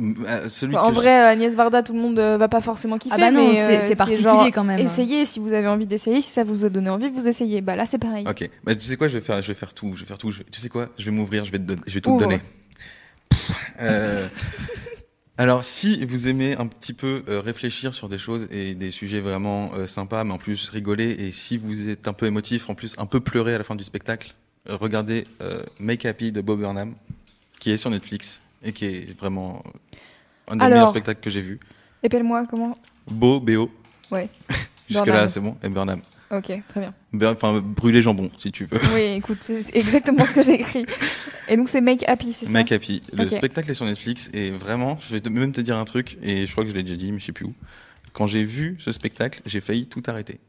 Euh, 0.00 0.48
celui 0.48 0.76
en 0.76 0.88
que 0.88 0.94
vrai, 0.94 1.10
Agnès 1.10 1.54
Varda, 1.54 1.82
tout 1.82 1.92
le 1.92 2.00
monde 2.00 2.18
euh, 2.18 2.36
va 2.36 2.48
pas 2.48 2.60
forcément 2.60 2.98
kiffer. 2.98 3.14
Ah 3.16 3.18
bah 3.18 3.30
non, 3.30 3.48
mais, 3.48 3.54
c'est- 3.56 3.92
euh, 3.92 3.96
particulier 3.96 4.22
genre, 4.24 4.46
quand 4.52 4.64
même. 4.64 4.78
Essayez 4.80 5.24
si 5.24 5.38
vous 5.38 5.52
avez 5.52 5.68
envie 5.68 5.86
d'essayer, 5.86 6.20
si 6.20 6.30
ça 6.30 6.42
vous 6.44 6.64
a 6.64 6.68
donné 6.68 6.90
envie, 6.90 7.08
vous 7.08 7.28
essayez. 7.28 7.60
Bah 7.60 7.76
là, 7.76 7.86
c'est 7.86 7.98
pareil. 7.98 8.26
Ok. 8.28 8.48
Bah, 8.64 8.74
tu 8.74 8.82
sais 8.84 8.96
quoi, 8.96 9.06
je 9.08 9.14
vais 9.18 9.24
faire, 9.24 9.40
je 9.40 9.48
vais 9.48 9.54
faire 9.54 9.72
tout, 9.72 9.92
je 9.94 10.00
vais 10.00 10.06
faire 10.06 10.18
tout. 10.18 10.30
je- 10.30 10.42
tu 10.42 10.60
sais 10.60 10.68
quoi, 10.68 10.88
je 10.98 11.04
vais 11.04 11.10
m'ouvrir, 11.10 11.44
je 11.44 11.52
vais 11.52 11.58
te 11.58 11.64
donner, 11.64 11.80
je 11.86 11.94
vais 11.94 12.00
tout 12.00 12.10
Ouvre. 12.10 12.18
te 12.20 12.24
donner. 12.24 12.40
Euh, 13.80 14.28
alors, 15.36 15.64
si 15.64 16.04
vous 16.06 16.28
aimez 16.28 16.56
un 16.56 16.66
petit 16.66 16.92
peu 16.92 17.22
euh, 17.28 17.40
réfléchir 17.40 17.92
sur 17.94 18.08
des 18.08 18.18
choses 18.18 18.46
et 18.50 18.74
des 18.74 18.90
sujets 18.90 19.20
vraiment 19.20 19.70
euh, 19.76 19.86
sympas, 19.86 20.22
mais 20.24 20.32
en 20.32 20.38
plus 20.38 20.68
rigoler, 20.68 21.10
et 21.10 21.32
si 21.32 21.56
vous 21.56 21.88
êtes 21.88 22.06
un 22.08 22.12
peu 22.12 22.26
émotif, 22.26 22.70
en 22.70 22.74
plus 22.74 22.94
un 22.98 23.06
peu 23.06 23.20
pleurer 23.20 23.54
à 23.54 23.58
la 23.58 23.64
fin 23.64 23.74
du 23.74 23.84
spectacle, 23.84 24.34
regardez 24.68 25.26
euh, 25.42 25.62
Make 25.80 26.04
Happy 26.06 26.30
de 26.32 26.40
Bob 26.40 26.60
Burnham, 26.60 26.94
qui 27.58 27.70
est 27.72 27.76
sur 27.76 27.90
Netflix 27.90 28.40
et 28.64 28.72
qui 28.72 28.86
est 28.86 29.18
vraiment 29.18 29.62
un 30.48 30.56
des 30.56 30.62
Alors. 30.64 30.74
meilleurs 30.76 30.88
spectacles 30.88 31.20
que 31.20 31.30
j'ai 31.30 31.42
vu. 31.42 31.60
Épelle-moi, 32.02 32.46
comment? 32.48 32.76
Beau, 33.10 33.40
B.O. 33.40 33.70
Ouais. 34.10 34.28
Jusque 34.88 35.04
Burnham. 35.04 35.14
là, 35.22 35.28
c'est 35.28 35.40
bon. 35.40 35.56
Et 35.62 35.68
Burnham. 35.68 36.00
Ok, 36.30 36.50
très 36.68 36.80
bien. 36.80 36.94
Enfin, 37.30 37.60
brûler 37.60 38.02
jambon, 38.02 38.30
si 38.38 38.50
tu 38.50 38.64
veux. 38.66 38.78
Oui, 38.94 39.02
écoute, 39.16 39.38
c'est 39.42 39.74
exactement 39.76 40.24
ce 40.24 40.34
que 40.34 40.42
j'ai 40.42 40.54
écrit. 40.54 40.84
Et 41.48 41.56
donc, 41.56 41.68
c'est 41.68 41.80
Make 41.80 42.02
Happy, 42.08 42.32
c'est 42.32 42.46
ça? 42.46 42.50
Make 42.50 42.72
Happy. 42.72 43.02
Le 43.12 43.28
spectacle 43.28 43.70
est 43.70 43.74
sur 43.74 43.84
Netflix 43.86 44.30
et 44.32 44.50
vraiment, 44.50 44.98
je 45.00 45.12
vais 45.14 45.20
te- 45.20 45.28
même 45.28 45.52
te 45.52 45.60
dire 45.60 45.76
un 45.76 45.84
truc 45.84 46.16
et 46.22 46.46
je 46.46 46.52
crois 46.52 46.64
que 46.64 46.70
je 46.70 46.74
l'ai 46.74 46.82
déjà 46.82 46.96
dit, 46.96 47.12
mais 47.12 47.18
je 47.20 47.26
sais 47.26 47.32
plus 47.32 47.44
où. 47.46 47.54
Quand 48.12 48.26
j'ai 48.26 48.42
vu 48.44 48.76
ce 48.80 48.90
spectacle, 48.92 49.42
j'ai 49.46 49.60
failli 49.60 49.86
tout 49.86 50.02
arrêter. 50.06 50.40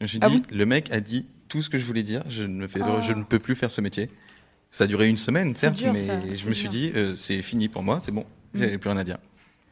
Je 0.00 0.04
me 0.04 0.08
suis 0.08 0.18
Ah 0.22 0.28
dit, 0.28 0.40
bon? 0.40 0.56
le 0.56 0.66
mec 0.66 0.92
a 0.92 1.00
dit 1.00 1.26
tout 1.48 1.62
ce 1.62 1.70
que 1.70 1.78
je 1.78 1.84
voulais 1.84 2.02
dire. 2.02 2.22
Je 2.28 2.42
ne, 2.44 2.48
me 2.48 2.68
fais, 2.68 2.80
Ah. 2.82 3.00
je 3.00 3.12
ne 3.12 3.22
peux 3.24 3.38
plus 3.38 3.54
faire 3.56 3.70
ce 3.70 3.80
métier. 3.80 4.10
Ça 4.76 4.84
a 4.84 4.86
duré 4.86 5.08
une 5.08 5.16
semaine, 5.16 5.56
certes, 5.56 5.76
dur, 5.76 5.90
mais 5.94 6.06
ça, 6.06 6.20
je 6.34 6.48
me 6.50 6.52
suis 6.52 6.68
dur. 6.68 6.70
dit, 6.70 6.92
euh, 6.96 7.16
c'est 7.16 7.40
fini 7.40 7.68
pour 7.68 7.82
moi, 7.82 7.98
c'est 7.98 8.12
bon, 8.12 8.26
Mm. 8.52 8.58
j'avais 8.60 8.76
plus 8.76 8.90
rien 8.90 8.98
à 8.98 9.04
dire. 9.04 9.16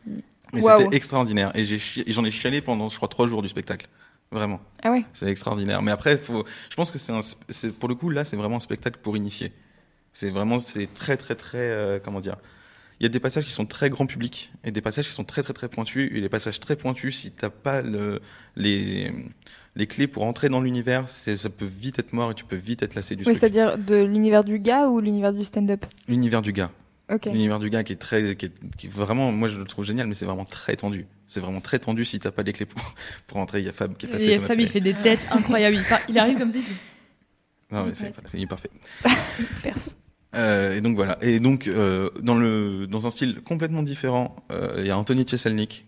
Mais 0.07 0.62
Waouh. 0.62 0.78
c'était 0.84 0.96
extraordinaire. 0.96 1.52
Et 1.55 1.64
j'en 1.66 2.24
ai 2.24 2.30
chialé 2.30 2.62
pendant, 2.62 2.88
je 2.88 2.96
crois, 2.96 3.09
trois 3.09 3.26
jours 3.26 3.42
du 3.42 3.48
spectacle. 3.50 3.86
Vraiment. 4.32 4.61
Ah 4.82 4.90
ouais. 4.92 5.05
C'est 5.12 5.26
extraordinaire. 5.26 5.82
Mais 5.82 5.90
après, 5.90 6.16
faut, 6.16 6.46
je 6.70 6.74
pense 6.74 6.90
que 6.90 6.96
c'est 6.98 7.70
pour 7.78 7.90
le 7.90 7.94
coup, 7.94 8.09
là, 8.09 8.24
c'est 8.24 8.36
vraiment 8.36 8.57
un 8.57 8.61
spectacle 8.61 8.98
pour 9.02 9.14
initier. 9.14 9.52
C'est 10.14 10.30
vraiment, 10.30 10.59
c'est 10.59 10.92
très, 10.94 11.18
très, 11.18 11.34
très, 11.34 11.59
euh, 11.59 11.98
comment 12.02 12.20
dire. 12.20 12.36
Il 12.98 13.02
y 13.02 13.07
a 13.07 13.11
des 13.11 13.20
passages 13.20 13.44
qui 13.44 13.50
sont 13.52 13.66
très 13.66 13.90
grand 13.90 14.07
public 14.07 14.52
et 14.64 14.70
des 14.70 14.80
passages 14.80 15.07
qui 15.07 15.12
sont 15.12 15.24
très, 15.24 15.42
très, 15.42 15.52
très 15.52 15.68
pointus. 15.68 16.11
Et 16.14 16.20
les 16.22 16.30
passages 16.30 16.61
très 16.61 16.76
pointus, 16.76 17.18
si 17.18 17.30
t'as 17.30 17.50
pas 17.50 17.82
le, 17.82 18.20
les, 18.57 19.12
les 19.76 19.86
clés 19.86 20.06
pour 20.06 20.24
entrer 20.24 20.48
dans 20.48 20.60
l'univers, 20.60 21.08
c'est, 21.08 21.36
ça 21.36 21.50
peut 21.50 21.64
vite 21.66 21.98
être 21.98 22.12
mort 22.12 22.30
et 22.30 22.34
tu 22.34 22.44
peux 22.44 22.56
vite 22.56 22.82
être 22.82 22.94
lassé 22.94 23.16
du 23.16 23.24
Oui, 23.26 23.34
c'est-à-dire 23.34 23.76
de 23.78 24.02
l'univers 24.02 24.44
du 24.44 24.58
gars 24.58 24.88
ou 24.88 25.00
l'univers 25.00 25.32
du 25.32 25.44
stand-up? 25.44 25.84
L'univers 26.08 26.42
du 26.42 26.52
gars. 26.52 26.70
Ok. 27.12 27.26
L'univers 27.26 27.58
du 27.58 27.68
gars 27.70 27.82
qui 27.84 27.92
est 27.92 27.96
très, 27.96 28.34
qui 28.36 28.46
est, 28.46 28.52
qui 28.78 28.86
est 28.86 28.90
vraiment, 28.90 29.30
moi 29.32 29.48
je 29.48 29.58
le 29.58 29.64
trouve 29.66 29.84
génial, 29.84 30.06
mais 30.06 30.14
c'est 30.14 30.24
vraiment 30.24 30.44
très 30.46 30.76
tendu. 30.76 31.06
C'est 31.26 31.40
vraiment 31.40 31.60
très 31.60 31.78
tendu 31.78 32.04
si 32.04 32.18
t'as 32.18 32.30
pas 32.30 32.42
les 32.42 32.52
clés 32.52 32.66
pour, 32.66 32.80
pour 33.26 33.38
entrer. 33.38 33.58
Il 33.60 33.66
y 33.66 33.68
a 33.68 33.72
Fab 33.72 33.96
qui 33.96 34.06
est 34.06 34.08
passé. 34.08 34.24
Et 34.30 34.38
Fab, 34.38 34.58
il 34.60 34.68
fait 34.68 34.80
des 34.80 34.94
têtes 34.94 35.26
incroyables. 35.30 35.76
Il, 35.76 35.82
par- 35.84 36.00
il 36.08 36.18
arrive 36.18 36.38
comme 36.38 36.50
ça, 36.50 36.58
il 36.58 36.64
fait. 36.64 36.72
Non, 37.72 37.86
mais 37.86 37.94
c'est, 37.94 38.06
Ouais, 38.06 38.12
c'est 38.28 38.38
hyper 38.38 38.60
fait. 38.60 38.70
Perf. 39.62 39.88
Euh, 40.36 40.76
et 40.76 40.80
donc 40.80 40.96
voilà. 40.96 41.18
Et 41.22 41.40
donc 41.40 41.66
euh, 41.66 42.08
dans 42.22 42.36
le 42.36 42.86
dans 42.86 43.06
un 43.06 43.10
style 43.10 43.40
complètement 43.40 43.82
différent, 43.82 44.36
euh, 44.52 44.74
il 44.78 44.86
y 44.86 44.90
a 44.90 44.98
Anthony 44.98 45.26
Cheselnik 45.26 45.84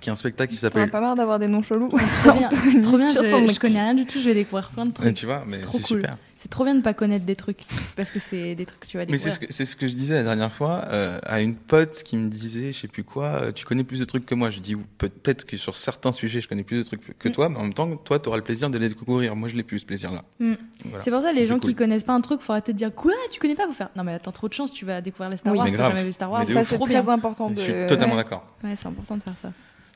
qui 0.00 0.10
a 0.10 0.12
un 0.12 0.16
spectacle 0.16 0.52
qui 0.52 0.60
T'en 0.60 0.66
as 0.66 0.70
s'appelle. 0.70 0.90
pas 0.90 1.00
marre 1.00 1.14
d'avoir 1.14 1.38
des 1.38 1.48
noms 1.48 1.62
chelous 1.62 1.88
Trop 1.88 2.32
bien, 2.38 2.48
trop 2.82 2.96
bien 2.98 3.08
je, 3.08 3.52
je 3.52 3.58
connais 3.60 3.80
rien 3.80 3.94
du 3.94 4.06
tout, 4.06 4.18
je 4.18 4.24
vais 4.28 4.34
découvrir 4.34 4.70
plein 4.70 4.86
de 4.86 4.92
trucs. 4.92 5.14
tu 5.14 5.26
vois, 5.26 5.44
mais 5.46 5.56
C'est 5.56 5.62
trop 5.62 5.78
cool. 5.78 5.86
super. 6.00 6.16
C'est 6.38 6.50
trop 6.50 6.64
bien 6.64 6.74
de 6.74 6.82
pas 6.82 6.92
connaître 6.94 7.24
des 7.24 7.34
trucs. 7.34 7.60
Parce 7.96 8.12
que 8.12 8.18
c'est 8.18 8.54
des 8.54 8.66
trucs 8.66 8.80
que 8.80 8.86
tu 8.86 8.98
vas 8.98 9.04
Mais 9.06 9.12
découvrir. 9.12 9.32
c'est 9.32 9.40
ce 9.40 9.46
que 9.46 9.52
c'est 9.52 9.64
ce 9.64 9.74
que 9.74 9.86
je 9.88 9.94
disais 9.94 10.14
la 10.14 10.22
dernière 10.22 10.52
fois 10.52 10.82
euh, 10.90 11.18
à 11.24 11.40
une 11.40 11.54
pote 11.56 12.02
qui 12.04 12.16
me 12.18 12.28
disait, 12.28 12.72
je 12.72 12.78
sais 12.80 12.88
plus 12.88 13.04
quoi, 13.04 13.24
euh, 13.40 13.52
tu 13.52 13.64
connais 13.64 13.82
plus 13.84 13.98
de 14.00 14.04
trucs 14.04 14.26
que 14.26 14.34
moi. 14.34 14.50
Je 14.50 14.60
dis 14.60 14.76
peut-être 14.98 15.44
que 15.46 15.56
sur 15.56 15.74
certains 15.74 16.12
sujets, 16.12 16.40
je 16.42 16.46
connais 16.48 16.62
plus 16.62 16.76
de 16.78 16.82
trucs 16.82 17.18
que 17.18 17.28
Mm. 17.28 17.32
toi, 17.32 17.48
mais 17.48 17.56
en 17.56 17.62
même 17.62 17.74
temps, 17.74 17.88
toi, 17.96 18.18
tu 18.20 18.28
auras 18.28 18.36
le 18.36 18.44
plaisir 18.44 18.68
de 18.70 18.76
les 18.78 18.90
découvrir. 18.90 19.34
Moi, 19.34 19.48
je 19.48 19.56
l'ai 19.56 19.62
plus 19.62 19.80
ce 19.80 19.86
plaisir-là. 19.86 20.22
Mm. 20.38 20.54
Voilà. 20.84 21.02
C'est 21.04 21.10
pour 21.10 21.22
ça, 21.22 21.32
les 21.32 21.40
C'est 21.40 21.46
gens 21.46 21.58
cool. 21.58 21.70
qui 21.70 21.74
connaissent 21.74 22.04
pas 22.04 22.12
un 22.12 22.20
truc, 22.20 22.42
faut 22.42 22.52
arrêter 22.52 22.74
de 22.74 22.78
dire 22.78 22.94
quoi, 22.94 23.12
tu 23.32 23.40
connais 23.40 23.54
pas, 23.56 23.66
faut 23.66 23.72
faire. 23.72 23.88
Non, 23.96 24.04
mais 24.04 24.12
attends, 24.12 24.30
trop 24.32 24.48
de 24.48 24.52
chance, 24.52 24.70
tu 24.72 24.84
vas 24.84 25.00
découvrir 25.00 25.30
les 25.30 25.38
Star 25.38 25.52
Oui, 25.52 25.58
Wars, 25.58 25.66
mais 25.66 25.72
t'as 25.72 25.78
grave. 25.78 25.92
jamais 25.92 26.04
vu 26.04 26.12
Star 26.12 26.30
Wars. 26.30 26.44
Mais 26.46 26.52
Ça, 26.54 26.64
c'est 26.64 26.74
trop 26.76 26.84
très 26.84 27.00
bien. 27.00 27.08
important 27.08 27.50
de. 27.50 27.56
Je 27.56 27.60
suis 27.62 27.86
totalement 27.88 28.14
ouais. 28.14 28.22
d'accord. 28.22 28.46
Ouais, 28.62 28.74
c'est 28.76 28.86
important 28.86 29.16
de 29.16 29.22
faire 29.22 29.34
ça. 29.40 29.48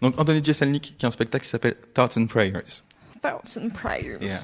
Donc 0.03 0.19
Anthony 0.19 0.43
Jeselnik 0.43 0.95
qui 0.99 1.05
a 1.05 1.09
un 1.09 1.11
spectacle 1.11 1.45
qui 1.45 1.51
s'appelle 1.51 1.77
Thoughts 1.95 2.17
and 2.19 2.27
Prayers. 2.27 2.83
Thousand 3.23 3.69
prayers. 3.71 4.17
Yeah. 4.21 4.39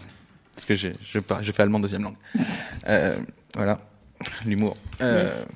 Parce 0.54 0.66
que 0.66 0.74
je, 0.76 0.88
je 1.02 1.52
fais 1.52 1.62
allemand 1.62 1.80
deuxième 1.80 2.02
langue. 2.02 2.16
Euh, 2.88 3.16
voilà, 3.54 3.80
l'humour. 4.44 4.76
Euh, 5.00 5.24
Yes. 5.24 5.46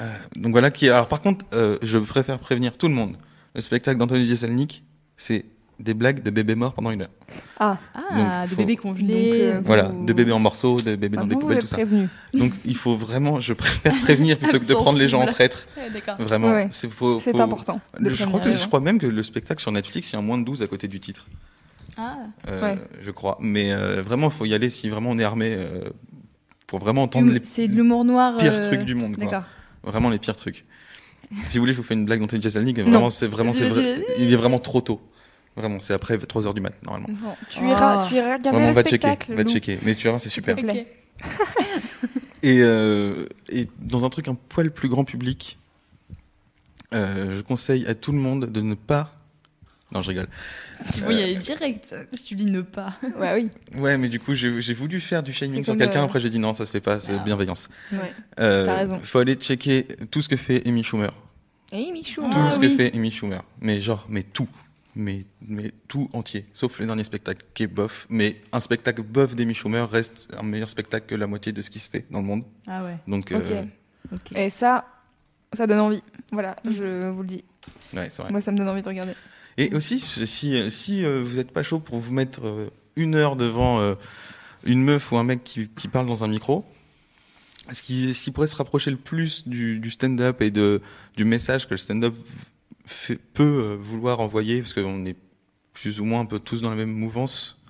euh, 0.00 0.16
donc 0.36 0.52
voilà 0.52 0.70
qui. 0.70 0.88
Alors 0.90 1.08
par 1.08 1.20
contre, 1.22 1.46
je 1.82 1.98
préfère 1.98 2.38
prévenir 2.38 2.76
tout 2.76 2.88
le 2.88 2.94
monde. 2.94 3.16
Le 3.54 3.60
spectacle 3.62 3.98
d'Anthony 3.98 4.28
Jeselnik, 4.28 4.84
c'est 5.16 5.46
des 5.78 5.94
blagues 5.94 6.22
de 6.22 6.30
bébés 6.30 6.54
morts 6.56 6.72
pendant 6.72 6.90
une 6.90 7.02
heure. 7.02 7.10
Ah, 7.60 7.78
Ah, 7.94 8.42
des 8.44 8.50
faut- 8.50 8.56
bébés 8.56 8.76
congelés. 8.76 9.30
Donc, 9.30 9.40
euh, 9.40 9.60
Voilà, 9.64 9.84
Vous- 9.84 10.04
des 10.06 10.14
bébés 10.14 10.32
en 10.32 10.38
morceaux, 10.40 10.80
des 10.80 10.96
bébés 10.96 11.16
dans 11.16 11.22
des 11.22 11.28
maintenant, 11.34 11.34
vous 11.34 11.40
poubelles, 11.40 11.60
tout 11.60 11.66
ça. 11.68 11.76
prévenu. 11.76 12.08
Donc 12.34 12.52
il 12.64 12.76
faut 12.76 12.96
vraiment, 12.96 13.38
je 13.40 13.52
préfère 13.54 13.92
prévenir 14.02 14.38
plutôt 14.38 14.58
que 14.58 14.66
de 14.66 14.74
prendre 14.74 14.98
les 14.98 15.08
gens 15.08 15.22
en 15.22 15.26
traître. 15.26 15.66
Ouais. 15.76 15.88
Vraiment, 16.24 16.50
Ouais. 16.50 16.68
c'est 16.72 16.90
faut- 16.90 17.20
important. 17.40 17.80
Je 18.00 18.24
crois, 18.24 18.40
que, 18.40 18.56
je 18.56 18.78
même 18.80 18.98
que 18.98 19.06
le 19.06 19.22
spectacle 19.22 19.60
sur 19.60 19.70
Netflix, 19.72 20.10
il 20.10 20.14
y 20.14 20.16
a 20.16 20.18
un 20.18 20.22
moins 20.22 20.38
de 20.38 20.44
12 20.44 20.62
à 20.62 20.66
côté 20.66 20.88
du 20.88 20.98
titre. 21.00 21.26
Ah, 21.96 22.16
Euh, 22.48 22.62
Ouais. 22.62 22.78
Je 23.00 23.10
crois. 23.10 23.38
Mais 23.40 23.72
euh, 23.72 24.02
vraiment, 24.02 24.28
il 24.28 24.32
faut 24.32 24.44
y 24.46 24.54
aller 24.54 24.70
si 24.70 24.88
vraiment 24.88 25.10
on 25.10 25.18
est 25.18 25.24
armé 25.24 25.54
euh, 25.56 25.84
pour 26.66 26.78
vraiment 26.80 27.02
entendre 27.04 27.30
les 27.32 27.40
c'est 27.44 27.66
de 27.68 27.74
l'humour 27.74 28.04
noir. 28.04 28.36
pires 28.36 28.52
euh, 28.52 28.68
trucs 28.68 28.84
du 28.84 28.94
monde. 28.94 29.16
quoi. 29.16 29.24
D'accord. 29.24 29.42
Vraiment 29.84 30.10
les 30.10 30.18
pires 30.18 30.36
trucs. 30.36 30.64
si 31.48 31.58
vous 31.58 31.62
voulez, 31.62 31.72
je 31.72 31.78
vous 31.78 31.82
fais 31.82 31.94
une 31.94 32.04
blague 32.04 32.20
d'Anthony 32.20 32.42
Jeselnik. 32.42 32.78
Vraiment, 32.78 33.10
c'est 33.10 33.26
vraiment, 33.26 33.52
c'est 33.52 33.68
vrai- 33.68 33.96
il 34.18 34.32
est 34.32 34.36
vraiment 34.36 34.58
trop 34.58 34.80
tôt. 34.80 35.00
Vraiment, 35.58 35.78
c'est 35.80 35.92
après 35.92 36.16
3 36.18 36.46
heures 36.46 36.54
du 36.54 36.60
mat 36.60 36.72
normalement. 36.84 37.08
Tu 37.50 37.60
Oh. 37.62 37.66
iras, 37.68 38.06
tu 38.08 38.14
iras 38.14 38.24
regarder 38.36 38.50
Vraiment, 38.50 38.68
le 38.68 38.72
va 38.74 38.82
checker, 38.82 38.96
spectacle. 39.08 39.34
va 39.34 39.42
Lou. 39.42 39.50
checker. 39.50 39.78
Mais 39.82 39.94
tu 39.94 40.04
verras, 40.04 40.18
c'est 40.18 40.28
super. 40.28 40.56
Et, 42.44 42.60
euh, 42.62 43.26
et 43.48 43.66
dans 43.80 44.04
un 44.04 44.10
truc 44.10 44.28
un 44.28 44.34
poil 44.36 44.70
plus 44.70 44.88
grand 44.88 45.04
public, 45.04 45.58
euh, 46.94 47.36
je 47.36 47.40
conseille 47.40 47.84
à 47.86 47.94
tout 47.96 48.12
le 48.12 48.18
monde 48.18 48.46
de 48.46 48.60
ne 48.60 48.74
pas. 48.74 49.14
Non, 49.90 50.02
je 50.02 50.10
rigole. 50.10 50.28
Tu 50.94 51.00
il 51.10 51.18
y 51.18 51.22
aller 51.22 51.34
direct. 51.34 51.94
Si 52.12 52.24
tu 52.24 52.34
dis 52.36 52.44
ne 52.44 52.60
pas. 52.60 52.94
Ouais, 53.18 53.34
oui. 53.34 53.50
Ouais, 53.80 53.96
mais 53.98 54.08
du 54.08 54.20
coup, 54.20 54.34
j'ai 54.34 54.74
voulu 54.74 55.00
faire 55.00 55.22
du 55.22 55.32
shaming 55.32 55.64
sur 55.64 55.76
quelqu'un. 55.76 56.02
euh, 56.02 56.04
Après, 56.04 56.20
j'ai 56.20 56.30
dit 56.30 56.38
non, 56.38 56.52
ça 56.52 56.64
se 56.66 56.70
fait 56.70 56.80
pas, 56.82 57.00
c'est 57.00 57.14
Ah. 57.14 57.24
bienveillance. 57.24 57.68
Ouais. 57.90 58.12
Euh, 58.38 58.66
T'as 58.66 58.76
raison. 58.76 59.00
Faut 59.02 59.18
aller 59.18 59.34
checker 59.34 59.86
tout 60.10 60.20
ce 60.22 60.28
que 60.28 60.36
fait 60.36 60.62
Amy 60.68 60.84
Schumer. 60.84 61.10
Michou. 61.72 62.22
Ah, 62.24 62.30
tout 62.32 62.50
ce 62.54 62.60
oui. 62.60 62.68
que 62.70 62.76
fait 62.76 62.94
Amy 62.94 63.10
Schumer. 63.10 63.40
Mais 63.60 63.80
genre, 63.80 64.06
mais 64.08 64.22
tout. 64.22 64.48
Mais, 65.00 65.20
mais 65.40 65.70
tout 65.86 66.10
entier. 66.12 66.44
Sauf 66.52 66.80
le 66.80 66.86
dernier 66.86 67.04
spectacle 67.04 67.44
qui 67.54 67.62
est 67.62 67.66
bof. 67.68 68.06
Mais 68.10 68.40
un 68.50 68.58
spectacle 68.58 69.02
bof 69.02 69.36
d'Amy 69.36 69.54
Schumer 69.54 69.88
reste 69.88 70.28
un 70.36 70.42
meilleur 70.42 70.68
spectacle 70.68 71.06
que 71.06 71.14
la 71.14 71.28
moitié 71.28 71.52
de 71.52 71.62
ce 71.62 71.70
qui 71.70 71.78
se 71.78 71.88
fait 71.88 72.04
dans 72.10 72.18
le 72.18 72.24
monde. 72.24 72.42
Ah 72.66 72.82
ouais. 72.84 72.96
Donc, 73.06 73.30
Ok. 73.32 73.40
euh, 73.40 73.62
Ok. 74.12 74.32
Et 74.34 74.50
ça, 74.50 74.86
ça 75.52 75.66
donne 75.68 75.78
envie. 75.78 76.02
Voilà, 76.32 76.56
je 76.64 77.08
vous 77.10 77.20
le 77.22 77.28
dis. 77.28 77.44
ouais, 77.94 78.10
c'est 78.10 78.22
vrai. 78.22 78.32
Moi, 78.32 78.40
ça 78.40 78.50
me 78.50 78.56
donne 78.56 78.68
envie 78.68 78.82
de 78.82 78.88
regarder. 78.88 79.12
Et 79.56 79.72
aussi, 79.74 80.00
si, 80.00 80.70
si 80.70 81.04
euh, 81.04 81.22
vous 81.22 81.36
n'êtes 81.36 81.52
pas 81.52 81.62
chaud 81.62 81.78
pour 81.78 81.98
vous 81.98 82.12
mettre 82.12 82.44
euh, 82.44 82.68
une 82.96 83.14
heure 83.14 83.36
devant 83.36 83.78
euh, 83.80 83.94
une 84.64 84.82
meuf 84.82 85.12
ou 85.12 85.16
un 85.16 85.24
mec 85.24 85.44
qui, 85.44 85.68
qui 85.68 85.86
parle 85.88 86.06
dans 86.08 86.24
un 86.24 86.28
micro, 86.28 86.64
ce 87.70 87.82
qui, 87.82 88.14
ce 88.14 88.24
qui 88.24 88.30
pourrait 88.32 88.46
se 88.48 88.56
rapprocher 88.56 88.90
le 88.90 88.96
plus 88.96 89.46
du, 89.46 89.78
du 89.78 89.90
stand-up 89.90 90.42
et 90.42 90.50
de, 90.50 90.80
du 91.16 91.24
message 91.24 91.66
que 91.66 91.74
le 91.74 91.78
stand-up 91.78 92.14
fait- 92.88 93.20
peut 93.34 93.42
euh, 93.44 93.76
vouloir 93.80 94.20
envoyer, 94.20 94.60
parce 94.60 94.74
qu'on 94.74 95.04
est 95.04 95.16
plus 95.72 96.00
ou 96.00 96.04
moins 96.04 96.20
un 96.20 96.26
peu 96.26 96.40
tous 96.40 96.62
dans 96.62 96.70
la 96.70 96.76
même 96.76 96.92
mouvance, 96.92 97.60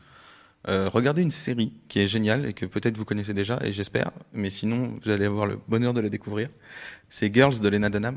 euh, 0.66 0.88
regardez 0.88 1.22
une 1.22 1.30
série 1.30 1.72
qui 1.88 2.00
est 2.00 2.06
géniale 2.06 2.46
et 2.46 2.52
que 2.52 2.66
peut-être 2.66 2.96
vous 2.96 3.04
connaissez 3.04 3.34
déjà, 3.34 3.58
et 3.62 3.72
j'espère, 3.72 4.10
mais 4.32 4.50
sinon 4.50 4.94
vous 5.02 5.10
allez 5.10 5.24
avoir 5.24 5.46
le 5.46 5.58
bonheur 5.68 5.94
de 5.94 6.00
la 6.00 6.08
découvrir. 6.08 6.48
C'est 7.08 7.32
Girls 7.32 7.60
de 7.60 7.68
Lena 7.68 7.90
Dunham, 7.90 8.16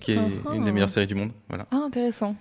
qui 0.00 0.12
est 0.12 0.18
oh. 0.46 0.52
une 0.52 0.64
des 0.64 0.72
meilleures 0.72 0.88
séries 0.88 1.06
du 1.06 1.14
monde. 1.14 1.32
Voilà. 1.48 1.66
Ah, 1.70 1.82
intéressant. 1.86 2.36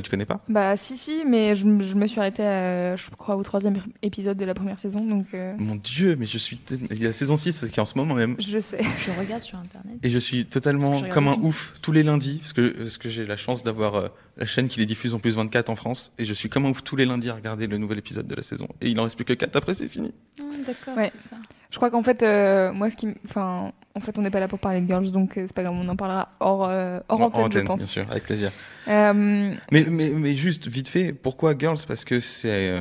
Tu 0.00 0.10
connais 0.10 0.24
pas? 0.24 0.40
Bah, 0.48 0.76
si, 0.76 0.96
si, 0.96 1.24
mais 1.26 1.54
je, 1.54 1.66
me 1.66 2.06
suis 2.06 2.20
arrêtée, 2.20 2.42
à, 2.44 2.96
je 2.96 3.10
crois, 3.10 3.36
au 3.36 3.42
troisième 3.42 3.74
épisode 4.02 4.36
de 4.38 4.44
la 4.44 4.54
première 4.54 4.78
saison, 4.78 5.04
donc 5.04 5.26
euh, 5.34 5.54
Mon 5.58 5.76
Dieu, 5.76 6.16
mais 6.18 6.26
je 6.26 6.38
suis. 6.38 6.58
Il 6.90 6.98
y 7.00 7.04
a 7.04 7.08
la 7.08 7.12
saison 7.12 7.36
6 7.36 7.66
qui 7.70 7.78
est 7.78 7.82
en 7.82 7.84
ce 7.84 7.98
moment 7.98 8.14
même. 8.14 8.36
je 8.38 8.58
sais. 8.60 8.80
Je 8.98 9.10
regarde 9.18 9.42
sur 9.42 9.58
internet. 9.58 9.98
Et 10.02 10.10
je 10.10 10.18
suis 10.18 10.46
totalement 10.46 11.02
comme 11.10 11.28
un 11.28 11.36
ouf 11.42 11.74
tous 11.82 11.92
les 11.92 12.02
lundis, 12.02 12.38
parce 12.38 12.52
que, 12.52 12.68
parce 12.70 12.98
que 12.98 13.08
j'ai 13.08 13.26
la 13.26 13.36
chance 13.36 13.62
d'avoir 13.62 13.94
euh, 13.96 14.08
la 14.36 14.46
chaîne 14.46 14.68
qui 14.68 14.80
les 14.80 14.86
diffuse 14.86 15.12
en 15.14 15.18
plus 15.18 15.36
24 15.36 15.68
en 15.70 15.76
France, 15.76 16.12
et 16.18 16.24
je 16.24 16.32
suis 16.32 16.48
comme 16.48 16.64
un 16.66 16.70
ouf 16.70 16.82
tous 16.84 16.96
les 16.96 17.04
lundis 17.04 17.28
à 17.30 17.34
regarder 17.34 17.66
le 17.66 17.78
nouvel 17.78 17.98
épisode 17.98 18.26
de 18.26 18.34
la 18.34 18.42
saison. 18.42 18.68
Et 18.80 18.88
il 18.88 18.98
en 19.00 19.02
reste 19.04 19.16
plus 19.16 19.24
que 19.24 19.34
4 19.34 19.54
après, 19.56 19.74
c'est 19.74 19.88
fini. 19.88 20.12
Ah, 20.40 20.44
D'accord, 20.66 20.96
Ouais. 20.96 21.12
c'est 21.16 21.30
ça. 21.30 21.36
Je 21.72 21.76
crois 21.78 21.90
qu'en 21.90 22.02
fait, 22.04 22.22
euh, 22.22 22.72
moi, 22.72 22.88
ce 22.90 22.96
qui. 22.96 23.08
Enfin, 23.24 23.72
en 23.94 24.00
fait, 24.00 24.16
on 24.18 24.22
n'est 24.22 24.30
pas 24.30 24.38
là 24.40 24.46
pour 24.46 24.58
parler 24.60 24.80
de 24.80 24.86
Girls, 24.86 25.10
donc 25.10 25.36
euh, 25.36 25.44
c'est 25.46 25.54
pas 25.56 25.62
grave, 25.64 25.74
on 25.76 25.88
en 25.88 25.96
parlera 25.96 26.28
hors, 26.38 26.68
euh, 26.68 27.00
hors 27.08 27.20
En- 27.20 27.24
antenne, 27.24 27.44
en 27.46 27.50
je 27.50 27.58
pense. 27.60 27.78
bien 27.78 27.86
sûr, 27.86 28.06
avec 28.10 28.22
plaisir. 28.24 28.52
Euh, 28.88 29.54
Mais, 29.72 29.84
mais, 29.88 30.10
mais 30.10 30.36
juste, 30.36 30.68
vite 30.68 30.88
fait, 30.88 31.12
pourquoi 31.12 31.54
Girls? 31.58 31.78
Parce 31.88 32.04
que 32.04 32.20
c'est 32.20 32.80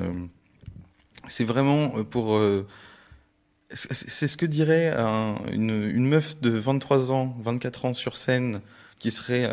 c'est 1.28 1.44
vraiment 1.46 2.04
pour. 2.04 2.38
c'est 3.74 4.28
ce 4.28 4.36
que 4.38 4.46
dirait 4.46 4.90
un- 4.98 5.36
une, 5.52 5.70
une 5.70 6.08
meuf 6.08 6.40
de 6.42 6.50
23 6.50 7.12
ans, 7.12 7.36
24 7.42 7.86
ans 7.86 7.94
sur 7.94 8.18
scène, 8.18 8.60
qui 9.00 9.12
serait 9.12 9.50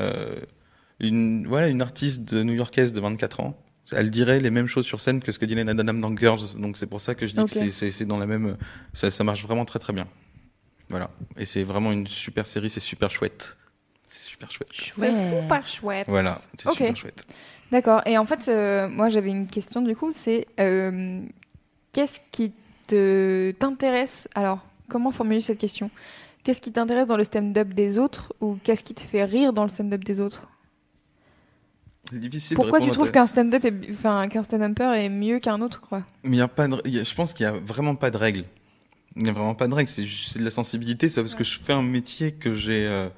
une, 1.00 1.46
voilà, 1.46 1.68
une 1.68 1.80
artiste 1.82 2.32
new-yorkaise 2.32 2.92
de 2.92 3.00
24 3.00 3.40
ans. 3.40 3.56
Elle 3.92 4.10
dirait 4.10 4.40
les 4.40 4.50
mêmes 4.50 4.66
choses 4.66 4.84
sur 4.84 5.00
scène 5.00 5.20
que 5.20 5.32
ce 5.32 5.38
que 5.38 5.46
dit 5.46 5.54
Lena 5.54 5.74
Dunham 5.74 6.00
dans 6.00 6.14
Girls. 6.16 6.56
Donc 6.58 6.76
c'est 6.76 6.86
pour 6.86 7.00
ça 7.00 7.14
que 7.14 7.26
je 7.26 7.34
dis 7.34 7.44
que 7.44 7.70
c'est- 7.70 8.04
dans 8.06 8.18
la 8.18 8.26
même. 8.26 8.56
Ça, 8.92 9.10
ça 9.10 9.24
marche 9.24 9.42
vraiment 9.44 9.64
très 9.64 9.78
très 9.78 9.92
bien. 9.92 10.06
Voilà. 10.90 11.10
Et 11.36 11.44
c'est 11.44 11.62
vraiment 11.62 11.92
une 11.92 12.06
super 12.06 12.46
série, 12.46 12.70
c'est 12.70 12.80
super 12.80 13.10
chouette. 13.10 13.56
C'est 14.06 14.26
super 14.28 14.50
chouette. 14.50 14.68
c'est 14.72 14.84
super 15.40 15.66
chouette. 15.68 16.06
Voilà, 16.08 16.40
c'est 16.58 16.68
super 16.70 16.96
chouette. 16.96 17.26
D'accord. 17.70 18.00
Et 18.06 18.16
en 18.16 18.24
fait, 18.24 18.48
euh, 18.48 18.88
moi, 18.88 19.08
j'avais 19.10 19.28
une 19.30 19.46
question 19.46 19.82
du 19.82 19.94
coup. 19.94 20.12
C'est 20.12 20.46
euh, 20.60 21.20
qu'est-ce 21.92 22.18
qui 22.32 22.52
te 22.86 23.50
t'intéresse 23.58 24.28
Alors, 24.34 24.60
comment 24.88 25.10
formuler 25.10 25.42
cette 25.42 25.58
question? 25.58 25.90
Qu'est-ce 26.44 26.60
qui 26.62 26.72
t'intéresse 26.72 27.06
dans 27.06 27.18
le 27.18 27.24
stand-up 27.24 27.68
des 27.74 27.98
autres 27.98 28.32
ou 28.40 28.58
qu'est-ce 28.64 28.82
qui 28.82 28.94
te 28.94 29.02
fait 29.02 29.24
rire 29.24 29.52
dans 29.52 29.64
le 29.64 29.68
stand-up 29.68 30.02
des 30.04 30.20
autres? 30.20 30.48
C'est 32.10 32.20
difficile. 32.20 32.56
de 32.56 32.62
Pourquoi 32.62 32.80
tu 32.80 32.90
trouves 32.90 33.10
qu'un 33.10 33.26
stand-up, 33.26 33.64
est... 33.64 33.74
enfin, 33.90 34.28
qu'un 34.28 34.42
stand-upper 34.42 34.94
est 34.96 35.08
mieux 35.08 35.38
qu'un 35.40 35.60
autre, 35.60 35.80
quoi? 35.80 36.02
Mais 36.24 36.36
il 36.36 36.40
y 36.40 36.42
a 36.42 36.48
pas 36.48 36.68
de, 36.68 36.80
je 36.84 37.14
pense 37.14 37.34
qu'il 37.34 37.44
y 37.44 37.46
a 37.46 37.52
vraiment 37.52 37.94
pas 37.94 38.10
de 38.10 38.16
règle. 38.16 38.44
Il 39.16 39.26
y 39.26 39.30
a 39.30 39.32
vraiment 39.32 39.54
pas 39.54 39.68
de 39.68 39.74
règle. 39.74 39.90
C'est 39.90 40.38
de 40.38 40.44
la 40.44 40.50
sensibilité. 40.50 41.08
C'est 41.08 41.20
parce 41.20 41.34
que 41.34 41.44
je 41.44 41.58
fais 41.58 41.72
un 41.72 41.82
métier 41.82 42.32
que 42.32 42.54
j'ai. 42.54 42.86
euh, 42.86 43.08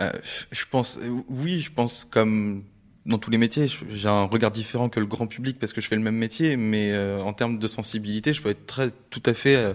euh, 0.00 0.10
je 0.50 0.64
pense, 0.70 0.98
oui, 1.28 1.60
je 1.60 1.70
pense 1.70 2.04
comme 2.04 2.64
dans 3.04 3.18
tous 3.18 3.30
les 3.30 3.38
métiers, 3.38 3.66
j'ai 3.90 4.08
un 4.08 4.24
regard 4.24 4.50
différent 4.50 4.88
que 4.88 5.00
le 5.00 5.06
grand 5.06 5.26
public 5.26 5.58
parce 5.58 5.72
que 5.72 5.80
je 5.80 5.88
fais 5.88 5.96
le 5.96 6.02
même 6.02 6.16
métier. 6.16 6.56
Mais 6.56 6.92
euh, 6.92 7.20
en 7.22 7.32
termes 7.32 7.58
de 7.58 7.66
sensibilité, 7.68 8.32
je 8.32 8.42
peux 8.42 8.50
être 8.50 8.66
très, 8.66 8.90
tout 9.10 9.22
à 9.26 9.34
fait 9.34 9.56
euh, 9.56 9.74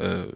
euh, 0.00 0.26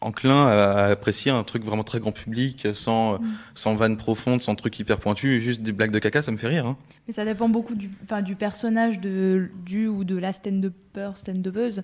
enclin 0.00 0.46
à, 0.46 0.86
apprécier 0.86 1.30
un 1.30 1.42
truc 1.42 1.62
vraiment 1.64 1.84
très 1.84 2.00
grand 2.00 2.12
public, 2.12 2.68
sans, 2.72 3.14
Mm. 3.14 3.32
sans 3.54 3.74
vanne 3.74 3.96
profonde, 3.96 4.40
sans 4.42 4.54
truc 4.54 4.78
hyper 4.78 4.98
pointu, 4.98 5.40
juste 5.40 5.60
des 5.62 5.72
blagues 5.72 5.90
de 5.90 5.98
caca, 5.98 6.22
ça 6.22 6.32
me 6.32 6.36
fait 6.36 6.46
rire. 6.48 6.66
Hein. 6.66 6.76
Mais 7.06 7.12
ça 7.12 7.24
dépend 7.24 7.48
beaucoup 7.48 7.74
du, 7.74 7.90
enfin, 8.04 8.22
du 8.22 8.34
personnage 8.36 8.98
de, 9.00 9.50
du 9.66 9.86
ou 9.88 10.04
de 10.04 10.16
la 10.16 10.32
stand-upper, 10.32 11.10
stand-upeuse. 11.16 11.82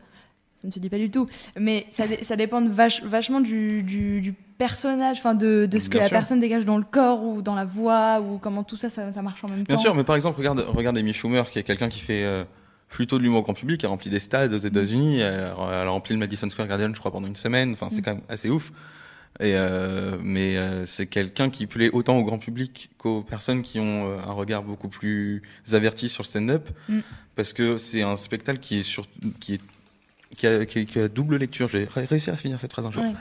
Ça 0.62 0.68
ne 0.68 0.70
se 0.72 0.78
dit 0.80 0.88
pas 0.88 0.96
du 0.98 1.10
tout. 1.10 1.28
Mais 1.58 1.86
ça, 1.90 2.04
ça 2.22 2.34
dépend 2.36 2.62
vache- 2.66 3.04
vachement 3.04 3.40
du, 3.42 3.82
du, 3.82 4.22
du 4.22 4.32
personnage, 4.32 5.18
enfin 5.18 5.34
de, 5.34 5.66
de 5.70 5.78
ce 5.78 5.88
que 5.88 5.92
Bien 5.92 6.00
la 6.00 6.08
sûr. 6.08 6.16
personne 6.16 6.40
dégage 6.40 6.64
dans 6.64 6.78
le 6.78 6.84
corps 6.84 7.22
ou 7.22 7.42
dans 7.42 7.54
la 7.54 7.66
voix 7.66 8.20
ou 8.22 8.38
comment 8.38 8.64
tout 8.64 8.76
ça, 8.76 8.88
ça, 8.88 9.12
ça 9.12 9.20
marche 9.20 9.44
en 9.44 9.48
même 9.48 9.64
Bien 9.64 9.76
temps. 9.76 9.82
sûr, 9.82 9.94
mais 9.94 10.02
par 10.02 10.16
exemple, 10.16 10.38
regarde, 10.38 10.60
regarde 10.60 10.96
Amy 10.96 11.12
Schumer, 11.12 11.48
qui 11.50 11.58
est 11.58 11.62
quelqu'un 11.62 11.90
qui 11.90 12.00
fait 12.00 12.24
euh, 12.24 12.42
plutôt 12.88 13.18
de 13.18 13.22
l'humour 13.24 13.42
grand 13.42 13.54
public, 13.54 13.80
qui 13.80 13.86
a 13.86 13.88
rempli 13.88 14.10
des 14.10 14.20
stades 14.20 14.52
aux 14.54 14.58
États-Unis, 14.58 15.20
elle, 15.20 15.34
a- 15.44 15.56
elle 15.82 15.86
a 15.86 15.90
rempli 15.90 16.14
le 16.14 16.20
Madison 16.20 16.48
Square 16.48 16.68
Garden, 16.68 16.94
je 16.94 17.00
crois, 17.00 17.10
pendant 17.12 17.26
une 17.28 17.36
semaine. 17.36 17.72
Enfin, 17.72 17.88
c'est 17.90 17.98
Mm. 18.00 18.02
quand 18.04 18.14
même 18.14 18.24
assez 18.28 18.48
ouf. 18.48 18.70
Et 19.38 19.52
euh, 19.54 20.16
mais 20.22 20.56
euh, 20.56 20.86
c'est 20.86 21.06
quelqu'un 21.06 21.50
qui 21.50 21.66
plaît 21.66 21.90
autant 21.92 22.16
au 22.16 22.24
grand 22.24 22.38
public 22.38 22.88
qu'aux 22.96 23.20
personnes 23.22 23.60
qui 23.60 23.78
ont 23.78 24.08
euh, 24.10 24.18
un 24.26 24.32
regard 24.32 24.62
beaucoup 24.62 24.88
plus 24.88 25.42
averti 25.72 26.08
sur 26.08 26.22
le 26.22 26.26
stand-up, 26.28 26.68
Mm. 26.88 27.00
parce 27.34 27.52
que 27.52 27.76
c'est 27.76 28.00
un 28.02 28.16
spectacle 28.16 28.60
qui 28.60 28.78
est 28.78 28.82
sur, 28.82 29.04
qui 29.40 29.54
est 29.54 29.60
qui 30.38 30.46
a, 30.46 30.64
qui 30.66 30.78
a- 30.80 30.84
qui 30.84 30.98
a 30.98 31.08
double 31.08 31.36
lecture. 31.36 31.68
J'ai 31.68 31.84
ré- 31.84 32.04
réussi 32.06 32.30
à 32.30 32.36
finir 32.36 32.58
cette 32.60 32.72
phrase 32.72 32.86
un 32.86 32.90
jour. 32.92 33.02
Ouais. 33.04 33.12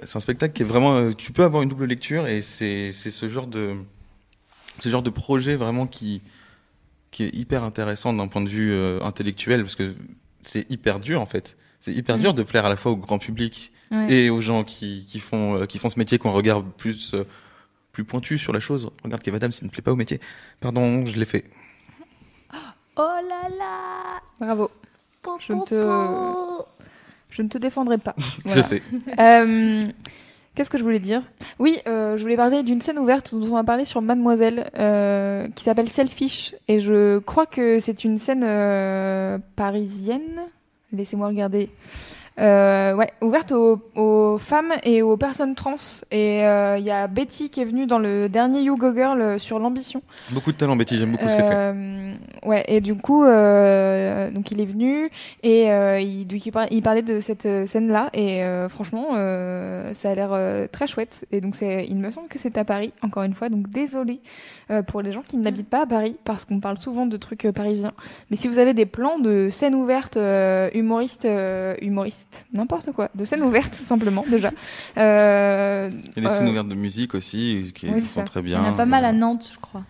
C'est 0.04 0.16
un 0.16 0.20
spectacle 0.20 0.54
qui 0.54 0.62
est 0.62 0.66
vraiment. 0.66 1.12
tu 1.12 1.32
peux 1.32 1.44
avoir 1.44 1.62
une 1.62 1.68
double 1.68 1.84
lecture 1.86 2.26
et 2.26 2.40
c'est 2.42 2.92
c'est 2.92 3.10
ce 3.10 3.28
genre 3.28 3.46
de 3.46 3.74
ce 4.78 4.88
genre 4.88 5.02
de 5.02 5.10
projet 5.10 5.56
vraiment 5.56 5.86
qui 5.86 6.22
qui 7.16 7.24
est 7.24 7.34
hyper 7.34 7.64
intéressant 7.64 8.12
d'un 8.12 8.28
point 8.28 8.42
de 8.42 8.48
vue 8.48 8.72
euh, 8.72 9.00
intellectuel 9.02 9.62
parce 9.62 9.74
que 9.74 9.94
c'est 10.42 10.70
hyper 10.70 11.00
dur 11.00 11.20
en 11.22 11.26
fait. 11.26 11.56
C'est 11.80 11.92
hyper 11.94 12.18
Mm. 12.18 12.20
dur 12.20 12.34
de 12.34 12.42
plaire 12.42 12.66
à 12.66 12.68
la 12.68 12.76
fois 12.76 12.92
au 12.92 12.96
grand 12.96 13.18
public 13.18 13.72
Ouais. 13.90 14.12
et 14.12 14.30
aux 14.30 14.40
gens 14.42 14.64
qui 14.64 15.06
qui 15.06 15.18
font 15.20 15.56
euh, 15.56 15.64
qui 15.66 15.78
font 15.78 15.88
ce 15.88 15.98
métier 15.98 16.18
qu'on 16.18 16.32
regarde 16.32 16.66
plus 16.76 17.14
euh, 17.14 17.24
plus 17.92 18.04
pointu 18.04 18.36
sur 18.36 18.52
la 18.52 18.60
chose. 18.60 18.90
Regarde 19.02 19.22
Kev 19.22 19.34
Adams, 19.36 19.52
ça 19.52 19.64
ne 19.64 19.70
plaît 19.70 19.80
pas 19.82 19.92
au 19.92 19.96
métier. 19.96 20.20
Pardon, 20.60 21.06
je 21.06 21.16
l'ai 21.18 21.24
fait. 21.24 21.44
Oh 22.98 23.16
là 23.28 23.48
là 23.58 24.20
Bravo. 24.40 24.70
Je 25.40 25.52
ne 25.54 25.62
te, 25.64 25.74
je 27.30 27.42
ne 27.42 27.48
te 27.48 27.56
défendrai 27.58 27.96
pas. 27.98 28.14
Je 28.46 28.60
sais. 28.60 28.82
Qu'est-ce 30.56 30.70
que 30.70 30.78
je 30.78 30.82
voulais 30.82 30.98
dire? 30.98 31.22
Oui, 31.58 31.78
euh, 31.86 32.16
je 32.16 32.22
voulais 32.22 32.36
parler 32.36 32.62
d'une 32.62 32.80
scène 32.80 32.98
ouverte 32.98 33.34
dont 33.34 33.52
on 33.52 33.56
a 33.56 33.64
parlé 33.64 33.84
sur 33.84 34.00
Mademoiselle, 34.00 34.70
euh, 34.78 35.48
qui 35.54 35.64
s'appelle 35.64 35.90
Selfish, 35.90 36.54
et 36.66 36.80
je 36.80 37.18
crois 37.18 37.44
que 37.44 37.78
c'est 37.78 38.04
une 38.04 38.16
scène 38.16 38.42
euh, 38.42 39.36
parisienne. 39.54 40.40
Laissez-moi 40.94 41.28
regarder. 41.28 41.68
Euh, 42.38 42.92
ouais, 42.94 43.10
ouverte 43.22 43.52
aux, 43.52 43.80
aux 43.94 44.36
femmes 44.38 44.72
et 44.82 45.00
aux 45.00 45.16
personnes 45.16 45.54
trans. 45.54 45.74
Et 46.10 46.44
euh, 46.44 46.76
il 46.78 46.84
y 46.84 46.90
a 46.90 47.06
Betty 47.06 47.48
qui 47.48 47.62
est 47.62 47.64
venue 47.64 47.86
dans 47.86 47.98
le 47.98 48.28
dernier 48.28 48.60
You 48.60 48.76
Go 48.76 48.92
Girl 48.94 49.20
euh, 49.22 49.38
sur 49.38 49.58
l'ambition. 49.58 50.02
Beaucoup 50.30 50.52
de 50.52 50.56
talent, 50.58 50.76
Betty. 50.76 50.98
J'aime 50.98 51.12
beaucoup 51.12 51.28
ce 51.28 51.34
qu'elle 51.34 51.46
fait. 51.46 51.54
Euh, 51.54 52.12
ouais, 52.44 52.62
et 52.68 52.82
du 52.82 52.94
coup, 52.94 53.24
euh, 53.24 54.30
donc 54.30 54.50
il 54.50 54.60
est 54.60 54.66
venu 54.66 55.10
et 55.42 55.70
euh, 55.72 55.98
il, 55.98 56.26
donc 56.26 56.44
il, 56.44 56.50
par- 56.52 56.66
il 56.70 56.82
parlait 56.82 57.00
de 57.00 57.20
cette 57.20 57.46
euh, 57.46 57.66
scène-là 57.66 58.10
et 58.12 58.42
euh, 58.44 58.68
franchement, 58.68 59.06
euh, 59.14 59.94
ça 59.94 60.10
a 60.10 60.14
l'air 60.14 60.30
euh, 60.32 60.66
très 60.70 60.86
chouette. 60.86 61.24
Et 61.32 61.40
donc, 61.40 61.56
il 61.62 61.96
me 61.96 62.10
semble 62.10 62.28
que 62.28 62.38
c'est 62.38 62.58
à 62.58 62.64
Paris, 62.64 62.92
encore 63.02 63.22
une 63.22 63.32
fois. 63.34 63.48
Donc, 63.48 63.70
désolé 63.70 64.20
euh, 64.70 64.82
pour 64.82 65.00
les 65.00 65.10
gens 65.12 65.22
qui 65.26 65.38
n'habitent 65.38 65.70
pas 65.70 65.84
à 65.84 65.86
Paris 65.86 66.16
parce 66.24 66.44
qu'on 66.44 66.60
parle 66.60 66.76
souvent 66.76 67.06
de 67.06 67.16
trucs 67.16 67.46
euh, 67.46 67.52
parisiens. 67.52 67.92
Mais 68.30 68.36
si 68.36 68.46
vous 68.46 68.58
avez 68.58 68.74
des 68.74 68.84
plans 68.86 69.18
de 69.18 69.48
scènes 69.50 69.74
ouvertes, 69.74 70.18
euh, 70.18 70.68
humoristes, 70.74 71.26
n'importe 72.52 72.92
quoi, 72.92 73.08
de 73.14 73.24
scènes 73.24 73.42
ouvertes, 73.42 73.76
tout 73.78 73.84
simplement, 73.86 74.24
déjà. 74.28 74.50
Euh, 74.98 75.90
Il 76.16 76.22
y 76.22 76.26
a 76.26 76.28
des 76.28 76.34
scènes 76.36 76.46
euh, 76.48 76.50
ouvertes 76.50 76.68
de 76.68 76.74
musique 76.74 77.14
aussi 77.14 77.72
qui 77.74 77.88
oui, 77.88 78.00
sont 78.00 78.20
ça. 78.20 78.22
très 78.24 78.40
Il 78.40 78.44
bien. 78.44 78.62
y 78.62 78.66
en 78.66 78.72
a 78.72 78.76
pas 78.76 78.86
mal 78.86 79.04
à 79.04 79.12
Nantes, 79.12 79.50
je 79.52 79.58
crois. 79.58 79.82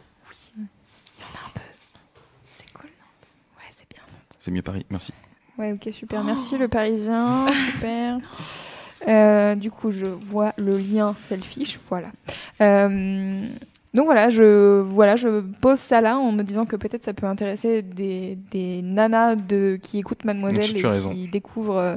C'est 2.58 2.72
cool, 2.72 2.88
Ouais, 3.56 3.70
c'est 3.70 3.88
bien. 3.88 4.02
C'est 4.38 4.50
mieux 4.50 4.62
Paris. 4.62 4.84
Merci. 4.90 5.12
Ouais, 5.58 5.72
ok, 5.72 5.88
super. 5.92 6.22
Merci 6.24 6.58
le 6.58 6.68
Parisien, 6.68 7.46
super. 7.74 8.18
Euh, 9.08 9.54
du 9.54 9.70
coup, 9.70 9.90
je 9.90 10.06
vois 10.06 10.52
le 10.56 10.76
lien 10.78 11.14
selfish, 11.22 11.78
voilà. 11.88 12.08
Euh, 12.60 13.46
donc 13.96 14.04
voilà, 14.06 14.30
je 14.30 14.80
voilà, 14.80 15.16
je 15.16 15.40
pose 15.40 15.80
ça 15.80 16.00
là 16.00 16.16
en 16.18 16.30
me 16.30 16.42
disant 16.44 16.64
que 16.66 16.76
peut-être 16.76 17.04
ça 17.04 17.14
peut 17.14 17.26
intéresser 17.26 17.82
des, 17.82 18.38
des 18.52 18.80
nanas 18.82 19.34
de 19.34 19.78
qui 19.82 19.98
écoutent 19.98 20.24
Mademoiselle 20.24 20.68
Tu- 20.70 20.76
et 20.76 20.80
tu 20.80 20.86
as 20.86 20.90
raison. 20.90 21.10
qui 21.12 21.26
découvrent 21.26 21.76
euh, 21.78 21.96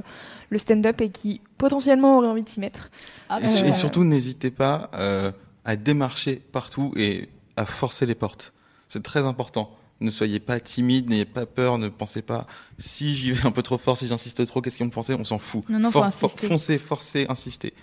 le 0.50 0.58
stand-up 0.58 1.00
et 1.02 1.10
qui 1.10 1.42
potentiellement 1.60 2.18
auraient 2.18 2.28
envie 2.30 2.42
de 2.44 2.50
s'y 2.50 2.60
mettre. 2.60 2.90
Ah, 3.30 3.40
Et, 3.42 3.48
su- 3.48 3.66
et 3.66 3.74
surtout, 3.74 4.04
n'hésitez 4.04 4.50
pas 4.50 4.90
euh, 4.96 5.32
à 5.66 5.76
démarcher 5.76 6.42
partout 6.52 6.92
et 6.96 7.30
à 7.56 7.66
forcer 7.66 8.06
les 8.08 8.16
portes. 8.16 8.54
C'est 8.88 9.04
très 9.04 9.20
important. 9.26 9.70
Ne 10.02 10.10
soyez 10.12 10.40
pas 10.40 10.60
timide, 10.62 11.10
n'ayez 11.10 11.26
pas 11.26 11.46
peur, 11.46 11.78
ne 11.78 11.90
pensez 11.90 12.22
pas 12.22 12.48
si 12.78 13.14
j'y 13.16 13.34
vais 13.34 13.46
un 13.46 13.52
peu 13.52 13.62
trop 13.62 13.78
fort, 13.78 13.98
si 13.98 14.08
j'insiste 14.08 14.46
trop, 14.48 14.62
qu'est-ce 14.62 14.78
qu'ils 14.78 14.86
vont 14.86 14.90
penser? 14.90 15.14
On 15.14 15.26
s'en 15.26 15.38
fout. 15.40 15.64
Non, 15.70 15.78
non, 15.80 15.92
faut 15.92 16.02
insister. 16.02 16.48
foncez, 16.48 16.78
forcez, 16.78 17.26
insistez. 17.28 17.74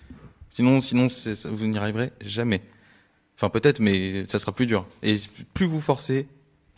Sinon, 0.48 0.80
sinon 0.80 1.06
vous 1.52 1.66
n'y 1.66 1.76
arriverez 1.76 2.12
jamais. 2.22 2.62
Enfin, 3.36 3.50
peut-être, 3.50 3.80
mais 3.80 4.24
ça 4.28 4.38
sera 4.38 4.52
plus 4.52 4.66
dur. 4.66 4.86
Et 5.02 5.16
plus 5.54 5.66
vous 5.66 5.80
forcez, 5.80 6.26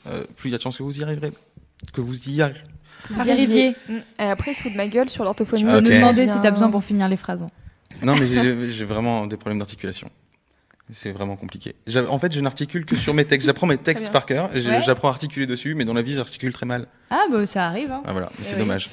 euh, 0.08 0.24
plus 0.36 0.50
il 0.50 0.52
y 0.52 0.54
a 0.54 0.58
de 0.58 0.62
chances 0.62 0.78
que 0.78 0.82
vous 0.82 0.98
y 0.98 1.02
arriverez. 1.02 1.32
Que 1.92 2.00
vous 2.00 2.28
y 2.28 2.42
arriverez. 2.42 2.64
Vous 3.10 3.24
y 3.24 3.30
arriviez. 3.30 3.70
Mm. 3.88 3.94
Et 4.18 4.22
après, 4.22 4.50
ils 4.50 4.54
se 4.54 4.62
foutent 4.62 4.72
de 4.72 4.76
ma 4.76 4.88
gueule 4.88 5.08
sur 5.08 5.22
l'orthophonie. 5.24 5.62
Tu 5.62 5.68
peux 5.68 5.80
nous 5.80 5.90
demander 5.90 6.26
si 6.26 6.34
t'as 6.40 6.50
besoin 6.50 6.70
pour 6.70 6.82
finir 6.82 7.08
les 7.08 7.16
phrases. 7.16 7.42
hein. 7.42 7.48
Non, 8.02 8.16
mais 8.16 8.26
j'ai 8.26 8.84
vraiment 8.84 9.26
des 9.26 9.36
problèmes 9.36 9.58
d'articulation. 9.58 10.10
C'est 10.90 11.12
vraiment 11.12 11.36
compliqué. 11.36 11.74
En 12.08 12.18
fait, 12.18 12.32
je 12.32 12.40
n'articule 12.40 12.86
que 12.86 12.96
sur 12.96 13.12
mes 13.12 13.24
textes. 13.26 13.46
J'apprends 13.46 13.66
mes 13.66 13.76
textes 13.76 14.10
par 14.10 14.24
cœur. 14.26 14.50
Ouais. 14.52 14.80
J'apprends 14.80 15.08
à 15.08 15.10
articuler 15.12 15.46
dessus, 15.46 15.74
mais 15.74 15.84
dans 15.84 15.92
la 15.94 16.02
vie, 16.02 16.14
j'articule 16.14 16.52
très 16.52 16.66
mal. 16.66 16.86
Ah, 17.10 17.24
bah 17.30 17.44
ça 17.46 17.66
arrive. 17.66 17.90
Hein. 17.92 18.02
Ah 18.06 18.12
voilà, 18.12 18.30
mais 18.38 18.44
c'est 18.44 18.54
oui. 18.54 18.60
dommage. 18.60 18.88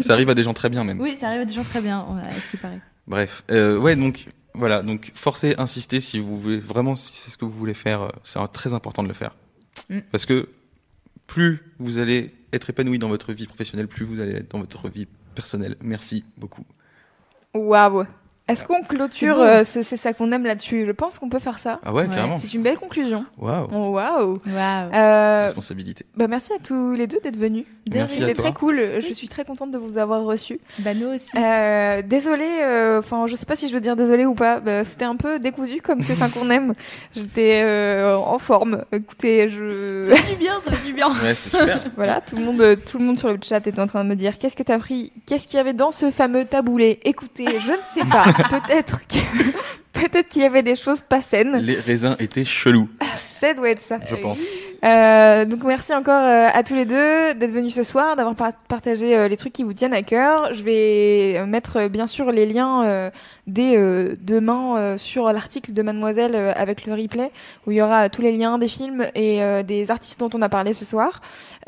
Ça 0.00 0.12
arrive 0.12 0.28
à 0.30 0.34
des 0.34 0.42
gens 0.42 0.54
très 0.54 0.68
bien 0.70 0.84
même. 0.84 1.00
Oui, 1.00 1.16
ça 1.18 1.28
arrive 1.28 1.40
à 1.40 1.44
des 1.44 1.54
gens 1.54 1.64
très 1.64 1.80
bien, 1.80 1.98
à 2.00 2.32
ce 2.32 2.48
qui 2.48 2.56
paraît. 2.56 2.80
Bref, 3.06 3.42
euh, 3.50 3.78
ouais, 3.78 3.96
donc 3.96 4.26
voilà, 4.54 4.82
donc 4.82 5.10
forcez, 5.14 5.54
insistez 5.58 6.00
si 6.00 6.18
vous 6.18 6.38
voulez 6.38 6.58
vraiment, 6.58 6.94
si 6.94 7.12
c'est 7.12 7.30
ce 7.30 7.36
que 7.36 7.44
vous 7.44 7.50
voulez 7.50 7.74
faire, 7.74 8.02
euh, 8.02 8.08
c'est 8.22 8.40
très 8.52 8.72
important 8.72 9.02
de 9.02 9.08
le 9.08 9.14
faire, 9.14 9.34
Mm. 9.88 9.98
parce 10.12 10.24
que 10.24 10.48
plus 11.26 11.72
vous 11.78 11.98
allez 11.98 12.32
être 12.52 12.70
épanoui 12.70 12.98
dans 12.98 13.08
votre 13.08 13.32
vie 13.32 13.46
professionnelle, 13.46 13.88
plus 13.88 14.04
vous 14.04 14.20
allez 14.20 14.34
être 14.34 14.50
dans 14.50 14.60
votre 14.60 14.88
vie 14.88 15.08
personnelle. 15.34 15.76
Merci 15.80 16.24
beaucoup. 16.36 16.64
Waouh. 17.54 18.06
Est-ce 18.46 18.64
qu'on 18.66 18.76
C'est 18.82 18.94
clôture 18.96 19.40
euh, 19.40 19.64
ce 19.64 19.80
c'est 19.80 19.96
ça 19.96 20.12
qu'on 20.12 20.30
aime 20.30 20.44
là-dessus? 20.44 20.84
Je 20.86 20.92
pense 20.92 21.18
qu'on 21.18 21.30
peut 21.30 21.38
faire 21.38 21.58
ça. 21.58 21.80
Ah 21.84 21.92
ouais, 21.94 22.02
Ouais. 22.02 22.08
carrément. 22.14 22.36
C'est 22.36 22.52
une 22.52 22.62
belle 22.62 22.76
conclusion. 22.76 23.24
Waouh, 23.38 23.68
Oh, 23.72 23.88
Waouh. 23.90 24.38
Waouh. 24.46 24.92
Euh, 24.94 25.44
responsabilité. 25.44 26.04
bah 26.14 26.28
merci 26.28 26.52
à 26.52 26.58
tous 26.62 26.92
les 26.92 27.06
deux 27.06 27.20
d'être 27.22 27.38
venus. 27.38 27.64
Merci 27.90 28.18
C'était 28.18 28.34
toi. 28.34 28.44
très 28.44 28.52
cool. 28.52 28.76
Je 28.98 29.12
suis 29.14 29.28
très 29.28 29.44
contente 29.46 29.70
de 29.70 29.78
vous 29.78 29.96
avoir 29.98 30.24
reçus. 30.24 30.58
Bah, 30.80 30.92
nous 30.94 31.06
aussi. 31.08 31.30
Euh, 31.38 32.02
désolée, 32.02 32.44
euh, 32.62 32.98
enfin 32.98 33.26
je 33.26 33.34
sais 33.34 33.46
pas 33.46 33.56
si 33.56 33.68
je 33.68 33.72
veux 33.74 33.80
dire 33.80 33.96
désolée 33.96 34.26
ou 34.26 34.34
pas. 34.34 34.60
Bah, 34.60 34.84
C'était 34.84 35.04
un 35.06 35.16
peu 35.16 35.38
décousu 35.38 35.80
comme 35.80 36.02
c'est 36.02 36.14
ça 36.14 36.28
qu'on 36.28 36.50
aime. 36.50 36.74
J'étais 37.14 37.62
euh, 37.64 38.14
en 38.16 38.38
forme. 38.38 38.84
Écoutez, 38.92 39.48
je 39.48 40.02
Ça 40.02 40.16
fait 40.16 40.32
du 40.32 40.38
bien, 40.38 40.60
ça 40.60 40.70
fait 40.70 40.84
du 40.86 40.92
bien. 40.92 41.08
Ouais, 41.08 41.34
c'était 41.34 41.56
super. 41.58 41.80
voilà, 41.96 42.20
tout 42.20 42.36
le 42.36 42.44
monde, 42.44 42.76
tout 42.84 42.98
le 42.98 43.04
monde 43.04 43.18
sur 43.18 43.28
le 43.30 43.38
chat 43.42 43.66
est 43.66 43.78
en 43.78 43.86
train 43.86 44.04
de 44.04 44.08
me 44.10 44.16
dire 44.16 44.36
qu'est-ce 44.38 44.56
que 44.56 44.62
t'as 44.62 44.78
pris, 44.78 45.12
qu'est-ce 45.26 45.46
qu'il 45.46 45.56
y 45.56 45.60
avait 45.60 45.72
dans 45.72 45.92
ce 45.92 46.10
fameux 46.10 46.44
taboulé? 46.44 47.00
Écoutez, 47.04 47.46
je 47.58 47.72
ne 47.72 47.76
sais 47.94 48.04
pas. 48.10 48.24
Peut-être 48.50 49.06
que 49.06 49.18
peut-être 49.92 50.28
qu'il 50.28 50.42
y 50.42 50.44
avait 50.44 50.62
des 50.62 50.74
choses 50.76 51.00
pas 51.00 51.22
saines. 51.22 51.56
Les 51.58 51.76
raisins 51.76 52.16
étaient 52.18 52.44
chelous, 52.44 52.88
Ça 53.40 53.54
doit 53.54 53.70
être 53.70 53.80
ça. 53.82 53.98
je 54.08 54.16
pense. 54.16 54.38
Euh, 54.84 55.44
donc 55.44 55.64
merci 55.64 55.94
encore 55.94 56.24
euh, 56.24 56.48
à 56.52 56.62
tous 56.62 56.74
les 56.74 56.84
deux 56.84 57.34
d'être 57.34 57.50
venus 57.52 57.74
ce 57.74 57.82
soir, 57.82 58.16
d'avoir 58.16 58.34
par- 58.34 58.52
partagé 58.68 59.16
euh, 59.16 59.28
les 59.28 59.36
trucs 59.36 59.52
qui 59.52 59.62
vous 59.62 59.72
tiennent 59.72 59.94
à 59.94 60.02
cœur. 60.02 60.52
Je 60.54 60.62
vais 60.62 61.44
mettre 61.46 61.88
bien 61.88 62.06
sûr 62.06 62.30
les 62.32 62.46
liens 62.46 63.10
dès 63.46 63.76
demain 64.20 64.96
sur 64.98 65.32
l'article 65.32 65.72
de 65.72 65.82
Mademoiselle 65.82 66.34
avec 66.56 66.86
le 66.86 66.94
replay 66.94 67.30
où 67.66 67.70
il 67.70 67.76
y 67.76 67.82
aura 67.82 68.08
tous 68.08 68.22
les 68.22 68.32
liens 68.32 68.58
des 68.58 68.68
films 68.68 69.06
et 69.14 69.40
des 69.64 69.90
artistes 69.90 70.18
dont 70.20 70.30
on 70.34 70.42
a 70.42 70.48
parlé 70.48 70.72
ce 70.72 70.84
soir. 70.84 71.20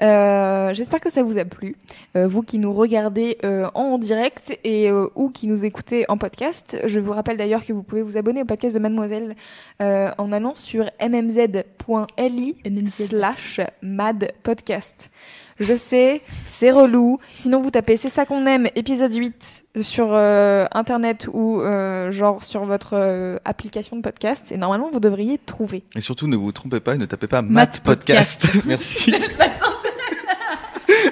Euh, 0.03 0.73
J'espère 0.75 1.01
que 1.01 1.11
ça 1.11 1.23
vous 1.23 1.39
a 1.39 1.45
plu, 1.45 1.77
vous 2.15 2.43
qui 2.43 2.59
nous 2.59 2.73
regardez 2.73 3.39
en 3.75 3.99
direct 3.99 4.59
et 4.65 4.91
ou 5.15 5.31
qui 5.31 5.47
nous 5.47 5.65
écoutez 5.65 6.05
en 6.09 6.17
podcast. 6.19 6.79
Je 6.87 7.01
vous 7.01 7.13
rappelle 7.13 7.37
d'ailleurs 7.37 7.65
que 7.65 7.73
vous 7.73 7.83
pouvez 7.83 8.03
vous 8.03 8.17
abonner 8.17 8.43
au 8.43 8.47
podcast 8.47 8.75
de 8.75 8.81
Mademoiselle 8.81 9.35
en 9.81 10.33
allant 10.33 10.55
sur 10.55 10.85
mmz.li 11.01 12.57
MMZ. 12.65 13.06
Slash 13.07 13.61
mad 13.83 14.33
podcast. 14.43 15.11
Je 15.59 15.75
sais, 15.75 16.21
c'est 16.51 16.71
relou. 16.71 17.19
Sinon, 17.35 17.63
vous 17.63 17.71
tapez 17.71 17.97
C'est 17.97 18.11
ça 18.11 18.27
qu'on 18.27 18.47
aime, 18.47 18.69
épisode 18.75 19.15
8 19.15 19.65
sur 19.81 20.09
euh, 20.11 20.67
internet 20.73 21.29
ou 21.33 21.61
euh, 21.61 22.11
genre 22.11 22.43
sur 22.43 22.67
votre 22.67 22.91
euh, 22.93 23.39
application 23.47 23.97
de 23.97 24.03
podcast. 24.03 24.53
Et 24.53 24.59
normalement, 24.59 24.91
vous 24.93 25.01
devriez 25.01 25.39
trouver. 25.39 25.85
Et 25.95 26.01
surtout, 26.01 26.27
ne 26.27 26.37
vous 26.37 26.53
trompez 26.53 26.81
pas 26.81 26.95
et 26.95 26.99
ne 26.99 27.07
tapez 27.07 27.27
pas 27.27 27.41
Math 27.41 27.51
Math 27.51 27.81
Podcast. 27.81 28.49
Merci. 28.67 29.13
Je 29.13 29.39
la 29.39 29.49
sentais. 29.49 29.89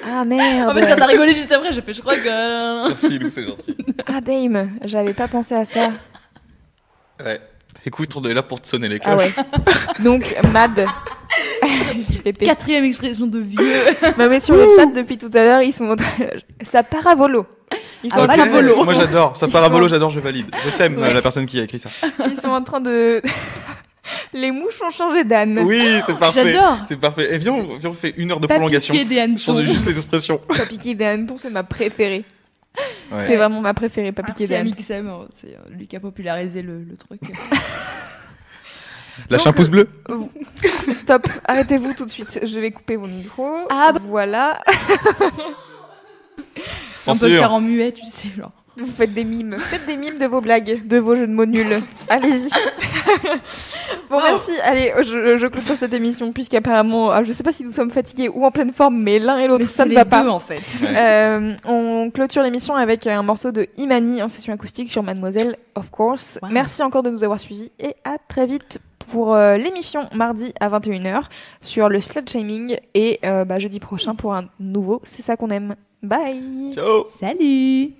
Ah 0.07 0.23
merde. 0.23 0.69
En 0.69 0.73
fait, 0.73 0.87
quand 0.87 0.95
t'as 0.95 1.07
rigolé 1.07 1.33
juste 1.33 1.51
après, 1.51 1.71
j'ai 1.71 1.81
fait, 1.81 1.93
je 1.93 2.01
crois 2.01 2.15
que. 2.15 2.87
Merci 2.87 3.17
Lou, 3.17 3.29
c'est 3.31 3.43
gentil. 3.43 3.75
Ah 4.05 4.21
Dame, 4.21 4.77
j'avais 4.83 5.13
pas 5.13 5.27
pensé 5.27 5.55
à 5.55 5.65
ça. 5.65 5.91
Ouais. 7.23 7.41
Écoute, 7.85 8.13
on 8.15 8.23
est 8.23 8.33
là 8.33 8.41
pour 8.43 8.61
te 8.61 8.67
sonner 8.67 8.89
les 8.89 8.99
cloches. 8.99 9.13
Ah 9.13 9.17
ouais. 9.17 9.33
Donc 10.03 10.35
Mad. 10.51 10.85
Quatrième 12.39 12.83
expression 12.85 13.27
de 13.27 13.39
vieux. 13.39 13.59
Non 14.17 14.27
mais 14.29 14.39
sur 14.39 14.55
le 14.55 14.65
chat 14.75 14.87
depuis 14.87 15.17
tout 15.17 15.29
à 15.33 15.37
l'heure, 15.43 15.61
ils 15.61 15.73
sont 15.73 15.85
en 15.89 15.95
train- 15.95 16.07
ça 16.63 16.83
part 16.83 17.05
à 17.07 17.15
volo. 17.15 17.45
Ils 18.03 18.11
sont, 18.11 18.17
Ah, 18.19 18.23
en 18.23 18.27
train 18.27 18.35
voilà, 18.37 18.45
de- 18.61 18.67
volo. 18.67 18.83
Moi 18.83 18.93
j'adore, 18.93 19.35
ça 19.37 19.47
part 19.47 19.63
à 19.63 19.69
volo, 19.69 19.87
j'adore, 19.87 20.09
je 20.09 20.19
valide. 20.19 20.47
Je 20.65 20.69
t'aime 20.77 20.97
Ouais. 20.97 21.13
la 21.13 21.21
personne 21.21 21.45
qui 21.45 21.59
a 21.59 21.63
écrit 21.63 21.79
ça. 21.79 21.89
ils 22.31 22.39
sont 22.39 22.49
en 22.49 22.61
train 22.63 22.79
de 22.81 23.21
Les 24.33 24.51
mouches 24.51 24.81
ont 24.85 24.91
changé 24.91 25.23
d'âne. 25.23 25.59
Oui, 25.65 25.81
c'est 26.05 26.17
parfait. 26.17 26.53
J'adore. 26.53 26.77
C'est 26.87 26.99
parfait. 26.99 27.33
Et 27.33 27.37
viens, 27.39 27.53
on, 27.53 27.77
viens, 27.77 27.89
on 27.89 27.93
fait 27.93 28.13
une 28.17 28.31
heure 28.31 28.39
de 28.39 28.47
Pas 28.47 28.55
prolongation 28.55 28.93
piquer 28.93 29.05
des 29.05 29.37
sur 29.37 29.53
hannetons. 29.53 29.67
de 29.67 29.73
juste 29.73 29.85
les 29.85 29.95
expressions. 29.95 30.37
Pas 30.47 30.65
piquer 30.65 30.93
des 30.95 31.05
hannetons, 31.05 31.37
c'est 31.37 31.49
ma 31.49 31.63
préférée. 31.63 32.23
Ouais. 33.11 33.25
C'est 33.27 33.35
vraiment 33.37 33.61
ma 33.61 33.73
préférée, 33.73 34.11
piquer 34.11 34.47
Merci 34.47 34.55
à. 34.55 34.63
Mixem, 34.63 35.11
c'est 35.31 35.55
euh, 35.55 35.59
lui 35.69 35.87
qui 35.87 35.95
a 35.95 35.99
popularisé 35.99 36.61
le, 36.61 36.83
le 36.83 36.97
truc. 36.97 37.21
Lâche 39.29 39.47
un 39.47 39.53
pouce 39.53 39.69
bleu. 39.69 39.87
Stop, 40.93 41.27
arrêtez-vous 41.45 41.93
tout 41.93 42.05
de 42.05 42.09
suite. 42.09 42.39
Je 42.43 42.59
vais 42.59 42.71
couper 42.71 42.95
vos 42.97 43.07
micros. 43.07 43.67
Ah, 43.69 43.91
bah- 43.93 43.99
Voilà. 44.03 44.59
On 47.07 47.15
peut 47.15 47.27
le 47.29 47.37
faire 47.37 47.53
en 47.53 47.61
muet, 47.61 47.91
tu 47.91 48.05
sais, 48.05 48.29
genre. 48.35 48.51
Vous 48.77 48.85
faites 48.85 49.13
des 49.13 49.23
mimes. 49.23 49.55
Faites 49.57 49.85
des 49.85 49.95
mimes 49.95 50.17
de 50.17 50.25
vos 50.25 50.41
blagues, 50.41 50.85
de 50.85 50.97
vos 50.97 51.15
jeux 51.15 51.27
de 51.27 51.31
mots 51.31 51.45
nuls. 51.45 51.81
Allez-y. 52.09 52.49
bon, 54.09 54.21
merci. 54.21 54.51
Allez, 54.63 54.91
je, 55.01 55.37
je 55.37 55.47
clôture 55.47 55.77
cette 55.77 55.93
émission 55.93 56.33
puisqu'apparemment, 56.33 57.11
ah, 57.11 57.23
je 57.23 57.31
sais 57.31 57.43
pas 57.43 57.53
si 57.53 57.63
nous 57.63 57.71
sommes 57.71 57.91
fatigués 57.91 58.27
ou 58.27 58.45
en 58.45 58.51
pleine 58.51 58.73
forme, 58.73 58.97
mais 58.97 59.19
l'un 59.19 59.37
et 59.37 59.47
l'autre, 59.47 59.67
ça 59.67 59.85
ne 59.85 59.93
va 59.93 60.03
deux, 60.03 60.09
pas. 60.09 60.29
en 60.29 60.39
fait. 60.39 60.63
Euh, 60.83 61.51
on 61.65 62.11
clôture 62.13 62.43
l'émission 62.43 62.75
avec 62.75 63.07
un 63.07 63.23
morceau 63.23 63.51
de 63.51 63.67
Imani 63.77 64.21
en 64.21 64.29
session 64.29 64.53
acoustique 64.53 64.91
sur 64.91 65.03
Mademoiselle, 65.03 65.55
of 65.75 65.89
course. 65.89 66.39
Wow. 66.41 66.49
Merci 66.51 66.83
encore 66.83 67.03
de 67.03 67.09
nous 67.09 67.23
avoir 67.23 67.39
suivis 67.39 67.71
et 67.79 67.95
à 68.03 68.17
très 68.27 68.45
vite 68.45 68.79
pour 69.11 69.35
euh, 69.35 69.57
l'émission 69.57 70.01
mardi 70.13 70.53
à 70.59 70.69
21h 70.69 71.23
sur 71.61 71.89
le 71.89 72.01
slut 72.01 72.27
shaming 72.27 72.77
et 72.93 73.19
euh, 73.23 73.45
bah, 73.45 73.59
jeudi 73.59 73.79
prochain 73.79 74.15
pour 74.15 74.33
un 74.33 74.45
nouveau 74.59 75.01
C'est 75.03 75.21
ça 75.21 75.37
qu'on 75.37 75.49
aime. 75.49 75.75
Bye 76.03 76.73
Ciao. 76.75 77.05
Salut 77.19 77.93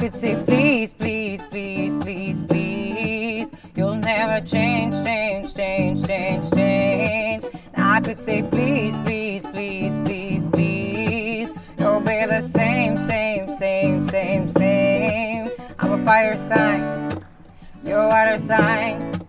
could 0.00 0.14
say 0.14 0.34
please, 0.46 0.94
please, 0.94 1.44
please, 1.44 1.94
please, 1.98 2.42
please. 2.44 3.50
You'll 3.76 3.96
never 3.96 4.44
change, 4.46 4.94
change, 5.04 5.54
change, 5.54 6.06
change, 6.06 6.50
change. 6.52 7.44
I 7.76 8.00
could 8.00 8.22
say 8.22 8.42
please, 8.42 8.96
please, 9.04 9.42
please, 9.42 9.94
please, 10.06 10.46
please. 10.46 11.52
You'll 11.78 12.00
be 12.00 12.24
the 12.24 12.40
same, 12.40 12.96
same, 12.96 13.52
same, 13.52 14.02
same, 14.02 14.48
same. 14.48 15.50
I'm 15.78 15.92
a 15.92 16.04
fire 16.06 16.38
sign, 16.38 17.22
you're 17.84 18.00
a 18.00 18.08
water 18.08 18.38
sign. 18.38 19.20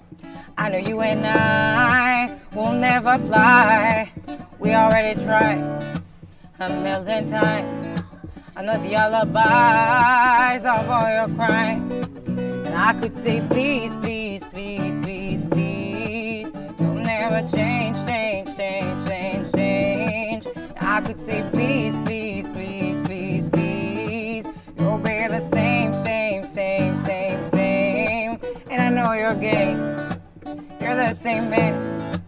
I 0.57 0.69
know 0.69 0.77
you 0.77 1.01
and 1.01 1.27
I 1.27 2.39
will 2.55 2.71
never 2.71 3.17
fly. 3.27 4.09
We 4.57 4.73
already 4.73 5.21
tried 5.21 6.03
a 6.61 6.69
million 6.69 7.29
times. 7.29 8.10
I 8.53 8.63
know 8.63 8.77
the 8.83 8.95
alibis 8.95 10.65
of 10.65 10.89
all 10.89 11.09
your 11.09 11.35
crimes. 11.35 12.07
And 12.27 12.67
I 12.67 12.93
could 13.01 13.15
say, 13.15 13.41
please, 13.49 13.93
please, 14.01 14.43
please, 14.43 14.99
please, 14.99 15.45
please. 15.45 16.51
You'll 16.79 16.95
never 16.95 17.47
change, 17.49 17.95
change, 18.05 18.49
change, 18.57 19.07
change, 19.07 19.53
change. 19.53 20.45
And 20.45 20.85
I 20.85 20.99
could 20.99 21.21
say, 21.21 21.47
please, 21.53 21.95
please, 22.05 22.45
please, 22.49 22.99
please, 23.07 23.47
please. 23.47 24.45
You'll 24.77 24.97
be 24.97 25.27
the 25.27 25.39
same, 25.39 25.93
same, 26.03 26.45
same, 26.45 26.99
same, 26.99 27.45
same. 27.45 28.39
And 28.69 28.81
I 28.81 28.89
know 28.89 29.13
you're 29.13 29.35
gay. 29.35 29.71
You're 30.81 30.95
the 30.95 31.13
same 31.13 31.49
man. 31.49 32.21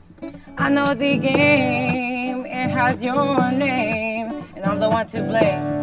I 0.58 0.70
know 0.70 0.94
the 0.94 1.18
game, 1.18 2.46
it 2.46 2.70
has 2.70 3.04
your 3.04 3.52
name, 3.52 4.46
and 4.56 4.64
I'm 4.64 4.80
the 4.80 4.90
one 4.90 5.08
to 5.08 5.22
blame. 5.24 5.83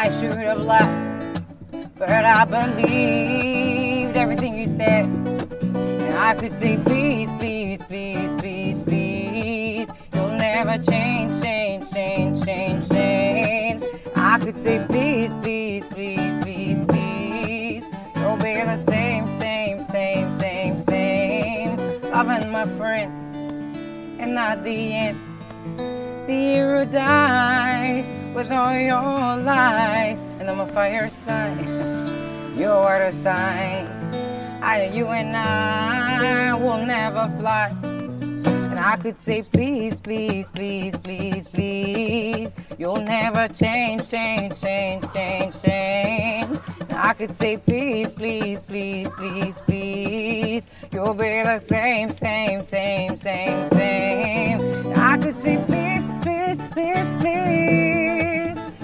I 0.00 0.12
should 0.20 0.32
have 0.34 0.60
lied, 0.60 1.42
but 1.98 2.08
I 2.08 2.44
believed 2.44 4.16
everything 4.16 4.56
you 4.56 4.68
said. 4.68 5.06
And 5.06 6.14
I 6.16 6.36
could 6.36 6.56
say, 6.56 6.78
please, 6.84 7.28
please, 7.40 7.82
please, 7.82 8.30
please, 8.38 8.78
please. 8.82 9.88
You'll 10.14 10.38
never 10.38 10.78
change, 10.84 11.42
change, 11.42 11.90
change, 11.90 12.44
change, 12.44 12.88
change. 12.90 13.82
I 14.14 14.38
could 14.38 14.62
say, 14.62 14.86
please, 14.88 15.34
please, 15.42 15.88
please, 15.88 16.44
please, 16.44 16.80
please. 16.86 17.84
You'll 18.14 18.36
be 18.36 18.54
the 18.54 18.76
same, 18.76 19.26
same, 19.40 19.82
same, 19.82 20.32
same, 20.38 20.80
same. 20.80 21.76
Loving 22.12 22.52
my 22.52 22.68
friend, 22.78 23.10
and 24.20 24.36
not 24.36 24.62
the 24.62 24.94
end. 24.94 25.18
The 26.28 26.32
hero 26.32 26.84
dies 26.84 28.06
with 28.38 28.52
all 28.52 28.72
your 28.72 29.42
lies, 29.42 30.20
and 30.38 30.48
I'm 30.48 30.60
a 30.60 30.66
fire 30.68 31.10
sign. 31.10 31.58
You're 32.56 32.70
water 32.70 33.10
sign. 33.10 33.84
I, 34.62 34.90
you 34.94 35.08
and 35.08 35.36
I 35.36 36.54
will 36.54 36.86
never 36.86 37.24
fly. 37.40 37.76
And 37.82 38.78
I 38.78 38.94
could 38.94 39.18
say, 39.18 39.42
please, 39.42 39.98
please, 39.98 40.52
please, 40.52 40.96
please, 40.98 41.48
please. 41.48 42.54
You'll 42.78 43.02
never 43.18 43.48
change, 43.48 44.08
change, 44.08 44.60
change, 44.60 45.04
change, 45.12 45.54
change. 45.64 46.60
And 46.90 46.92
I 46.92 47.14
could 47.14 47.34
say, 47.34 47.56
please, 47.56 48.12
please, 48.12 48.62
please, 48.62 49.08
please, 49.18 49.60
please. 49.62 50.68
You'll 50.92 51.14
be 51.14 51.42
the 51.42 51.58
same, 51.58 52.10
same, 52.12 52.64
same, 52.64 53.16
same, 53.16 53.68
same. 53.70 54.60
And 54.60 54.96
I 54.96 55.18
could 55.18 55.40
say, 55.40 55.56
please, 55.66 56.04
please, 56.22 56.62
please, 56.70 57.20
please. 57.20 58.27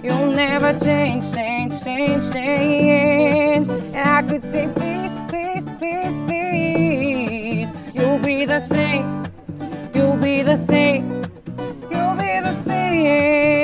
You'll 0.04 0.32
never 0.32 0.78
change, 0.80 1.32
change, 1.32 1.82
change, 1.82 2.30
change. 2.30 3.68
And 3.68 3.96
I 3.96 4.20
could 4.20 4.44
say, 4.44 4.68
please, 4.74 5.12
please, 5.30 5.64
please, 5.78 6.14
please. 6.26 7.68
You'll 7.94 8.18
be 8.18 8.44
the 8.44 8.60
same. 8.60 9.24
You'll 9.94 10.18
be 10.18 10.42
the 10.42 10.58
same. 10.58 11.08
You'll 11.90 12.16
be 12.16 12.38
the 12.48 12.52
same. 12.64 13.63